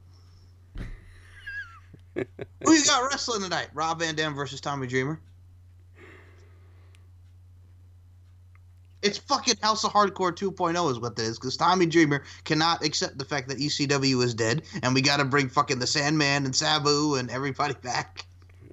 Who 2.14 2.72
you 2.72 2.84
got 2.84 3.08
wrestling 3.10 3.42
tonight? 3.42 3.68
Rob 3.74 4.00
Van 4.00 4.14
Dam 4.14 4.34
versus 4.34 4.60
Tommy 4.60 4.86
Dreamer. 4.86 5.20
It's 9.02 9.18
fucking 9.18 9.56
House 9.60 9.84
of 9.84 9.92
Hardcore 9.92 10.32
2.0 10.32 10.90
is 10.90 10.98
what 10.98 11.14
that 11.16 11.22
is, 11.22 11.38
because 11.38 11.58
Tommy 11.58 11.84
Dreamer 11.84 12.24
cannot 12.44 12.82
accept 12.82 13.18
the 13.18 13.24
fact 13.26 13.48
that 13.48 13.58
ECW 13.58 14.24
is 14.24 14.32
dead, 14.32 14.62
and 14.82 14.94
we 14.94 15.02
got 15.02 15.18
to 15.18 15.26
bring 15.26 15.50
fucking 15.50 15.78
the 15.78 15.86
Sandman 15.86 16.46
and 16.46 16.56
Sabu 16.56 17.16
and 17.16 17.30
everybody 17.30 17.74
back. 17.82 18.24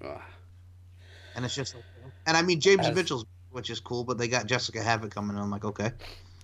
Ugh. 0.02 0.22
And 1.36 1.44
it's 1.44 1.54
just, 1.54 1.76
and 2.26 2.38
I 2.38 2.42
mean 2.44 2.62
James 2.62 2.88
As- 2.88 2.96
Mitchell's, 2.96 3.26
which 3.52 3.70
is 3.70 3.82
cool, 3.82 4.06
but 4.06 4.18
they 4.18 4.30
got 4.30 4.46
Jessica 4.46 4.82
Havoc 4.82 5.12
coming 5.12 5.36
in. 5.36 5.42
I'm 5.42 5.52
like, 5.52 5.66
okay. 5.66 5.92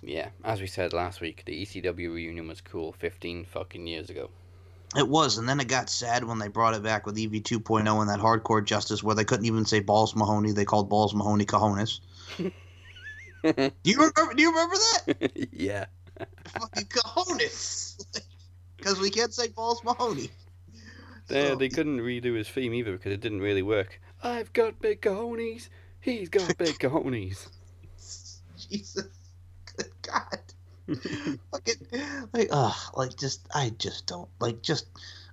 Yeah, 0.02 0.28
as 0.44 0.60
we 0.60 0.66
said 0.66 0.92
last 0.92 1.22
week, 1.22 1.42
the 1.46 1.64
ECW 1.64 2.12
reunion 2.12 2.46
was 2.46 2.60
cool 2.60 2.92
15 2.92 3.46
fucking 3.46 3.86
years 3.86 4.10
ago. 4.10 4.28
It 4.96 5.06
was, 5.06 5.36
and 5.38 5.48
then 5.48 5.60
it 5.60 5.68
got 5.68 5.90
sad 5.90 6.24
when 6.24 6.38
they 6.38 6.48
brought 6.48 6.74
it 6.74 6.82
back 6.82 7.04
with 7.04 7.18
EV 7.18 7.32
2.0 7.42 8.00
and 8.00 8.08
that 8.10 8.20
hardcore 8.20 8.64
justice 8.64 9.02
where 9.02 9.14
they 9.14 9.24
couldn't 9.24 9.44
even 9.44 9.66
say 9.66 9.80
Balls 9.80 10.16
Mahoney. 10.16 10.52
They 10.52 10.64
called 10.64 10.88
Balls 10.88 11.14
Mahoney 11.14 11.44
Cajones. 11.44 12.00
do 12.38 12.50
you 13.84 13.96
remember? 13.96 14.34
Do 14.34 14.42
you 14.42 14.50
remember 14.50 14.76
that? 14.76 15.48
yeah. 15.52 15.86
Fucking 16.46 16.86
Cajones, 16.86 18.02
because 18.76 18.98
we 18.98 19.10
can't 19.10 19.34
say 19.34 19.48
Balls 19.48 19.84
Mahoney. 19.84 20.30
They, 21.28 21.48
So- 21.48 21.56
they 21.56 21.68
couldn't 21.68 21.98
redo 21.98 22.36
his 22.36 22.48
theme 22.48 22.72
either 22.72 22.92
because 22.92 23.12
it 23.12 23.20
didn't 23.20 23.40
really 23.40 23.62
work. 23.62 24.00
I've 24.22 24.52
got 24.52 24.80
big 24.80 25.02
cojones. 25.02 25.68
He's 26.00 26.28
got 26.28 26.56
big 26.56 26.78
cojones. 26.78 27.48
Jesus 28.70 29.06
good 29.78 29.92
God. 30.02 30.38
Fucking, 31.52 32.28
like, 32.32 32.48
ugh, 32.50 32.76
like, 32.94 33.16
just, 33.16 33.46
I 33.54 33.70
just 33.78 34.06
don't, 34.06 34.28
like, 34.40 34.62
just, 34.62 34.86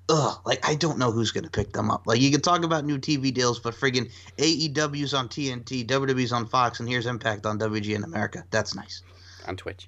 ugh, 0.10 0.40
like, 0.45 0.68
I 0.68 0.76
don't 0.76 0.98
know 0.98 1.11
who's 1.11 1.32
gonna 1.32 1.49
pick 1.49 1.72
them 1.72 1.90
up. 1.90 2.06
Like, 2.06 2.19
you 2.19 2.30
can 2.30 2.41
talk 2.41 2.64
about 2.64 2.84
new 2.84 2.98
TV 2.98 3.34
deals, 3.34 3.60
but 3.60 3.73
friggin' 3.73 4.11
AEW's 4.38 5.14
on 5.14 5.30
TNT, 5.30 5.86
WWE's 5.86 6.34
on 6.34 6.45
Fox, 6.48 6.80
and 6.80 6.90
here's 6.90 7.06
Impact 7.06 7.45
on 7.45 7.57
WGN 7.57 8.03
America. 8.03 8.44
That's 8.52 8.76
nice. 8.76 9.02
On 9.48 9.56
Twitch. 9.56 9.88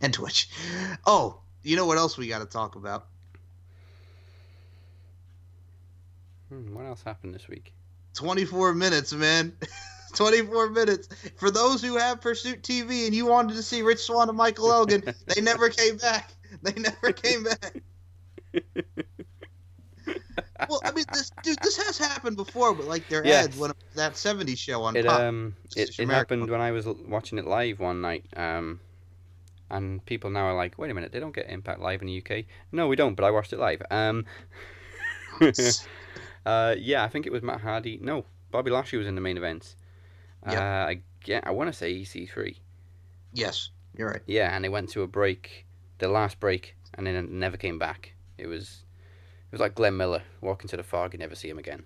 And 0.00 0.12
Twitch. 0.12 0.48
Oh, 1.06 1.40
you 1.62 1.76
know 1.76 1.86
what 1.86 1.98
else 1.98 2.18
we 2.18 2.26
got 2.26 2.40
to 2.40 2.46
talk 2.46 2.74
about? 2.74 3.06
Hmm, 6.48 6.74
what 6.74 6.84
else 6.84 7.02
happened 7.02 7.34
this 7.34 7.48
week? 7.48 7.72
24 8.14 8.74
minutes, 8.74 9.12
man. 9.12 9.52
24 10.14 10.70
minutes. 10.70 11.08
For 11.36 11.50
those 11.50 11.82
who 11.82 11.96
have 11.96 12.20
Pursuit 12.20 12.62
TV 12.62 13.06
and 13.06 13.14
you 13.14 13.26
wanted 13.26 13.54
to 13.54 13.62
see 13.62 13.82
Rich 13.82 14.00
Swann 14.00 14.28
and 14.28 14.36
Michael 14.36 14.72
Elgin, 14.72 15.02
they 15.26 15.40
never 15.40 15.68
came 15.68 15.96
back. 15.96 16.32
They 16.62 16.72
never 16.74 17.12
came 17.12 17.44
back. 17.44 17.82
well, 20.68 20.80
I 20.84 20.92
mean, 20.92 21.04
this 21.12 21.30
dude, 21.42 21.58
this 21.60 21.76
has 21.76 21.98
happened 21.98 22.36
before, 22.36 22.74
but 22.74 22.86
like 22.86 23.08
their 23.08 23.24
Yes. 23.24 23.46
ads 23.46 23.58
when 23.58 23.72
that 23.94 24.14
70s 24.14 24.58
show 24.58 24.82
on 24.84 24.94
It 24.94 25.06
Pop. 25.06 25.20
um 25.20 25.54
it, 25.74 25.90
it 25.98 26.08
happened 26.08 26.48
when 26.50 26.60
I 26.60 26.70
was 26.70 26.86
watching 26.86 27.38
it 27.38 27.46
live 27.46 27.80
one 27.80 28.00
night. 28.00 28.24
Um, 28.36 28.80
and 29.70 30.04
people 30.06 30.30
now 30.30 30.46
are 30.46 30.54
like, 30.54 30.78
wait 30.78 30.90
a 30.90 30.94
minute, 30.94 31.12
they 31.12 31.20
don't 31.20 31.34
get 31.34 31.50
Impact 31.50 31.80
live 31.80 32.00
in 32.00 32.06
the 32.06 32.22
UK. 32.24 32.44
No, 32.72 32.86
we 32.86 32.96
don't, 32.96 33.14
but 33.14 33.24
I 33.24 33.30
watched 33.30 33.52
it 33.52 33.58
live. 33.58 33.82
Um, 33.90 34.24
uh, 36.46 36.74
yeah, 36.78 37.04
I 37.04 37.08
think 37.08 37.26
it 37.26 37.32
was 37.32 37.42
Matt 37.42 37.60
Hardy. 37.60 37.98
No, 38.00 38.24
Bobby 38.50 38.70
Lashley 38.70 38.98
was 38.98 39.06
in 39.08 39.14
the 39.16 39.20
main 39.20 39.36
event. 40.44 40.58
Uh, 40.58 40.62
I 40.62 41.00
yeah, 41.24 41.40
I 41.42 41.50
want 41.50 41.68
to 41.68 41.72
say 41.72 41.92
EC3. 41.92 42.56
Yes, 43.32 43.70
you're 43.96 44.08
right. 44.08 44.22
Yeah, 44.26 44.54
and 44.54 44.64
they 44.64 44.68
went 44.68 44.90
to 44.90 45.02
a 45.02 45.06
break, 45.06 45.66
the 45.98 46.08
last 46.08 46.40
break, 46.40 46.76
and 46.94 47.06
then 47.06 47.14
it 47.14 47.30
never 47.30 47.56
came 47.56 47.78
back. 47.78 48.12
It 48.38 48.46
was 48.46 48.84
it 49.50 49.52
was 49.52 49.60
like 49.60 49.74
Glenn 49.74 49.96
Miller 49.96 50.22
walking 50.40 50.68
to 50.68 50.76
the 50.76 50.82
fog 50.82 51.14
and 51.14 51.20
never 51.20 51.34
see 51.34 51.48
him 51.48 51.58
again. 51.58 51.84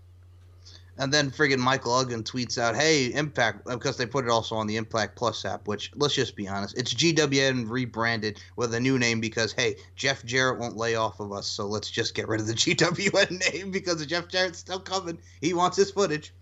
And 0.99 1.15
then 1.15 1.31
friggin' 1.31 1.59
Michael 1.59 1.97
Elgin 1.97 2.23
tweets 2.25 2.59
out, 2.59 2.77
"Hey, 2.77 3.07
Impact," 3.07 3.65
because 3.65 3.97
they 3.97 4.05
put 4.05 4.27
it 4.27 4.31
also 4.31 4.55
on 4.57 4.67
the 4.67 4.77
Impact 4.77 5.17
Plus 5.17 5.47
app. 5.47 5.67
Which 5.67 5.91
let's 5.97 6.15
just 6.15 6.37
be 6.37 6.47
honest, 6.47 6.77
it's 6.77 6.93
GWN 6.93 7.71
rebranded 7.71 8.43
with 8.57 8.75
a 8.75 8.81
new 8.81 8.99
name 8.99 9.19
because 9.19 9.53
hey, 9.53 9.77
Jeff 9.97 10.23
Jarrett 10.25 10.59
won't 10.59 10.77
lay 10.77 10.97
off 10.97 11.19
of 11.19 11.33
us, 11.33 11.47
so 11.47 11.67
let's 11.67 11.91
just 11.91 12.15
get 12.15 12.29
rid 12.29 12.41
of 12.41 12.47
the 12.47 12.53
GWN 12.55 13.53
name 13.53 13.71
because 13.71 14.05
Jeff 14.05 14.29
Jarrett's 14.29 14.59
still 14.59 14.81
coming. 14.81 15.19
He 15.41 15.55
wants 15.55 15.79
his 15.79 15.91
footage. 15.91 16.35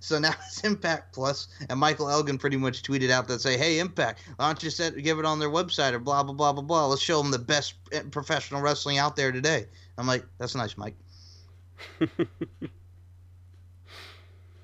So 0.00 0.18
now 0.18 0.34
it's 0.46 0.62
Impact 0.64 1.14
Plus, 1.14 1.48
and 1.68 1.78
Michael 1.78 2.08
Elgin 2.08 2.38
pretty 2.38 2.56
much 2.56 2.82
tweeted 2.82 3.10
out 3.10 3.28
that 3.28 3.40
say, 3.40 3.56
"Hey, 3.56 3.78
Impact, 3.78 4.20
why 4.36 4.46
don't 4.46 4.62
you 4.62 4.70
set 4.70 4.96
give 5.02 5.18
it 5.18 5.24
on 5.24 5.38
their 5.38 5.50
website 5.50 5.92
or 5.92 5.98
blah 5.98 6.22
blah 6.22 6.34
blah 6.34 6.52
blah 6.52 6.62
blah? 6.62 6.86
Let's 6.86 7.02
show 7.02 7.22
them 7.22 7.30
the 7.30 7.38
best 7.38 7.74
eh, 7.92 8.02
professional 8.10 8.60
wrestling 8.60 8.98
out 8.98 9.16
there 9.16 9.32
today." 9.32 9.66
I'm 9.98 10.06
like, 10.06 10.24
"That's 10.38 10.54
nice, 10.54 10.76
Mike." 10.76 10.96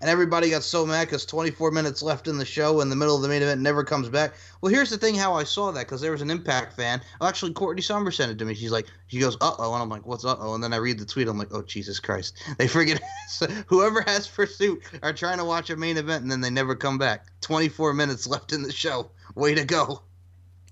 and 0.00 0.08
everybody 0.08 0.50
got 0.50 0.62
so 0.62 0.86
mad 0.86 1.06
because 1.06 1.26
24 1.26 1.70
minutes 1.70 2.02
left 2.02 2.28
in 2.28 2.38
the 2.38 2.44
show 2.44 2.80
in 2.80 2.88
the 2.88 2.96
middle 2.96 3.16
of 3.16 3.22
the 3.22 3.28
main 3.28 3.42
event 3.42 3.60
never 3.60 3.82
comes 3.82 4.08
back. 4.08 4.34
Well, 4.60 4.72
here's 4.72 4.90
the 4.90 4.98
thing: 4.98 5.14
how 5.14 5.34
I 5.34 5.44
saw 5.44 5.72
that 5.72 5.86
because 5.86 6.00
there 6.00 6.12
was 6.12 6.22
an 6.22 6.30
Impact 6.30 6.74
fan. 6.74 7.00
Well, 7.20 7.28
actually, 7.28 7.52
Courtney 7.52 7.82
Somber 7.82 8.10
sent 8.10 8.30
it 8.30 8.38
to 8.38 8.44
me. 8.44 8.54
She's 8.54 8.70
like, 8.70 8.86
she 9.08 9.18
goes, 9.18 9.36
"Uh 9.40 9.54
oh," 9.58 9.72
and 9.72 9.82
I'm 9.82 9.88
like, 9.88 10.06
"What's 10.06 10.24
uh 10.24 10.36
oh?" 10.38 10.54
And 10.54 10.62
then 10.62 10.72
I 10.72 10.76
read 10.76 10.98
the 10.98 11.06
tweet. 11.06 11.28
I'm 11.28 11.38
like, 11.38 11.52
"Oh 11.52 11.62
Jesus 11.62 11.98
Christ!" 12.00 12.42
They 12.58 12.68
so 13.28 13.46
whoever 13.66 14.02
has 14.02 14.28
Pursuit 14.28 14.82
are 15.02 15.12
trying 15.12 15.38
to 15.38 15.44
watch 15.44 15.70
a 15.70 15.76
main 15.76 15.96
event 15.96 16.22
and 16.22 16.30
then 16.30 16.40
they 16.40 16.50
never 16.50 16.74
come 16.74 16.98
back. 16.98 17.26
24 17.40 17.94
minutes 17.94 18.26
left 18.26 18.52
in 18.52 18.62
the 18.62 18.72
show. 18.72 19.10
Way 19.34 19.54
to 19.54 19.64
go! 19.64 20.02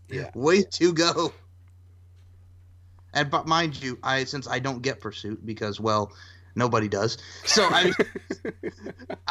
Yeah. 0.08 0.30
Way 0.34 0.62
to 0.62 0.92
go! 0.92 1.32
And 3.12 3.30
but 3.30 3.46
mind 3.46 3.82
you, 3.82 3.98
I 4.02 4.24
since 4.24 4.46
I 4.46 4.58
don't 4.58 4.82
get 4.82 5.00
Pursuit 5.00 5.44
because 5.44 5.80
well, 5.80 6.12
nobody 6.56 6.88
does. 6.88 7.18
So 7.44 7.62
I. 7.70 7.92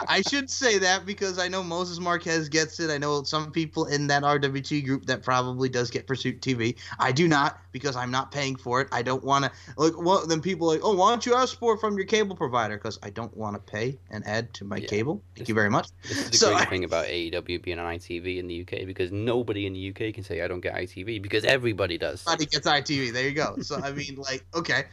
I 0.08 0.22
should 0.22 0.50
say 0.50 0.78
that 0.80 1.06
because 1.06 1.40
I 1.40 1.48
know 1.48 1.64
Moses 1.64 2.00
Marquez 2.00 2.50
gets 2.50 2.80
it. 2.80 2.90
I 2.92 2.98
know 2.98 3.24
some 3.24 3.52
people 3.52 3.86
in 3.86 4.08
that 4.08 4.24
RWT 4.24 4.86
group 4.86 5.06
that 5.08 5.24
probably 5.24 5.68
does 5.70 5.90
get 5.90 6.06
Pursuit 6.08 6.42
TV. 6.42 6.76
I 7.00 7.12
do 7.12 7.28
not 7.28 7.60
because 7.72 7.96
I'm 7.96 8.12
not 8.12 8.32
paying 8.32 8.56
for 8.56 8.82
it. 8.82 8.88
I 8.92 9.02
don't 9.02 9.24
want 9.24 9.46
to 9.46 9.52
like. 9.78 9.94
Well, 9.98 10.26
then 10.28 10.42
people 10.42 10.70
are 10.70 10.74
like, 10.76 10.82
oh, 10.84 10.96
why 10.96 11.10
don't 11.10 11.26
you 11.26 11.34
ask 11.36 11.58
for 11.58 11.74
it 11.76 11.80
from 11.80 11.98
your 11.98 12.06
cable 12.06 12.36
provider? 12.36 12.76
Because 12.78 13.00
I 13.04 13.10
don't 13.10 13.36
want 13.36 13.56
to 13.56 13.72
pay 13.72 13.98
and 14.10 14.26
add 14.28 14.54
to 14.56 14.66
my 14.66 14.80
cable. 14.80 15.24
Thank 15.36 15.50
you 15.50 15.56
very 15.56 15.70
much. 15.70 15.90
This 16.04 16.18
is 16.18 16.30
the 16.32 16.38
So 16.38 16.48
great 16.54 16.62
I- 16.62 16.66
thing 16.70 16.84
about 16.84 17.06
AEW 17.08 17.62
being 17.64 17.80
on 17.80 17.86
ITV 17.96 18.38
in 18.38 18.48
the 18.48 18.62
UK 18.62 18.86
because 18.86 19.12
nobody 19.12 19.66
in 19.66 19.74
the 19.74 19.90
UK 19.90 20.14
can 20.14 20.24
say 20.24 20.42
I 20.42 20.48
don't 20.48 20.62
get 20.62 20.76
ITV 20.76 21.22
because 21.22 21.44
everybody 21.46 21.98
does. 21.98 22.24
Everybody 22.28 22.46
gets 22.46 22.68
ITV. 22.68 23.12
There 23.14 23.28
you 23.28 23.34
go. 23.34 23.56
So 23.62 23.78
I 23.82 23.92
mean, 23.92 24.16
like, 24.18 24.46
okay, 24.54 24.84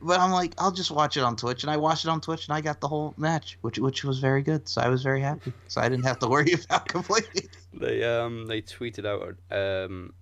but 0.00 0.20
I'm 0.20 0.30
like, 0.30 0.54
I'll 0.58 0.70
just 0.72 0.90
watch 0.90 1.16
it 1.16 1.22
on 1.22 1.36
Twitch, 1.36 1.62
and 1.64 1.70
I 1.70 1.76
watched 1.76 2.04
it 2.04 2.08
on 2.08 2.20
Twitch, 2.20 2.46
and 2.48 2.56
I 2.56 2.60
got 2.60 2.80
the 2.80 2.88
whole 2.88 3.14
match, 3.16 3.58
which 3.62 3.78
which 3.78 4.04
was 4.04 4.18
very 4.18 4.42
good. 4.42 4.68
So 4.68 4.80
I 4.80 4.88
was 4.88 5.02
very 5.02 5.20
happy. 5.20 5.52
So 5.68 5.80
I 5.80 5.88
didn't 5.88 6.04
have 6.04 6.18
to 6.20 6.28
worry 6.28 6.52
about 6.64 6.88
complaining. 6.88 7.48
They 7.74 8.04
um 8.04 8.46
they 8.46 8.62
tweeted 8.62 9.04
out 9.06 9.36
um 9.50 10.12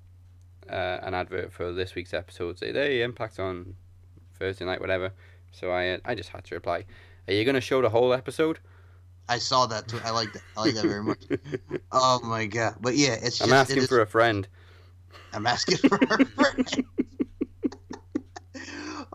uh, 0.68 0.98
an 1.02 1.14
advert 1.14 1.52
for 1.52 1.72
this 1.72 1.94
week's 1.94 2.12
episode. 2.14 2.58
Say 2.58 2.72
they 2.72 3.02
impact 3.02 3.38
on 3.38 3.74
Thursday 4.38 4.64
night, 4.64 4.80
whatever. 4.80 5.12
So 5.52 5.70
I 5.70 5.90
uh, 5.90 5.98
I 6.04 6.14
just 6.14 6.30
had 6.30 6.44
to 6.44 6.54
reply. 6.54 6.84
Are 7.28 7.34
you 7.34 7.44
gonna 7.44 7.60
show 7.60 7.82
the 7.82 7.88
whole 7.90 8.12
episode? 8.12 8.58
I 9.28 9.38
saw 9.38 9.66
that 9.66 9.88
too. 9.88 9.98
I 10.04 10.10
like 10.10 10.32
that. 10.34 10.42
I 10.56 10.60
like 10.60 10.74
that 10.74 10.84
very 10.84 11.02
much. 11.02 11.24
Oh 11.92 12.20
my 12.22 12.46
god! 12.46 12.76
But 12.80 12.96
yeah, 12.96 13.16
it's. 13.20 13.40
I'm 13.40 13.48
just, 13.48 13.60
asking 13.60 13.76
it 13.78 13.82
is- 13.84 13.88
for 13.88 14.00
a 14.00 14.06
friend. 14.06 14.46
I'm 15.32 15.46
asking 15.46 15.78
for 15.78 15.96
a 15.96 16.24
friend. 16.24 16.84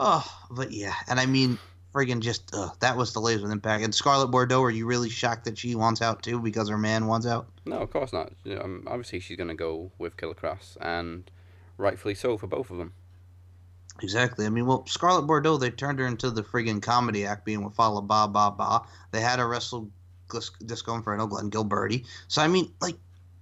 Oh, 0.03 0.25
but 0.49 0.71
yeah, 0.71 0.95
and 1.07 1.19
I 1.19 1.27
mean, 1.27 1.59
friggin' 1.93 2.21
just 2.21 2.55
uh, 2.55 2.69
that 2.79 2.97
was 2.97 3.13
the 3.13 3.19
latest 3.19 3.43
with 3.43 3.51
Impact. 3.51 3.83
And 3.83 3.93
Scarlett 3.93 4.31
Bordeaux, 4.31 4.63
are 4.63 4.71
you 4.71 4.87
really 4.87 5.09
shocked 5.09 5.45
that 5.45 5.59
she 5.59 5.75
wants 5.75 6.01
out 6.01 6.23
too 6.23 6.39
because 6.39 6.69
her 6.69 6.77
man 6.77 7.05
wants 7.05 7.27
out? 7.27 7.47
No, 7.65 7.77
of 7.77 7.91
course 7.91 8.11
not. 8.11 8.31
You 8.43 8.55
know, 8.55 8.61
Um, 8.61 8.83
obviously 8.87 9.19
she's 9.19 9.37
gonna 9.37 9.53
go 9.53 9.91
with 9.99 10.17
Killer 10.17 10.33
Kross, 10.33 10.75
and 10.81 11.29
rightfully 11.77 12.15
so 12.15 12.35
for 12.35 12.47
both 12.47 12.71
of 12.71 12.77
them. 12.77 12.93
Exactly. 14.01 14.47
I 14.47 14.49
mean, 14.49 14.65
well, 14.65 14.87
Scarlett 14.87 15.27
Bordeaux, 15.27 15.57
they 15.57 15.69
turned 15.69 15.99
her 15.99 16.07
into 16.07 16.31
the 16.31 16.41
friggin' 16.41 16.81
comedy 16.81 17.25
act, 17.27 17.45
being 17.45 17.63
with 17.63 17.75
Fala 17.75 18.01
Ba 18.01 18.27
Ba 18.27 18.49
Ba. 18.57 18.81
They 19.11 19.21
had 19.21 19.37
her 19.37 19.47
wrestle 19.47 19.87
Disco 20.65 20.95
Inferno, 20.95 21.27
Glenn 21.27 21.51
Gilberti. 21.51 22.05
So 22.27 22.41
I 22.41 22.47
mean, 22.47 22.73
like, 22.81 22.95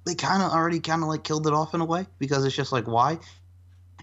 they 0.06 0.15
kind 0.15 0.41
of 0.41 0.52
already 0.52 0.80
kind 0.80 1.03
of 1.03 1.07
like 1.07 1.23
killed 1.23 1.48
it 1.48 1.53
off 1.53 1.73
in 1.73 1.81
a 1.81 1.86
way 1.86 2.07
because 2.18 2.44
it's 2.44 2.56
just 2.56 2.72
like 2.73 2.88
why. 2.88 3.19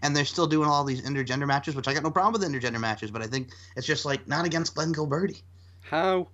And 0.07 0.15
they're 0.15 0.25
still 0.25 0.47
doing 0.47 0.69
all 0.69 0.85
these 0.85 1.03
intergender 1.03 1.49
matches, 1.49 1.75
which 1.75 1.89
I 1.89 1.93
got 1.93 2.05
no 2.05 2.13
problem 2.13 2.41
with 2.41 2.49
intergender 2.49 2.79
matches, 2.79 3.11
but 3.11 3.23
I 3.23 3.27
think 3.27 3.49
it's 3.77 3.87
just 3.89 4.05
like 4.05 4.29
not 4.29 4.47
against 4.47 4.77
Glenn 4.77 4.95
Gilberti. 4.95 5.43
How 5.83 6.29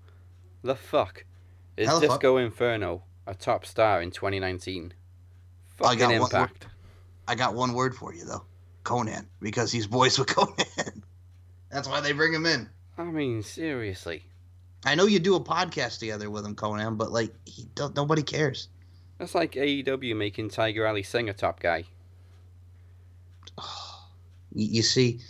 the 0.62 0.74
fuck 0.74 1.24
is 1.78 1.88
How 1.88 1.98
the 1.98 2.06
fuck? 2.06 2.20
Disco 2.20 2.36
Inferno 2.36 3.02
a 3.26 3.34
top 3.34 3.64
star 3.64 4.02
in 4.02 4.10
2019? 4.10 4.92
I 5.80 5.84
Fucking 5.84 5.98
got 5.98 6.08
one 6.10 6.20
word. 6.20 6.22
impact. 6.22 6.66
I 7.26 7.34
got 7.34 7.54
one 7.54 7.72
word 7.72 7.94
for 7.94 8.12
you 8.14 8.26
though, 8.26 8.44
Konnan, 8.84 9.24
because 9.40 9.72
he's 9.72 9.86
boys 9.86 10.18
with 10.18 10.28
Konnan. 10.36 11.02
That's 11.70 11.88
why 11.88 12.00
they 12.00 12.12
bring 12.12 12.34
him 12.34 12.44
in. 12.44 12.68
I 12.98 13.04
mean, 13.04 13.42
seriously. 13.42 14.22
I 14.84 14.96
know 14.96 15.06
you 15.06 15.18
do 15.18 15.34
a 15.36 15.40
podcast 15.40 15.98
together 15.98 16.28
with 16.28 16.44
him, 16.44 16.54
Konnan, 16.56 16.98
but 16.98 17.10
like 17.10 17.32
he 17.46 17.66
nobody 17.96 18.22
cares. 18.22 18.68
That's 19.16 19.34
like 19.34 19.52
AEW 19.52 20.14
making 20.14 20.50
Tiger 20.50 20.86
Ali 20.86 21.02
Singh 21.02 21.30
a 21.30 21.32
top 21.32 21.60
guy. 21.60 21.84
You, 24.54 24.66
you 24.66 24.82
see, 24.82 25.20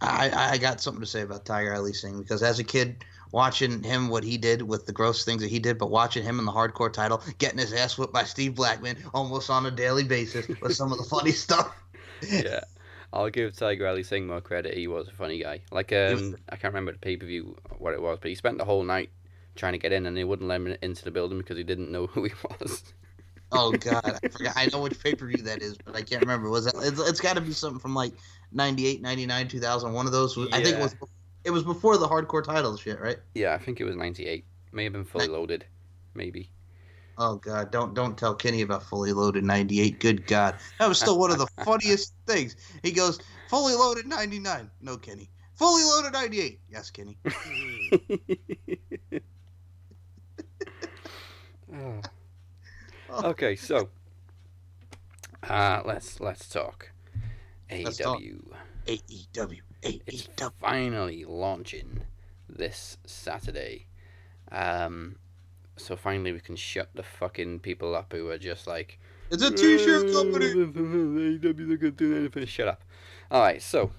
I, 0.00 0.30
I 0.30 0.50
I 0.54 0.58
got 0.58 0.80
something 0.80 1.00
to 1.00 1.06
say 1.06 1.20
about 1.22 1.44
Tiger 1.44 1.72
Ali 1.76 1.92
Singh 1.92 2.18
because 2.18 2.42
as 2.42 2.58
a 2.58 2.64
kid 2.64 3.04
watching 3.30 3.82
him 3.82 4.08
what 4.08 4.24
he 4.24 4.36
did 4.36 4.62
with 4.62 4.86
the 4.86 4.92
gross 4.92 5.24
things 5.24 5.42
that 5.42 5.50
he 5.50 5.58
did, 5.58 5.78
but 5.78 5.90
watching 5.90 6.24
him 6.24 6.38
in 6.38 6.44
the 6.44 6.52
hardcore 6.52 6.92
title, 6.92 7.22
getting 7.38 7.58
his 7.58 7.72
ass 7.72 7.96
whipped 7.98 8.12
by 8.12 8.24
Steve 8.24 8.54
Blackman 8.54 8.96
almost 9.14 9.50
on 9.50 9.66
a 9.66 9.70
daily 9.70 10.04
basis 10.04 10.48
with 10.60 10.74
some 10.74 10.92
of 10.92 10.98
the 10.98 11.04
funny 11.04 11.30
stuff. 11.46 11.72
yeah. 12.28 12.60
I'll 13.12 13.30
give 13.30 13.56
Tiger 13.56 13.86
Ali 13.86 14.02
Singh 14.02 14.26
more 14.26 14.40
credit. 14.40 14.74
He 14.74 14.86
was 14.86 15.08
a 15.08 15.12
funny 15.12 15.38
guy. 15.38 15.62
Like, 15.70 15.92
um, 15.92 16.36
I 16.50 16.56
can't 16.56 16.74
remember 16.74 16.92
the 16.92 16.98
pay 16.98 17.16
per 17.16 17.24
view 17.26 17.56
what 17.78 17.94
it 17.94 18.02
was, 18.02 18.18
but 18.20 18.28
he 18.28 18.34
spent 18.34 18.58
the 18.58 18.66
whole 18.66 18.82
night 18.82 19.08
trying 19.56 19.72
to 19.72 19.78
get 19.78 19.92
in, 19.92 20.04
and 20.04 20.14
they 20.14 20.24
wouldn't 20.24 20.48
let 20.48 20.56
him 20.60 20.76
into 20.82 21.04
the 21.04 21.10
building 21.10 21.38
because 21.38 21.56
he 21.56 21.64
didn't 21.64 21.90
know 21.90 22.06
who 22.08 22.24
he 22.24 22.32
was. 22.60 22.82
Oh 23.50 23.72
God, 23.72 24.02
I 24.04 24.28
forgot. 24.28 24.52
I 24.56 24.66
know 24.66 24.80
which 24.82 25.02
pay 25.02 25.14
per 25.14 25.26
view 25.26 25.42
that 25.42 25.62
is, 25.62 25.76
but 25.78 25.96
I 25.96 26.02
can't 26.02 26.20
remember. 26.20 26.50
Was 26.50 26.66
that? 26.66 26.74
It's, 26.76 27.00
it's 27.00 27.20
got 27.20 27.34
to 27.36 27.40
be 27.40 27.52
something 27.52 27.80
from 27.80 27.94
like 27.94 28.12
98, 28.52 29.00
99, 29.00 29.48
2000. 29.48 29.92
One 29.92 30.06
of 30.06 30.12
those. 30.12 30.36
Was, 30.36 30.48
I 30.52 30.62
think 30.62 30.76
it 30.76 30.80
was. 30.80 30.94
It 31.44 31.50
was 31.50 31.62
before 31.62 31.96
the 31.96 32.06
hardcore 32.06 32.44
title 32.44 32.76
shit, 32.76 33.00
right? 33.00 33.16
yeah, 33.34 33.54
I 33.54 33.58
think 33.58 33.80
it 33.80 33.84
was 33.84 33.96
'98. 33.96 34.44
May 34.72 34.84
have 34.84 34.92
been 34.92 35.04
fully 35.04 35.28
loaded, 35.28 35.64
maybe. 36.14 36.50
Oh 37.16 37.36
God, 37.36 37.70
don't 37.70 37.94
don't 37.94 38.18
tell 38.18 38.34
Kenny 38.34 38.60
about 38.60 38.82
fully 38.82 39.12
loaded 39.12 39.44
'98. 39.44 39.98
Good 39.98 40.26
God, 40.26 40.56
that 40.78 40.88
was 40.88 40.98
still 40.98 41.18
one 41.18 41.30
of 41.30 41.38
the 41.38 41.46
funniest 41.64 42.12
things. 42.26 42.56
He 42.82 42.92
goes 42.92 43.18
fully 43.48 43.74
loaded 43.74 44.06
'99. 44.06 44.70
No, 44.82 44.98
Kenny. 44.98 45.30
Fully 45.54 45.84
loaded 45.84 46.12
'98. 46.12 46.60
Yes, 46.70 46.90
Kenny. 46.90 47.18
Oh. 51.74 52.00
Okay, 53.10 53.56
so 53.56 53.88
Uh, 55.42 55.82
let's 55.84 56.20
let's 56.20 56.48
talk. 56.48 56.90
Let's. 57.70 58.00
AEW. 58.00 58.42
AEW. 58.86 59.60
It's 59.82 60.26
AEW. 60.28 60.52
finally 60.60 61.24
launching 61.24 62.00
this 62.48 62.98
Saturday. 63.06 63.86
Um, 64.50 65.16
so 65.76 65.94
finally 65.96 66.32
we 66.32 66.40
can 66.40 66.56
shut 66.56 66.88
the 66.94 67.02
fucking 67.02 67.60
people 67.60 67.94
up 67.94 68.12
who 68.12 68.28
are 68.30 68.38
just 68.38 68.66
like, 68.66 68.98
It's 69.30 69.42
a 69.42 69.50
t-shirt 69.54 70.12
company. 70.12 70.46
AEW, 70.54 71.40
they're 71.68 71.76
gonna 71.76 71.90
do 71.92 72.16
anything. 72.16 72.46
Shut 72.46 72.68
up. 72.68 72.82
All 73.30 73.40
right, 73.42 73.62
so 73.62 73.90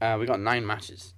uh, 0.00 0.16
we 0.20 0.26
got 0.26 0.40
nine 0.40 0.64
matches. 0.66 1.14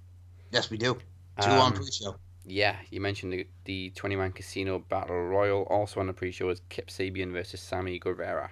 Yes, 0.51 0.69
we 0.69 0.77
do. 0.77 0.95
Two 1.41 1.49
on 1.49 1.71
Um, 1.71 1.73
pre-show. 1.73 2.15
Yeah, 2.45 2.75
you 2.89 2.99
mentioned 2.99 3.33
the, 3.33 3.47
the 3.65 3.91
20 3.91 4.15
man 4.15 4.31
casino 4.31 4.79
battle 4.79 5.21
royal. 5.23 5.63
Also 5.63 5.99
on 5.99 6.07
the 6.07 6.13
pre 6.13 6.31
show 6.31 6.49
is 6.49 6.61
Kip 6.69 6.89
Sabian 6.89 7.31
versus 7.31 7.61
Sammy 7.61 7.99
Guevara. 7.99 8.51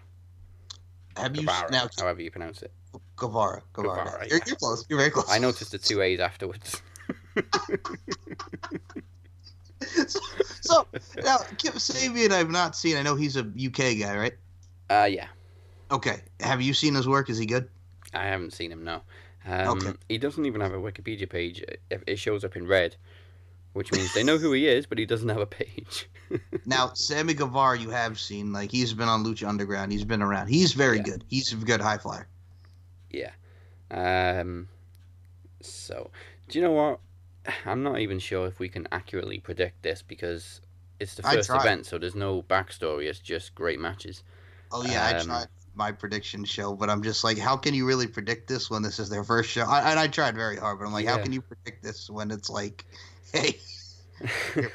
Have 1.18 1.36
you 1.36 1.42
Guevara, 1.42 1.72
now 1.72 1.90
however 2.00 2.22
you 2.22 2.32
pronounce 2.32 2.62
it. 2.62 2.72
Guevara? 3.18 3.62
Guevara. 3.74 4.06
Guevara, 4.06 4.28
you're, 4.28 4.38
yeah. 4.38 4.44
you're 4.48 4.56
close. 4.56 4.86
You're 4.90 5.00
very 5.00 5.12
close. 5.12 5.30
I 5.30 5.40
noticed 5.40 5.72
the 5.72 5.78
two 5.78 6.02
A's 6.02 6.20
afterwards. 6.20 6.82
so, 10.08 10.20
so 10.62 10.88
now 11.24 11.38
Kip 11.58 11.74
Sabian, 11.76 12.32
I've 12.32 12.50
not 12.50 12.76
seen. 12.76 12.96
I 12.96 13.02
know 13.02 13.16
he's 13.16 13.36
a 13.36 13.42
UK 13.42 14.00
guy, 14.00 14.18
right? 14.18 14.34
Uh, 14.90 15.06
yeah, 15.06 15.28
Okay. 15.92 16.22
Have 16.40 16.62
you 16.62 16.74
seen 16.74 16.96
his 16.96 17.08
work? 17.08 17.30
Is 17.30 17.38
he 17.38 17.46
good? 17.46 17.70
I 18.14 18.26
haven't 18.26 18.54
seen 18.54 18.72
him 18.72 18.84
No. 18.84 19.02
Um, 19.46 19.78
Okay. 19.78 19.94
He 20.08 20.18
doesn't 20.18 20.46
even 20.46 20.62
have 20.62 20.74
a 20.74 20.78
Wikipedia 20.78 21.30
page. 21.30 21.60
It, 21.62 21.82
it 22.08 22.20
shows 22.20 22.44
up 22.44 22.56
in 22.56 22.68
red, 22.68 22.96
which 23.74 23.92
means 23.92 24.14
they 24.14 24.24
know 24.24 24.38
who 24.38 24.52
he 24.54 24.68
is, 24.68 24.86
but 24.86 24.98
he 24.98 25.06
doesn't 25.06 25.30
have 25.30 25.40
a 25.42 25.46
page. 25.46 26.10
Now, 26.66 26.94
Sammy 26.94 27.34
Guevara, 27.34 27.78
you 27.78 27.90
have 27.90 28.20
seen. 28.20 28.54
Like 28.54 28.72
he's 28.72 28.94
been 28.94 29.10
on 29.10 29.24
Lucha 29.26 29.48
Underground. 29.48 29.92
He's 29.92 30.06
been 30.06 30.22
around. 30.22 30.48
He's 30.48 30.74
very 30.74 30.98
Yeah. 30.98 31.04
good. 31.04 31.24
He's 31.28 31.52
a 31.52 31.56
good 31.58 31.82
high 31.82 31.98
flyer. 31.98 32.28
Yeah. 33.10 33.32
Um. 33.90 34.68
So, 35.62 36.12
do 36.48 36.60
you 36.60 36.64
know 36.64 36.72
what? 36.72 37.00
I'm 37.66 37.84
not 37.84 38.00
even 38.00 38.20
sure 38.20 38.48
if 38.48 38.60
we 38.60 38.70
can 38.70 38.88
accurately 38.92 39.40
predict 39.40 39.82
this 39.84 40.02
because 40.02 40.62
it's 41.00 41.16
the 41.16 41.24
first 41.24 41.50
event, 41.50 41.86
so 41.86 41.98
there's 41.98 42.16
no 42.16 42.44
backstory. 42.44 43.10
It's 43.10 43.20
just 43.20 43.56
great 43.56 43.80
matches. 43.80 44.24
Oh 44.72 44.84
yeah, 44.84 45.06
I 45.06 45.14
Um, 45.20 45.26
tried 45.28 45.48
my 45.76 45.92
prediction 45.92 46.44
show, 46.46 46.76
but 46.76 46.90
I'm 46.90 47.02
just 47.02 47.24
like, 47.24 47.38
how 47.38 47.58
can 47.58 47.74
you 47.74 47.86
really 47.86 48.08
predict 48.08 48.48
this 48.48 48.70
when 48.70 48.82
this 48.84 49.00
is 49.00 49.10
their 49.10 49.24
first 49.24 49.50
show? 49.50 49.64
I, 49.64 49.92
and 49.92 50.00
I 50.00 50.08
tried 50.08 50.36
very 50.36 50.58
hard, 50.58 50.80
but 50.80 50.86
I'm 50.86 50.94
like, 50.94 51.08
how 51.08 51.18
can 51.18 51.32
you 51.34 51.42
predict 51.42 51.84
this 51.84 52.10
when 52.10 52.30
it's 52.32 52.50
like, 52.50 52.86
hey, 53.34 53.58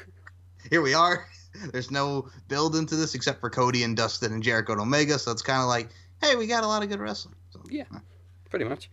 here 0.69 0.81
we 0.81 0.93
are. 0.93 1.25
There's 1.71 1.89
no 1.91 2.29
build 2.47 2.75
into 2.75 2.95
this 2.95 3.15
except 3.15 3.39
for 3.39 3.49
Cody 3.49 3.83
and 3.83 3.97
Dustin 3.97 4.31
and 4.33 4.43
Jericho 4.43 4.73
and 4.73 4.81
Omega, 4.81 5.17
so 5.17 5.31
it's 5.31 5.41
kind 5.41 5.61
of 5.61 5.67
like, 5.67 5.89
hey, 6.21 6.35
we 6.35 6.45
got 6.47 6.63
a 6.63 6.67
lot 6.67 6.83
of 6.83 6.89
good 6.89 6.99
wrestling. 6.99 7.35
So, 7.51 7.61
Yeah. 7.69 7.85
pretty 8.49 8.65
much. 8.65 8.89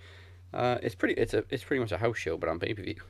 Uh, 0.52 0.78
it's 0.82 0.94
pretty. 0.94 1.14
It's 1.14 1.34
a. 1.34 1.44
It's 1.50 1.64
pretty 1.64 1.80
much 1.80 1.90
a 1.92 1.98
house 1.98 2.16
show, 2.16 2.36
but 2.38 2.48
on 2.48 2.60
pay 2.60 2.72
per 2.74 2.82
view. 2.82 3.00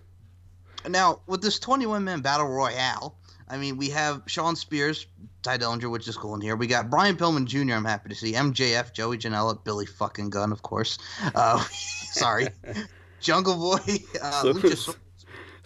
Now, 0.89 1.21
with 1.27 1.43
this 1.43 1.59
21 1.59 2.03
man 2.05 2.21
battle 2.21 2.49
royale, 2.49 3.17
I 3.49 3.59
mean, 3.59 3.77
we 3.77 3.91
have 3.91 4.23
Shawn 4.27 4.57
Spears, 4.57 5.07
Tye 5.43 5.59
Dillinger, 5.59 5.91
which 5.91 6.09
is 6.09 6.17
cool 6.17 6.35
in 6.35 6.41
here. 6.41 6.57
We 6.57 6.67
got 6.67 6.89
Brian 6.91 7.17
Pillman 7.17 7.45
Jr., 7.47 7.75
I'm 7.75 7.85
happy 7.85 8.09
to 8.09 8.15
see. 8.15 8.33
MJF, 8.33 8.93
Joey 8.95 9.19
Janela, 9.19 9.63
Billy 9.63 9.87
fucking 9.87 10.31
Gunn, 10.31 10.53
of 10.53 10.63
course. 10.63 10.99
Uh, 11.35 11.59
sorry. 11.71 12.49
Jungle 13.21 13.57
Boy, 13.57 13.99
uh, 14.23 14.43
So, 14.43 14.53
Luchasaurus. 14.55 14.97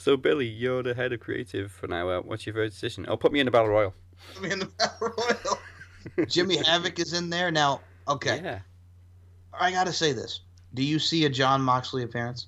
So 0.09 0.17
Billy, 0.17 0.47
you're 0.47 0.83
the 0.83 0.95
head 0.95 1.13
of 1.13 1.21
creative 1.21 1.71
for 1.71 1.87
now. 1.87 2.09
Uh, 2.09 2.21
what's 2.23 2.47
your 2.47 2.55
first 2.55 2.77
decision? 2.77 3.05
Oh, 3.09 3.19
put 3.19 3.31
me 3.31 3.41
in 3.41 3.45
the 3.45 3.51
battle 3.51 3.69
royal. 3.69 3.93
I 4.39 4.41
mean, 4.41 4.59
the 4.59 4.65
battle 4.65 5.13
royal. 5.19 5.59
Jimmy 6.27 6.57
Havoc 6.65 6.99
is 6.99 7.13
in 7.13 7.29
there. 7.29 7.51
Now, 7.51 7.83
okay, 8.09 8.41
Yeah. 8.43 8.61
I 9.53 9.71
got 9.71 9.85
to 9.85 9.93
say 9.93 10.15
this. 10.15 10.41
Do 10.73 10.83
you 10.83 10.99
see 10.99 11.27
a 11.27 11.29
Jon 11.29 11.61
Moxley 11.61 12.05
appearance? 12.05 12.47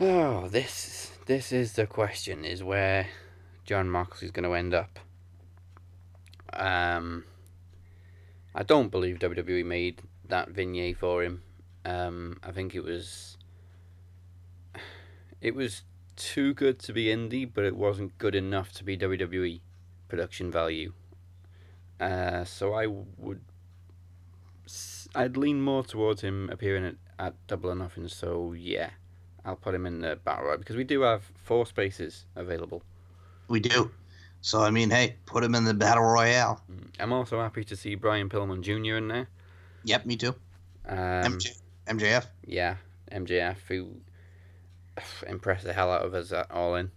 Oh, 0.00 0.48
this 0.48 1.12
this 1.26 1.52
is 1.52 1.74
the 1.74 1.86
question: 1.86 2.44
is 2.44 2.64
where 2.64 3.06
Jon 3.64 3.88
Moxley's 3.88 4.32
going 4.32 4.50
to 4.50 4.54
end 4.56 4.74
up? 4.74 4.98
Um, 6.52 7.22
I 8.56 8.64
don't 8.64 8.88
believe 8.88 9.20
WWE 9.20 9.64
made 9.64 10.02
that 10.26 10.48
vignette 10.48 10.96
for 10.96 11.22
him. 11.22 11.44
Um, 11.84 12.40
I 12.42 12.50
think 12.50 12.74
it 12.74 12.82
was 12.82 13.36
it 15.42 15.54
was 15.54 15.82
too 16.16 16.54
good 16.54 16.78
to 16.78 16.92
be 16.92 17.06
indie, 17.06 17.48
but 17.52 17.64
it 17.64 17.76
wasn't 17.76 18.16
good 18.16 18.34
enough 18.34 18.72
to 18.72 18.84
be 18.84 18.96
WWE 18.96 19.60
production 20.08 20.50
value. 20.50 20.92
Uh, 22.00 22.44
so 22.44 22.72
I 22.72 22.86
would 22.86 23.40
I'd 25.14 25.36
lean 25.36 25.60
more 25.60 25.84
towards 25.84 26.22
him 26.22 26.48
appearing 26.50 26.86
at, 26.86 26.94
at 27.18 27.34
Double 27.46 27.70
or 27.70 27.74
Nothing. 27.74 28.08
So 28.08 28.52
yeah. 28.52 28.90
I'll 29.44 29.56
put 29.56 29.74
him 29.74 29.86
in 29.86 30.00
the 30.00 30.16
battle 30.24 30.46
royal 30.46 30.58
because 30.58 30.76
we 30.76 30.84
do 30.84 31.00
have 31.00 31.24
four 31.34 31.66
spaces 31.66 32.26
available. 32.36 32.82
We 33.48 33.60
do. 33.60 33.90
So, 34.40 34.60
I 34.60 34.70
mean, 34.70 34.90
hey, 34.90 35.16
put 35.26 35.44
him 35.44 35.54
in 35.54 35.64
the 35.64 35.74
battle 35.74 36.04
royale. 36.04 36.60
I'm 36.98 37.12
also 37.12 37.40
happy 37.40 37.64
to 37.64 37.76
see 37.76 37.94
Brian 37.94 38.28
Pillman 38.28 38.62
Jr. 38.62 38.96
in 38.96 39.08
there. 39.08 39.28
Yep, 39.84 40.06
me 40.06 40.16
too. 40.16 40.34
Um, 40.86 41.38
MJ, 41.38 41.60
MJF. 41.86 42.26
yeah, 42.46 42.76
MJF 43.10 43.56
who 43.68 43.88
impressed 45.26 45.64
the 45.64 45.72
hell 45.72 45.92
out 45.92 46.04
of 46.04 46.14
us 46.14 46.32
at 46.32 46.50
All 46.50 46.74
In. 46.76 46.90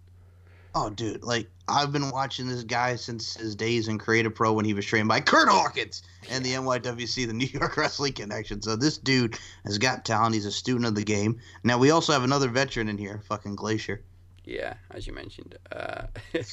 Oh, 0.77 0.89
dude, 0.89 1.23
like 1.23 1.49
I've 1.69 1.93
been 1.93 2.11
watching 2.11 2.47
this 2.47 2.63
guy 2.63 2.97
since 2.97 3.37
his 3.37 3.55
days 3.55 3.87
in 3.87 3.97
Create 3.97 4.25
A 4.25 4.29
Pro 4.29 4.51
when 4.51 4.65
he 4.65 4.73
was 4.73 4.85
trained 4.85 5.07
by 5.07 5.21
Kurt 5.21 5.47
Hawkins 5.47 6.03
and 6.29 6.43
the 6.43 6.51
NYWC, 6.51 7.27
the 7.27 7.33
New 7.33 7.45
York 7.45 7.77
Wrestling 7.77 8.11
Connection. 8.11 8.61
So 8.61 8.75
this 8.75 8.97
dude 8.97 9.39
has 9.63 9.77
got 9.77 10.03
talent. 10.03 10.35
He's 10.35 10.45
a 10.45 10.51
student 10.51 10.85
of 10.85 10.95
the 10.95 11.03
game. 11.03 11.39
Now 11.63 11.77
we 11.77 11.91
also 11.91 12.11
have 12.11 12.25
another 12.25 12.49
veteran 12.49 12.89
in 12.89 12.97
here, 12.97 13.21
fucking 13.25 13.55
Glacier. 13.55 14.01
Yeah, 14.43 14.73
as 14.91 15.07
you 15.07 15.13
mentioned. 15.13 15.57
Uh, 15.71 16.07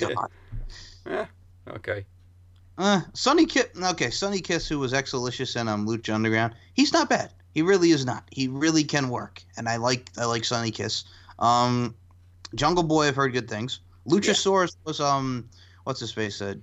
yeah, 1.07 1.27
okay. 1.69 2.07
Uh, 2.79 3.01
Sonny 3.15 3.47
Kiss. 3.47 3.67
Okay, 3.77 4.11
Sonny 4.11 4.41
Kiss, 4.41 4.69
who 4.69 4.79
was 4.79 4.93
XO 4.93 5.21
Lishus 5.21 5.61
in 5.61 5.67
um, 5.69 5.87
Lucha 5.87 6.15
Underground, 6.15 6.55
he's 6.75 6.93
not 6.93 7.11
bad. 7.11 7.33
He 7.53 7.61
really 7.61 7.91
is 7.91 8.07
not. 8.07 8.25
He 8.31 8.49
really 8.49 8.85
can 8.85 9.11
work, 9.11 9.43
and 9.57 9.69
I 9.69 9.77
like 9.77 10.11
I 10.17 10.25
like 10.25 10.45
Sonny 10.45 10.71
Kiss. 10.71 11.05
Um, 11.39 11.95
Jungle 12.55 12.85
Boy, 12.85 13.09
I've 13.09 13.17
heard 13.17 13.33
good 13.33 13.49
things. 13.49 13.81
Luchasaurus 14.07 14.77
was 14.85 15.01
um, 15.01 15.49
what's 15.85 16.01
his 16.01 16.13
face 16.13 16.37
said. 16.37 16.63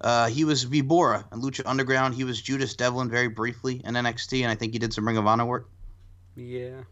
Uh, 0.00 0.28
he 0.28 0.44
was 0.44 0.66
Vibora 0.66 1.24
and 1.30 1.42
Lucha 1.42 1.62
Underground. 1.64 2.14
He 2.14 2.24
was 2.24 2.42
Judas 2.42 2.74
Devlin 2.74 3.08
very 3.08 3.28
briefly 3.28 3.80
in 3.84 3.94
NXT, 3.94 4.42
and 4.42 4.50
I 4.50 4.54
think 4.56 4.72
he 4.72 4.78
did 4.78 4.92
some 4.92 5.06
Ring 5.06 5.16
of 5.16 5.26
Honor 5.26 5.44
work. 5.44 5.68
Yeah, 6.34 6.82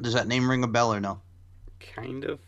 Does 0.00 0.12
that 0.14 0.26
name 0.26 0.50
ring 0.50 0.62
a 0.64 0.68
bell 0.68 0.92
or 0.92 1.00
no? 1.00 1.20
kind 1.80 2.24
of. 2.24 2.38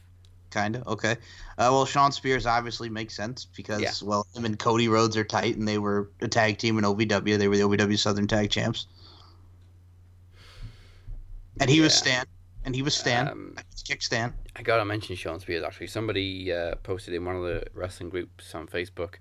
Kinda. 0.51 0.85
Okay. 0.87 1.13
Uh, 1.59 1.69
well, 1.73 1.85
Shawn 1.85 2.13
Spears 2.13 2.47
obviously 2.47 2.89
makes 2.89 3.15
sense 3.17 3.45
because 3.45 3.81
Yeah. 3.81 3.91
well, 4.03 4.25
him 4.37 4.45
and 4.45 4.57
Cody 4.57 4.87
Rhodes 4.87 5.17
are 5.17 5.25
tight, 5.25 5.57
and 5.57 5.67
they 5.67 5.79
were 5.79 6.11
a 6.21 6.29
tag 6.29 6.59
team 6.59 6.79
in 6.79 6.85
OVW. 6.85 7.37
They 7.37 7.49
were 7.49 7.57
the 7.57 7.65
OVW 7.65 7.99
Southern 7.99 8.29
Tag 8.29 8.51
Champs. 8.51 8.87
And 11.59 11.69
he 11.69 11.81
was 11.81 11.95
Stan. 11.95 12.25
And 12.65 12.75
he 12.75 12.83
was 12.83 12.95
Stan. 12.95 13.29
Um, 13.29 13.57
Kick 13.85 14.03
Stan. 14.03 14.33
I 14.57 14.63
gotta 14.63 14.85
mention 14.85 15.17
Shawn 15.17 15.41
Spears 15.41 15.63
actually. 15.63 15.89
Somebody 15.89 16.53
uh, 16.53 16.77
posted 16.77 17.15
in 17.15 17.25
one 17.25 17.37
of 17.37 17.43
the 17.43 17.65
wrestling 17.75 18.09
groups 18.09 18.55
on 18.55 18.67
Facebook. 18.67 19.17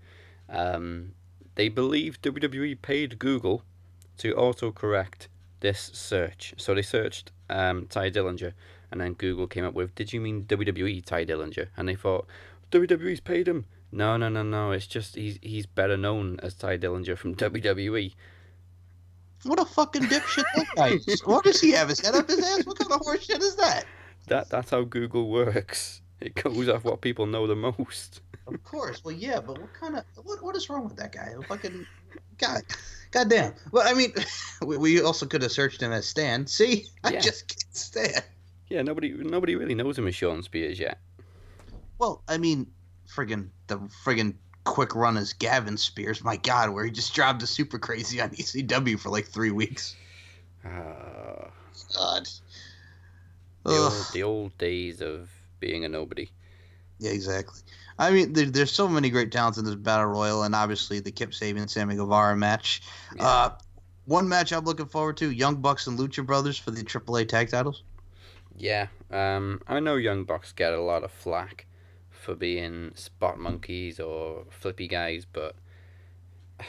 Um, 0.50 1.14
they 1.56 1.70
believe 1.70 2.22
WWE 2.22 2.82
paid 2.82 3.20
Google 3.20 3.64
to 4.18 4.34
autocorrect 4.34 5.28
this 5.60 5.92
search. 5.94 6.54
So 6.58 6.74
they 6.74 6.82
searched 6.82 7.32
um, 7.50 7.88
Tye 7.88 8.10
Dillinger, 8.10 8.54
and 8.92 9.02
then 9.02 9.14
Google 9.14 9.48
came 9.48 9.66
up 9.66 9.74
with, 9.74 9.94
"Did 9.96 10.14
you 10.14 10.22
mean 10.22 10.46
WWE 10.46 11.04
Tye 11.04 11.26
Dillinger?" 11.26 11.68
And 11.76 11.88
they 11.90 11.96
thought, 11.96 12.28
WWE's 12.72 13.20
paid 13.20 13.48
him. 13.48 13.66
No, 13.92 14.18
no, 14.18 14.30
no, 14.30 14.42
no. 14.42 14.72
It's 14.72 14.88
just 14.88 15.16
he's 15.16 15.38
he's 15.42 15.66
better 15.66 15.98
known 15.98 16.40
as 16.42 16.56
Tye 16.56 16.78
Dillinger 16.78 17.18
from. 17.18 17.36
WWE. 17.44 18.14
What 19.46 19.60
a 19.60 19.66
fucking 19.66 20.04
dipshit 20.04 20.44
that 20.56 20.68
guy 20.76 20.88
is. 21.08 21.22
What 21.26 21.44
does 21.44 21.60
he 21.60 21.72
have? 21.72 21.90
His 21.90 22.00
head 22.00 22.16
up 22.16 22.28
his 22.30 22.40
ass? 22.40 22.66
What 22.66 22.78
kind 22.80 22.92
of 22.92 23.02
horse 23.02 23.26
shit 23.26 23.42
is 23.42 23.56
that? 23.58 23.86
That 24.28 24.50
that's 24.50 24.70
how 24.70 24.84
Google 24.84 25.30
works. 25.30 26.02
It 26.22 26.36
goes 26.36 26.70
off 26.70 26.86
what 26.86 27.02
people 27.02 27.26
know 27.26 27.46
the 27.48 27.56
most. 27.56 28.22
Of 28.48 28.64
course. 28.64 29.04
Well, 29.04 29.14
yeah, 29.16 29.40
but 29.42 29.60
what 29.60 29.74
kind 29.74 29.96
of 29.98 30.04
what 30.24 30.42
what 30.44 30.56
is 30.56 30.70
wrong 30.70 30.86
with 30.86 30.96
that 30.98 31.12
guy? 31.12 31.34
A 31.38 31.42
Fucking 31.44 31.86
God, 32.38 32.62
goddamn. 33.12 33.54
Well, 33.72 33.86
I 33.86 33.94
mean, 33.94 34.14
we, 34.66 34.78
we 34.78 35.02
also 35.02 35.26
could 35.26 35.42
have 35.42 35.52
searched 35.52 35.82
him 35.82 35.92
as 35.92 36.06
Stan. 36.08 36.48
See, 36.48 36.86
I 37.04 37.14
Yeah. 37.14 37.20
just 37.20 37.48
can't 37.48 37.76
stand. 37.76 38.24
Yeah, 38.70 38.82
nobody 38.82 39.12
nobody 39.12 39.56
really 39.56 39.76
knows 39.76 39.98
him 39.98 40.08
as 40.08 40.16
Shawn 40.16 40.42
Spears 40.44 40.80
yet. 40.80 41.00
Well, 42.00 42.22
I 42.28 42.38
mean, 42.38 42.72
friggin' 43.14 43.50
the 43.68 43.78
friggin' 44.06 44.36
quick 44.64 44.96
run 44.96 45.18
as 45.18 45.34
Gavin 45.34 45.78
Spears. 45.78 46.24
My 46.24 46.38
God, 46.38 46.70
where 46.70 46.86
he 46.86 46.92
just 46.92 47.14
dropped 47.14 47.44
a 47.44 47.48
super 47.48 47.80
crazy 47.80 48.22
on 48.22 48.30
ECW 48.32 49.00
for 49.00 49.10
like 49.10 49.28
three 49.28 49.52
weeks. 49.52 49.96
Uh, 50.66 51.50
God. 51.96 52.30
the, 53.66 53.78
old, 53.78 53.94
the 54.14 54.24
old 54.24 54.58
days 54.58 55.02
of 55.02 55.30
being 55.60 55.86
a 55.86 55.90
nobody. 55.90 56.30
Yeah, 57.00 57.12
exactly. 57.12 57.60
I 58.00 58.12
mean, 58.12 58.34
there, 58.34 58.46
there's 58.46 58.72
so 58.72 58.88
many 58.88 59.10
great 59.10 59.32
talents 59.32 59.58
in 59.58 59.66
this 59.66 59.76
battle 59.76 60.06
royal, 60.06 60.44
and 60.44 60.56
obviously 60.56 61.00
the 61.00 61.12
Kip 61.12 61.32
Sabian 61.32 61.70
Sammy 61.70 61.96
Guevara 61.96 62.36
match. 62.36 62.82
Uh, 63.20 63.52
one 64.06 64.28
match 64.28 64.52
I'm 64.52 64.66
looking 64.66 64.88
forward 64.88 65.18
to: 65.18 65.32
Young 65.32 65.58
Bucks 65.58 65.88
and 65.88 66.00
Lucha 66.00 66.26
Brothers 66.26 66.58
for 66.58 66.72
the 66.72 66.82
AAA 66.82 67.28
tag 67.28 67.50
titles. 67.50 67.84
Yeah, 68.58 68.88
um, 69.12 69.62
I 69.68 69.80
know 69.80 69.96
Young 69.96 70.24
Bucks 70.24 70.52
get 70.52 70.74
a 70.74 70.82
lot 70.82 71.04
of 71.04 71.12
flack 71.12 71.66
for 72.24 72.36
being 72.36 72.92
spot 72.96 73.38
monkeys 73.38 74.00
or 74.00 74.46
flippy 74.50 74.88
guys, 74.88 75.26
but 75.32 75.56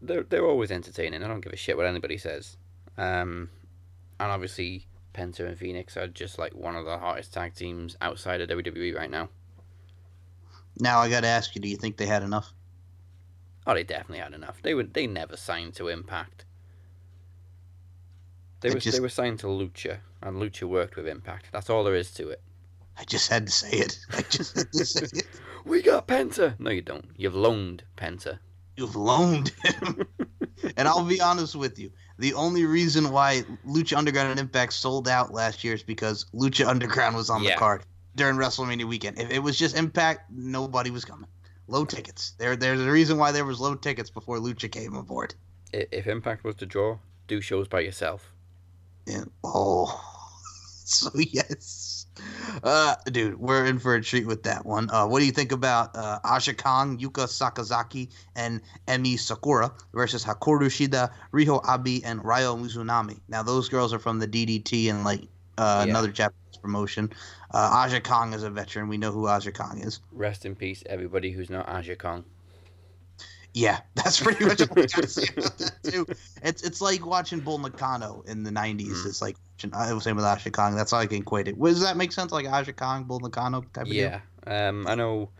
they're 0.00 0.22
they're 0.22 0.46
always 0.46 0.70
entertaining. 0.70 1.22
I 1.22 1.28
don't 1.28 1.40
give 1.40 1.52
a 1.52 1.56
shit 1.56 1.76
what 1.76 1.86
anybody 1.86 2.16
says. 2.16 2.56
Um, 2.96 3.50
and 4.20 4.30
obviously, 4.30 4.86
Penta 5.12 5.40
and 5.40 5.58
Phoenix 5.58 5.96
are 5.96 6.06
just 6.06 6.38
like 6.38 6.54
one 6.54 6.76
of 6.76 6.84
the 6.84 6.96
hottest 6.96 7.34
tag 7.34 7.54
teams 7.54 7.96
outside 8.00 8.40
of 8.40 8.48
WWE 8.48 8.94
right 8.96 9.10
now. 9.10 9.28
Now 10.78 11.00
I 11.00 11.08
got 11.10 11.20
to 11.22 11.28
ask 11.28 11.54
you: 11.56 11.60
Do 11.60 11.68
you 11.68 11.76
think 11.76 11.96
they 11.96 12.06
had 12.06 12.22
enough? 12.22 12.52
Oh, 13.66 13.74
they 13.74 13.82
definitely 13.82 14.18
had 14.18 14.32
enough. 14.32 14.62
They 14.62 14.74
would 14.74 14.94
they 14.94 15.06
never 15.06 15.36
signed 15.36 15.74
to 15.74 15.88
Impact. 15.88 16.44
They 18.60 18.70
I 18.70 18.74
were 18.74 18.80
just- 18.80 18.96
they 18.96 19.00
were 19.00 19.08
signed 19.08 19.40
to 19.40 19.46
Lucha, 19.48 19.98
and 20.22 20.36
Lucha 20.36 20.62
worked 20.64 20.96
with 20.96 21.08
Impact. 21.08 21.48
That's 21.52 21.68
all 21.68 21.82
there 21.82 21.94
is 21.96 22.12
to 22.12 22.28
it. 22.30 22.40
I 22.98 23.04
just 23.04 23.28
had 23.28 23.46
to 23.46 23.52
say 23.52 23.70
it. 23.78 23.98
I 24.12 24.22
just 24.22 24.56
had 24.56 24.72
to 24.72 24.84
say 24.84 25.06
it. 25.12 25.26
We 25.66 25.80
got 25.80 26.06
Penta. 26.06 26.60
No, 26.60 26.68
you 26.70 26.82
don't. 26.82 27.06
You've 27.16 27.34
loaned 27.34 27.84
Penta. 27.96 28.38
You've 28.76 28.96
loaned 28.96 29.50
him. 29.64 30.06
and 30.76 30.86
I'll 30.86 31.06
be 31.06 31.22
honest 31.22 31.56
with 31.56 31.78
you. 31.78 31.90
The 32.18 32.34
only 32.34 32.66
reason 32.66 33.10
why 33.10 33.44
Lucha 33.66 33.96
Underground 33.96 34.28
and 34.30 34.38
Impact 34.38 34.74
sold 34.74 35.08
out 35.08 35.32
last 35.32 35.64
year 35.64 35.72
is 35.72 35.82
because 35.82 36.26
Lucha 36.34 36.66
Underground 36.66 37.16
was 37.16 37.30
on 37.30 37.42
Yeah. 37.42 37.52
the 37.54 37.56
card 37.58 37.82
during 38.14 38.36
WrestleMania 38.36 38.84
weekend. 38.84 39.18
If 39.18 39.30
it 39.30 39.38
was 39.38 39.58
just 39.58 39.74
Impact, 39.74 40.30
nobody 40.30 40.90
was 40.90 41.06
coming. 41.06 41.28
Low 41.66 41.86
tickets. 41.86 42.34
There, 42.36 42.56
there's 42.56 42.82
a 42.82 42.90
reason 42.90 43.16
why 43.16 43.32
there 43.32 43.46
was 43.46 43.58
low 43.58 43.74
tickets 43.74 44.10
before 44.10 44.36
Lucha 44.38 44.70
came 44.70 44.94
aboard. 44.94 45.34
If 45.72 46.06
Impact 46.06 46.44
was 46.44 46.56
to 46.56 46.66
draw, 46.66 46.98
do 47.26 47.40
shows 47.40 47.68
by 47.68 47.80
yourself. 47.80 48.30
And, 49.06 49.30
oh, 49.42 49.98
so 50.84 51.08
yes. 51.14 52.03
Uh, 52.62 52.94
dude, 53.06 53.38
we're 53.38 53.64
in 53.66 53.78
for 53.78 53.94
a 53.94 54.02
treat 54.02 54.26
with 54.26 54.44
that 54.44 54.64
one. 54.64 54.88
Uh, 54.90 55.06
what 55.06 55.20
do 55.20 55.26
you 55.26 55.32
think 55.32 55.52
about 55.52 55.96
uh, 55.96 56.18
Aja 56.24 56.54
Kong, 56.54 56.98
Yuka 56.98 57.26
Sakazaki, 57.26 58.08
and 58.36 58.60
Emi 58.86 59.18
Sakura 59.18 59.72
versus 59.92 60.24
Hikaru 60.24 60.66
Shida, 60.68 61.10
Riho 61.32 61.60
Abi, 61.66 62.04
and 62.04 62.24
Ryo 62.24 62.56
Mizunami? 62.56 63.20
Now, 63.28 63.42
those 63.42 63.68
girls 63.68 63.92
are 63.92 63.98
from 63.98 64.18
the 64.18 64.28
DDT 64.28 64.90
and 64.90 65.04
like 65.04 65.22
uh, 65.58 65.84
Yeah. 65.84 65.90
another 65.90 66.08
Japanese 66.08 66.56
promotion. 66.60 67.12
Uh, 67.52 67.84
Aja 67.86 68.00
Kong 68.00 68.32
is 68.32 68.42
a 68.42 68.50
veteran. 68.50 68.88
We 68.88 68.98
know 68.98 69.12
who 69.12 69.26
Aja 69.28 69.50
Kong 69.52 69.80
is. 69.80 70.00
Rest 70.12 70.44
in 70.44 70.54
peace, 70.54 70.82
everybody 70.86 71.30
who's 71.30 71.50
not 71.50 71.68
Aja 71.68 71.94
Kong. 71.96 72.24
Yeah, 73.54 73.80
that's 73.94 74.20
pretty 74.20 74.44
much 74.44 74.60
all 74.60 74.68
I 74.72 74.86
gotta 74.86 75.06
say 75.08 75.28
about 75.36 75.56
that 75.58 75.82
too. 75.84 76.06
It's 76.42 76.62
it's 76.62 76.80
like 76.80 77.06
watching 77.06 77.40
Bull 77.40 77.58
Nakano 77.58 78.22
in 78.26 78.42
the 78.42 78.50
'90s. 78.50 78.88
Mm. 78.88 79.06
It's 79.06 79.22
like 79.22 79.36
I 79.72 79.92
was 79.92 80.02
saying 80.02 80.16
with 80.16 80.24
Aja 80.24 80.50
Kong. 80.50 80.74
That's 80.74 80.90
how 80.90 80.98
I 80.98 81.06
can 81.06 81.18
equate 81.18 81.46
it. 81.48 81.60
Does 81.60 81.80
that 81.80 81.96
make 81.96 82.12
sense? 82.12 82.32
Like 82.32 82.46
Aja 82.46 82.72
Kong, 82.72 83.04
Bull 83.04 83.20
Nakano 83.20 83.62
type 83.72 83.84
of 83.86 83.90
deal? 83.90 84.10
Yeah, 84.46 84.68
um, 84.68 84.86
I 84.88 84.96
know 84.96 85.30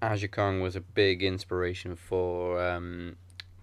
Aja 0.00 0.28
Kong 0.28 0.62
was 0.62 0.74
a 0.74 0.80
big 0.80 1.22
inspiration 1.22 1.96
for 1.96 2.60
um, 2.66 3.16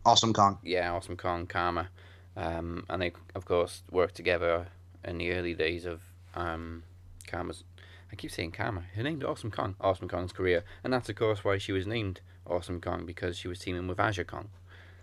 Awesome 0.05 0.31
Kong. 0.31 0.59
yeah, 0.63 0.93
Awesome 0.93 1.17
Kong 1.17 1.47
Karma, 1.47 1.89
um, 2.35 2.85
and 2.89 3.01
they 3.01 3.13
of 3.33 3.45
course 3.45 3.81
worked 3.91 4.15
together 4.15 4.67
in 5.03 5.17
the 5.17 5.31
early 5.31 5.55
days 5.55 5.85
of 5.85 6.01
um, 6.35 6.83
Karma's. 7.25 7.63
I 8.11 8.15
keep 8.15 8.31
saying 8.31 8.51
Karma. 8.51 8.83
Her 8.95 9.03
name's 9.03 9.23
Awesome 9.25 9.51
Kong. 9.51 9.75
Awesome 9.81 10.07
Kong's 10.07 10.31
career, 10.31 10.63
and 10.83 10.93
that's 10.93 11.09
of 11.09 11.15
course 11.15 11.43
why 11.43 11.57
she 11.57 11.71
was 11.71 11.87
named 11.87 12.21
Awesome 12.49 12.81
Kong 12.81 13.05
because 13.05 13.37
she 13.37 13.47
was 13.47 13.59
teaming 13.59 13.87
with 13.87 13.99
Aja 13.99 14.23
Kong. 14.23 14.49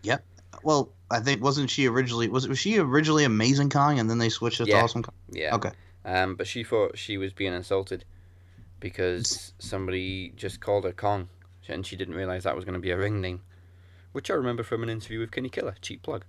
Yep. 0.02 0.24
Well, 0.62 0.90
I 1.10 1.20
think 1.20 1.42
wasn't 1.42 1.70
she 1.70 1.86
originally 1.88 2.28
was 2.28 2.46
was 2.48 2.58
she 2.58 2.78
originally 2.78 3.24
Amazing 3.24 3.70
Kong 3.70 3.98
and 3.98 4.08
then 4.08 4.18
they 4.18 4.28
switched 4.28 4.60
it 4.60 4.68
Yeah. 4.68 4.78
to 4.78 4.84
Awesome 4.84 5.02
Kong? 5.02 5.14
Yeah. 5.30 5.54
Okay. 5.56 5.70
Um, 6.04 6.34
but 6.36 6.46
she 6.46 6.64
thought 6.64 6.98
she 6.98 7.16
was 7.16 7.32
being 7.32 7.52
insulted 7.54 8.04
because 8.80 9.52
somebody 9.58 10.32
just 10.36 10.60
called 10.60 10.84
her 10.84 10.92
Kong, 10.92 11.28
and 11.68 11.86
she 11.86 11.96
didn't 11.96 12.14
realize 12.14 12.44
that 12.44 12.54
was 12.54 12.64
going 12.66 12.74
to 12.74 12.80
be 12.80 12.90
a 12.90 12.98
ring 12.98 13.20
name, 13.22 13.40
which 14.12 14.30
I 14.30 14.34
remember 14.34 14.62
from 14.62 14.82
an 14.82 14.90
interview 14.90 15.20
with 15.20 15.30
Kenny 15.30 15.48
Killer. 15.48 15.74
Cheap 15.80 16.02
plug. 16.02 16.24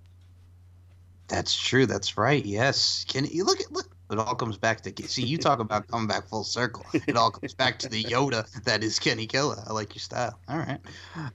That's 1.28 1.54
true. 1.56 1.86
That's 1.86 2.18
right. 2.18 2.46
Yes. 2.46 3.06
Kenny, 3.08 3.42
look 3.42 3.60
at 3.60 3.72
look? 3.72 3.90
It 4.12 4.20
all 4.20 4.36
comes 4.36 4.58
back 4.58 4.82
to 4.82 5.08
see. 5.08 5.24
You 5.24 5.38
talk 5.38 5.60
about 5.60 5.88
coming 5.88 6.08
back 6.08 6.28
full 6.28 6.44
circle. 6.44 6.86
It 6.94 7.18
all 7.18 7.32
comes 7.32 7.56
back 7.56 7.80
to 7.80 7.90
the 7.90 8.04
Yoda 8.04 8.48
that 8.64 8.84
is 8.84 9.00
Kenny 9.00 9.26
Killer. 9.26 9.62
I 9.68 9.74
like 9.74 9.96
your 9.96 10.02
style. 10.02 10.40
All 10.48 10.60
right. 10.60 10.80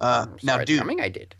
Uh, 0.00 0.26
now, 0.42 0.54
Sorry, 0.54 0.64
dude. 0.66 0.78
Coming, 0.78 1.00
I 1.00 1.08
did. 1.08 1.34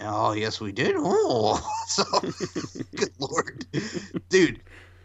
Oh 0.00 0.32
yes, 0.32 0.60
we 0.60 0.72
did. 0.72 0.94
Oh, 0.98 1.60
so 1.86 2.02
good 2.96 3.12
lord, 3.18 3.64
dude. 4.28 4.60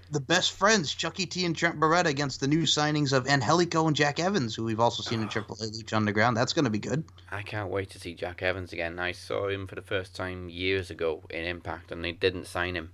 The 0.10 0.22
best 0.22 0.54
friends, 0.54 0.96
Chucky 0.96 1.26
T 1.26 1.46
and 1.46 1.56
Trent 1.56 1.80
Beretta, 1.80 2.06
against 2.06 2.40
the 2.40 2.48
new 2.48 2.62
signings 2.62 3.12
of 3.12 3.28
Angelico 3.28 3.88
and 3.88 3.96
Jack 3.96 4.22
Evans, 4.22 4.56
who 4.56 4.64
we've 4.64 4.80
also 4.80 5.04
seen 5.04 5.22
in 5.22 5.28
Triple 5.28 5.58
A 5.60 5.68
Lucha 5.68 5.98
Underground. 5.98 6.38
That's 6.38 6.54
going 6.54 6.64
to 6.64 6.72
be 6.72 6.80
good. 6.80 7.04
I 7.30 7.42
can't 7.42 7.70
wait 7.70 7.90
to 7.90 8.00
see 8.00 8.14
Jack 8.14 8.42
Evans 8.42 8.72
again. 8.72 9.00
I 9.00 9.12
saw 9.12 9.50
him 9.50 9.68
for 9.68 9.76
the 9.76 9.82
first 9.82 10.16
time 10.16 10.48
years 10.48 10.90
ago 10.90 11.24
in 11.30 11.44
Impact, 11.44 11.92
and 11.92 12.04
they 12.04 12.14
didn't 12.14 12.48
sign 12.48 12.76
him, 12.76 12.94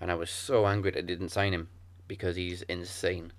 and 0.00 0.10
I 0.10 0.16
was 0.16 0.28
so 0.28 0.66
angry 0.66 0.90
they 0.90 1.02
didn't 1.02 1.28
sign 1.28 1.54
him 1.54 1.68
because 2.10 2.34
he's 2.34 2.62
insane. 2.62 3.32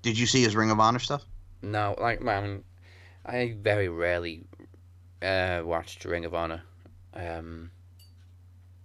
Did 0.00 0.18
you 0.18 0.24
see 0.24 0.42
his 0.42 0.56
Ring 0.56 0.70
of 0.70 0.80
Honor 0.80 0.98
stuff? 0.98 1.26
No, 1.60 1.94
like 2.00 2.22
man, 2.22 2.64
I 3.26 3.54
very 3.60 3.90
rarely 3.90 4.46
uh, 5.20 5.60
watched 5.62 6.02
Ring 6.06 6.24
of 6.24 6.34
Honor, 6.34 6.62
um, 7.12 7.70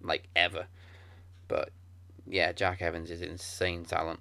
like 0.01 0.27
ever. 0.35 0.67
But 1.47 1.69
yeah, 2.27 2.51
Jack 2.51 2.81
Evans 2.81 3.09
is 3.09 3.21
insane 3.21 3.85
talent. 3.85 4.19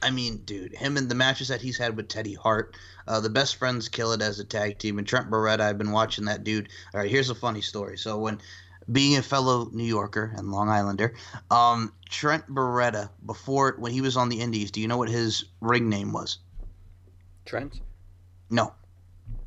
I 0.00 0.12
mean, 0.12 0.36
dude, 0.44 0.76
him 0.76 0.96
and 0.96 1.08
the 1.08 1.16
matches 1.16 1.48
that 1.48 1.60
he's 1.60 1.78
had 1.78 1.96
with 1.96 2.06
Teddy 2.06 2.34
Hart, 2.34 2.76
uh, 3.08 3.18
the 3.18 3.28
best 3.28 3.56
friends 3.56 3.88
kill 3.88 4.12
it 4.12 4.22
as 4.22 4.38
a 4.38 4.44
tag 4.44 4.78
team. 4.78 4.98
And 4.98 5.06
Trent 5.06 5.28
Beretta, 5.28 5.62
I've 5.62 5.78
been 5.78 5.90
watching 5.90 6.26
that 6.26 6.44
dude. 6.44 6.68
All 6.94 7.00
right, 7.00 7.10
here's 7.10 7.30
a 7.30 7.34
funny 7.34 7.60
story. 7.60 7.98
So 7.98 8.18
when 8.18 8.38
being 8.92 9.16
a 9.16 9.22
fellow 9.22 9.68
New 9.72 9.84
Yorker 9.84 10.32
and 10.36 10.50
Long 10.50 10.68
Islander, 10.68 11.14
um, 11.50 11.92
Trent 12.08 12.46
Beretta, 12.48 13.10
before 13.24 13.74
when 13.78 13.92
he 13.92 14.00
was 14.00 14.16
on 14.16 14.28
the 14.28 14.40
Indies, 14.40 14.70
do 14.70 14.80
you 14.80 14.88
know 14.88 14.96
what 14.98 15.08
his 15.08 15.44
ring 15.60 15.88
name 15.88 16.12
was? 16.12 16.38
Trent. 17.44 17.80
No, 18.50 18.72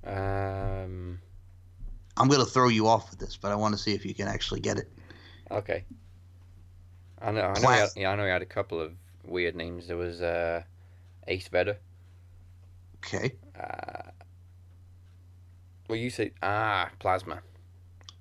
Um. 0.06 1.20
I'm 2.18 2.28
gonna 2.28 2.44
throw 2.46 2.68
you 2.68 2.86
off 2.88 3.10
with 3.10 3.20
this, 3.20 3.38
but 3.38 3.52
I 3.52 3.56
want 3.56 3.74
to 3.76 3.82
see 3.82 3.94
if 3.94 4.06
you 4.06 4.14
can 4.14 4.28
actually 4.28 4.60
get 4.60 4.78
it. 4.78 4.90
Okay. 5.52 5.86
I 7.22 7.32
know. 7.32 7.42
I 7.42 7.60
know. 7.60 7.70
He 7.70 7.80
had, 7.80 7.90
yeah, 7.96 8.12
I 8.12 8.16
know 8.18 8.26
he 8.26 8.30
had 8.30 8.42
a 8.42 8.46
couple 8.46 8.80
of 8.82 8.92
weird 9.26 9.56
names. 9.56 9.88
There 9.88 9.96
was 9.96 10.22
uh, 10.22 10.64
Ace 11.28 11.48
Vedder. 11.48 11.78
Okay. 12.98 13.34
Uh, 13.58 14.12
well, 15.88 15.98
you 15.98 16.10
say 16.10 16.32
ah 16.44 16.90
plasma. 17.00 17.42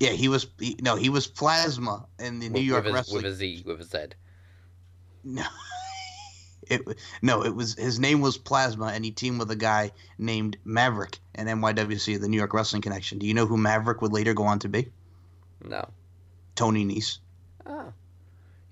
Yeah, 0.00 0.10
he 0.10 0.28
was. 0.28 0.46
He, 0.58 0.76
no, 0.80 0.96
he 0.96 1.08
was 1.08 1.26
Plasma 1.26 2.06
in 2.18 2.38
the 2.38 2.48
New 2.48 2.60
York 2.60 2.84
with 2.84 2.92
a, 2.92 2.94
Wrestling. 2.94 3.22
with 3.22 3.32
a 3.32 3.34
Z 3.34 3.62
with 3.66 3.80
a 3.80 3.84
Z. 3.84 3.98
No. 5.24 5.44
It 6.70 6.82
no, 7.22 7.42
it 7.44 7.54
was 7.54 7.76
his 7.76 7.98
name 7.98 8.20
was 8.20 8.36
Plasma, 8.36 8.88
and 8.88 9.02
he 9.02 9.10
teamed 9.10 9.38
with 9.38 9.50
a 9.50 9.56
guy 9.56 9.90
named 10.18 10.58
Maverick 10.64 11.18
in 11.34 11.46
NYWC, 11.46 12.20
the 12.20 12.28
New 12.28 12.36
York 12.36 12.52
Wrestling 12.52 12.82
Connection. 12.82 13.18
Do 13.18 13.26
you 13.26 13.32
know 13.32 13.46
who 13.46 13.56
Maverick 13.56 14.02
would 14.02 14.12
later 14.12 14.34
go 14.34 14.44
on 14.44 14.58
to 14.58 14.68
be? 14.68 14.90
No. 15.64 15.88
Tony 16.56 16.84
Nese. 16.84 17.20
Oh. 17.64 17.92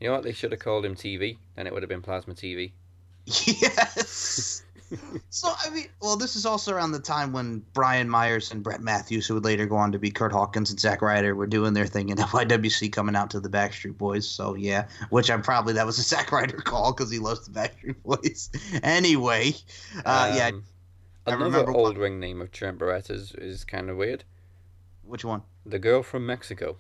You 0.01 0.09
know 0.09 0.15
what? 0.15 0.25
They 0.25 0.33
should 0.33 0.53
have 0.53 0.61
called 0.61 0.85
him 0.85 0.95
TV, 0.95 1.39
and 1.57 1.67
it 1.67 1.73
would 1.73 1.83
have 1.83 1.89
been 1.89 2.03
Plasma 2.03 2.35
TV. 2.35 2.73
Yes. 3.47 4.63
So 5.31 5.49
I 5.65 5.71
mean, 5.71 5.87
well, 6.01 6.17
this 6.17 6.37
is 6.37 6.47
also 6.47 6.73
around 6.73 6.93
the 6.93 7.01
time 7.01 7.33
when 7.33 7.63
Brian 7.73 8.09
Myers 8.09 8.51
and 8.51 8.63
Brett 8.63 8.81
Matthews, 8.81 9.27
who 9.27 9.35
would 9.35 9.45
later 9.45 9.67
go 9.67 9.77
on 9.77 9.93
to 9.93 9.99
be 9.99 10.11
Kurt 10.11 10.33
Hawkins 10.33 10.71
and 10.71 10.79
Zack 10.79 11.03
Ryder, 11.03 11.35
were 11.35 11.47
doing 11.47 11.75
their 11.75 11.87
thing 11.87 12.11
in 12.11 12.17
NYWC, 12.19 12.93
coming 12.93 13.17
out 13.17 13.31
to 13.31 13.41
the 13.41 13.49
Backstreet 13.49 13.99
Boys. 13.99 14.29
So 14.29 14.55
yeah, 14.55 14.87
which 15.11 15.31
I'm 15.31 15.43
probably 15.43 15.75
that 15.75 15.87
was 15.87 15.99
a 15.99 16.03
Zack 16.15 16.33
Ryder 16.33 16.59
call 16.59 16.93
because 16.93 17.11
he 17.11 17.19
loves 17.19 17.47
the 17.47 17.59
Backstreet 17.59 18.03
Boys. 18.05 18.51
anyway, 18.83 19.53
uh, 20.05 20.33
yeah. 20.37 20.49
Um, 20.49 20.65
I 21.27 21.35
Another 21.35 21.69
old 21.71 21.99
ring 21.99 22.21
name 22.21 22.41
of 22.41 22.53
Trent 22.53 22.79
Barrett 22.79 23.11
is, 23.11 23.33
is 23.33 23.65
kind 23.65 23.91
of 23.91 23.97
weird. 23.97 24.23
Which 25.03 25.25
one? 25.25 25.43
The 25.65 25.81
girl 25.81 26.05
from 26.05 26.25
Mexico. 26.25 26.77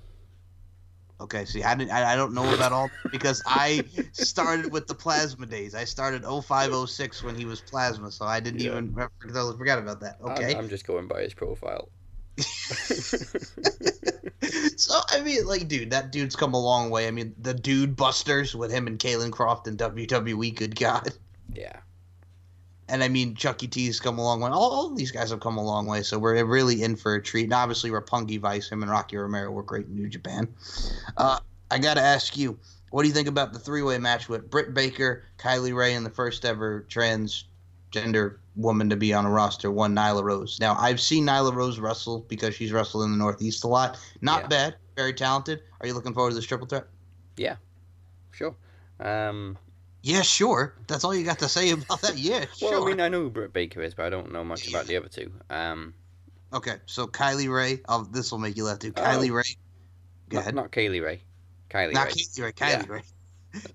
Okay, 1.19 1.47
see, 1.47 1.63
I 1.63 1.75
didn't, 1.75 1.93
I, 1.93 2.13
I 2.13 2.17
don't 2.17 2.35
know 2.35 2.53
about 2.55 2.73
all 2.73 2.91
because 3.11 3.43
I 3.47 3.83
started 4.13 4.71
with 4.71 4.87
the 4.87 4.95
plasma 4.95 5.47
days. 5.47 5.75
I 5.75 5.85
started 5.85 6.25
0506 6.25 7.23
when 7.23 7.35
he 7.35 7.47
was 7.47 7.61
plasma, 7.63 8.11
so 8.13 8.27
I 8.27 8.39
didn't 8.39 8.61
Yeah. 8.61 8.73
even 8.73 8.95
I 8.99 9.09
forgot 9.57 9.79
about 9.79 10.01
that. 10.01 10.19
Okay, 10.21 10.53
I'm, 10.53 10.59
I'm 10.65 10.69
just 10.69 10.87
going 10.87 11.09
by 11.09 11.23
his 11.23 11.33
profile. 11.33 11.89
so 14.77 15.01
I 15.11 15.21
mean, 15.23 15.47
like, 15.47 15.69
dude, 15.69 15.91
that 15.91 16.13
dude's 16.13 16.37
come 16.37 16.53
a 16.53 16.61
long 16.61 16.91
way. 16.91 17.09
I 17.09 17.11
mean, 17.11 17.35
the 17.41 17.55
dude 17.55 17.97
Busters 17.97 18.55
with 18.55 18.71
him 18.71 18.87
and 18.87 18.99
Caylen 18.99 19.33
Croft 19.33 19.67
and 19.67 19.79
WWE. 19.79 20.55
Good 20.55 20.79
God. 20.79 21.09
Yeah. 21.55 21.79
And 22.89 23.03
I 23.03 23.09
mean, 23.09 23.35
Chucky 23.35 23.67
T's 23.67 23.99
come 23.99 24.19
a 24.19 24.23
long 24.23 24.41
way. 24.41 24.51
All, 24.51 24.71
all 24.71 24.95
these 24.95 25.11
guys 25.11 25.31
have 25.31 25.41
come 25.41 25.57
a 25.57 25.65
long 25.65 25.87
way, 25.87 26.03
so 26.03 26.19
we're 26.19 26.43
really 26.45 26.83
in 26.83 26.95
for 26.95 27.17
a 27.17 27.23
treat. 27.23 27.45
And 27.45 27.53
obviously, 27.53 27.91
Roppongi 27.91 28.39
Vice, 28.39 28.69
him 28.69 28.83
and 28.83 28.91
Rocky 28.91 29.17
Romero 29.17 29.51
were 29.51 29.65
great 29.65 29.87
in 29.87 29.97
New 29.97 30.09
Japan. 30.09 30.47
Uh, 31.17 31.41
I 31.71 31.79
got 31.79 31.95
to 31.95 32.01
ask 32.01 32.37
you, 32.37 32.57
what 32.91 33.03
do 33.03 33.09
you 33.09 33.15
think 33.15 33.27
about 33.27 33.53
the 33.53 33.59
three 33.59 33.83
way 33.83 33.99
match 33.99 34.29
with 34.29 34.49
Britt 34.49 34.73
Baker, 34.73 35.25
Kylie 35.39 35.75
Rae, 35.75 35.95
and 35.95 36.07
the 36.07 36.11
first 36.11 36.45
ever 36.45 36.87
transgender 36.89 38.37
woman 38.55 38.89
to 38.89 38.97
be 38.97 39.13
on 39.13 39.27
a 39.27 39.31
roster, 39.31 39.71
one 39.73 39.95
Nyla 39.95 40.23
Rose? 40.23 40.59
Now, 40.61 40.77
I've 40.79 41.01
seen 41.01 41.27
Nyla 41.27 41.53
Rose 41.53 41.81
wrestle 41.81 42.21
because 42.29 42.55
she's 42.55 42.71
wrestled 42.71 43.05
in 43.05 43.11
the 43.11 43.19
Northeast 43.19 43.65
a 43.65 43.69
lot. 43.69 43.99
Not 44.21 44.43
Yeah. 44.43 44.47
bad, 44.47 44.77
very 44.95 45.13
talented. 45.13 45.63
Are 45.81 45.89
you 45.89 45.95
looking 45.95 46.15
forward 46.15 46.31
to 46.31 46.37
this 46.37 46.47
triple 46.47 46.69
threat? 46.69 46.87
Yeah, 47.37 47.57
sure. 48.31 48.55
Um, 49.01 49.59
Yeah, 50.07 50.23
sure. 50.23 50.73
That's 50.87 51.03
all 51.03 51.13
you 51.13 51.25
got 51.25 51.41
to 51.41 51.49
say 51.49 51.71
about 51.71 52.01
that. 52.03 52.17
Yeah, 52.17 52.45
well, 52.63 52.71
sure. 52.71 52.83
I 52.83 52.87
mean, 52.87 53.01
I 53.01 53.09
know 53.09 53.23
who 53.23 53.31
Britt 53.31 53.53
Baker 53.53 53.83
is, 53.83 53.93
but 53.93 54.07
I 54.07 54.11
don't 54.11 54.31
know 54.31 54.45
much 54.45 54.69
about 54.69 54.87
the 54.87 54.97
other 54.97 55.09
two. 55.09 55.33
Um, 55.51 55.95
Okay, 56.53 56.77
so 56.87 57.09
Kylie 57.09 57.53
Rae. 57.53 57.81
Oh, 57.89 58.07
this 58.13 58.31
will 58.31 58.39
make 58.39 58.57
you 58.57 58.65
laugh 58.65 58.79
too. 58.79 58.93
Kylie 58.93 59.31
Oh. 59.31 59.35
Ray. 59.35 59.43
Go 60.29 60.37
not, 60.37 60.41
ahead. 60.41 60.55
not 60.55 60.71
Kaylee 60.71 61.03
Ray. 61.03 61.23
Kylie 61.69 61.93
Not 61.93 62.07
Ray. 62.07 62.13
Kylie 62.13 62.43
Rae. 62.45 62.53
Kylie 62.53 62.89
Rae. 62.89 63.03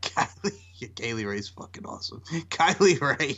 Kylie. 0.02 0.60
Yeah, 0.76 0.88
Kaylee 0.96 1.28
Ray's 1.28 1.50
fucking 1.50 1.86
awesome. 1.86 2.22
Kylie 2.50 3.02
Rae 3.02 3.36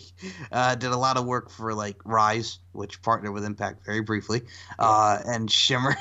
uh, 0.51 0.75
did 0.75 0.91
a 0.91 0.97
lot 0.97 1.17
of 1.17 1.25
work 1.25 1.49
for 1.49 1.73
like 1.73 1.97
Rise, 2.05 2.59
which 2.73 3.01
partnered 3.01 3.33
with 3.33 3.43
Impact 3.43 3.83
very 3.85 4.01
briefly, 4.01 4.43
uh, 4.77 5.19
and 5.25 5.49
Shimmer, 5.49 5.95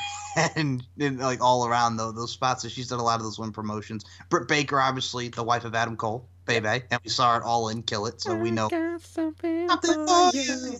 and, 0.56 0.84
and, 1.00 1.18
like 1.18 1.40
all 1.40 1.66
around 1.66 1.96
though 1.96 2.12
those 2.12 2.32
spots. 2.32 2.62
So 2.62 2.68
she's 2.68 2.88
done 2.88 3.00
a 3.00 3.04
lot 3.04 3.16
of 3.16 3.22
those 3.22 3.38
win 3.38 3.52
promotions. 3.52 4.04
Britt 4.28 4.46
Baker, 4.46 4.78
obviously 4.78 5.28
the 5.28 5.42
wife 5.42 5.64
of 5.64 5.74
Adam 5.74 5.96
Cole, 5.96 6.28
baby, 6.46 6.84
and 6.90 7.00
we 7.02 7.10
saw 7.10 7.36
it 7.36 7.42
all 7.42 7.68
in 7.68 7.82
Kill 7.82 8.06
It, 8.06 8.20
so 8.20 8.34
we 8.34 8.50
know. 8.50 8.68
Something 8.68 9.68
for 9.68 10.30
you. 10.34 10.76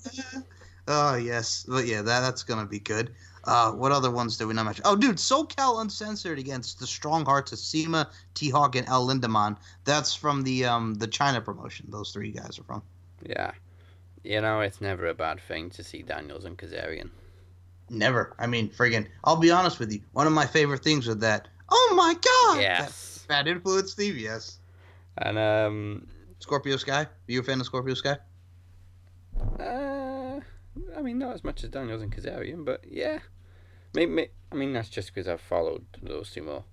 Oh 0.89 1.15
yes, 1.15 1.65
but 1.69 1.87
yeah, 1.87 2.03
that 2.03 2.21
that's 2.21 2.43
gonna 2.43 2.67
be 2.67 2.81
good. 2.81 3.15
Uh, 3.45 3.73
what 3.73 3.91
other 3.91 4.11
ones 4.11 4.37
did 4.37 4.47
we 4.47 4.55
not 4.55 4.65
mention? 4.65 4.83
Oh, 4.87 4.95
dude, 4.95 5.17
SoCal 5.17 5.81
Uncensored 5.81 6.39
against 6.39 6.79
the 6.79 6.87
Strong 6.87 7.25
Hearts 7.25 7.51
of 7.51 7.59
CIMA, 7.59 8.09
T 8.35 8.51
Hawk, 8.51 8.77
and 8.77 8.89
El 8.89 9.07
Lindaman. 9.07 9.57
That's 9.85 10.15
from 10.15 10.43
the 10.43 10.65
um 10.65 10.95
the 10.95 11.07
China 11.07 11.41
promotion. 11.41 11.87
Those 11.89 12.13
three 12.13 12.31
guys 12.31 12.59
are 12.59 12.65
from. 12.65 12.83
Yeah. 13.27 13.53
You 14.23 14.41
know, 14.41 14.61
it's 14.61 14.81
never 14.81 15.07
a 15.07 15.15
bad 15.15 15.41
thing 15.41 15.71
to 15.71 15.83
see 15.83 16.03
Daniels 16.03 16.45
and 16.45 16.57
Kazarian. 16.57 17.11
Never. 17.91 18.35
I 18.39 18.47
mean, 18.47 18.71
friggin'. 18.71 19.09
I'll 19.25 19.37
be 19.37 19.51
honest 19.51 19.81
with 19.81 19.93
you. 19.93 20.01
One 20.13 20.29
of 20.29 20.33
my 20.33 20.47
favorite 20.47 20.85
things 20.85 21.09
with 21.09 21.21
that. 21.21 21.49
Oh 21.69 21.95
my 21.97 22.15
god. 22.15 22.61
Yes. 22.61 23.25
That 23.27 23.45
bad 23.45 23.49
influence, 23.49 23.93
Steve. 23.93 24.17
Yes. 24.17 24.59
And 25.19 25.39
um, 25.39 26.07
Scorpio 26.39 26.77
Sky. 26.77 27.03
Are 27.03 27.09
you 27.27 27.41
a 27.41 27.43
fan 27.43 27.61
of 27.61 27.67
Scorpio 27.67 27.95
Sky? 27.95 28.17
uh, 29.61 30.41
I 30.97 31.03
mean, 31.03 31.19
not 31.19 31.35
as 31.35 31.45
much 31.45 31.65
as 31.65 31.71
Daniels 31.71 32.03
and 32.03 32.15
Kazarian, 32.15 32.65
but 32.65 32.85
yeah. 32.89 33.19
Maybe, 33.95 34.29
I 34.51 34.55
mean, 34.55 34.73
that's 34.73 34.89
just 34.89 35.15
because 35.15 35.29
I've 35.29 35.41
followed 35.41 35.85
those 36.03 36.31
two 36.31 36.43
more. 36.43 36.65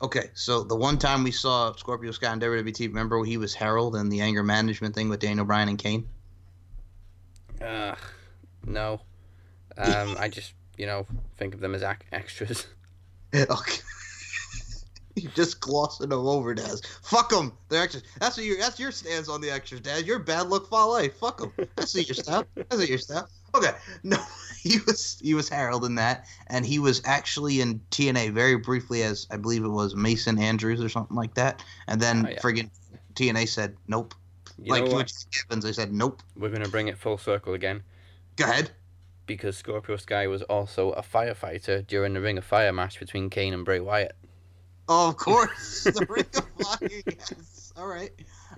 Okay, 0.00 0.30
so 0.34 0.62
the 0.62 0.76
one 0.76 0.98
time 0.98 1.24
we 1.24 1.30
saw 1.30 1.72
Scorpio 1.74 2.12
Sky 2.12 2.28
on 2.28 2.40
WWT, 2.40 2.88
remember 2.88 3.18
when 3.18 3.28
he 3.28 3.36
was 3.36 3.54
Harold 3.54 3.96
and 3.96 4.10
the 4.10 4.20
anger 4.20 4.42
management 4.42 4.94
thing 4.94 5.08
with 5.08 5.20
Daniel 5.20 5.44
Bryan 5.44 5.68
and 5.68 5.78
Kane? 5.78 6.08
Uh, 7.60 7.94
no. 8.64 9.00
Um, 9.80 10.16
I 10.18 10.26
just, 10.28 10.54
you 10.76 10.86
know, 10.86 11.06
think 11.36 11.54
of 11.54 11.60
them 11.60 11.72
as 11.72 11.84
ac- 11.84 11.98
extras. 12.10 12.66
okay. 13.32 13.80
you 15.22 15.28
just 15.34 15.60
glossing 15.60 16.08
them 16.08 16.26
over, 16.26 16.54
Daz. 16.54 16.82
Fuck 17.02 17.30
them. 17.30 17.52
They're 17.68 17.82
extras. 17.82 18.04
That's 18.20 18.36
what 18.36 18.46
your 18.46 18.58
that's 18.58 18.78
your 18.78 18.90
stance 18.92 19.28
on 19.28 19.40
the 19.40 19.50
extras, 19.50 19.80
Daz. 19.80 20.04
You're 20.04 20.18
bad 20.18 20.48
luck 20.48 20.68
Fale. 20.70 21.08
Fuck 21.10 21.38
them. 21.38 21.52
That's 21.76 21.94
not 21.94 22.08
your 22.08 22.14
stuff. 22.14 22.46
That's 22.54 22.78
not 22.78 22.88
your 22.88 22.98
stuff. 22.98 23.30
Okay. 23.54 23.72
No, 24.02 24.18
he 24.62 24.78
was 24.86 25.18
he 25.22 25.34
was 25.34 25.48
Harold 25.48 25.84
in 25.84 25.94
that, 25.96 26.26
and 26.48 26.64
he 26.64 26.78
was 26.78 27.02
actually 27.04 27.60
in 27.60 27.80
TNA 27.90 28.32
very 28.32 28.56
briefly 28.56 29.02
as 29.02 29.26
I 29.30 29.36
believe 29.36 29.64
it 29.64 29.68
was 29.68 29.94
Mason 29.96 30.38
Andrews 30.38 30.80
or 30.80 30.88
something 30.88 31.16
like 31.16 31.34
that, 31.34 31.64
and 31.88 32.00
then 32.00 32.26
Oh, 32.26 32.30
yeah. 32.30 32.38
friggin' 32.38 32.70
TNA 33.14 33.48
said 33.48 33.76
nope. 33.88 34.14
You 34.62 34.72
like 34.72 34.84
what? 34.92 35.12
Evans, 35.50 35.64
they 35.64 35.72
said 35.72 35.92
nope. 35.92 36.22
We're 36.36 36.50
going 36.50 36.62
to 36.62 36.68
bring 36.70 36.88
it 36.88 36.98
full 36.98 37.18
circle 37.18 37.54
again. 37.54 37.82
Go 38.36 38.44
ahead. 38.44 38.70
Because 39.26 39.56
Scorpio 39.56 39.96
Sky 39.96 40.26
was 40.26 40.42
also 40.42 40.90
a 40.92 41.02
firefighter 41.02 41.86
during 41.86 42.14
the 42.14 42.20
Ring 42.20 42.38
of 42.38 42.44
Fire 42.44 42.72
match 42.72 42.98
between 42.98 43.28
Kane 43.30 43.52
and 43.54 43.64
Bray 43.64 43.78
Wyatt. 43.80 44.16
Oh, 44.88 45.08
of 45.08 45.16
course. 45.16 45.84
the 45.84 46.06
Ring 46.08 46.24
of 46.36 46.66
Fire. 46.66 46.88
Yes. 47.06 47.72
All 47.76 47.86
right. 47.86 48.10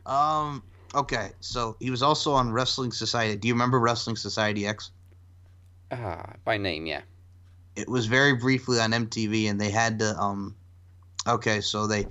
Um. 0.07 0.62
Okay. 0.94 1.31
So 1.40 1.77
he 1.81 1.90
was 1.90 2.02
also 2.02 2.32
on 2.32 2.52
Wrestling 2.52 2.93
Society. 2.93 3.36
Do 3.36 3.48
you 3.48 3.55
remember 3.55 3.78
Wrestling 3.78 4.16
Society 4.16 4.66
X? 4.66 4.90
Ah, 5.93 6.35
by 6.44 6.57
name, 6.57 6.86
yeah. 6.86 7.02
It 7.77 7.89
was 7.89 8.07
very 8.07 8.35
briefly 8.35 8.78
on 8.78 8.93
MTV, 8.93 9.51
and 9.51 9.61
they 9.61 9.70
had 9.70 9.98
to. 10.01 10.16
Um. 10.16 10.55
Okay, 11.27 11.61
so 11.61 11.86
they 11.86 12.07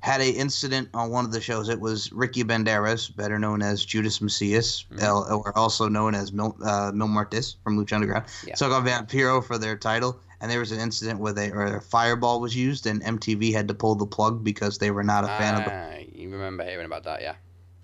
had 0.00 0.20
a 0.20 0.28
incident 0.30 0.88
on 0.94 1.10
one 1.10 1.24
of 1.24 1.32
the 1.32 1.40
shows. 1.40 1.68
It 1.68 1.80
was 1.80 2.12
Ricky 2.12 2.44
Banderas, 2.44 3.14
better 3.14 3.38
known 3.38 3.62
as 3.62 3.84
Judas 3.84 4.20
Mesías, 4.20 4.84
el- 5.00 5.26
or 5.44 5.56
also 5.56 5.88
known 5.88 6.14
as 6.14 6.32
Mil, 6.32 6.56
uh, 6.64 6.92
Mil 6.94 7.08
Muertes 7.08 7.56
from 7.64 7.78
Lucha 7.78 7.94
Underground. 7.94 8.24
Yeah. 8.46 8.54
Took 8.54 8.72
on 8.72 8.84
Vampiro 8.86 9.44
for 9.44 9.58
their 9.58 9.76
title, 9.76 10.20
and 10.40 10.50
there 10.50 10.60
was 10.60 10.72
an 10.72 10.80
incident 10.80 11.20
where 11.20 11.32
they 11.32 11.50
or 11.50 11.76
a 11.76 11.80
fireball 11.80 12.40
was 12.40 12.54
used, 12.56 12.86
and 12.86 13.02
MTV 13.02 13.52
had 13.52 13.68
to 13.68 13.74
pull 13.74 13.94
the 13.94 14.06
plug 14.06 14.44
because 14.44 14.78
they 14.78 14.90
were 14.90 15.04
not 15.04 15.24
a 15.24 15.28
fan 15.28 15.54
of 15.56 15.64
the 15.64 15.72
Ah, 15.72 15.98
you 16.12 16.30
remember 16.30 16.64
hearing 16.64 16.86
about 16.86 17.04
that, 17.04 17.22
yeah. 17.22 17.34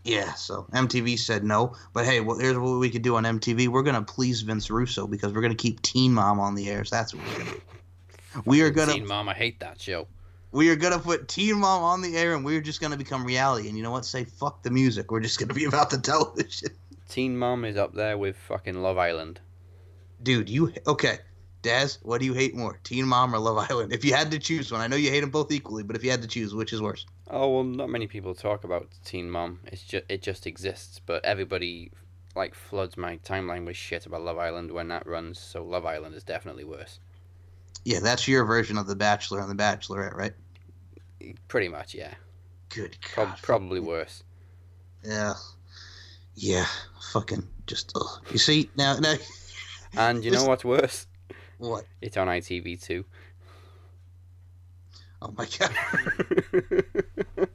Yeah, 0.04 0.34
so 0.34 0.66
MTV 0.72 1.18
said 1.18 1.44
no, 1.44 1.74
but 1.94 2.04
hey, 2.04 2.20
well, 2.20 2.38
here's 2.38 2.58
what 2.58 2.78
we 2.78 2.90
could 2.90 3.00
do 3.02 3.16
on 3.16 3.24
MTV. 3.24 3.68
We're 3.68 3.82
gonna 3.82 4.02
please 4.02 4.42
Vince 4.42 4.70
Russo 4.70 5.06
because 5.06 5.32
we're 5.32 5.40
gonna 5.40 5.54
keep 5.54 5.80
Teen 5.82 6.12
Mom 6.12 6.38
on 6.40 6.54
the 6.54 6.68
air. 6.68 6.84
So 6.84 6.96
that's 6.96 7.14
what 7.14 7.26
we're 7.26 7.38
gonna 7.38 7.50
do. 7.52 7.60
We 8.44 8.60
are 8.62 8.70
gonna 8.70 8.92
Teen 8.92 9.06
Mom, 9.06 9.28
I 9.28 9.34
hate 9.34 9.60
that 9.60 9.80
show. 9.80 10.06
we 10.52 10.68
are 10.68 10.76
gonna 10.76 10.98
put 10.98 11.28
Teen 11.28 11.58
Mom 11.58 11.82
on 11.82 12.02
the 12.02 12.16
air, 12.18 12.34
and 12.34 12.44
we're 12.44 12.60
just 12.60 12.80
gonna 12.82 12.98
become 12.98 13.24
reality. 13.24 13.68
And 13.68 13.76
you 13.78 13.82
know 13.82 13.92
what? 13.92 14.04
Say 14.04 14.24
fuck 14.24 14.62
the 14.62 14.70
music. 14.70 15.10
We're 15.10 15.20
just 15.20 15.40
gonna 15.40 15.54
be 15.54 15.64
about 15.72 15.88
the 15.88 15.98
television, 15.98 16.70
Teen 17.08 17.36
Mom 17.38 17.64
is 17.64 17.76
up 17.78 17.94
there 17.94 18.18
with 18.18 18.36
fucking 18.36 18.74
Love 18.82 18.98
Island. 18.98 19.40
dude. 20.22 20.50
You 20.50 20.72
okay? 20.86 21.18
Daz, 21.64 21.98
what 22.02 22.20
do 22.20 22.26
you 22.26 22.34
hate 22.34 22.54
more, 22.54 22.78
Teen 22.84 23.06
Mom 23.06 23.34
or 23.34 23.38
Love 23.38 23.66
Island? 23.70 23.92
If 23.92 24.04
you 24.04 24.12
had 24.12 24.30
to 24.32 24.38
choose 24.38 24.70
one, 24.70 24.82
I 24.82 24.86
know 24.86 24.96
you 24.96 25.10
hate 25.10 25.20
them 25.20 25.30
both 25.30 25.50
equally, 25.50 25.82
but 25.82 25.96
if 25.96 26.04
you 26.04 26.10
had 26.10 26.20
to 26.20 26.28
choose, 26.28 26.54
which 26.54 26.74
is 26.74 26.82
worse? 26.82 27.06
Oh 27.30 27.48
well, 27.48 27.64
not 27.64 27.88
many 27.88 28.06
people 28.06 28.34
talk 28.34 28.64
about 28.64 28.88
Teen 29.04 29.30
Mom. 29.30 29.60
It's 29.64 29.82
just 29.82 30.04
it 30.10 30.22
just 30.22 30.46
exists, 30.46 31.00
but 31.04 31.24
everybody 31.24 31.90
like 32.36 32.54
floods 32.54 32.98
my 32.98 33.16
timeline 33.18 33.64
with 33.64 33.76
shit 33.76 34.04
about 34.04 34.20
Love 34.20 34.38
Island 34.38 34.72
when 34.72 34.88
that 34.88 35.06
runs. 35.06 35.38
So 35.38 35.64
Love 35.64 35.86
Island 35.86 36.14
is 36.14 36.22
definitely 36.22 36.64
worse. 36.64 37.00
Yeah, 37.86 38.00
that's 38.00 38.28
your 38.28 38.44
version 38.44 38.76
of 38.76 38.86
The 38.86 38.96
Bachelor 38.96 39.40
and 39.40 39.50
The 39.50 39.62
Bachelorette, 39.62 40.14
right? 40.14 40.32
Pretty 41.48 41.68
much, 41.68 41.94
yeah. 41.94 42.12
Good 42.68 42.98
Prob- 43.00 43.40
probably 43.40 43.80
worse. 43.80 44.22
Yeah, 45.02 45.34
yeah, 46.34 46.66
fucking 47.12 47.48
just. 47.66 47.92
Ugh. 47.96 48.22
You 48.30 48.38
see 48.38 48.68
now, 48.76 48.98
now. 48.98 49.16
And 49.96 50.22
you 50.22 50.30
know 50.30 50.44
what's 50.48 50.64
worse? 50.64 51.06
What? 51.58 51.84
It's 52.00 52.16
on 52.16 52.28
ITV 52.28 52.82
too. 52.82 53.04
Oh 55.22 55.32
my 55.36 55.46
god. 55.58 55.74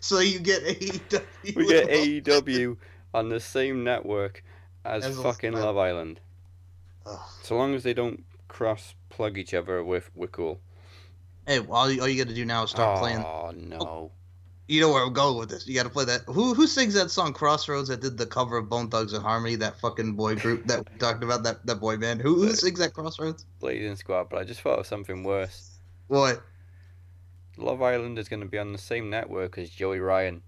so 0.00 0.20
you 0.20 0.40
get 0.40 0.64
AEW. 0.64 1.56
we 1.56 1.66
get 1.66 1.88
AEW 1.88 2.76
on 3.12 3.28
the 3.28 3.40
same 3.40 3.84
network 3.84 4.42
as, 4.84 5.04
As 5.04 5.20
fucking 5.20 5.52
Love 5.52 5.76
Island. 5.76 6.20
Ugh. 7.06 7.18
So 7.42 7.56
long 7.56 7.74
as 7.74 7.82
they 7.82 7.94
don't 7.94 8.24
cross 8.48 8.94
plug 9.08 9.38
each 9.38 9.54
other 9.54 9.84
with 9.84 10.10
we're 10.14 10.26
cool. 10.28 10.60
Hey, 11.46 11.58
all 11.58 11.90
you, 11.90 12.00
all 12.00 12.08
you 12.08 12.22
got 12.22 12.28
to 12.28 12.34
do 12.34 12.44
now 12.44 12.64
is 12.64 12.70
start 12.70 12.98
playing. 12.98 13.18
Oh 13.18 13.52
no. 13.54 14.12
You 14.72 14.80
know 14.80 14.90
where 14.90 15.04
I'm 15.04 15.12
going 15.12 15.36
with 15.36 15.50
this. 15.50 15.66
You 15.66 15.74
got 15.74 15.82
to 15.82 15.90
play 15.90 16.06
that. 16.06 16.22
Who 16.22 16.54
who 16.54 16.66
sings 16.66 16.94
that 16.94 17.10
song 17.10 17.34
Crossroads 17.34 17.90
that 17.90 18.00
did 18.00 18.16
the 18.16 18.24
cover 18.24 18.56
of 18.56 18.70
Bone 18.70 18.88
Thugs-n-Harmony? 18.88 19.56
That 19.56 19.78
fucking 19.78 20.14
boy 20.14 20.36
group 20.36 20.64
that 20.64 20.90
we 20.90 20.98
talked 20.98 21.22
about. 21.22 21.42
That 21.42 21.66
that 21.66 21.74
boy 21.74 21.98
band. 21.98 22.22
Who 22.22 22.36
who 22.36 22.54
sings 22.54 22.78
that 22.78 22.94
Crossroads? 22.94 23.44
Blazing 23.60 23.96
Squad, 23.96 24.30
but 24.30 24.38
I 24.38 24.44
just 24.44 24.62
thought 24.62 24.78
of 24.78 24.86
something 24.86 25.24
worse. 25.24 25.78
What? 26.08 26.42
Love 27.58 27.82
Island 27.82 28.18
is 28.18 28.30
going 28.30 28.40
to 28.40 28.48
be 28.48 28.56
on 28.56 28.72
the 28.72 28.78
same 28.78 29.10
network 29.10 29.58
as 29.58 29.68
Joey 29.68 30.00
Ryan. 30.00 30.40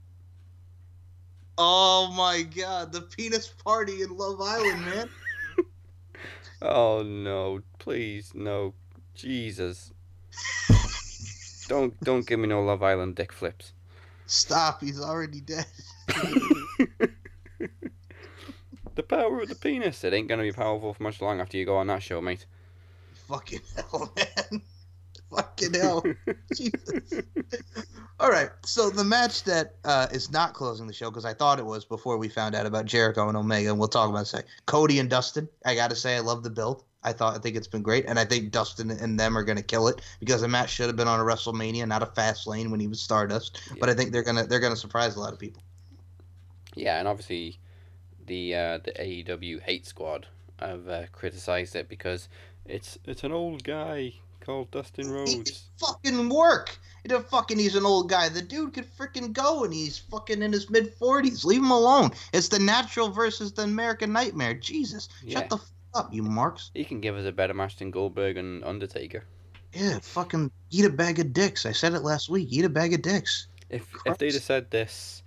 Oh 1.59 2.11
my 2.17 2.45
god, 2.45 2.93
the 2.93 3.03
penis 3.03 3.49
party 3.49 4.01
in 4.01 4.17
Love 4.17 4.41
Island, 4.41 4.87
man. 4.87 5.11
Oh 6.63 7.03
no, 7.03 7.61
please 7.79 8.33
no, 8.35 8.73
Jesus! 9.15 9.93
don't 11.69 12.01
don't 12.01 12.27
give 12.27 12.41
me 12.41 12.49
no 12.49 12.63
Love 12.63 12.83
Island 12.83 13.17
dick 13.17 13.31
flips. 13.31 13.75
Stop, 14.27 14.81
he's 14.81 15.01
already 15.01 15.41
dead. 15.41 15.67
The 18.95 19.03
power 19.03 19.41
of 19.41 19.49
the 19.49 19.57
penis. 19.57 20.05
It 20.05 20.13
ain't 20.13 20.29
gonna 20.29 20.43
be 20.43 20.53
powerful 20.53 20.95
for 20.95 21.03
much 21.03 21.21
long 21.21 21.41
after 21.41 21.57
you 21.57 21.65
go 21.65 21.77
on 21.77 21.89
that 21.89 22.03
show, 22.03 22.21
mate. 22.21 22.47
Fucking 23.29 23.61
hell, 23.75 24.13
man. 24.17 24.63
Fucking 25.31 25.75
hell. 25.75 26.05
Jesus. 26.55 27.23
All 28.21 28.31
right, 28.31 28.51
so 28.65 28.91
the 28.91 29.03
match 29.03 29.43
that 29.45 29.75
uh, 29.85 30.07
is 30.13 30.31
not 30.31 30.55
closing 30.55 30.87
the 30.87 30.93
show 30.93 31.11
because 31.11 31.25
I 31.25 31.35
thought 31.35 31.59
it 31.59 31.67
was 31.67 31.85
before 31.85 32.17
we 32.19 32.29
found 32.29 32.55
out 32.55 32.67
about 32.67 32.85
Jericho 32.85 33.27
and 33.29 33.37
Omega, 33.37 33.71
and 33.71 33.79
we'll 33.79 33.89
talk 33.89 34.09
about 34.09 34.19
it. 34.19 34.33
in 34.33 34.39
a 34.39 34.43
sec. 34.43 34.47
Cody 34.67 35.01
and 35.01 35.11
Dustin. 35.11 35.49
I 35.65 35.75
got 35.75 35.91
to 35.91 35.97
say, 35.97 36.17
I 36.17 36.21
love 36.21 36.45
the 36.45 36.51
build. 36.51 36.85
I 37.05 37.13
thought 37.13 37.37
I 37.37 37.39
think 37.39 37.57
it's 37.57 37.67
been 37.67 37.83
great, 37.83 38.07
and 38.07 38.19
I 38.19 38.25
think 38.25 38.51
Dustin 38.51 38.91
and 38.91 39.21
them 39.21 39.37
are 39.37 39.45
going 39.45 39.59
to 39.59 39.63
kill 39.63 39.89
it 39.89 40.01
because 40.21 40.41
the 40.41 40.49
match 40.49 40.71
should 40.71 40.87
have 40.87 40.97
been 40.97 41.09
on 41.09 41.21
a 41.21 41.23
WrestleMania, 41.23 41.87
not 41.87 42.03
a 42.03 42.07
Fastlane 42.07 42.71
when 42.71 42.81
he 42.81 42.87
was 42.89 43.01
Stardust. 43.01 43.61
But 43.79 43.89
I 43.89 43.95
think 43.95 44.13
they're 44.13 44.23
gonna 44.23 44.47
they're 44.47 44.61
gonna 44.61 44.77
surprise 44.77 45.17
a 45.17 45.21
lot 45.21 45.33
of 45.33 45.39
people. 45.39 45.63
Yeah, 46.75 46.99
and 46.99 47.07
obviously 47.07 47.59
the 48.27 48.55
uh, 48.55 48.79
the 48.79 48.93
AEW 48.93 49.61
hate 49.63 49.87
squad 49.87 50.27
have 50.59 50.89
uh, 50.89 51.03
criticized 51.13 51.77
it 51.77 51.89
because 51.89 52.29
it's 52.65 52.99
it's 53.05 53.25
an 53.25 53.33
old 53.33 53.65
guy 53.65 54.15
called 54.41 54.71
Dustin 54.71 55.11
Rhodes. 55.11 55.71
Fucking 55.79 56.29
work. 56.29 56.79
It 57.05 57.13
fucking 57.29 57.59
he's 57.59 57.75
an 57.77 57.85
old 57.85 58.09
guy. 58.09 58.29
The 58.29 58.43
dude 58.43 58.73
could 58.75 58.87
freaking 58.97 59.33
go, 59.33 59.65
and 59.65 59.73
he's 59.73 59.99
fucking 59.99 60.43
in 60.43 60.53
his 60.53 60.71
mid 60.71 60.95
forties. 60.95 61.45
Leave 61.45 61.61
him 61.61 61.71
alone. 61.71 62.11
It's 62.33 62.49
the 62.49 62.59
natural 62.59 63.11
versus 63.11 63.53
the 63.53 63.63
American 63.63 64.13
Nightmare. 64.13 64.55
Jesus, 64.55 65.09
Yeah. 65.23 65.41
shut 65.41 65.51
the 65.51 65.59
up, 65.95 66.13
you 66.13 66.23
marks. 66.23 66.71
He 66.75 66.85
can 66.85 67.01
give 67.01 67.17
us 67.17 67.27
a 67.27 67.33
better 67.33 67.55
match 67.55 67.77
than 67.77 67.91
Goldberg 67.91 68.37
and 68.37 68.63
Undertaker. 68.65 69.25
Yeah, 69.73 69.99
fucking 70.01 70.51
eat 70.71 70.85
a 70.85 70.91
bag 70.91 71.19
of 71.19 71.33
dicks. 71.33 71.67
I 71.67 71.73
said 71.73 71.95
it 71.95 72.01
last 72.01 72.29
week. 72.29 72.49
Eat 72.51 72.65
a 72.65 72.69
bag 72.69 72.95
of 72.95 73.03
dicks. 73.03 73.49
If 73.71 73.89
if 74.07 74.19
they'd 74.19 74.33
have 74.35 74.43
said 74.43 74.71
this, 74.71 75.23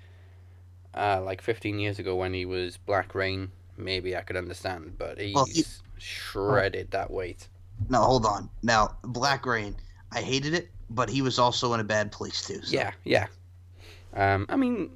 uh, 0.94 1.22
like 1.24 1.42
15 1.42 1.80
years 1.80 2.00
ago 2.00 2.16
when 2.16 2.34
he 2.34 2.46
was 2.46 2.78
Black 2.78 3.14
Reign, 3.14 3.52
maybe 3.76 4.16
I 4.16 4.22
could 4.22 4.38
understand. 4.38 4.98
But 4.98 5.20
he's 5.20 5.36
Well, 5.36 5.48
you- 5.50 5.64
shredded 5.98 6.92
that 6.92 7.12
weight. 7.12 7.48
No, 7.90 8.02
hold 8.04 8.26
on. 8.26 8.50
Now, 8.64 8.98
Black 9.04 9.46
Reign, 9.46 9.76
I 10.12 10.22
hated 10.22 10.54
it, 10.54 10.70
but 10.90 11.10
he 11.10 11.22
was 11.22 11.38
also 11.40 11.74
in 11.74 11.80
a 11.80 11.84
bad 11.84 12.12
place 12.12 12.42
too. 12.48 12.62
So. 12.64 12.74
Yeah, 12.76 12.92
yeah. 13.04 13.28
Um, 14.14 14.46
I 14.50 14.56
mean, 14.56 14.92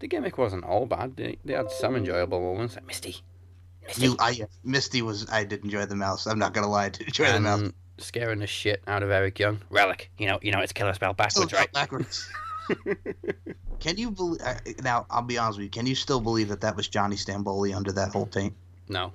the 0.00 0.08
gimmick 0.08 0.36
wasn't 0.36 0.64
all 0.64 0.86
bad. 0.86 1.16
They, 1.16 1.38
they 1.44 1.54
had 1.54 1.70
some 1.70 1.94
enjoyable 1.96 2.40
moments, 2.40 2.74
like 2.74 2.86
Misty. 2.86 3.16
You, 3.96 4.16
I, 4.18 4.46
Misty 4.64 5.02
was. 5.02 5.28
I 5.30 5.44
did 5.44 5.64
enjoy 5.64 5.86
the 5.86 5.96
mouse. 5.96 6.26
I'm 6.26 6.38
not 6.38 6.54
gonna 6.54 6.68
lie. 6.68 6.86
I 6.86 6.88
did 6.90 7.08
enjoy 7.08 7.32
the 7.32 7.40
mouse. 7.40 7.72
scaring 7.98 8.38
the 8.38 8.46
shit 8.46 8.82
out 8.86 9.02
of 9.02 9.10
Eric 9.10 9.38
Young. 9.38 9.60
Rellik, 9.70 10.08
you 10.18 10.26
know, 10.26 10.38
you 10.42 10.52
know, 10.52 10.60
it's 10.60 10.72
killer 10.72 10.94
spell 10.94 11.12
backwards, 11.12 11.52
right? 11.52 11.72
Backwards. 11.72 12.28
Can 13.80 13.96
you 13.96 14.10
believe? 14.10 14.40
Now, 14.82 15.06
I'll 15.10 15.22
be 15.22 15.38
honest 15.38 15.58
with 15.58 15.64
you. 15.64 15.70
Can 15.70 15.86
you 15.86 15.94
still 15.94 16.20
believe 16.20 16.48
that 16.48 16.60
that 16.60 16.76
was 16.76 16.88
Johnny 16.88 17.16
Stamboli 17.16 17.74
under 17.74 17.92
that 17.92 18.10
whole 18.12 18.26
paint? 18.26 18.54
No. 18.88 19.12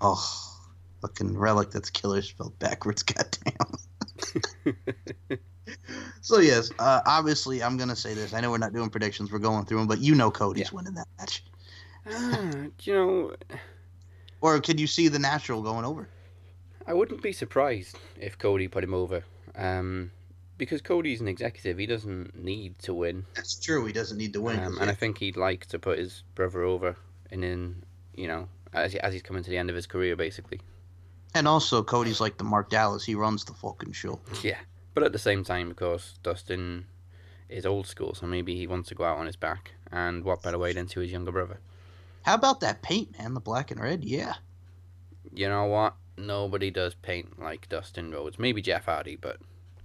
Oh, 0.00 0.54
fucking 1.00 1.34
Rellik. 1.34 1.70
That's 1.70 1.90
killer 1.90 2.22
spelled 2.22 2.58
backwards. 2.58 3.02
Goddamn. 3.04 3.54
so 6.20 6.38
yes, 6.38 6.70
uh, 6.78 7.00
obviously, 7.06 7.62
I'm 7.62 7.76
gonna 7.76 7.96
say 7.96 8.14
this. 8.14 8.34
I 8.34 8.40
know 8.40 8.50
we're 8.50 8.58
not 8.58 8.72
doing 8.72 8.90
predictions. 8.90 9.30
We're 9.30 9.38
going 9.38 9.64
through 9.64 9.78
them, 9.78 9.86
but 9.86 10.00
you 10.00 10.14
know 10.14 10.30
Cody's 10.30 10.72
winning 10.72 10.94
that 10.94 11.08
match. 11.18 11.44
Ah, 12.06 12.50
you 12.82 12.92
know, 12.92 13.34
Or 14.44 14.60
could 14.60 14.78
you 14.78 14.86
see 14.86 15.08
the 15.08 15.18
natural 15.18 15.62
going 15.62 15.86
over? 15.86 16.06
I 16.86 16.92
wouldn't 16.92 17.22
be 17.22 17.32
surprised 17.32 17.96
if 18.20 18.36
Cody 18.36 18.68
put 18.68 18.84
him 18.84 18.92
over. 18.92 19.24
Um, 19.56 20.10
because 20.58 20.82
Cody's 20.82 21.22
an 21.22 21.28
executive, 21.28 21.78
he 21.78 21.86
doesn't 21.86 22.36
need 22.36 22.78
to 22.80 22.92
win. 22.92 23.24
That's 23.34 23.58
true. 23.58 23.86
He 23.86 23.94
doesn't 23.94 24.18
need 24.18 24.34
to 24.34 24.42
win. 24.42 24.60
Um, 24.60 24.76
and 24.82 24.90
I 24.90 24.94
think 24.94 25.16
he'd 25.16 25.38
like 25.38 25.64
to 25.68 25.78
put 25.78 25.98
his 25.98 26.24
brother 26.34 26.62
over, 26.62 26.94
and 27.30 27.42
in 27.42 27.84
you 28.14 28.28
know, 28.28 28.46
as 28.74 28.92
he, 28.92 29.00
as 29.00 29.14
he's 29.14 29.22
coming 29.22 29.42
to 29.42 29.48
the 29.48 29.56
end 29.56 29.70
of 29.70 29.76
his 29.76 29.86
career, 29.86 30.14
basically. 30.14 30.60
And 31.34 31.48
also, 31.48 31.82
Cody's 31.82 32.20
like 32.20 32.36
the 32.36 32.44
Mark 32.44 32.68
Dallas. 32.68 33.02
He 33.02 33.14
runs 33.14 33.46
the 33.46 33.54
fucking 33.54 33.92
show. 33.92 34.20
Yeah. 34.42 34.58
But 34.92 35.04
at 35.04 35.12
the 35.12 35.18
same 35.18 35.42
time, 35.42 35.70
of 35.70 35.76
course, 35.76 36.18
Dustin 36.22 36.84
is 37.48 37.64
old 37.64 37.86
school, 37.86 38.12
so 38.14 38.26
maybe 38.26 38.54
he 38.56 38.66
wants 38.66 38.90
to 38.90 38.94
go 38.94 39.04
out 39.04 39.16
on 39.16 39.24
his 39.24 39.36
back. 39.36 39.72
And 39.90 40.22
what 40.22 40.42
better 40.42 40.58
way 40.58 40.74
than 40.74 40.86
to 40.88 41.00
his 41.00 41.12
younger 41.12 41.32
brother? 41.32 41.60
How 42.24 42.34
about 42.34 42.60
that 42.60 42.82
paint, 42.82 43.18
man? 43.18 43.34
The 43.34 43.40
black 43.40 43.70
and 43.70 43.80
red. 43.80 44.04
Yeah. 44.04 44.34
You 45.32 45.48
know 45.48 45.64
what? 45.66 45.94
Nobody 46.16 46.70
does 46.70 46.94
paint 46.94 47.40
like 47.40 47.68
Dustin 47.68 48.10
Rhodes. 48.10 48.38
Maybe 48.38 48.62
Jeff 48.62 48.86
Hardy, 48.86 49.16
but 49.16 49.38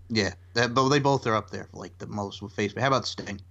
Yeah. 0.10 0.34
That, 0.54 0.74
but 0.74 0.88
they 0.90 1.00
both 1.00 1.26
are 1.28 1.36
up 1.36 1.50
there 1.50 1.66
for 1.66 1.78
like 1.78 1.98
the 1.98 2.08
most 2.08 2.42
with 2.42 2.54
face. 2.54 2.74
How 2.78 2.88
about 2.88 3.08
Sting? 3.08 3.42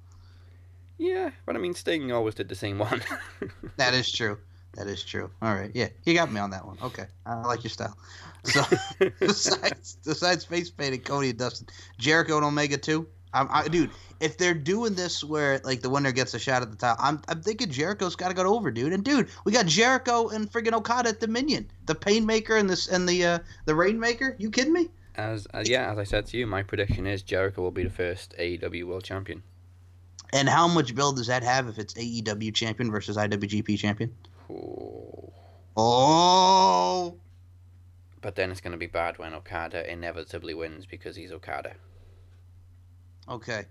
yeah. 0.99 1.31
But 1.47 1.57
I 1.57 1.59
mean, 1.59 1.75
Sting 1.75 2.11
always 2.13 2.35
did 2.35 2.49
the 2.49 2.55
same 2.55 2.79
one. 2.89 3.03
That 3.77 3.95
is 3.95 4.11
true. 4.11 4.39
That 4.75 4.87
is 4.87 5.03
true. 5.03 5.31
All 5.43 5.55
right. 5.55 5.71
Yeah, 5.75 5.89
you 6.05 6.15
got 6.15 6.31
me 6.31 6.41
on 6.41 6.51
that 6.51 6.65
one. 6.65 6.77
Okay, 6.83 7.07
I 7.27 7.35
like 7.43 7.65
your 7.65 7.71
style. 7.71 7.97
So 8.45 8.63
besides 9.21 9.97
besides 10.05 10.45
face 10.45 10.71
painting 10.71 11.01
Cody 11.01 11.31
and 11.31 11.39
Dustin, 11.39 11.67
Jericho 11.99 12.37
and 12.37 12.45
Omega 12.47 12.77
too. 12.77 13.09
I'm, 13.33 13.49
I, 13.51 13.69
dude, 13.69 13.91
if 14.21 14.39
they're 14.39 14.55
doing 14.55 14.95
this 14.95 15.23
where 15.23 15.61
like 15.65 15.81
the 15.81 15.91
winner 15.91 16.13
gets 16.13 16.35
a 16.35 16.39
shot 16.39 16.63
at 16.63 16.71
the 16.71 16.77
top, 16.77 16.99
I'm 17.01 17.21
I'm 17.29 17.43
thinking 17.43 17.71
Jericho's 17.71 18.17
got 18.17 18.29
to 18.29 18.35
go 18.35 18.55
over, 18.55 18.71
dude. 18.71 18.93
And 18.93 19.05
dude, 19.05 19.29
we 19.45 19.53
got 19.53 19.67
Jericho 19.67 20.29
and 20.29 20.51
friggin' 20.51 20.73
Okada 20.73 21.11
at 21.11 21.21
Dominion, 21.21 21.71
the 21.87 21.95
Painmaker 21.95 22.59
and 22.59 22.69
this 22.69 22.89
and 22.89 23.09
the 23.09 23.25
uh, 23.25 23.39
the 23.67 23.75
Rainmaker. 23.75 24.37
You 24.39 24.51
kidding 24.51 24.73
me? 24.73 24.89
as 25.19 25.47
uh, 25.53 25.65
yeah, 25.67 25.91
as 25.91 25.99
I 25.99 26.05
said 26.05 26.27
to 26.27 26.39
you, 26.39 26.47
my 26.47 26.63
prediction 26.63 27.07
is 27.07 27.23
Jericho 27.23 27.61
will 27.61 27.71
be 27.73 27.83
the 27.83 27.91
first 27.91 28.35
AEW 28.39 28.85
World 28.85 29.05
Champion. 29.05 29.43
And 30.33 30.49
how 30.49 30.69
much 30.69 30.95
build 30.95 31.17
does 31.17 31.27
that 31.27 31.43
have 31.43 31.69
if 31.69 31.79
it's 31.79 31.95
AEW 31.95 32.55
champion 32.55 32.91
versus 32.91 33.17
IWGP 33.17 33.79
champion? 33.79 34.15
Oh. 34.51 35.33
Oh, 35.81 37.17
But 38.21 38.35
then 38.35 38.51
it's 38.51 38.61
going 38.61 38.73
to 38.73 38.79
be 38.79 38.89
bad 38.89 39.19
when 39.19 39.33
Okada 39.33 39.91
inevitably 39.91 40.53
wins 40.53 40.87
because 40.87 41.15
he's 41.15 41.31
Okada. 41.31 41.75
Okay. 43.29 43.65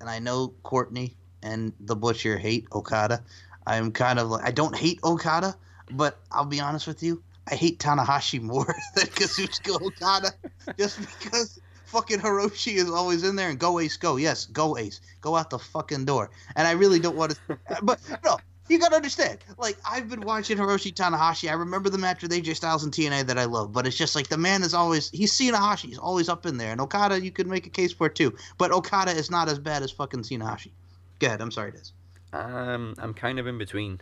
And 0.00 0.08
I 0.08 0.18
know 0.18 0.54
Courtney 0.62 1.16
and 1.42 1.72
the 1.80 1.96
Butcher 1.96 2.38
hate 2.38 2.66
Okada. 2.72 3.22
I'm 3.66 3.92
kind 3.92 4.18
of 4.18 4.28
like 4.28 4.44
I 4.44 4.50
don't 4.50 4.74
hate 4.76 5.00
Okada, 5.04 5.54
but 5.90 6.20
I'll 6.32 6.44
be 6.44 6.60
honest 6.60 6.86
with 6.86 7.02
you, 7.02 7.22
I 7.50 7.54
hate 7.54 7.78
Tanahashi 7.78 8.40
more 8.40 8.64
than 8.94 9.06
Kazuchika 9.06 9.80
Okada, 9.80 10.32
just 10.78 10.98
because 11.00 11.60
fucking 11.84 12.20
Hiroshi 12.20 12.74
is 12.74 12.90
always 12.90 13.24
in 13.24 13.36
there 13.36 13.50
and 13.50 13.58
go 13.58 13.80
Ace 13.80 13.96
go. 13.96 14.16
Yes, 14.16 14.46
go 14.46 14.78
Ace, 14.78 15.00
go 15.20 15.36
out 15.36 15.50
the 15.50 15.58
fucking 15.58 16.04
door. 16.04 16.30
And 16.56 16.66
I 16.66 16.72
really 16.72 17.00
don't 17.00 17.16
want 17.16 17.32
to, 17.48 17.58
but 17.82 18.00
no. 18.24 18.38
You 18.70 18.78
gotta 18.78 18.94
understand, 18.94 19.38
like 19.58 19.76
I've 19.84 20.08
been 20.08 20.20
watching 20.20 20.56
Hiroshi 20.56 20.94
Tanahashi. 20.94 21.50
I 21.50 21.54
remember 21.54 21.90
the 21.90 21.98
match 21.98 22.22
with 22.22 22.30
AJ 22.30 22.54
Styles 22.54 22.84
and 22.84 22.92
TNA 22.92 23.26
that 23.26 23.36
I 23.36 23.44
love, 23.44 23.72
but 23.72 23.84
it's 23.84 23.96
just 23.96 24.14
like 24.14 24.28
the 24.28 24.38
man 24.38 24.62
is 24.62 24.74
always 24.74 25.10
he's 25.10 25.36
Tanahashi. 25.36 25.86
He's 25.86 25.98
always 25.98 26.28
up 26.28 26.46
in 26.46 26.56
there, 26.56 26.70
and 26.70 26.80
Okada 26.80 27.20
you 27.20 27.32
could 27.32 27.48
make 27.48 27.66
a 27.66 27.70
case 27.70 27.92
for 27.92 28.06
it 28.06 28.14
too. 28.14 28.32
But 28.58 28.70
Okada 28.70 29.10
is 29.10 29.28
not 29.28 29.48
as 29.48 29.58
bad 29.58 29.82
as 29.82 29.90
fucking 29.90 30.20
Tanahashi. 30.22 30.70
Go 31.18 31.26
ahead. 31.26 31.40
I'm 31.40 31.50
sorry, 31.50 31.72
Diz. 31.72 31.92
Um, 32.32 32.94
I'm 32.98 33.12
kind 33.12 33.40
of 33.40 33.48
in 33.48 33.58
between. 33.58 34.00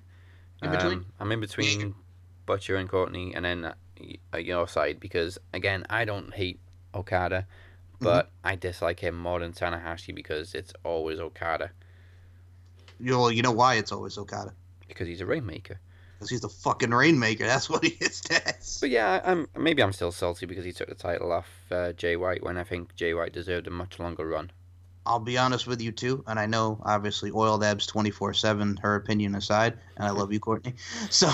In 0.63 0.71
between? 0.71 0.99
Um, 0.99 1.07
I'm 1.19 1.33
in 1.33 1.41
between 1.41 1.95
Butcher 2.45 2.77
and 2.77 2.91
Courtney, 2.91 3.35
and 3.35 3.47
then 3.47 3.73
y- 3.99 4.17
uh, 4.35 4.37
your 4.37 4.69
side 4.69 5.01
because 5.01 5.39
again, 5.55 5.87
I 5.89 6.05
don't 6.05 6.35
hate 6.35 6.61
Okada, 6.95 7.47
but 8.01 8.31
I 8.45 8.55
dislike 8.57 9.01
him 9.01 9.17
more 9.17 9.41
than 9.41 9.55
Tanahashi 9.55 10.15
because 10.15 10.55
it's 10.55 10.75
always 10.85 11.19
Okada 11.19 11.71
You 13.01 13.13
know, 13.13 13.29
you 13.29 13.43
know 13.43 13.53
why 13.53 13.75
it's 13.75 13.93
always 13.93 14.19
Okada? 14.19 14.53
because 14.89 15.07
he's 15.07 15.21
a 15.21 15.27
rainmaker. 15.27 15.79
Because 16.17 16.31
he's 16.31 16.41
the 16.41 16.49
fucking 16.49 16.91
rainmaker. 16.91 17.47
That's 17.47 17.71
what 17.71 17.85
he 17.85 17.91
is. 18.01 18.23
But 18.81 18.91
yeah, 18.91 19.21
I'm 19.25 19.49
maybe 19.57 19.83
I'm 19.83 19.93
still 19.93 20.11
salty 20.11 20.47
because 20.47 20.65
he 20.65 20.73
took 20.73 20.89
the 20.89 20.95
title 20.97 21.31
off 21.31 21.47
uh, 21.71 21.93
Jay 21.93 22.17
White 22.17 22.43
when 22.43 22.57
I 22.57 22.65
think 22.65 22.97
Jay 22.97 23.15
White 23.15 23.33
deserved 23.33 23.69
a 23.69 23.71
much 23.71 24.01
longer 24.01 24.27
run. 24.27 24.51
I'll 25.09 25.19
be 25.19 25.39
honest 25.39 25.67
with 25.67 25.81
you 25.81 25.91
too, 25.91 26.23
and 26.27 26.39
I 26.39 26.45
know 26.45 26.79
obviously 26.85 27.31
oiled 27.35 27.65
abs 27.65 27.87
twenty 27.87 28.11
four 28.11 28.35
seven. 28.35 28.77
Her 28.77 28.95
opinion 28.95 29.35
aside, 29.35 29.79
and 29.97 30.07
I 30.07 30.11
love 30.11 30.33
you, 30.33 30.39
Courtney. 30.39 30.75
So, 31.11 31.31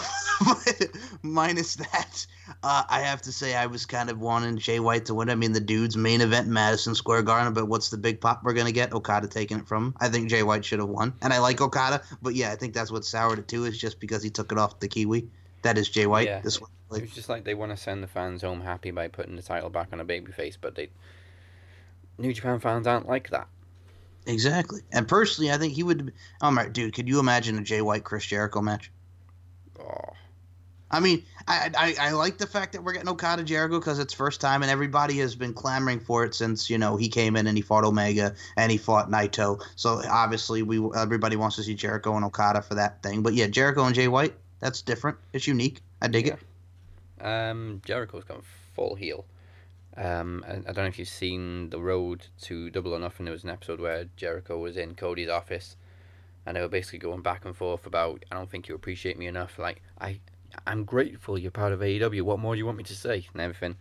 minus 1.23 1.75
that, 1.77 2.27
uh, 2.63 2.85
I 2.89 3.01
have 3.01 3.23
to 3.23 3.33
say 3.33 3.57
I 3.57 3.67
was 3.67 3.85
kind 3.87 4.11
of 4.11 4.21
wanting 4.21 4.59
Jay 4.59 4.79
White 4.79 5.07
to 5.07 5.15
win. 5.15 5.29
I 5.29 5.35
mean, 5.35 5.53
the 5.53 5.61
dude's 5.61 5.97
main 5.97 6.21
event, 6.21 6.47
Madison 6.47 6.95
Square 6.95 7.23
Garden, 7.23 7.53
but 7.53 7.67
what's 7.67 7.91
the 7.91 7.97
big 7.97 8.21
pop 8.21 8.45
we're 8.45 8.53
gonna 8.53 8.73
get? 8.73 8.93
Okada 8.93 9.27
taking 9.27 9.59
it 9.59 9.67
from 9.67 9.87
him. 9.87 9.95
I 9.99 10.09
think 10.09 10.31
Jay 10.31 10.45
White 10.45 10.65
should 10.65 10.79
have 10.79 10.89
won, 10.89 11.13
and 11.21 11.33
I 11.33 11.39
like 11.41 11.61
Okada, 11.61 12.03
but 12.23 12.35
yeah, 12.35 12.53
I 12.53 12.57
think 12.57 12.75
that's 12.75 12.93
what 12.93 13.05
soured 13.05 13.41
it 13.41 13.49
too. 13.49 13.65
Is 13.65 13.77
just 13.77 13.99
because 13.99 14.23
he 14.23 14.31
took 14.31 14.53
it 14.53 14.59
off 14.59 14.79
the 14.79 14.89
Kiwi. 14.89 15.29
That 15.63 15.79
is 15.79 15.89
Jay 15.89 16.07
White. 16.07 16.29
yeah, 16.29 16.41
This 16.41 16.61
one, 16.61 16.71
it 16.95 17.01
was 17.01 17.11
just 17.11 17.29
like 17.29 17.45
they 17.45 17.55
want 17.55 17.73
to 17.73 17.77
send 17.77 18.03
the 18.03 18.07
fans 18.07 18.43
home 18.43 18.61
happy 18.61 18.91
by 18.91 19.09
putting 19.09 19.35
the 19.37 19.43
title 19.43 19.71
back 19.71 19.89
on 19.93 20.01
a 20.01 20.05
babyface, 20.05 20.57
but 20.61 20.75
they 20.75 20.91
New 22.19 22.33
Japan 22.33 22.61
fans 22.61 22.87
aren't 22.87 23.09
like 23.09 23.31
that. 23.31 23.49
Exactly. 24.27 24.81
And 24.93 25.07
personally, 25.07 25.51
I 25.51 25.59
think 25.59 25.75
he 25.75 25.83
would. 25.83 26.13
Oh 26.41 26.51
my 26.51 26.69
dude, 26.69 26.95
could 26.95 27.09
you 27.09 27.19
imagine 27.19 27.59
a 27.59 27.63
Jay 27.63 27.83
White 27.83 28.05
Chris 28.05 28.25
Jericho 28.25 28.63
match? 28.63 28.91
Oh, 29.79 30.15
I 30.91 31.01
mean, 31.01 31.25
I 31.47 31.71
I, 31.77 32.09
I 32.09 32.13
like 32.13 32.39
the 32.39 32.47
fact 32.47 32.73
that 32.73 32.83
we're 32.83 32.93
getting 32.93 33.09
Okada 33.09 33.43
Jericho 33.43 33.79
because 33.79 33.99
it's 33.99 34.15
first 34.15 34.41
time, 34.41 34.63
and 34.63 34.71
everybody 34.71 35.19
has 35.19 35.35
been 35.35 35.53
clamoring 35.53 36.01
for 36.01 36.25
it 36.25 36.35
since 36.35 36.71
you 36.71 36.79
know 36.79 36.97
he 36.97 37.09
came 37.09 37.37
in 37.37 37.47
and 37.47 37.57
he 37.57 37.63
fought 37.63 37.85
Omega 37.85 38.35
and 38.57 38.73
he 38.73 38.79
fought 38.79 39.11
Naito. 39.11 39.63
So 39.77 40.01
obviously, 40.09 40.63
we 40.63 40.81
everybody 40.97 41.37
wants 41.37 41.57
to 41.57 41.63
see 41.63 41.75
Jericho 41.75 42.17
and 42.17 42.25
Okada 42.25 42.63
for 42.63 42.77
that 42.77 43.03
thing. 43.03 43.23
But 43.23 43.35
yeah, 43.35 43.49
Jericho 43.49 43.85
and 43.85 43.95
Jay 43.95 44.09
White, 44.09 44.35
that's 44.61 44.81
different. 44.81 45.19
It's 45.35 45.47
unique. 45.47 45.81
I 46.01 46.09
dig 46.09 46.29
it. 46.29 46.39
Um, 47.21 47.83
Jericho's 47.85 48.25
gone 48.25 48.43
full 48.75 48.95
heel. 48.95 49.27
Um, 49.97 50.45
I 50.49 50.73
don't 50.73 50.77
know 50.77 50.87
if 50.87 50.99
you've 50.99 51.09
seen 51.09 51.71
the 51.71 51.81
road 51.81 52.27
to 52.43 52.69
Double 52.71 52.95
or 52.95 52.99
Nothing. 52.99 53.27
There 53.27 53.33
was 53.33 53.45
an 53.45 53.51
episode 53.51 53.81
where 53.81 54.07
Jericho 54.17 54.59
was 54.59 54.77
in 54.77 54.95
Cody's 54.95 55.29
office, 55.29 55.77
and 56.45 56.57
they 56.57 56.61
were 56.61 56.69
basically 56.69 56.99
going 56.99 57.23
back 57.23 57.45
and 57.45 57.57
forth 57.57 57.87
about, 57.87 58.25
"I 58.31 58.35
don't 58.35 58.51
think 58.51 58.69
you 58.69 58.75
appreciate 58.75 59.19
me 59.19 59.27
enough." 59.27 59.59
Like, 59.59 59.83
I, 60.01 60.21
I'm 60.67 60.85
grateful 60.85 61.39
you're 61.39 61.53
part 61.53 61.73
of 61.73 61.81
AEW. 61.81 62.23
What 62.23 62.41
more 62.41 62.55
do 62.55 62.59
you 62.59 62.67
want 62.67 62.79
me 62.79 62.85
to 62.85 62.97
say? 62.97 63.29
And 63.33 63.41
everything. 63.41 63.77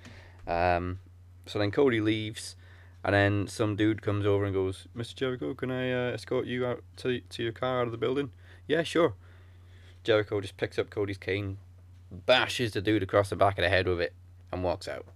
Um, 0.47 0.99
so 1.47 1.57
then 1.57 1.71
Cody 1.71 1.99
leaves, 1.99 2.55
and 3.03 3.15
then 3.15 3.47
some 3.47 3.75
dude 3.75 4.03
comes 4.03 4.25
over 4.25 4.45
and 4.45 4.53
goes, 4.53 4.87
"Mr. 4.95 5.15
Jericho, 5.15 5.55
can 5.55 5.71
I 5.71 5.91
uh, 5.91 6.11
escort 6.13 6.45
you 6.45 6.65
out 6.65 6.83
to 6.97 7.21
to 7.21 7.43
your 7.43 7.53
car 7.53 7.81
out 7.81 7.87
of 7.87 7.91
the 7.91 7.97
building?" 7.97 8.31
Yeah, 8.67 8.83
sure. 8.83 9.15
Jericho 10.03 10.41
just 10.41 10.57
picks 10.57 10.77
up 10.77 10.91
Cody's 10.91 11.17
cane, 11.17 11.57
bashes 12.11 12.73
the 12.73 12.81
dude 12.81 13.01
across 13.03 13.29
the 13.29 13.35
back 13.35 13.57
of 13.57 13.63
the 13.63 13.69
head 13.69 13.87
with 13.87 13.99
it, 13.99 14.13
and 14.51 14.63
walks 14.63 14.87
out. 14.87 15.07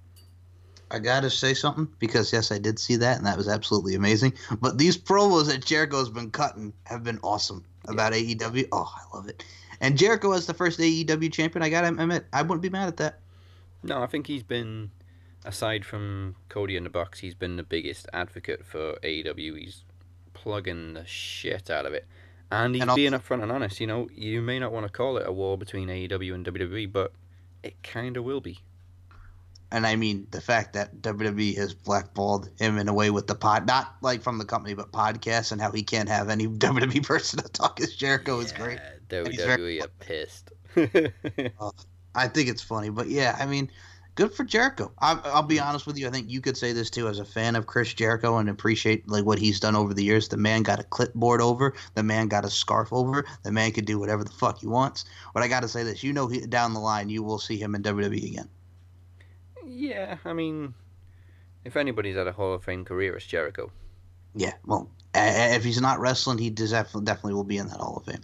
I 0.89 0.99
gotta 0.99 1.29
say 1.29 1.53
something 1.53 1.87
because 1.99 2.31
yes, 2.31 2.51
I 2.51 2.59
did 2.59 2.79
see 2.79 2.95
that, 2.97 3.17
and 3.17 3.25
that 3.25 3.37
was 3.37 3.47
absolutely 3.47 3.95
amazing. 3.95 4.33
But 4.61 4.77
these 4.77 4.97
promos 4.97 5.47
that 5.47 5.65
Jericho's 5.65 6.09
been 6.09 6.31
cutting 6.31 6.73
have 6.85 7.03
been 7.03 7.19
awesome 7.23 7.65
about 7.87 8.13
AEW. 8.13 8.67
Oh, 8.71 8.93
I 8.95 9.15
love 9.15 9.27
it. 9.27 9.43
And 9.81 9.97
Jericho 9.97 10.31
as 10.31 10.45
the 10.45 10.53
first 10.53 10.79
AEW 10.79 11.31
champion, 11.31 11.63
I 11.63 11.69
gotta 11.69 11.87
admit, 11.87 12.25
I 12.33 12.41
wouldn't 12.41 12.61
be 12.61 12.69
mad 12.69 12.87
at 12.87 12.97
that. 12.97 13.19
No, 13.83 14.01
I 14.01 14.07
think 14.07 14.27
he's 14.27 14.43
been, 14.43 14.91
aside 15.45 15.85
from 15.85 16.35
Cody 16.49 16.75
in 16.75 16.83
the 16.83 16.89
box, 16.89 17.19
he's 17.19 17.35
been 17.35 17.57
the 17.57 17.63
biggest 17.63 18.07
advocate 18.13 18.65
for 18.65 18.93
AEW. 19.03 19.57
He's 19.57 19.83
plugging 20.33 20.93
the 20.93 21.05
shit 21.05 21.69
out 21.69 21.85
of 21.85 21.93
it. 21.93 22.05
And 22.49 22.75
he's 22.75 22.83
And 22.83 22.95
being 22.95 23.11
upfront 23.11 23.43
and 23.43 23.51
honest. 23.51 23.79
You 23.79 23.87
know, 23.87 24.07
you 24.15 24.41
may 24.41 24.57
not 24.57 24.71
want 24.71 24.85
to 24.85 24.91
call 24.91 25.17
it 25.17 25.27
a 25.27 25.31
war 25.31 25.57
between 25.57 25.89
AEW 25.89 26.33
and 26.33 26.45
WWE, 26.45 26.91
but 26.91 27.13
it 27.61 27.81
kind 27.83 28.17
of 28.17 28.23
will 28.23 28.41
be. 28.41 28.59
And 29.71 29.85
I 29.85 29.95
mean 29.95 30.27
the 30.31 30.39
fact 30.41 30.73
that 30.73 31.01
WWE 31.01 31.55
has 31.57 31.73
blackballed 31.73 32.49
him 32.57 32.77
in 32.77 32.87
a 32.87 32.93
way 32.93 33.09
with 33.09 33.27
the 33.27 33.35
pod, 33.35 33.67
not 33.67 33.95
like 34.01 34.21
from 34.21 34.37
the 34.37 34.45
company, 34.45 34.73
but 34.73 34.91
podcasts, 34.91 35.51
and 35.51 35.59
how 35.61 35.71
he 35.71 35.83
can't 35.83 36.07
have 36.09 36.29
any 36.29 36.47
WWE 36.47 37.03
person 37.05 37.41
to 37.41 37.49
talk 37.49 37.81
as 37.81 37.93
Jericho 37.95 38.39
is 38.39 38.51
great. 38.51 38.79
He's 39.09 39.35
very- 39.41 39.79
WWE 39.79 39.83
are 39.83 39.87
pissed. 39.99 40.51
Oh, 41.59 41.71
I 42.15 42.27
think 42.27 42.49
it's 42.49 42.61
funny, 42.63 42.89
but 42.89 43.07
yeah, 43.07 43.35
I 43.39 43.45
mean, 43.45 43.69
good 44.15 44.33
for 44.33 44.43
Jericho. 44.43 44.91
I, 44.99 45.19
I'll 45.25 45.43
be 45.43 45.59
honest 45.59 45.85
with 45.85 45.97
you. 45.97 46.07
I 46.07 46.11
think 46.11 46.29
you 46.29 46.41
could 46.41 46.57
say 46.57 46.71
this 46.71 46.89
too 46.89 47.07
as 47.07 47.19
a 47.19 47.25
fan 47.25 47.55
of 47.55 47.67
Chris 47.67 47.93
Jericho 47.93 48.37
and 48.37 48.49
appreciate 48.49 49.07
like 49.07 49.25
what 49.25 49.39
he's 49.39 49.59
done 49.59 49.75
over 49.75 49.93
the 49.93 50.03
years. 50.03 50.27
The 50.27 50.37
man 50.37 50.63
got 50.63 50.79
a 50.79 50.83
clipboard 50.83 51.41
over. 51.41 51.73
The 51.95 52.03
man 52.03 52.27
got 52.27 52.45
a 52.45 52.49
scarf 52.49 52.91
over. 52.91 53.25
The 53.43 53.51
man 53.51 53.71
could 53.71 53.85
do 53.85 53.99
whatever 53.99 54.23
the 54.23 54.31
fuck 54.31 54.59
he 54.59 54.67
wants. 54.67 55.05
But 55.33 55.43
I 55.43 55.47
got 55.47 55.61
to 55.61 55.67
say 55.67 55.83
this: 55.83 56.03
you 56.03 56.13
know, 56.13 56.27
he, 56.27 56.41
down 56.41 56.73
the 56.73 56.79
line, 56.79 57.09
you 57.09 57.21
will 57.23 57.39
see 57.39 57.57
him 57.57 57.75
in 57.75 57.83
WWE 57.83 58.31
again. 58.31 58.49
Yeah, 59.77 60.17
I 60.25 60.33
mean, 60.33 60.73
if 61.63 61.77
anybody's 61.77 62.15
had 62.15 62.27
a 62.27 62.31
Hall 62.31 62.53
of 62.53 62.63
Fame 62.63 62.83
career, 62.83 63.15
it's 63.15 63.25
Jericho. 63.25 63.71
Yeah, 64.35 64.53
well, 64.65 64.89
if 65.13 65.63
he's 65.63 65.81
not 65.81 65.99
wrestling, 65.99 66.37
he 66.37 66.49
definitely 66.49 67.05
definitely 67.05 67.33
will 67.33 67.43
be 67.43 67.57
in 67.57 67.67
that 67.67 67.77
Hall 67.77 67.97
of 67.97 68.05
Fame. 68.05 68.23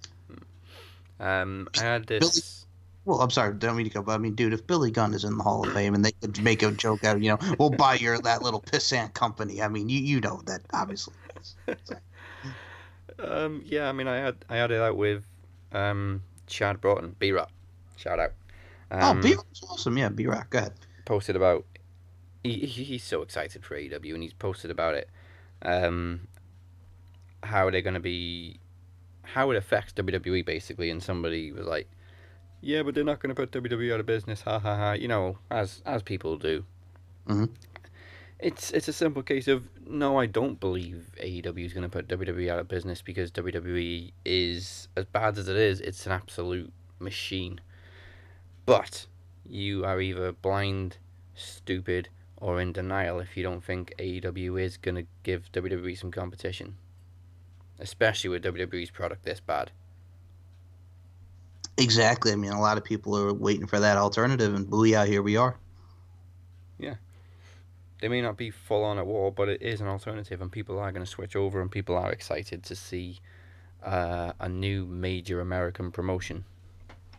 Um, 1.19 1.69
I 1.79 1.83
had 1.83 2.07
this. 2.07 2.65
Well, 3.05 3.21
I'm 3.21 3.29
sorry, 3.29 3.53
don't 3.55 3.75
mean 3.75 3.85
to 3.85 3.91
go, 3.91 4.01
but 4.01 4.13
I 4.13 4.17
mean, 4.17 4.33
dude, 4.33 4.53
if 4.53 4.65
Billy 4.65 4.89
Gunn 4.89 5.13
is 5.13 5.25
in 5.25 5.37
the 5.37 5.43
Hall 5.43 5.67
of 5.67 5.73
Fame 5.73 5.93
and 5.93 6.03
they 6.03 6.13
could 6.13 6.41
make 6.41 6.63
a 6.63 6.71
joke 6.71 7.03
out, 7.03 7.17
of, 7.17 7.23
you 7.23 7.29
know, 7.29 7.55
we'll 7.59 7.69
buy 7.69 7.95
your 7.95 8.17
that 8.19 8.41
little 8.41 8.61
pissant 8.61 9.13
company. 9.13 9.61
I 9.61 9.67
mean, 9.67 9.89
you 9.89 9.99
you 9.99 10.21
know 10.21 10.41
that 10.45 10.61
obviously. 10.73 11.13
Um, 13.19 13.61
yeah, 13.65 13.89
I 13.89 13.91
mean, 13.91 14.07
I 14.07 14.17
had 14.17 14.37
I 14.49 14.55
had 14.55 14.71
it 14.71 14.81
out 14.81 14.97
with 14.97 15.23
um, 15.71 16.23
Chad 16.47 16.81
Broughton, 16.81 17.15
B 17.19 17.31
Rock. 17.31 17.51
Shout 17.97 18.19
out. 18.19 18.31
Um, 18.89 19.19
oh, 19.19 19.21
B 19.21 19.35
Rock's 19.35 19.61
awesome. 19.63 19.97
Yeah, 19.97 20.09
B 20.09 20.25
Rock. 20.25 20.49
Go 20.49 20.59
ahead. 20.59 20.73
Posted 21.05 21.35
about. 21.35 21.65
He, 22.43 22.53
he- 22.59 22.83
he's 22.83 23.03
so 23.03 23.21
excited 23.21 23.63
for 23.65 23.75
AEW, 23.75 24.13
and 24.13 24.23
he's 24.23 24.33
posted 24.33 24.69
about 24.71 24.95
it. 24.95 25.09
Um, 25.61 26.27
how 27.43 27.69
they're 27.69 27.81
going 27.81 27.93
to 27.93 27.99
be, 27.99 28.59
how 29.23 29.51
it 29.51 29.57
affects 29.57 29.93
WWE 29.93 30.45
basically, 30.45 30.89
and 30.89 31.01
somebody 31.01 31.51
was 31.51 31.65
like, 31.65 31.89
"Yeah, 32.61 32.83
but 32.83 32.95
they're 32.95 33.03
not 33.03 33.19
going 33.21 33.33
to 33.33 33.39
put 33.41 33.51
WWE 33.51 33.93
out 33.93 33.99
of 33.99 34.05
business." 34.05 34.41
Ha 34.41 34.59
ha 34.59 34.75
ha! 34.75 34.91
You 34.93 35.07
know, 35.07 35.37
as 35.49 35.81
as 35.85 36.01
people 36.03 36.37
do. 36.37 36.65
Mhm. 37.27 37.49
It's 38.39 38.71
it's 38.71 38.89
a 38.89 38.93
simple 38.93 39.23
case 39.23 39.47
of 39.47 39.69
no, 39.87 40.17
I 40.19 40.25
don't 40.25 40.59
believe 40.59 41.11
AEW 41.21 41.65
is 41.65 41.71
going 41.71 41.83
to 41.83 41.89
put 41.89 42.09
WWE 42.09 42.49
out 42.51 42.59
of 42.59 42.67
business 42.67 43.01
because 43.01 43.31
WWE 43.31 44.11
is 44.25 44.89
as 44.97 45.05
bad 45.05 45.37
as 45.37 45.47
it 45.47 45.55
is. 45.55 45.79
It's 45.79 46.05
an 46.05 46.11
absolute 46.11 46.73
machine. 46.99 47.61
But 48.65 49.05
you 49.45 49.85
are 49.85 50.01
either 50.01 50.31
blind, 50.31 50.97
stupid, 51.35 52.09
or 52.37 52.59
in 52.59 52.73
denial 52.73 53.19
if 53.19 53.37
you 53.37 53.43
don't 53.43 53.63
think 53.63 53.93
AEW 53.97 54.61
is 54.61 54.77
going 54.77 54.95
to 54.95 55.05
give 55.23 55.51
WWE 55.51 55.97
some 55.97 56.11
competition. 56.11 56.75
Especially 57.79 58.29
with 58.29 58.43
WWE's 58.43 58.91
product 58.91 59.23
this 59.23 59.39
bad. 59.39 59.71
Exactly. 61.77 62.31
I 62.31 62.35
mean, 62.35 62.51
a 62.51 62.61
lot 62.61 62.77
of 62.77 62.83
people 62.83 63.17
are 63.17 63.33
waiting 63.33 63.65
for 63.65 63.79
that 63.79 63.97
alternative, 63.97 64.53
and 64.53 64.67
booyah, 64.67 65.07
here 65.07 65.21
we 65.21 65.37
are. 65.37 65.57
Yeah. 66.77 66.95
They 67.99 68.09
may 68.09 68.21
not 68.21 68.37
be 68.37 68.51
full 68.51 68.83
on 68.83 68.99
at 68.99 69.07
war, 69.07 69.31
but 69.31 69.49
it 69.49 69.61
is 69.61 69.81
an 69.81 69.87
alternative, 69.87 70.41
and 70.41 70.51
people 70.51 70.77
are 70.77 70.91
going 70.91 71.05
to 71.05 71.09
switch 71.09 71.35
over, 71.35 71.61
and 71.61 71.71
people 71.71 71.95
are 71.95 72.11
excited 72.11 72.63
to 72.63 72.75
see 72.75 73.19
uh, 73.81 74.33
a 74.39 74.49
new 74.49 74.85
major 74.85 75.39
American 75.39 75.91
promotion. 75.91 76.45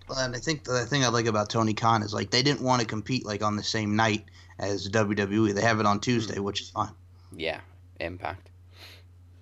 Well, 0.08 0.18
And 0.18 0.36
I 0.36 0.38
think 0.38 0.64
the 0.64 0.84
thing 0.84 1.04
I 1.04 1.08
like 1.08 1.26
about 1.26 1.48
Tony 1.48 1.74
Khan 1.74 2.02
is 2.02 2.12
like 2.12 2.30
they 2.30 2.42
didn't 2.42 2.62
want 2.62 2.80
to 2.80 2.86
compete 2.86 3.24
like 3.24 3.42
on 3.42 3.56
the 3.56 3.62
same 3.62 3.96
night 3.96 4.24
as 4.58 4.88
WWE. 4.88 5.54
They 5.54 5.62
have 5.62 5.80
it 5.80 5.86
on 5.86 6.00
Tuesday, 6.00 6.36
hmm. 6.36 6.42
which 6.42 6.60
is 6.60 6.70
fine. 6.70 6.92
Yeah, 7.34 7.60
Impact. 8.00 8.50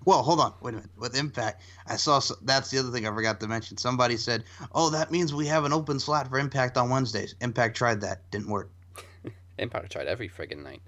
Well, 0.05 0.21
hold 0.21 0.41
on, 0.41 0.53
wait 0.61 0.71
a 0.71 0.77
minute. 0.77 0.89
With 0.97 1.17
Impact, 1.17 1.61
I 1.87 1.95
saw 1.95 2.17
s- 2.17 2.31
that's 2.41 2.69
the 2.69 2.79
other 2.79 2.91
thing 2.91 3.07
I 3.07 3.13
forgot 3.13 3.39
to 3.39 3.47
mention. 3.47 3.77
Somebody 3.77 4.17
said, 4.17 4.43
"Oh, 4.73 4.89
that 4.89 5.11
means 5.11 5.33
we 5.33 5.47
have 5.47 5.63
an 5.63 5.71
open 5.71 5.99
slot 5.99 6.29
for 6.29 6.39
Impact 6.39 6.77
on 6.77 6.89
Wednesdays." 6.89 7.35
Impact 7.39 7.77
tried 7.77 8.01
that, 8.01 8.29
didn't 8.29 8.49
work. 8.49 8.69
Impact 9.57 9.91
tried 9.91 10.07
every 10.07 10.27
friggin' 10.27 10.63
night. 10.63 10.81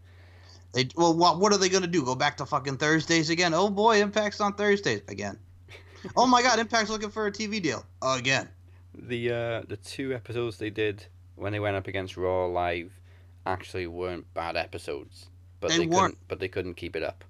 They 0.74 0.90
well, 0.98 1.16
what 1.16 1.40
what 1.40 1.54
are 1.54 1.58
they 1.58 1.70
gonna 1.70 1.88
do? 1.88 2.04
Go 2.04 2.16
back 2.16 2.36
to 2.38 2.46
fucking 2.46 2.78
Thursdays 2.78 3.30
again? 3.30 3.54
Oh 3.54 3.70
boy, 3.70 4.02
Impact's 4.02 4.42
on 4.42 4.54
Thursdays 4.54 5.02
again. 5.08 5.40
oh 6.18 6.28
my 6.28 6.42
God, 6.42 6.60
Impact's 6.60 6.90
looking 6.90 7.10
for 7.12 7.28
a 7.28 7.32
TV 7.32 7.62
deal 7.62 7.86
again. 8.02 8.50
The 8.98 9.32
uh, 9.32 9.62
the 9.68 9.78
two 9.78 10.14
episodes 10.14 10.58
they 10.58 10.70
did 10.70 11.06
when 11.36 11.52
they 11.52 11.60
went 11.60 11.76
up 11.76 11.88
against 11.88 12.18
Raw 12.18 12.46
live 12.48 13.00
actually 13.46 13.88
weren't 13.88 14.34
bad 14.34 14.56
episodes, 14.58 15.30
but 15.60 15.70
They 15.70 15.80
they, 15.80 15.86
weren't. 15.86 16.14
couldn't. 16.14 16.28
But 16.28 16.40
they 16.40 16.48
couldn't 16.48 16.76
keep 16.76 16.96
it 16.96 17.04
up. 17.04 17.24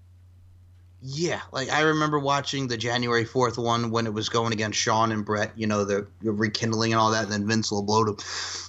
Yeah, 1.07 1.41
like 1.52 1.69
I 1.69 1.82
remember 1.82 2.18
watching 2.18 2.68
the 2.68 2.77
January 2.77 3.26
fourth 3.26 3.60
one 3.60 3.91
when 3.91 4.07
it 4.07 4.14
was 4.14 4.30
going 4.30 4.53
against 4.53 4.80
Shawn 4.80 5.11
and 5.11 5.23
Bret. 5.23 5.52
You 5.56 5.68
know, 5.68 5.84
the, 5.84 6.07
rekindling 6.22 6.94
and 6.94 6.99
all 6.99 7.11
that. 7.11 7.26
And 7.26 7.32
then 7.32 7.48
Vince 7.48 7.72
will 7.72 7.84
blow 7.84 8.06
him. 8.06 8.18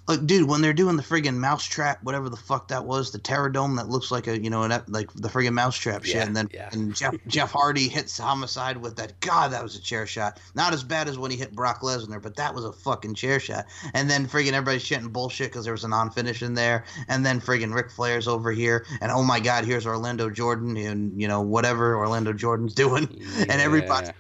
Like, 0.07 0.25
dude, 0.25 0.49
when 0.49 0.61
they're 0.61 0.73
doing 0.73 0.97
the 0.97 1.03
friggin' 1.03 1.37
mousetrap, 1.37 2.03
whatever 2.05 2.29
the 2.29 2.37
fuck 2.37 2.69
that 2.69 2.85
was, 2.85 3.11
the 3.11 3.19
Terradome 3.19 3.77
that 3.77 3.89
looks 3.89 4.11
like 4.11 4.27
a 4.27 4.39
you 4.39 4.51
know 4.51 4.65
an, 4.65 4.83
like 4.87 5.13
the 5.15 5.29
friggin' 5.29 5.55
mousetrap 5.55 6.05
shit, 6.05 6.17
Yeah, 6.17 6.27
and 6.27 6.37
then 6.37 6.49
yeah. 6.53 6.69
and 6.73 6.95
Jeff 6.95 7.15
Jeff 7.27 7.51
Hardy 7.51 7.89
hits 7.89 8.19
Homicide 8.19 8.77
with 8.77 8.97
that. 8.97 9.19
God, 9.21 9.53
that 9.53 9.63
was 9.63 9.75
a 9.75 9.81
chair 9.81 10.07
shot. 10.07 10.39
Not 10.55 10.75
as 10.75 10.85
bad 10.85 11.09
as 11.09 11.19
when 11.19 11.31
he 11.31 11.39
hit 11.39 11.53
Brock 11.53 11.81
Lesnar, 11.81 12.23
but 12.23 12.37
that 12.37 12.55
was 12.55 12.65
a 12.65 12.73
fucking 12.73 13.15
chair 13.15 13.41
shot. 13.41 13.65
And 13.95 14.11
then 14.11 14.27
friggin' 14.27 14.53
everybody's 14.53 14.85
shitting 14.85 15.11
bullshit 15.11 15.49
because 15.51 15.65
there 15.65 15.73
was 15.73 15.85
a 15.85 15.89
non-finish 15.89 16.43
in 16.43 16.53
there. 16.53 16.85
And 17.09 17.25
then 17.25 17.41
friggin' 17.41 17.75
Ric 17.75 17.91
Flair's 17.91 18.29
over 18.29 18.53
here, 18.53 18.85
and 19.01 19.11
oh 19.11 19.23
my 19.23 19.41
God, 19.41 19.65
here's 19.65 19.87
Orlando 19.87 20.29
Jordan 20.29 20.77
and 20.77 21.19
you 21.21 21.27
know 21.27 21.41
whatever 21.41 21.97
Orlando 21.97 22.26
Jordan's 22.33 22.75
doing, 22.75 23.05
and 23.39 23.61
everybody. 23.61 24.09
Yeah. 24.09 24.13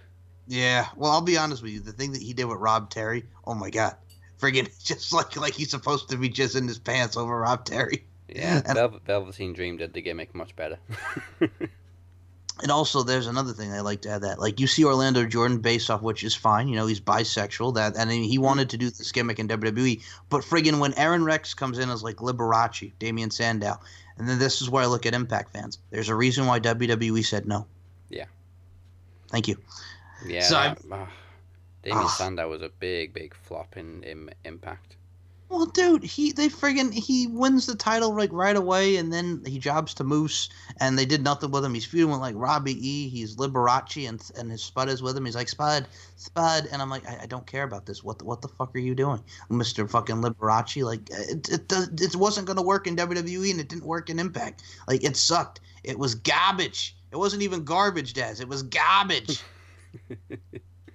Yeah, 0.49 0.87
well, 0.95 1.11
I'll 1.11 1.23
be 1.23 1.37
honest 1.37 1.61
with 1.61 1.73
you. 1.73 1.81
The 1.81 1.91
thing 1.91 2.13
that 2.13 2.23
he 2.23 2.33
did 2.33 2.45
with 2.45 2.59
Rob 2.59 2.89
Terry, 2.89 3.25
oh 3.45 3.55
my 3.55 3.69
God, 3.69 3.97
friggin' 4.41 4.71
just 4.85 5.13
like 5.13 5.37
like 5.37 5.55
he's 5.55 5.71
supposed 5.71 6.09
to 6.11 6.17
be 6.17 6.29
just 6.29 6.55
in 6.55 6.69
his 6.69 6.79
pants 6.79 7.17
over 7.17 7.37
Rob 7.37 7.65
Terry. 7.65 8.05
Yeah, 8.29 8.63
And- 8.65 8.75
Velvet, 8.75 9.05
Velveteen 9.05 9.55
Dream 9.55 9.77
did 9.77 9.93
the 9.93 10.01
gimmick 10.03 10.35
much 10.35 10.55
better. 10.55 10.79
And 12.63 12.73
also, 12.73 13.03
there's 13.03 13.27
another 13.27 13.53
thing 13.53 13.73
I 13.73 13.81
like 13.81 14.01
to 14.03 14.09
add 14.09 14.23
that, 14.23 14.39
like 14.39 14.61
you 14.61 14.67
see 14.67 14.83
Orlando 14.83 15.27
Jordan 15.27 15.59
based 15.59 15.91
off 15.91 16.01
which 16.01 16.25
is 16.25 16.35
fine. 16.35 16.69
You 16.69 16.77
know, 16.77 16.87
he's 16.87 17.01
bisexual. 17.01 17.75
That 17.75 17.97
and 17.97 18.11
he 18.11 18.39
wanted 18.39 18.71
to 18.71 18.79
do 18.79 18.89
this 18.89 19.13
gimmick 19.13 19.39
in 19.39 19.49
WWE, 19.49 20.03
but 20.31 20.43
friggin' 20.43 20.79
when 20.79 20.95
Aron 20.95 21.25
Rex 21.25 21.53
comes 21.53 21.79
in 21.79 21.91
as 21.91 22.03
like 22.03 22.17
Liberace, 22.17 22.93
Damien 22.99 23.31
Sandow, 23.31 23.79
and 24.17 24.27
then 24.27 24.39
this 24.39 24.63
is 24.63 24.71
where 24.71 24.85
I 24.85 24.87
look 24.87 25.05
at 25.05 25.13
Impact 25.13 25.53
fans. 25.53 25.79
There's 25.91 26.09
a 26.09 26.15
reason 26.15 26.47
why 26.47 26.61
WWE 26.61 27.27
said 27.27 27.47
no. 27.47 27.67
Thank 29.31 29.49
you. 29.49 29.57
Yeah, 30.27 30.43
So 30.43 30.55
that, 30.55 30.79
ah, 30.91 31.09
Damien 31.83 32.05
Ah. 32.05 32.09
Sandow 32.09 32.49
was 32.49 32.63
a 32.63 32.71
big, 32.81 33.13
big 33.13 33.35
flop 33.35 33.77
in, 33.77 34.03
in 34.03 34.31
Impact. 34.45 34.97
Well, 35.49 35.67
dude, 35.67 36.03
he 36.03 36.33
they 36.33 36.49
friggin' 36.49 36.93
he 36.93 37.29
wins 37.29 37.67
the 37.67 37.77
title 37.77 38.13
like 38.17 38.33
right 38.33 38.57
away, 38.57 38.97
and 38.97 39.13
then 39.13 39.45
he 39.47 39.61
jobs 39.61 39.95
to 39.95 40.05
Moose, 40.05 40.49
and 40.81 40.99
they 40.99 41.05
did 41.05 41.23
nothing 41.23 41.53
with 41.53 41.65
him. 41.65 41.73
He's 41.73 41.85
feuding 41.85 42.11
with 42.11 42.19
like 42.19 42.35
Robbie 42.37 42.75
E. 42.85 43.09
He's 43.09 43.37
Liberace, 43.37 44.09
and 44.09 44.21
and 44.37 44.51
his 44.51 44.65
Spud 44.65 44.89
is 44.89 45.03
with 45.03 45.17
him. 45.17 45.25
He's 45.25 45.37
like 45.37 45.49
Spud, 45.49 45.87
Spud, 46.17 46.67
and 46.73 46.83
I'm 46.83 46.91
like, 46.91 47.09
I, 47.09 47.21
I 47.23 47.27
don't 47.27 47.47
care 47.47 47.63
about 47.63 47.87
this. 47.87 48.03
What 48.03 48.19
the, 48.19 48.25
what 48.25 48.43
the 48.43 48.49
fuck 48.49 48.75
are 48.75 48.81
you 48.81 48.97
doing, 48.97 49.23
Mister 49.49 49.87
Fucking 49.87 50.17
Liberace? 50.17 50.85
Like 50.85 51.09
it 51.11 51.49
it 51.49 51.69
does, 51.69 51.91
it 51.93 52.17
wasn't 52.17 52.49
gonna 52.49 52.63
work 52.63 52.89
in 52.89 52.97
WWE, 52.97 53.53
and 53.53 53.61
it 53.61 53.69
didn't 53.69 53.87
work 53.87 54.11
in 54.11 54.19
Impact. 54.19 54.65
Like 54.89 55.05
it 55.05 55.17
sucked. 55.17 55.61
It 55.87 55.99
was 55.99 56.17
garbage. 56.17 56.97
It 57.13 57.17
wasn't 57.17 57.43
even 57.43 57.65
garbage, 57.65 58.13
Daz. 58.13 58.41
It 58.41 58.49
was 58.49 58.65
garbage. 58.65 59.41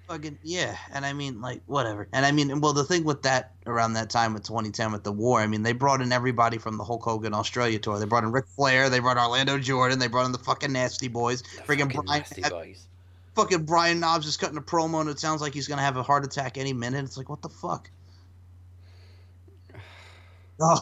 fucking 0.07 0.37
yeah 0.43 0.75
and 0.93 1.05
i 1.05 1.13
mean 1.13 1.39
like 1.39 1.61
whatever 1.67 2.05
and 2.11 2.25
i 2.25 2.31
mean 2.33 2.59
well 2.59 2.73
the 2.73 2.83
thing 2.83 3.05
with 3.05 3.21
that 3.21 3.53
around 3.65 3.93
that 3.93 4.09
time 4.09 4.33
with 4.33 4.43
2010 4.43 4.91
with 4.91 5.05
the 5.05 5.11
war 5.11 5.39
i 5.39 5.47
mean 5.47 5.63
they 5.63 5.71
brought 5.71 6.01
in 6.01 6.11
everybody 6.11 6.57
from 6.57 6.75
the 6.75 6.83
hulk 6.83 7.01
hogan 7.01 7.33
australia 7.33 7.79
tour 7.79 7.97
they 7.97 8.03
brought 8.03 8.25
in 8.25 8.31
Ric 8.33 8.45
flair 8.45 8.89
they 8.89 8.99
brought 8.99 9.17
orlando 9.17 9.57
jordan 9.57 9.99
they 9.99 10.07
brought 10.07 10.25
in 10.25 10.33
the 10.33 10.37
fucking 10.37 10.73
nasty 10.73 11.07
boys 11.07 11.43
freaking 11.65 11.93
Fucking 11.93 12.01
brian 12.05 12.19
nasty 12.19 12.41
boys. 12.41 12.85
fucking 13.35 13.63
Brian 13.63 14.01
Knobbs 14.01 14.27
is 14.27 14.35
cutting 14.35 14.57
a 14.57 14.61
promo 14.61 14.99
and 14.99 15.09
it 15.09 15.17
sounds 15.17 15.39
like 15.39 15.53
he's 15.53 15.69
gonna 15.69 15.81
have 15.81 15.95
a 15.95 16.03
heart 16.03 16.25
attack 16.25 16.57
any 16.57 16.73
minute 16.73 17.05
it's 17.05 17.15
like 17.15 17.29
what 17.29 17.41
the 17.41 17.49
fuck 17.49 17.89
oh 20.59 20.81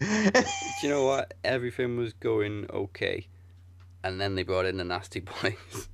Do 0.00 0.06
you 0.82 0.90
know 0.90 1.04
what? 1.04 1.34
Everything 1.44 1.96
was 1.96 2.12
going 2.12 2.66
okay, 2.70 3.26
and 4.08 4.20
then 4.20 4.34
they 4.34 4.42
brought 4.42 4.66
in 4.66 4.76
the 4.76 4.84
nasty 4.84 5.20
boys. 5.42 5.88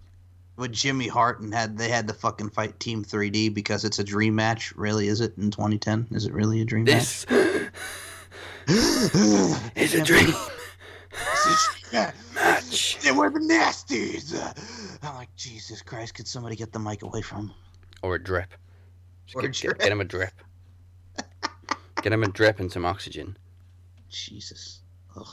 with 0.57 0.73
jimmy 0.73 1.09
hart 1.09 1.41
and 1.41 1.53
had 1.55 1.77
they 1.77 1.89
had 1.89 2.07
to 2.09 2.15
fucking 2.15 2.51
fight 2.51 2.79
team 2.81 3.05
3d 3.05 3.53
because 3.53 3.85
it's 3.85 3.99
a 3.99 4.05
dream 4.05 4.35
match 4.35 4.73
really 4.77 5.09
is 5.09 5.21
it 5.21 5.37
in 5.37 5.51
2010 5.51 6.07
is 6.13 6.25
it 6.27 6.33
really 6.33 6.61
a 6.61 6.65
dream 6.65 6.85
This 6.85 7.27
match 7.29 7.71
is 9.77 9.95
a 9.95 10.03
dream 10.03 10.33
match. 11.93 12.99
They 13.03 13.13
were 13.13 13.31
the 13.31 13.39
nasties. 13.41 14.35
I'm 15.03 15.15
like, 15.17 15.29
Jesus 15.37 15.83
Christ, 15.83 16.15
could 16.15 16.27
somebody 16.27 16.57
get 16.57 16.73
the 16.73 16.79
mic 16.79 17.03
away 17.03 17.23
from 17.23 17.49
him? 17.49 17.53
or 18.03 18.17
a 18.17 18.23
drip. 18.23 18.53
Just 19.27 19.37
Or 19.37 19.43
get, 19.43 19.51
a 19.51 19.69
get- 19.69 19.79
get 19.79 19.93
him 19.93 20.01
a 20.01 20.05
drip. 20.05 20.33
get 22.03 22.13
him 22.13 22.23
a 22.23 22.29
drip 22.29 22.59
and 22.61 22.71
some 22.73 22.85
oxygen. 22.85 23.37
Jesus. 24.09 24.81
Ugh. 25.17 25.27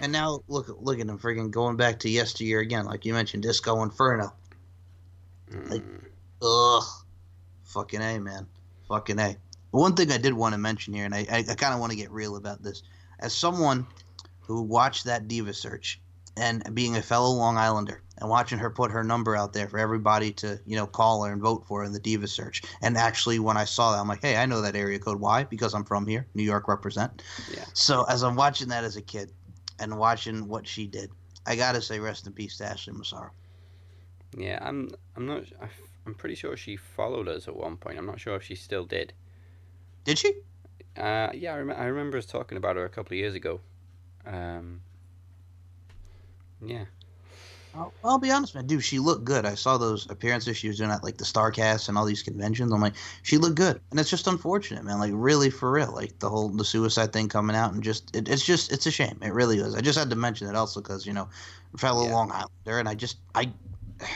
And 0.00 0.12
now 0.12 0.42
look 0.48 0.74
look 0.80 0.98
at 0.98 1.06
him 1.06 1.18
friggin' 1.18 1.50
going 1.50 1.76
back 1.76 1.98
to 2.00 2.10
yesteryear 2.10 2.60
again, 2.60 2.86
like 2.86 3.04
you 3.04 3.12
mentioned, 3.12 3.42
Disco 3.42 3.82
Inferno. 3.82 4.32
Like, 5.68 5.82
mm. 5.82 6.04
ugh. 6.42 6.84
Fucking 7.64 8.00
A, 8.00 8.18
man. 8.18 8.46
Fucking 8.88 9.18
A. 9.18 9.36
One 9.70 9.94
thing 9.94 10.10
I 10.10 10.18
did 10.18 10.32
want 10.32 10.54
to 10.54 10.58
mention 10.58 10.94
here, 10.94 11.04
and 11.04 11.14
I, 11.14 11.26
I, 11.30 11.38
I 11.48 11.54
kind 11.54 11.72
of 11.72 11.78
want 11.78 11.92
to 11.92 11.96
get 11.96 12.10
real 12.10 12.36
about 12.36 12.62
this. 12.62 12.82
As 13.20 13.32
someone 13.32 13.86
who 14.40 14.62
watched 14.62 15.04
that 15.04 15.28
Diva 15.28 15.52
search 15.52 16.00
and 16.36 16.74
being 16.74 16.96
a 16.96 17.02
fellow 17.02 17.30
Long 17.30 17.56
Islander 17.56 18.02
and 18.18 18.28
watching 18.28 18.58
her 18.58 18.70
put 18.70 18.90
her 18.90 19.04
number 19.04 19.36
out 19.36 19.52
there 19.52 19.68
for 19.68 19.78
everybody 19.78 20.32
to, 20.32 20.58
you 20.66 20.74
know, 20.74 20.86
call 20.86 21.22
her 21.22 21.32
and 21.32 21.40
vote 21.40 21.64
for 21.66 21.84
in 21.84 21.92
the 21.92 22.00
Diva 22.00 22.26
search. 22.26 22.62
And 22.82 22.96
actually, 22.96 23.38
when 23.38 23.56
I 23.56 23.64
saw 23.64 23.92
that, 23.92 23.98
I'm 23.98 24.08
like, 24.08 24.22
hey, 24.22 24.36
I 24.36 24.46
know 24.46 24.60
that 24.62 24.74
area 24.74 24.98
code. 24.98 25.20
Why? 25.20 25.44
Because 25.44 25.74
I'm 25.74 25.84
from 25.84 26.06
here. 26.06 26.26
New 26.34 26.42
York 26.42 26.66
represent. 26.66 27.22
Yeah. 27.54 27.64
So 27.74 28.04
as 28.04 28.24
I'm 28.24 28.34
watching 28.34 28.68
that 28.68 28.82
as 28.82 28.96
a 28.96 29.02
kid 29.02 29.30
and 29.80 29.98
watching 29.98 30.46
what 30.46 30.66
she 30.66 30.86
did, 30.86 31.10
I 31.46 31.56
got 31.56 31.72
to 31.72 31.82
say 31.82 31.98
rest 31.98 32.26
in 32.26 32.32
peace 32.32 32.58
to 32.58 32.66
Ashley 32.66 32.92
Massaro. 32.92 33.30
Yeah, 34.36 34.58
I'm. 34.62 34.90
I'm 35.16 35.26
not. 35.26 35.44
I'm 36.06 36.14
pretty 36.14 36.34
sure 36.34 36.56
she 36.56 36.76
followed 36.76 37.28
us 37.28 37.48
at 37.48 37.56
one 37.56 37.76
point. 37.76 37.98
I'm 37.98 38.06
not 38.06 38.20
sure 38.20 38.36
if 38.36 38.42
she 38.42 38.54
still 38.54 38.84
did. 38.84 39.12
Did 40.04 40.18
she? 40.18 40.32
Uh, 40.96 41.28
yeah, 41.34 41.54
I, 41.54 41.58
rem- 41.58 41.76
I 41.76 41.84
remember 41.86 42.18
us 42.18 42.26
talking 42.26 42.56
about 42.58 42.76
her 42.76 42.84
a 42.84 42.88
couple 42.88 43.14
of 43.14 43.18
years 43.18 43.34
ago. 43.34 43.60
Um, 44.26 44.80
yeah. 46.64 46.84
I'll, 47.74 47.92
I'll 48.02 48.18
be 48.18 48.30
honest, 48.30 48.54
man, 48.54 48.66
dude. 48.66 48.82
She 48.82 48.98
looked 48.98 49.24
good. 49.24 49.46
I 49.46 49.54
saw 49.54 49.78
those 49.78 50.08
appearances 50.10 50.56
she 50.56 50.68
was 50.68 50.78
doing 50.78 50.90
at 50.90 51.04
like 51.04 51.18
the 51.18 51.24
Starcast 51.24 51.88
and 51.88 51.96
all 51.96 52.04
these 52.04 52.22
conventions. 52.22 52.72
I'm 52.72 52.80
like, 52.80 52.94
she 53.22 53.38
looked 53.38 53.56
good, 53.56 53.80
and 53.90 54.00
it's 54.00 54.10
just 54.10 54.26
unfortunate, 54.26 54.84
man. 54.84 54.98
Like, 54.98 55.12
really, 55.14 55.50
for 55.50 55.70
real. 55.70 55.92
Like 55.92 56.18
the 56.18 56.28
whole 56.28 56.48
the 56.48 56.64
suicide 56.64 57.12
thing 57.12 57.28
coming 57.28 57.54
out, 57.54 57.72
and 57.72 57.82
just 57.82 58.14
it, 58.14 58.28
it's 58.28 58.44
just 58.44 58.72
it's 58.72 58.86
a 58.86 58.90
shame. 58.90 59.18
It 59.22 59.32
really 59.32 59.58
is. 59.58 59.74
I 59.74 59.80
just 59.80 59.98
had 59.98 60.10
to 60.10 60.16
mention 60.16 60.48
it 60.48 60.56
also 60.56 60.80
because 60.80 61.06
you 61.06 61.12
know, 61.12 61.28
fellow 61.76 62.06
Long 62.06 62.30
Islander, 62.32 62.78
and 62.80 62.88
I 62.88 62.94
just 62.94 63.18
I. 63.34 63.52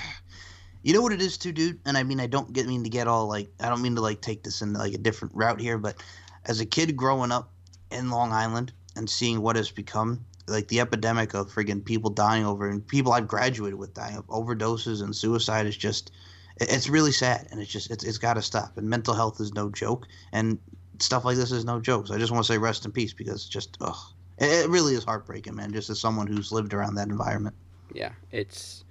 You 0.86 0.92
know 0.92 1.00
what 1.00 1.14
it 1.14 1.22
is 1.22 1.38
too, 1.38 1.50
dude, 1.50 1.80
and 1.86 1.96
I 1.96 2.02
mean 2.02 2.20
I 2.20 2.26
don't 2.26 2.52
get 2.52 2.66
mean 2.66 2.84
to 2.84 2.90
get 2.90 3.08
all 3.08 3.26
like 3.26 3.48
I 3.58 3.70
don't 3.70 3.80
mean 3.80 3.94
to 3.94 4.02
like 4.02 4.20
take 4.20 4.42
this 4.42 4.60
in 4.60 4.74
like 4.74 4.92
a 4.92 4.98
different 4.98 5.34
route 5.34 5.58
here, 5.58 5.78
but 5.78 5.96
as 6.44 6.60
a 6.60 6.66
kid 6.66 6.94
growing 6.94 7.32
up 7.32 7.50
in 7.90 8.10
Long 8.10 8.32
Island 8.32 8.70
and 8.94 9.08
seeing 9.08 9.40
what 9.40 9.56
has 9.56 9.70
become 9.70 10.26
like 10.46 10.68
the 10.68 10.80
epidemic 10.80 11.34
of 11.34 11.52
friggin' 11.52 11.84
people 11.84 12.10
dying 12.10 12.44
over 12.44 12.68
and 12.68 12.86
people 12.86 13.12
I've 13.12 13.28
graduated 13.28 13.78
with 13.78 13.94
dying 13.94 14.16
of 14.16 14.26
overdoses 14.26 15.02
and 15.02 15.14
suicide 15.14 15.66
is 15.66 15.76
just 15.76 16.12
it's 16.60 16.88
really 16.88 17.12
sad 17.12 17.48
and 17.50 17.60
it's 17.60 17.70
just 17.70 17.90
it's, 17.90 18.04
it's 18.04 18.18
got 18.18 18.34
to 18.34 18.42
stop 18.42 18.76
and 18.76 18.88
mental 18.88 19.14
health 19.14 19.40
is 19.40 19.54
no 19.54 19.70
joke 19.70 20.06
and 20.32 20.58
stuff 21.00 21.24
like 21.24 21.36
this 21.36 21.50
is 21.52 21.64
no 21.64 21.80
joke 21.80 22.06
so 22.06 22.14
I 22.14 22.18
just 22.18 22.32
want 22.32 22.44
to 22.44 22.52
say 22.52 22.58
rest 22.58 22.84
in 22.84 22.92
peace 22.92 23.12
because 23.12 23.34
it's 23.34 23.48
just 23.48 23.76
ugh 23.80 23.96
it, 24.38 24.64
it 24.64 24.70
really 24.70 24.94
is 24.94 25.04
heartbreaking 25.04 25.54
man 25.54 25.72
just 25.72 25.90
as 25.90 26.00
someone 26.00 26.26
who's 26.26 26.52
lived 26.52 26.74
around 26.74 26.94
that 26.96 27.08
environment 27.08 27.56
Yeah, 27.92 28.12
it's 28.30 28.84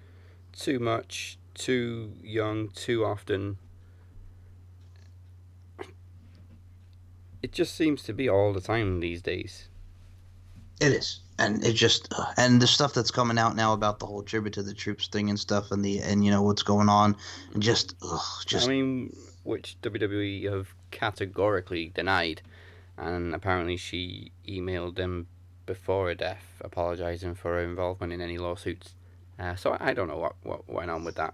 too 0.53 0.79
much, 0.79 1.37
too 1.53 2.13
young, 2.21 2.69
too 2.69 3.03
often. 3.05 3.57
It 7.41 7.51
just 7.51 7.75
seems 7.75 8.03
to 8.03 8.13
be 8.13 8.29
all 8.29 8.53
the 8.53 8.61
time 8.61 8.99
these 9.01 9.21
days. 9.21 9.67
It 10.79 10.93
is, 10.93 11.19
and 11.39 11.63
it 11.65 11.73
just 11.73 12.13
uh, 12.17 12.25
and 12.37 12.61
the 12.61 12.67
stuff 12.67 12.93
that's 12.93 13.11
coming 13.11 13.37
out 13.37 13.55
now 13.55 13.73
about 13.73 13.99
the 13.99 14.05
whole 14.05 14.23
tribute 14.23 14.53
to 14.53 14.63
the 14.63 14.73
troops 14.73 15.07
thing 15.07 15.29
and 15.29 15.39
stuff, 15.39 15.71
and 15.71 15.83
the 15.83 15.99
and 15.99 16.23
you 16.25 16.31
know 16.31 16.41
what's 16.41 16.63
going 16.63 16.89
on, 16.89 17.15
and 17.53 17.63
just 17.63 17.95
ugh, 18.03 18.43
just 18.45 18.67
I 18.67 18.71
mean, 18.71 19.15
which 19.43 19.77
WWE 19.81 20.51
have 20.51 20.73
categorically 20.91 21.91
denied, 21.93 22.41
and 22.97 23.33
apparently 23.33 23.77
she 23.77 24.31
emailed 24.47 24.95
them 24.95 25.27
before 25.65 26.07
her 26.07 26.15
death, 26.15 26.61
apologizing 26.61 27.35
for 27.35 27.53
her 27.53 27.63
involvement 27.63 28.11
in 28.13 28.21
any 28.21 28.37
lawsuits. 28.37 28.93
Uh, 29.39 29.55
so 29.55 29.75
I 29.79 29.93
don't 29.93 30.07
know 30.07 30.17
what, 30.17 30.35
what 30.43 30.69
went 30.69 30.91
on 30.91 31.03
with 31.03 31.15
that. 31.15 31.33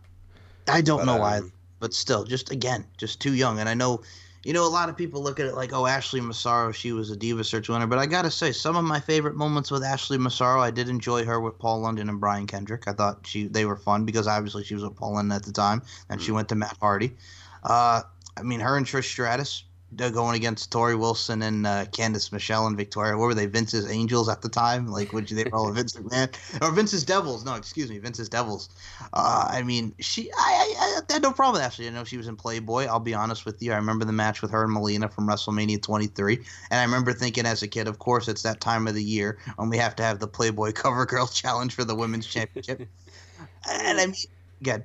I 0.68 0.82
don't 0.82 1.00
But, 1.00 1.06
know 1.06 1.18
why, 1.18 1.38
um, 1.40 1.52
but 1.80 1.94
still, 1.94 2.24
just 2.24 2.52
again, 2.52 2.86
just 2.98 3.20
too 3.20 3.34
young. 3.34 3.60
And 3.60 3.68
I 3.68 3.74
know, 3.74 4.02
you 4.50 4.54
know, 4.54 4.66
a 4.66 4.68
lot 4.68 4.90
of 4.90 4.98
people 4.98 5.22
look 5.22 5.40
at 5.40 5.46
it 5.46 5.54
like, 5.54 5.74
oh, 5.74 5.86
Ashley 5.86 6.20
Massaro, 6.20 6.72
she 6.72 6.92
was 6.92 7.12
a 7.12 7.16
Diva 7.16 7.44
Search 7.44 7.70
winner. 7.70 7.86
But 7.86 8.00
I 8.00 8.08
gotta 8.08 8.32
say, 8.32 8.52
some 8.52 8.76
of 8.76 8.84
my 8.84 9.00
favorite 9.00 9.36
moments 9.36 9.70
with 9.70 9.84
Ashley 9.84 10.18
Massaro, 10.18 10.60
I 10.60 10.72
did 10.72 10.90
enjoy 10.90 11.24
her 11.24 11.40
with 11.40 11.60
Paul 11.60 11.82
London 11.82 12.10
and 12.10 12.20
Brian 12.20 12.48
Kendrick. 12.48 12.88
I 12.88 12.94
thought 12.94 13.28
she 13.28 13.46
they 13.46 13.66
were 13.66 13.76
fun 13.76 14.06
because 14.06 14.26
obviously 14.26 14.64
she 14.64 14.74
was 14.74 14.84
with 14.84 14.96
Paul 14.96 15.14
London 15.14 15.36
at 15.36 15.44
the 15.44 15.52
time, 15.52 15.84
and 16.10 16.20
she 16.20 16.32
went 16.32 16.50
to 16.50 16.56
Matt 16.56 16.76
Hardy. 16.82 17.16
Uh, 17.64 18.02
I 18.38 18.42
mean, 18.42 18.60
her 18.60 18.76
and 18.76 18.88
Trish 18.88 19.04
Stratus. 19.04 19.66
Going 19.96 20.36
against 20.36 20.72
Torrie 20.72 20.98
Wilson 20.98 21.42
and 21.42 21.66
uh, 21.66 21.86
Candice 21.86 22.32
Michelle 22.32 22.68
and 22.68 22.78
Victoria. 22.78 23.18
What 23.18 23.26
were 23.26 23.34
they? 23.34 23.48
Vince's 23.48 23.90
Angels 23.90 24.30
at 24.30 24.42
the 24.42 24.50
time, 24.50 24.88
like 24.88 25.14
which 25.14 25.32
they 25.32 25.44
were 25.44 25.56
all 25.56 25.72
Vince 25.72 25.96
McMahon 25.96 26.62
or 26.62 26.72
Vince's 26.72 27.04
Devils? 27.04 27.44
No, 27.44 27.56
excuse 27.56 27.90
me, 27.90 27.98
Vince's 27.98 28.30
Devils. 28.30 28.70
Uh, 29.14 29.48
I 29.50 29.64
mean, 29.64 29.96
she, 30.00 30.32
I, 30.32 30.76
I, 30.80 31.02
I 31.10 31.14
had 31.14 31.24
no 31.24 31.32
problem 31.32 31.54
with 31.54 31.64
Ashley. 31.64 31.88
I 31.88 31.90
know 31.90 32.04
she 32.04 32.18
was 32.18 32.28
in 32.28 32.36
Playboy. 32.36 32.86
I'll 32.86 33.00
be 33.00 33.16
honest 33.16 33.46
with 33.46 33.62
you. 33.64 33.74
I 33.74 33.78
remember 33.78 34.06
the 34.06 34.14
match 34.14 34.42
with 34.42 34.52
her 34.52 34.64
and 34.64 34.72
Melina 34.72 35.10
from 35.10 35.28
WrestleMania 35.28 35.82
23, 35.82 36.36
and 36.36 36.80
I 36.80 36.84
remember 36.84 37.12
thinking 37.12 37.46
as 37.46 37.64
a 37.64 37.68
kid, 37.68 37.88
of 37.88 38.00
course, 38.00 38.28
it's 38.28 38.44
that 38.44 38.62
time 38.62 38.88
of 38.88 38.94
the 38.94 39.04
year 39.04 39.40
when 39.56 39.70
we 39.70 39.78
have 39.78 39.96
to 39.96 40.04
have 40.04 40.20
the 40.20 40.28
Playboy 40.28 40.72
Cover 40.74 41.06
Girl 41.06 41.28
Challenge 41.28 41.74
for 41.74 41.84
the 41.84 41.96
Women's 41.96 42.28
Championship. 42.28 42.80
and 43.70 44.00
I 44.00 44.06
mean, 44.06 44.16
good. 44.62 44.84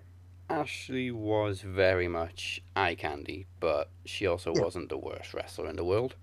Ashley 0.50 1.10
was 1.10 1.62
very 1.62 2.08
much 2.08 2.62
eye 2.76 2.94
candy, 2.94 3.46
but 3.60 3.90
she 4.04 4.26
also 4.26 4.54
Yeah. 4.54 4.62
wasn't 4.62 4.88
the 4.90 4.98
worst 4.98 5.32
wrestler 5.34 5.68
in 5.68 5.76
the 5.76 5.84
world. 5.84 6.16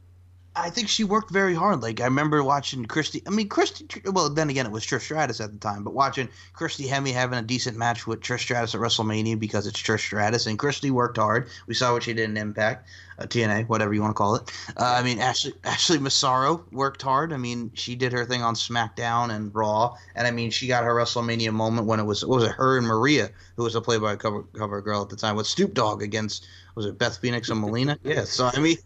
I 0.56 0.70
think 0.70 0.90
she 0.90 1.06
worked 1.06 1.32
very 1.32 1.56
hard. 1.56 1.82
Like 1.82 2.02
I 2.02 2.06
remember 2.06 2.44
watching 2.44 2.86
Christy. 2.86 3.24
I 3.26 3.30
mean, 3.30 3.48
Christy. 3.48 3.88
Well, 4.06 4.30
then 4.30 4.50
again, 4.50 4.66
it 4.66 4.72
was 4.72 4.84
Trish 4.84 5.02
Stratus 5.02 5.40
at 5.40 5.52
the 5.54 5.58
time. 5.58 5.84
But 5.84 5.94
watching 5.94 6.28
Christy 6.54 6.88
Hemme 6.88 7.14
having 7.14 7.40
a 7.40 7.42
decent 7.42 7.78
match 7.78 8.06
with 8.06 8.20
Trish 8.20 8.42
Stratus 8.42 8.76
at 8.76 8.82
WrestleMania 8.82 9.40
because 9.40 9.66
it's 9.66 9.82
Trish 9.82 10.02
Stratus 10.02 10.48
and 10.48 10.60
Christy 10.60 10.92
worked 10.92 11.18
hard. 11.18 11.48
We 11.68 11.74
saw 11.74 11.94
what 11.94 12.04
she 12.04 12.14
did 12.14 12.30
in 12.30 12.36
Impact, 12.36 12.86
uh, 13.18 13.24
TNA, 13.24 13.70
whatever 13.70 13.94
you 13.94 14.02
want 14.02 14.12
to 14.12 14.18
call 14.18 14.36
it. 14.36 14.52
Uh, 14.76 14.96
I 14.98 15.04
mean, 15.04 15.20
Ashley 15.20 15.54
Ashley 15.64 16.00
Massaro 16.00 16.66
worked 16.74 17.02
hard. 17.02 17.32
I 17.32 17.38
mean, 17.38 17.72
she 17.74 17.96
did 17.96 18.12
her 18.12 18.26
thing 18.26 18.42
on 18.42 18.56
SmackDown 18.56 19.34
and 19.34 19.56
Raw, 19.56 19.96
and 20.16 20.28
I 20.28 20.32
mean, 20.32 20.52
she 20.52 20.68
got 20.68 20.84
her 20.84 20.94
WrestleMania 20.94 21.54
moment 21.54 21.88
when 21.88 22.02
it 22.02 22.06
was 22.06 22.26
what 22.26 22.42
was 22.42 22.50
it 22.50 22.52
her 22.52 22.78
and 22.78 22.86
Maria, 22.86 23.30
who 23.56 23.64
was 23.64 23.76
a 23.76 23.82
Playboy 23.82 24.18
cover 24.18 24.44
cover 24.54 24.82
girl 24.82 25.02
at 25.02 25.10
the 25.10 25.16
time, 25.16 25.38
with 25.38 25.48
Snoop 25.48 25.74
Dogg 25.74 26.02
against 26.02 26.46
was 26.76 26.86
it 26.86 26.98
Beth 26.98 27.18
Phoenix 27.20 27.50
and 27.50 27.62
Melina? 27.62 27.98
yeah. 28.04 28.26
So 28.26 28.50
I 28.54 28.60
mean, 28.60 28.78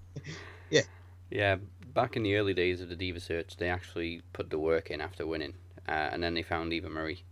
yeah. 0.69 0.81
Yeah, 1.35 1.57
back 1.93 2.15
in 2.15 2.23
the 2.23 2.35
early 2.35 2.53
days 2.53 2.79
of 2.81 2.87
the 2.89 2.95
Diva 2.95 3.19
Search, 3.19 3.57
they 3.57 3.69
actually 3.69 4.21
put 4.33 4.49
the 4.49 4.57
work 4.59 4.89
in 4.89 5.01
after 5.01 5.27
winning, 5.27 5.53
uh, 5.87 5.91
and 6.11 6.23
then 6.23 6.33
they 6.33 6.43
found 6.43 6.71
Eva 6.71 6.89
Marie, 6.89 7.23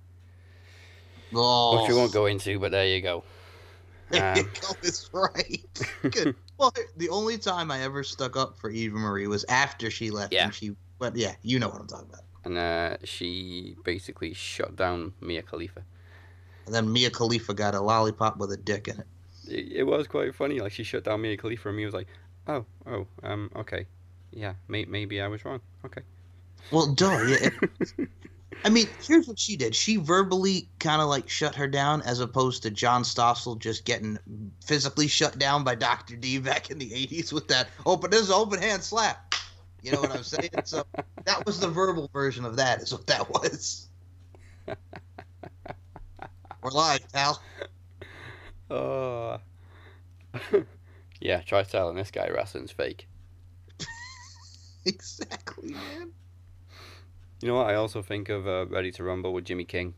Oh. 1.33 1.81
which 1.81 1.89
we 1.89 1.95
won't 1.95 2.13
go 2.13 2.25
into, 2.25 2.59
but 2.59 2.71
there 2.71 2.85
you 2.85 3.01
go. 3.01 3.23
There 4.09 4.35
you 4.37 4.43
Um, 4.43 4.49
go. 4.61 4.67
It's 4.83 5.09
right. 5.13 5.63
Good. 6.11 6.35
Well, 6.57 6.73
the 6.97 7.09
only 7.09 7.37
time 7.37 7.71
I 7.71 7.81
ever 7.81 8.03
stuck 8.03 8.35
up 8.37 8.57
for 8.57 8.69
Eva 8.69 8.97
Marie 8.97 9.27
was 9.27 9.45
after 9.49 9.89
she 9.89 10.11
left. 10.11 10.33
Yeah. 10.33 10.45
And 10.45 10.53
she, 10.53 10.75
but 10.99 11.15
yeah, 11.15 11.35
you 11.41 11.57
know 11.59 11.69
what 11.69 11.79
I'm 11.81 11.87
talking 11.87 12.09
about. 12.09 12.21
and 12.45 12.57
uh, 12.57 12.97
she 13.05 13.75
basically 13.85 14.33
shut 14.33 14.75
down 14.75 15.13
Mia 15.21 15.41
Khalifa. 15.41 15.81
And 16.65 16.75
then 16.75 16.91
Mia 16.91 17.09
Khalifa 17.09 17.53
got 17.53 17.73
a 17.73 17.79
lollipop 17.81 18.37
with 18.37 18.51
a 18.51 18.57
dick 18.57 18.87
in 18.89 18.99
it. 18.99 19.07
It, 19.47 19.71
it 19.79 19.83
was 19.83 20.07
quite 20.07 20.35
funny. 20.35 20.59
Like 20.59 20.73
she 20.73 20.83
shut 20.83 21.05
down 21.05 21.21
Mia 21.21 21.37
Khalifa, 21.37 21.69
and 21.69 21.77
Mia 21.77 21.85
was 21.85 21.95
like, 21.95 22.07
"Oh, 22.47 22.65
oh, 22.87 23.07
um, 23.23 23.49
okay, 23.55 23.85
yeah, 24.31 24.53
may- 24.67 24.85
maybe 24.85 25.21
I 25.21 25.27
was 25.27 25.43
wrong. 25.45 25.61
Okay." 25.85 26.01
Well, 26.71 26.93
duh. 26.93 27.19
Yeah, 27.21 27.37
it- 27.41 28.09
I 28.65 28.69
mean, 28.69 28.87
here's 29.01 29.27
what 29.27 29.37
she 29.37 29.57
did. 29.57 29.75
She 29.75 29.97
verbally 29.97 30.69
kind 30.79 31.01
of 31.01 31.09
like 31.09 31.27
shut 31.29 31.55
her 31.55 31.67
down, 31.67 32.01
as 32.03 32.21
opposed 32.21 32.63
to 32.63 32.69
John 32.71 33.03
Stossel 33.03 33.59
just 33.59 33.83
getting 33.83 34.17
physically 34.63 35.07
shut 35.07 35.37
down 35.37 35.65
by 35.65 35.75
Dr. 35.75 36.15
D 36.15 36.37
back 36.39 36.71
in 36.71 36.77
the 36.77 36.89
'80s 36.91 37.33
with 37.33 37.49
that 37.49 37.67
open, 37.85 38.09
this 38.11 38.21
is 38.21 38.29
an 38.29 38.35
open 38.35 38.61
hand 38.61 38.81
slap. 38.81 39.35
You 39.81 39.91
know 39.91 39.99
what 39.99 40.11
I'm 40.11 40.23
saying? 40.23 40.49
so 40.63 40.85
that 41.25 41.45
was 41.45 41.59
the 41.59 41.67
verbal 41.67 42.09
version 42.13 42.45
of 42.45 42.55
that. 42.55 42.81
Is 42.81 42.93
what 42.93 43.05
that 43.07 43.29
was. 43.29 43.89
We're 46.61 46.71
live, 46.71 47.01
pal. 47.11 47.41
Oh. 48.71 49.39
yeah, 51.23 51.39
try 51.39 51.63
telling 51.63 51.95
this 51.95 52.11
guy 52.11 52.27
wrestling's 52.27 52.71
fake. 52.71 53.07
Exactly, 54.85 55.71
man. 55.71 56.11
You 57.41 57.47
know 57.47 57.55
what? 57.55 57.67
I 57.67 57.75
also 57.75 58.01
think 58.01 58.27
of 58.27 58.45
uh, 58.45 58.65
Ready 58.65 58.91
to 58.91 59.03
Rumble 59.05 59.31
with 59.31 59.45
Jimmy 59.45 59.63
King. 59.63 59.93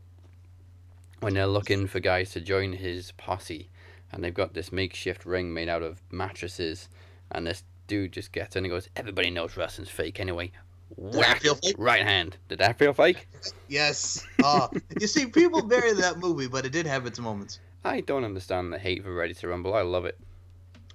When 1.18 1.34
they're 1.34 1.48
looking 1.48 1.88
for 1.88 1.98
guys 1.98 2.30
to 2.32 2.40
join 2.40 2.72
his 2.72 3.10
posse, 3.12 3.68
and 4.12 4.22
they've 4.22 4.32
got 4.32 4.54
this 4.54 4.70
makeshift 4.70 5.26
ring 5.26 5.52
made 5.52 5.68
out 5.68 5.82
of 5.82 6.00
mattresses, 6.12 6.88
and 7.32 7.44
this 7.44 7.64
dude 7.88 8.12
just 8.12 8.30
gets 8.30 8.54
in 8.54 8.64
and 8.64 8.70
goes, 8.70 8.88
"Everybody 8.94 9.30
knows 9.30 9.56
wrestling's 9.56 9.90
fake 9.90 10.20
anyway." 10.20 10.52
Whack! 10.94 11.40
feel 11.40 11.56
fake? 11.56 11.74
Right 11.76 12.02
hand. 12.02 12.36
Did 12.48 12.58
that 12.58 12.78
feel 12.78 12.92
fake? 12.92 13.26
Yes. 13.68 14.24
Uh, 14.44 14.68
you 15.00 15.08
see, 15.08 15.26
people 15.26 15.62
bury 15.62 15.92
that 15.94 16.18
movie, 16.18 16.46
but 16.46 16.64
it 16.64 16.70
did 16.70 16.86
have 16.86 17.04
its 17.06 17.18
moments. 17.18 17.58
I 17.84 18.00
don't 18.00 18.24
understand 18.24 18.72
the 18.72 18.78
hate 18.78 19.02
for 19.02 19.12
Ready 19.12 19.34
to 19.34 19.48
Rumble. 19.48 19.74
I 19.74 19.82
love 19.82 20.04
it. 20.04 20.16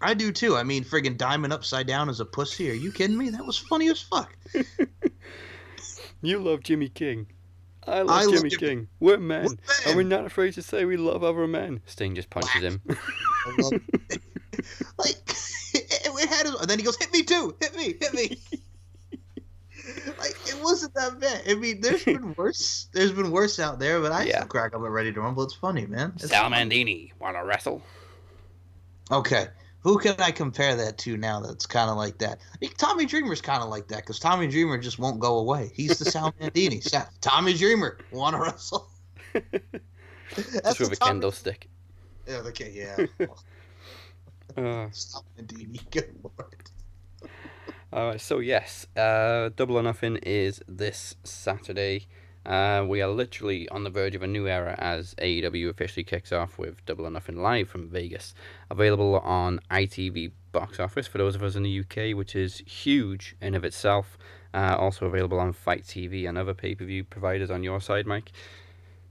I 0.01 0.13
do 0.13 0.31
too. 0.31 0.55
I 0.57 0.63
mean, 0.63 0.83
friggin' 0.83 1.17
Diamond 1.17 1.53
Upside 1.53 1.87
Down 1.87 2.09
as 2.09 2.19
a 2.19 2.25
pussy. 2.25 2.69
Are 2.69 2.73
you 2.73 2.91
kidding 2.91 3.17
me? 3.17 3.29
That 3.29 3.45
was 3.45 3.57
funny 3.57 3.89
as 3.89 4.01
fuck. 4.01 4.35
You 6.23 6.37
love 6.39 6.61
Jimmy 6.61 6.87
King. 6.87 7.25
I 7.87 8.01
love 8.03 8.09
I 8.11 8.23
love 8.25 8.35
Jimmy 8.35 8.49
Jimmy- 8.51 8.59
King. 8.59 8.87
We're 8.99 9.17
men, 9.17 9.45
We're 9.45 9.55
and 9.87 9.95
we're 9.95 10.03
not 10.03 10.23
afraid 10.25 10.53
to 10.53 10.61
say 10.61 10.85
we 10.85 10.97
love 10.97 11.23
other 11.23 11.47
men. 11.47 11.81
Sting 11.87 12.13
just 12.13 12.29
punches 12.29 12.61
him. 12.61 12.79
I 12.89 13.51
like, 14.99 15.15
it, 15.73 16.05
it 16.05 16.29
had. 16.29 16.45
And 16.45 16.69
then 16.69 16.77
he 16.77 16.85
goes, 16.85 16.95
"Hit 16.97 17.11
me 17.11 17.23
too. 17.23 17.55
Hit 17.59 17.75
me. 17.75 17.95
Hit 17.99 18.13
me." 18.13 18.37
like, 20.19 20.35
it 20.47 20.59
wasn't 20.61 20.93
that 20.93 21.19
bad. 21.19 21.41
I 21.49 21.55
mean, 21.55 21.81
there's 21.81 22.05
been 22.05 22.35
worse. 22.37 22.87
There's 22.93 23.11
been 23.13 23.31
worse 23.31 23.59
out 23.59 23.79
there, 23.79 23.99
but 23.99 24.11
I 24.11 24.25
Yeah. 24.25 24.35
still 24.37 24.47
crack 24.47 24.75
up 24.75 24.81
at 24.83 24.89
Ready 24.91 25.11
to 25.11 25.21
Rumble. 25.21 25.41
It's 25.41 25.55
funny, 25.55 25.87
man. 25.87 26.13
It's 26.17 26.29
Sal 26.29 26.43
funny. 26.43 26.55
Bandini, 26.57 27.13
wanna 27.19 27.43
wrestle? 27.43 27.81
Okay. 29.09 29.47
Who 29.81 29.97
can 29.97 30.15
I 30.19 30.31
compare 30.31 30.75
that 30.75 30.97
to 30.99 31.17
now 31.17 31.39
that's 31.39 31.65
kind 31.65 31.89
of 31.89 31.97
like 31.97 32.19
that? 32.19 32.39
Tommy 32.77 33.05
Dreamer's 33.05 33.41
kind 33.41 33.63
of 33.63 33.69
like 33.69 33.87
that 33.87 33.97
because 33.97 34.19
Tommy 34.19 34.47
Dreamer 34.47 34.77
just 34.77 34.99
won't 34.99 35.19
go 35.19 35.39
away. 35.39 35.71
He's 35.73 35.97
the 35.97 36.05
Sal 36.05 36.33
Bandini. 36.39 36.81
Sa- 36.81 37.07
Tommy 37.19 37.53
Dreamer, 37.53 37.97
want 38.11 38.35
to 38.35 38.41
wrestle? 38.41 38.87
Just 40.35 40.79
with 40.79 40.89
the 40.89 40.93
a 40.93 40.95
Tommy- 40.95 41.19
kendo 41.19 41.33
stick. 41.33 41.67
Yeah, 42.27 42.37
okay, 42.47 42.71
yeah. 42.73 43.27
Uh, 44.57 44.87
Sal 44.91 45.23
Bandini, 45.37 45.79
good 45.91 46.13
lord. 46.21 46.69
Alright, 47.93 48.19
so 48.19 48.39
yes, 48.39 48.85
uh, 48.97 49.49
Double 49.55 49.77
or 49.77 49.83
Nothing 49.83 50.17
is 50.17 50.61
this 50.67 51.15
Saturday. 51.23 52.07
Uh, 52.45 52.83
we 52.87 53.01
are 53.01 53.07
literally 53.07 53.69
on 53.69 53.83
the 53.83 53.89
verge 53.89 54.15
of 54.15 54.23
a 54.23 54.27
new 54.27 54.47
era 54.47 54.75
as 54.79 55.13
AEW 55.15 55.69
officially 55.69 56.03
kicks 56.03 56.31
off 56.31 56.57
with 56.57 56.83
Double 56.85 57.05
or 57.05 57.11
Nothing 57.11 57.41
live 57.41 57.69
from 57.69 57.87
Vegas. 57.87 58.33
Available 58.69 59.19
on 59.19 59.59
ITV 59.69 60.31
box 60.51 60.79
office 60.79 61.07
for 61.07 61.17
those 61.17 61.35
of 61.35 61.43
us 61.43 61.55
in 61.55 61.63
the 61.63 61.79
UK, 61.79 62.15
which 62.17 62.35
is 62.35 62.59
huge 62.65 63.35
in 63.41 63.53
of 63.55 63.63
itself. 63.63 64.17
Uh, 64.53 64.75
also 64.77 65.05
available 65.05 65.39
on 65.39 65.53
FITE 65.53 65.83
TV 65.83 66.27
and 66.27 66.37
other 66.37 66.53
pay 66.53 66.75
per 66.75 66.83
view 66.83 67.03
providers 67.03 67.49
on 67.49 67.63
your 67.63 67.79
side, 67.79 68.05
Mike. 68.05 68.31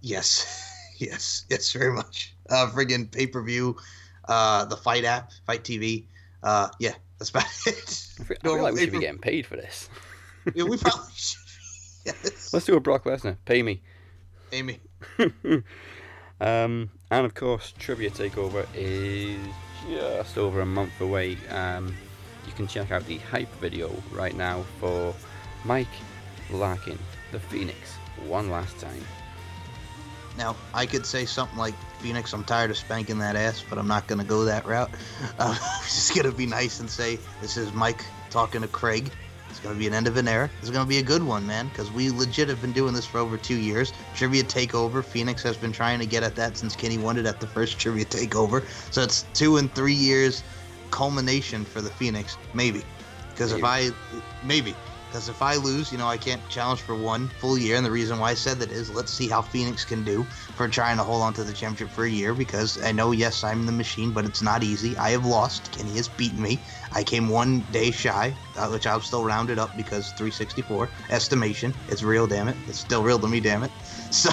Yes, 0.02 0.92
yes, 0.98 1.46
yes, 1.48 1.72
very 1.72 1.92
much. 1.92 2.34
Uh, 2.48 2.68
friggin' 2.68 3.10
pay 3.10 3.26
per 3.26 3.42
view, 3.42 3.76
uh, 4.28 4.64
the 4.66 4.76
FITE 4.76 5.04
app, 5.04 5.32
FITE 5.46 5.64
TV. 5.64 6.04
Uh, 6.42 6.68
yeah, 6.78 6.94
that's 7.18 7.30
about 7.30 7.44
it. 7.66 8.06
I 8.20 8.24
feel, 8.24 8.36
I 8.40 8.42
feel 8.42 8.62
like 8.62 8.74
we 8.74 8.80
should 8.80 8.92
be 8.92 8.98
getting 8.98 9.18
paid 9.18 9.46
for 9.46 9.56
this. 9.56 9.88
Yeah, 10.54 10.64
we 10.64 10.76
probably 10.78 11.12
should. 11.14 11.39
Yes, 12.06 12.52
Let's 12.54 12.64
do 12.64 12.76
a 12.76 12.80
Brock 12.80 13.04
Lesnar. 13.04 13.36
Pay 13.44 13.62
me. 13.62 13.82
Amy. 14.52 14.80
um, 16.40 16.90
and 17.10 17.26
of 17.26 17.34
course, 17.34 17.74
Trivia 17.78 18.10
Takeover 18.10 18.66
is 18.74 19.38
just 19.88 20.38
over 20.38 20.60
a 20.60 20.66
month 20.66 21.00
away. 21.00 21.36
Um, 21.50 21.94
you 22.46 22.52
can 22.52 22.66
check 22.66 22.90
out 22.90 23.06
the 23.06 23.18
hype 23.18 23.52
video 23.56 23.90
right 24.12 24.34
now 24.34 24.64
for 24.78 25.14
Mike 25.64 25.88
Larkin, 26.50 26.98
the 27.32 27.40
Phoenix, 27.40 27.96
one 28.26 28.50
last 28.50 28.78
time. 28.78 29.04
Now, 30.38 30.56
I 30.72 30.86
could 30.86 31.04
say 31.04 31.26
something 31.26 31.58
like, 31.58 31.74
Phoenix, 31.98 32.32
I'm 32.32 32.44
tired 32.44 32.70
of 32.70 32.76
spanking 32.76 33.18
that 33.18 33.36
ass, 33.36 33.62
but 33.68 33.78
I'm 33.78 33.88
not 33.88 34.06
going 34.06 34.20
to 34.20 34.26
go 34.26 34.44
that 34.44 34.66
route. 34.66 34.90
Uh, 35.38 35.56
I'm 35.58 35.82
just 35.84 36.14
going 36.14 36.30
to 36.30 36.36
be 36.36 36.46
nice 36.46 36.80
and 36.80 36.90
say, 36.90 37.18
this 37.40 37.56
is 37.56 37.72
Mike 37.72 38.04
talking 38.30 38.60
to 38.60 38.68
Craig. 38.68 39.10
It's 39.50 39.60
going 39.60 39.74
to 39.74 39.78
be 39.78 39.86
an 39.86 39.94
end 39.94 40.06
of 40.06 40.16
an 40.16 40.28
era. 40.28 40.48
It's 40.60 40.70
going 40.70 40.84
to 40.84 40.88
be 40.88 40.98
a 40.98 41.02
good 41.02 41.22
one, 41.22 41.46
man, 41.46 41.68
because 41.68 41.90
we 41.90 42.10
legit 42.10 42.48
have 42.48 42.60
been 42.60 42.72
doing 42.72 42.94
this 42.94 43.04
for 43.04 43.18
over 43.18 43.36
two 43.36 43.56
years. 43.56 43.92
Trivia 44.14 44.44
Takeover, 44.44 45.04
Phoenix 45.04 45.42
has 45.42 45.56
been 45.56 45.72
trying 45.72 45.98
to 45.98 46.06
get 46.06 46.22
at 46.22 46.36
that 46.36 46.56
since 46.56 46.76
Kenny 46.76 46.98
won 46.98 47.18
it 47.18 47.26
at 47.26 47.40
the 47.40 47.46
first 47.46 47.78
Trivia 47.78 48.04
Takeover. 48.04 48.64
So 48.90 49.02
it's 49.02 49.26
two 49.34 49.56
and 49.56 49.72
three 49.74 49.94
years 49.94 50.42
culmination 50.90 51.64
for 51.64 51.80
the 51.80 51.90
Phoenix, 51.90 52.36
maybe. 52.54 52.82
Because 53.30 53.52
if 53.52 53.64
I, 53.64 53.90
maybe. 54.44 54.74
Because 55.10 55.28
if 55.28 55.42
I 55.42 55.56
lose, 55.56 55.90
you 55.90 55.98
know, 55.98 56.06
I 56.06 56.16
can't 56.16 56.40
challenge 56.48 56.82
for 56.82 56.94
one 56.94 57.26
full 57.40 57.58
year. 57.58 57.74
And 57.74 57.84
the 57.84 57.90
reason 57.90 58.20
why 58.20 58.30
I 58.30 58.34
said 58.34 58.60
that 58.60 58.70
is 58.70 58.90
let's 58.90 59.10
see 59.10 59.26
how 59.26 59.42
Phoenix 59.42 59.84
can 59.84 60.04
do 60.04 60.22
for 60.54 60.68
trying 60.68 60.98
to 60.98 61.02
hold 61.02 61.22
on 61.22 61.34
to 61.34 61.42
the 61.42 61.52
championship 61.52 61.92
for 61.92 62.04
a 62.04 62.08
year. 62.08 62.32
Because 62.32 62.80
I 62.84 62.92
know, 62.92 63.10
yes, 63.10 63.42
I'm 63.42 63.66
the 63.66 63.72
machine, 63.72 64.12
but 64.12 64.24
it's 64.24 64.40
not 64.40 64.62
easy. 64.62 64.96
I 64.96 65.10
have 65.10 65.26
lost. 65.26 65.72
Kenny 65.72 65.96
has 65.96 66.06
beaten 66.06 66.40
me. 66.40 66.60
I 66.92 67.02
came 67.02 67.28
one 67.28 67.66
day 67.72 67.90
shy, 67.90 68.32
uh, 68.56 68.68
which 68.68 68.86
I'll 68.86 69.00
still 69.00 69.24
round 69.24 69.50
it 69.50 69.58
up 69.58 69.76
because 69.76 70.12
364 70.12 70.88
estimation. 71.10 71.74
It's 71.88 72.04
real, 72.04 72.28
damn 72.28 72.46
it. 72.46 72.56
It's 72.68 72.78
still 72.78 73.02
real 73.02 73.18
to 73.18 73.26
me, 73.26 73.40
damn 73.40 73.64
it. 73.64 73.72
So, 74.12 74.30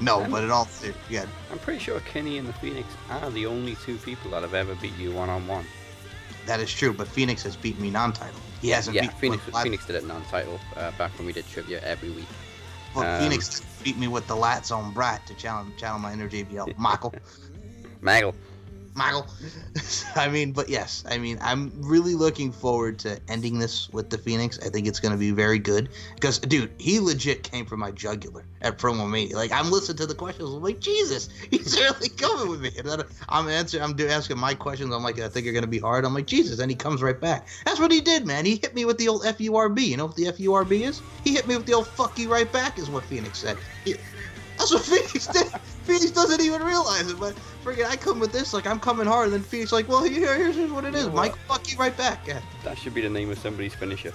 no, 0.00 0.26
but 0.30 0.44
it 0.44 0.50
all, 0.50 0.68
yeah. 1.08 1.24
I'm 1.50 1.58
pretty 1.58 1.78
sure 1.78 1.98
Kenny 2.00 2.36
and 2.36 2.46
the 2.46 2.52
Phoenix 2.54 2.88
are 3.08 3.30
the 3.30 3.46
only 3.46 3.74
two 3.76 3.96
people 3.98 4.30
that 4.32 4.42
have 4.42 4.52
ever 4.52 4.74
beat 4.74 4.96
you 4.98 5.12
one 5.12 5.30
on 5.30 5.46
one. 5.46 5.64
That 6.44 6.60
is 6.60 6.70
true, 6.70 6.92
but 6.92 7.08
Phoenix 7.08 7.42
has 7.44 7.56
beaten 7.56 7.80
me 7.80 7.90
non-title. 7.90 8.40
He 8.62 8.68
hasn't 8.70 8.94
Yeah, 8.94 9.08
Phoenix, 9.08 9.42
Phoenix 9.60 9.84
did 9.86 9.96
it 9.96 10.06
non-title 10.06 10.60
uh, 10.76 10.92
back 10.92 11.10
when 11.18 11.26
we 11.26 11.32
did 11.32 11.46
trivia 11.48 11.80
every 11.82 12.10
week. 12.10 12.28
Well, 12.94 13.04
Um, 13.04 13.20
Phoenix 13.20 13.60
beat 13.82 13.98
me 13.98 14.06
with 14.06 14.28
the 14.28 14.36
lats 14.36 14.70
on 14.74 14.92
Brat 14.92 15.26
to 15.26 15.34
challenge 15.34 15.76
channel 15.76 15.98
my 15.98 16.12
inner 16.12 16.28
JBL. 16.28 16.78
Michael. 16.78 17.12
Maggle. 18.02 18.34
Michael. 18.94 19.26
I 20.16 20.28
mean, 20.28 20.52
but 20.52 20.68
yes, 20.68 21.04
I 21.08 21.18
mean, 21.18 21.38
I'm 21.40 21.72
really 21.76 22.14
looking 22.14 22.52
forward 22.52 22.98
to 23.00 23.20
ending 23.28 23.58
this 23.58 23.88
with 23.90 24.10
the 24.10 24.18
Phoenix. 24.18 24.58
I 24.60 24.68
think 24.68 24.86
it's 24.86 25.00
going 25.00 25.12
to 25.12 25.18
be 25.18 25.30
very 25.30 25.58
good 25.58 25.90
because, 26.14 26.38
dude, 26.38 26.72
he 26.78 27.00
legit 27.00 27.42
came 27.42 27.66
for 27.66 27.76
my 27.76 27.90
jugular 27.90 28.46
at 28.60 28.78
Promo 28.78 29.08
Mania. 29.10 29.36
Like, 29.36 29.52
I'm 29.52 29.70
listening 29.70 29.98
to 29.98 30.06
the 30.06 30.14
questions. 30.14 30.50
I'm 30.50 30.62
like, 30.62 30.80
Jesus, 30.80 31.28
he's 31.50 31.74
really 31.78 32.10
coming 32.10 32.50
with 32.50 32.60
me. 32.60 32.70
And 32.78 32.86
then 32.88 33.02
I'm 33.28 33.48
answering, 33.48 33.82
I'm 33.82 33.98
asking 34.00 34.38
my 34.38 34.54
questions. 34.54 34.94
I'm 34.94 35.02
like, 35.02 35.18
I 35.20 35.28
think 35.28 35.44
you're 35.44 35.54
going 35.54 35.64
to 35.64 35.68
be 35.70 35.78
hard. 35.78 36.04
I'm 36.04 36.14
like, 36.14 36.26
Jesus, 36.26 36.58
and 36.58 36.70
he 36.70 36.76
comes 36.76 37.02
right 37.02 37.20
back. 37.20 37.48
That's 37.64 37.80
what 37.80 37.92
he 37.92 38.00
did, 38.02 38.26
man. 38.26 38.44
He 38.44 38.56
hit 38.56 38.74
me 38.74 38.84
with 38.84 38.98
the 38.98 39.08
old 39.08 39.24
FURB. 39.24 39.80
You 39.80 39.96
know 39.96 40.06
what 40.06 40.16
the 40.16 40.26
FURB 40.26 40.82
is? 40.82 41.02
He 41.22 41.32
hit 41.34 41.46
me 41.46 41.56
with 41.56 41.66
the 41.66 41.74
old 41.74 41.88
fuck 41.96 42.18
you 42.18 42.30
right 42.30 42.50
back, 42.50 42.78
is 42.78 42.90
what 42.90 43.06
Phoenix 43.08 43.40
said. 43.40 43.58
He- 43.84 43.96
that's 44.62 44.72
what 44.72 44.82
Phoenix 44.84 45.26
did. 45.26 45.46
Phoenix 45.84 46.10
doesn't 46.12 46.40
even 46.40 46.62
realize 46.62 47.10
it, 47.10 47.18
but 47.18 47.34
freaking 47.64 47.86
I 47.86 47.96
come 47.96 48.20
with 48.20 48.32
this 48.32 48.54
like 48.54 48.66
I'm 48.66 48.78
coming 48.78 49.06
hard, 49.06 49.26
and 49.26 49.34
then 49.34 49.42
Phoenix 49.42 49.72
like, 49.72 49.88
well, 49.88 50.02
here, 50.04 50.36
here's, 50.36 50.54
here's 50.56 50.70
what 50.70 50.84
it 50.84 50.94
is. 50.94 51.06
know 51.06 51.12
Mike, 51.12 51.36
fuck 51.48 51.70
you 51.70 51.76
right 51.78 51.96
back. 51.96 52.26
Yeah. 52.26 52.40
That 52.64 52.78
should 52.78 52.94
be 52.94 53.00
the 53.00 53.10
name 53.10 53.30
of 53.30 53.38
somebody's 53.38 53.74
finisher. 53.74 54.12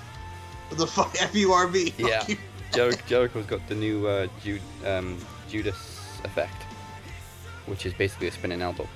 The 0.72 0.88
fuck 0.88 1.14
FURB. 1.16 1.94
Yeah. 1.98 2.24
you. 2.28 2.38
Jericho, 2.74 3.02
Jericho's 3.08 3.46
got 3.46 3.66
the 3.68 3.76
new 3.76 4.08
uh, 4.08 4.28
Jude, 4.44 4.62
um, 4.86 5.18
Judas 5.50 6.20
effect, 6.24 6.64
which 7.66 7.86
is 7.86 7.94
basically 7.94 8.28
a 8.28 8.32
spinning 8.32 8.62
elbow. 8.62 8.88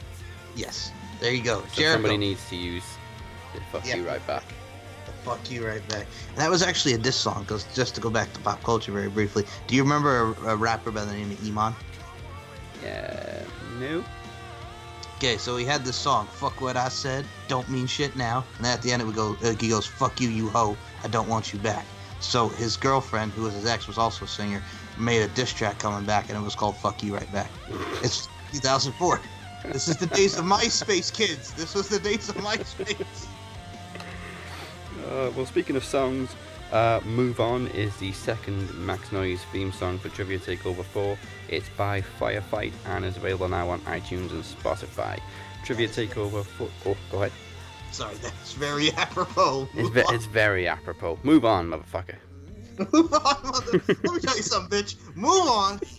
Yes. 0.56 0.92
There 1.20 1.34
you 1.34 1.44
go. 1.44 1.62
So 1.62 1.82
Jericho. 1.82 1.94
somebody 1.94 2.18
needs 2.18 2.48
to 2.50 2.56
use 2.56 2.84
the 3.54 3.62
fuck 3.72 3.86
Yeah. 3.86 3.96
you 3.98 4.08
right 4.08 4.26
back. 4.28 4.44
Fuck 5.24 5.52
you 5.52 5.66
right 5.66 5.88
back. 5.88 6.08
And 6.30 6.38
that 6.38 6.50
was 6.50 6.64
actually 6.64 6.94
a 6.94 6.98
diss 6.98 7.16
song, 7.16 7.44
because 7.44 7.66
just 7.76 7.96
to 7.96 8.02
go 8.02 8.10
back 8.10 8.34
to 8.34 8.40
pop 8.40 8.64
culture 8.64 8.92
very 8.92 9.10
briefly, 9.10 9.46
do 9.68 9.76
you 9.76 9.84
remember 9.84 10.36
a, 10.44 10.50
a 10.50 10.56
rapper 10.56 10.92
by 10.92 11.06
the 11.06 11.14
name 11.14 11.32
of 11.32 11.38
Eamon? 11.38 11.74
Yeah, 12.84 13.44
no. 13.80 14.04
Okay, 15.18 15.38
so 15.38 15.56
he 15.56 15.66
had 15.66 15.86
this 15.86 15.96
song, 15.96 16.26
"Fuck 16.26 16.62
What 16.62 16.76
I 16.76 16.90
Said, 16.90 17.26
Don't 17.48 17.70
Mean 17.70 17.86
Shit 17.86 18.16
Now," 18.16 18.44
and 18.58 18.66
at 18.66 18.82
the 18.82 18.92
end 18.92 19.04
it 19.04 19.06
would 19.06 19.16
go, 19.16 19.38
uh, 19.44 19.54
he 19.60 19.70
goes, 19.70 19.86
"Fuck 19.86 20.20
you, 20.20 20.30
you 20.30 20.50
hoe, 20.50 20.76
I 21.04 21.08
don't 21.10 21.28
want 21.28 21.54
you 21.54 21.60
back." 21.60 21.86
So 22.20 22.50
his 22.50 22.76
girlfriend, 22.76 23.32
who 23.34 23.44
was 23.44 23.54
his 23.54 23.68
ex, 23.68 23.88
was 23.88 24.00
also 24.00 24.26
a 24.26 24.28
singer, 24.28 24.64
made 24.98 25.22
a 25.22 25.28
diss 25.30 25.54
track 25.54 25.78
coming 25.78 26.06
back, 26.06 26.30
and 26.30 26.38
it 26.38 26.42
was 26.42 26.56
called 26.56 26.76
"Fuck 26.78 27.04
You 27.04 27.14
Right 27.14 27.32
Back." 27.32 27.52
It's 28.02 28.28
2004. 28.52 29.22
This 29.72 29.88
is 29.88 29.98
the 29.98 30.08
days 30.08 30.40
of 30.40 30.46
MySpace, 30.46 31.14
kids. 31.14 31.54
This 31.54 31.76
was 31.76 31.88
the 31.88 32.00
days 32.00 32.28
of 32.30 32.36
MySpace. 32.38 33.28
Uh, 35.10 35.32
well, 35.36 35.46
speaking 35.46 35.76
of 35.76 35.84
songs, 35.84 36.36
uh, 36.72 37.02
Move 37.06 37.40
On 37.40 37.68
is 37.70 37.96
the 37.98 38.12
second 38.14 38.74
Max 38.76 39.12
Noise 39.12 39.42
theme 39.52 39.72
song 39.72 39.98
for 39.98 40.10
Trivia 40.10 40.40
Takeover 40.40 40.84
4. 40.84 41.18
It's 41.50 41.70
by 41.70 42.02
Firefight 42.02 42.72
and 42.86 43.04
is 43.04 43.18
available 43.18 43.50
now 43.50 43.70
on 43.70 43.80
iTunes 43.82 44.32
and 44.32 44.44
Spotify. 44.44 45.20
Trivia 45.66 45.88
Takeover 45.88 46.46
4. 46.46 46.70
Oh, 46.86 46.98
go 47.12 47.18
ahead. 47.24 47.32
Sorry, 47.92 48.16
that's 48.16 48.54
very 48.54 48.92
apropos. 48.94 49.68
It's, 49.74 49.90
ve- 49.90 50.04
it's 50.10 50.26
very 50.26 50.68
apropos. 50.68 51.20
Move 51.24 51.44
on, 51.44 51.70
motherfucker. 51.70 52.16
Move 52.94 53.14
on, 53.14 53.38
mother. 53.44 53.82
Let 53.88 54.04
me 54.14 54.20
tell 54.20 54.38
you 54.38 54.44
something, 54.44 54.80
bitch. 54.82 54.96
Move 55.16 55.48
on. 55.48 55.80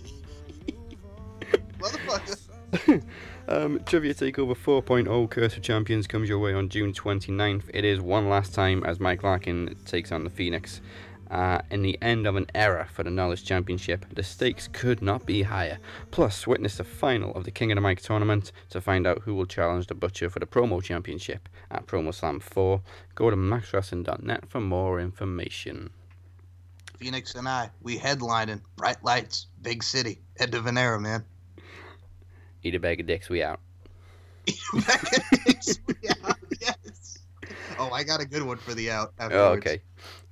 Motherfucker. 1.78 2.38
Um, 3.48 3.80
Trivia 3.84 4.14
Takeover 4.14 4.56
4.0 4.56 5.28
Curse 5.28 5.56
of 5.56 5.62
Champions 5.62 6.06
comes 6.06 6.28
your 6.28 6.38
way 6.38 6.54
on 6.54 6.68
June 6.68 6.92
29th. 6.92 7.64
It 7.74 7.84
is 7.84 8.00
one 8.00 8.28
last 8.28 8.54
time 8.54 8.84
as 8.84 9.00
Mike 9.00 9.24
Larkin 9.24 9.76
takes 9.84 10.12
on 10.12 10.22
the 10.22 10.30
Phoenix. 10.30 10.80
Uh, 11.28 11.60
in 11.70 11.82
the 11.82 11.98
end 12.02 12.26
of 12.26 12.36
an 12.36 12.46
era 12.54 12.86
for 12.92 13.02
the 13.02 13.10
Knowledge 13.10 13.44
Championship, 13.44 14.06
the 14.14 14.22
stakes 14.22 14.68
could 14.68 15.02
not 15.02 15.26
be 15.26 15.42
higher. 15.42 15.78
Plus, 16.10 16.46
witness 16.46 16.76
the 16.76 16.84
final 16.84 17.34
of 17.34 17.44
the 17.44 17.50
King 17.50 17.72
of 17.72 17.76
the 17.76 17.80
Mic 17.80 18.00
tournament 18.00 18.52
to 18.70 18.80
find 18.80 19.06
out 19.06 19.22
who 19.22 19.34
will 19.34 19.46
challenge 19.46 19.86
the 19.86 19.94
Butcher 19.94 20.30
for 20.30 20.38
the 20.38 20.46
Promo 20.46 20.82
Championship 20.82 21.48
at 21.70 21.86
Promo 21.86 22.14
Slam 22.14 22.38
4. 22.38 22.80
Go 23.14 23.30
to 23.30 23.36
maxwrestling.net 23.36 24.48
for 24.48 24.60
more 24.60 25.00
information. 25.00 25.90
Phoenix 26.98 27.34
and 27.34 27.48
I, 27.48 27.70
we 27.80 27.98
headlining. 27.98 28.60
Bright 28.76 29.02
lights, 29.02 29.46
big 29.62 29.82
city. 29.82 30.20
Head 30.38 30.52
to 30.52 30.60
Venera, 30.60 31.00
man. 31.00 31.24
Eat 32.62 32.74
a 32.74 32.80
bag 32.80 33.00
of 33.00 33.06
dicks, 33.06 33.28
we 33.28 33.42
out. 33.42 33.60
Eat 34.46 34.60
a 34.72 34.80
bag 34.80 35.04
of 35.04 35.44
dicks. 35.44 35.78
We 35.86 36.08
out. 36.24 36.36
Yes. 36.60 37.18
Oh, 37.78 37.90
I 37.90 38.04
got 38.04 38.20
a 38.20 38.24
good 38.26 38.42
one 38.42 38.58
for 38.58 38.74
the 38.74 38.90
out. 38.90 39.12
Oh, 39.18 39.52
okay. 39.52 39.80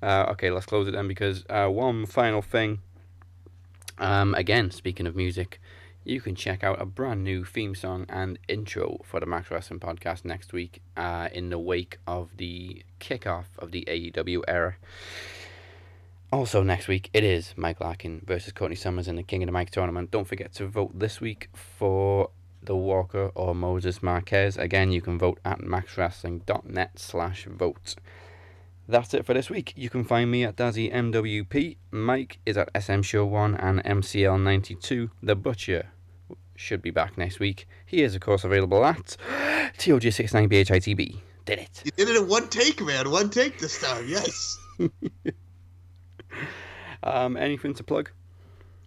Uh, 0.03 0.27
okay, 0.31 0.51
let's 0.51 0.67
close 0.67 0.87
it 0.89 0.93
then 0.93 1.09
because 1.09 1.45
uh, 1.51 1.69
one 1.69 2.07
final 2.07 2.43
thing. 2.43 2.81
Um, 3.99 4.35
again, 4.35 4.71
speaking 4.71 5.07
of 5.07 5.15
music, 5.15 5.61
you 6.05 6.21
can 6.21 6.35
check 6.35 6.65
out 6.65 6.81
a 6.81 6.87
brand 6.87 7.23
new 7.23 7.45
theme 7.45 7.75
song 7.75 8.07
and 8.09 8.39
intro 8.49 9.01
for 9.05 9.21
the 9.21 9.27
Max 9.27 9.51
Wrestling 9.51 9.81
podcast 9.81 10.25
next 10.25 10.53
week 10.53 10.81
uh, 10.97 11.29
in 11.33 11.51
the 11.51 11.59
wake 11.59 11.99
of 12.07 12.31
the 12.37 12.83
kickoff 13.01 13.45
of 13.59 13.73
the 13.73 13.85
AEW 13.87 14.43
era. 14.49 14.77
Also, 16.33 16.63
next 16.63 16.87
week, 16.87 17.11
it 17.13 17.25
is 17.25 17.55
Mike 17.57 17.81
Larkin 17.81 18.23
versus 18.25 18.53
Courtney 18.53 18.77
Summers 18.77 19.09
in 19.09 19.17
the 19.17 19.23
King 19.25 19.43
of 19.43 19.49
the 19.49 19.53
Mic 19.53 19.71
tournament. 19.71 20.13
Don't 20.13 20.29
forget 20.29 20.53
to 20.55 20.67
vote 20.67 20.97
this 20.97 21.21
week 21.21 21.49
for 21.55 22.31
the 22.63 22.77
Walker 22.77 23.33
or 23.35 23.53
Moses 23.53 24.01
Marquez. 24.01 24.57
Again, 24.57 24.93
you 24.93 25.03
can 25.03 25.19
vote 25.19 25.41
at 25.45 25.59
maxwrestling.net 25.59 27.01
slash 27.01 27.47
vote. 27.47 27.97
That's 28.87 29.13
it 29.13 29.27
for 29.27 29.35
this 29.35 29.51
week. 29.51 29.73
You 29.77 29.91
can 29.91 30.05
find 30.05 30.31
me 30.31 30.45
at 30.45 30.55
Dazzy 30.55 30.93
MWP. 30.95 31.77
Mike 31.91 32.39
is 32.47 32.57
at 32.57 32.71
SM 32.81 33.01
Show 33.03 33.27
1 33.27 33.57
and 33.57 33.83
MCL92. 33.83 35.11
The 35.21 35.35
Butcher 35.35 35.89
should 36.55 36.81
be 36.81 36.91
back 36.93 37.19
next 37.19 37.41
week. 37.41 37.67
He 37.85 38.05
is, 38.05 38.15
of 38.15 38.21
course, 38.21 38.45
available 38.45 38.85
at 38.85 39.17
TOG69BHITB. 39.79 41.19
Did 41.45 41.59
it. 41.59 41.83
You 41.85 41.91
did 41.97 42.09
it 42.09 42.17
in 42.17 42.29
one 42.29 42.49
take, 42.49 42.81
man. 42.81 43.11
One 43.11 43.31
take 43.31 43.59
this 43.59 43.81
time. 43.81 44.05
Yes. 44.07 44.59
Um, 47.03 47.37
anything 47.37 47.75
to 47.75 47.85
plug? 47.85 48.11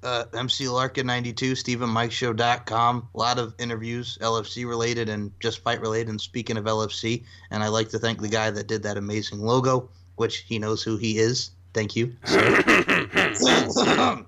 uh, 0.03 0.25
MC 0.33 0.67
Larkin 0.67 1.07
92, 1.07 1.53
StephenMikeShow.com. 1.53 3.09
A 3.13 3.17
lot 3.17 3.39
of 3.39 3.53
interviews, 3.57 4.17
LFC 4.21 4.67
related 4.67 5.09
and 5.09 5.31
just 5.39 5.59
fight 5.59 5.81
related. 5.81 6.09
And 6.09 6.19
speaking 6.19 6.57
of 6.57 6.65
LFC, 6.65 7.23
and 7.51 7.63
I'd 7.63 7.69
like 7.69 7.89
to 7.89 7.99
thank 7.99 8.21
the 8.21 8.27
guy 8.27 8.51
that 8.51 8.67
did 8.67 8.83
that 8.83 8.97
amazing 8.97 9.39
logo, 9.39 9.89
which 10.15 10.37
he 10.39 10.59
knows 10.59 10.83
who 10.83 10.97
he 10.97 11.17
is. 11.17 11.51
Thank 11.73 11.95
you. 11.95 12.15
So, 12.25 12.39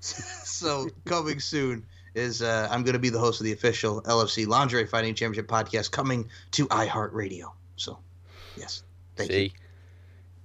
so 0.00 0.88
coming 1.04 1.40
soon 1.40 1.84
is 2.14 2.42
uh, 2.42 2.68
I'm 2.70 2.82
going 2.84 2.94
to 2.94 2.98
be 2.98 3.10
the 3.10 3.18
host 3.18 3.40
of 3.40 3.44
the 3.44 3.52
official 3.52 4.02
LFC 4.02 4.46
Lingerie 4.46 4.86
Fighting 4.86 5.14
Championship 5.14 5.48
podcast 5.50 5.90
coming 5.90 6.28
to 6.52 6.66
iHeartRadio. 6.68 7.52
So, 7.76 7.98
yes. 8.56 8.82
Thank 9.16 9.30
See? 9.30 9.42
you. 9.42 9.50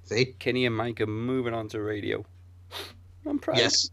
See? 0.06 0.26
Kenny 0.40 0.66
and 0.66 0.76
Mike 0.76 0.99
are 1.02 1.08
moving 1.08 1.53
on 1.53 1.70
to 1.70 1.82
radio. 1.82 2.26
I'm 3.26 3.39
proud. 3.39 3.57
Yes. 3.57 3.89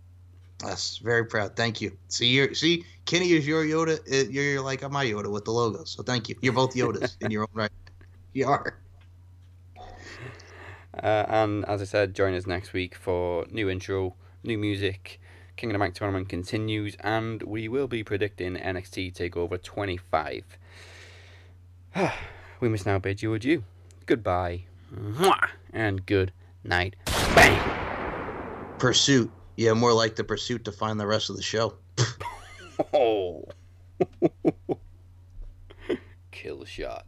Yes, 0.65 0.99
very 0.99 1.25
proud. 1.25 1.55
Thank 1.55 1.81
you. 1.81 1.97
See, 2.09 2.27
you're, 2.27 2.53
see, 2.53 2.85
Kenny 3.05 3.33
is 3.33 3.47
your 3.47 3.65
Yoda. 3.65 3.99
uh, 4.01 4.29
You're, 4.29 4.45
you're 4.45 4.63
like 4.63 4.89
my 4.91 5.05
Yoda 5.05 5.31
with 5.31 5.45
the 5.45 5.53
logo. 5.53 5.85
So 5.85 6.03
thank 6.03 6.29
you. 6.29 6.35
You're 6.41 6.53
both 6.53 6.75
Yodas 6.75 7.17
in 7.21 7.31
your 7.31 7.43
own 7.43 7.49
right. 7.55 7.71
You 8.35 8.47
are. 8.49 8.79
Uh, 11.03 11.25
and 11.29 11.65
as 11.67 11.81
I 11.81 11.85
said, 11.85 12.15
join 12.15 12.35
us 12.35 12.47
next 12.47 12.73
week 12.73 12.95
for 12.95 13.47
new 13.51 13.71
intro, 13.71 14.15
new 14.45 14.59
music. 14.59 15.21
King 15.57 15.71
of 15.71 15.75
the 15.75 15.79
Mic 15.79 15.95
tournament 15.95 16.29
continues, 16.29 16.97
and 17.01 17.43
we 17.43 17.69
will 17.69 17.89
be 17.89 18.05
predicting 18.05 18.55
NXT 18.57 19.15
Takeover 19.15 19.61
25. 19.61 20.45
we 22.61 22.69
must 22.69 22.87
now 22.87 22.99
bid 22.99 23.23
you 23.23 23.33
adieu. 23.35 23.65
Goodbye, 24.07 24.65
Mwah! 24.95 25.49
and 25.73 26.05
good 26.05 26.33
night. 26.63 26.97
Bang! 27.35 27.78
Pursuit. 28.79 29.31
Yeah, 29.57 29.73
more 29.73 29.93
like 29.93 30.17
the 30.17 30.25
pursuit 30.25 30.65
to 30.67 30.73
find 30.73 31.01
the 31.01 31.07
rest 31.07 31.31
of 31.31 31.37
the 31.37 31.43
show. 31.43 31.75
Oh. 32.95 33.45
Kill 36.31 36.65
shot. 36.65 37.08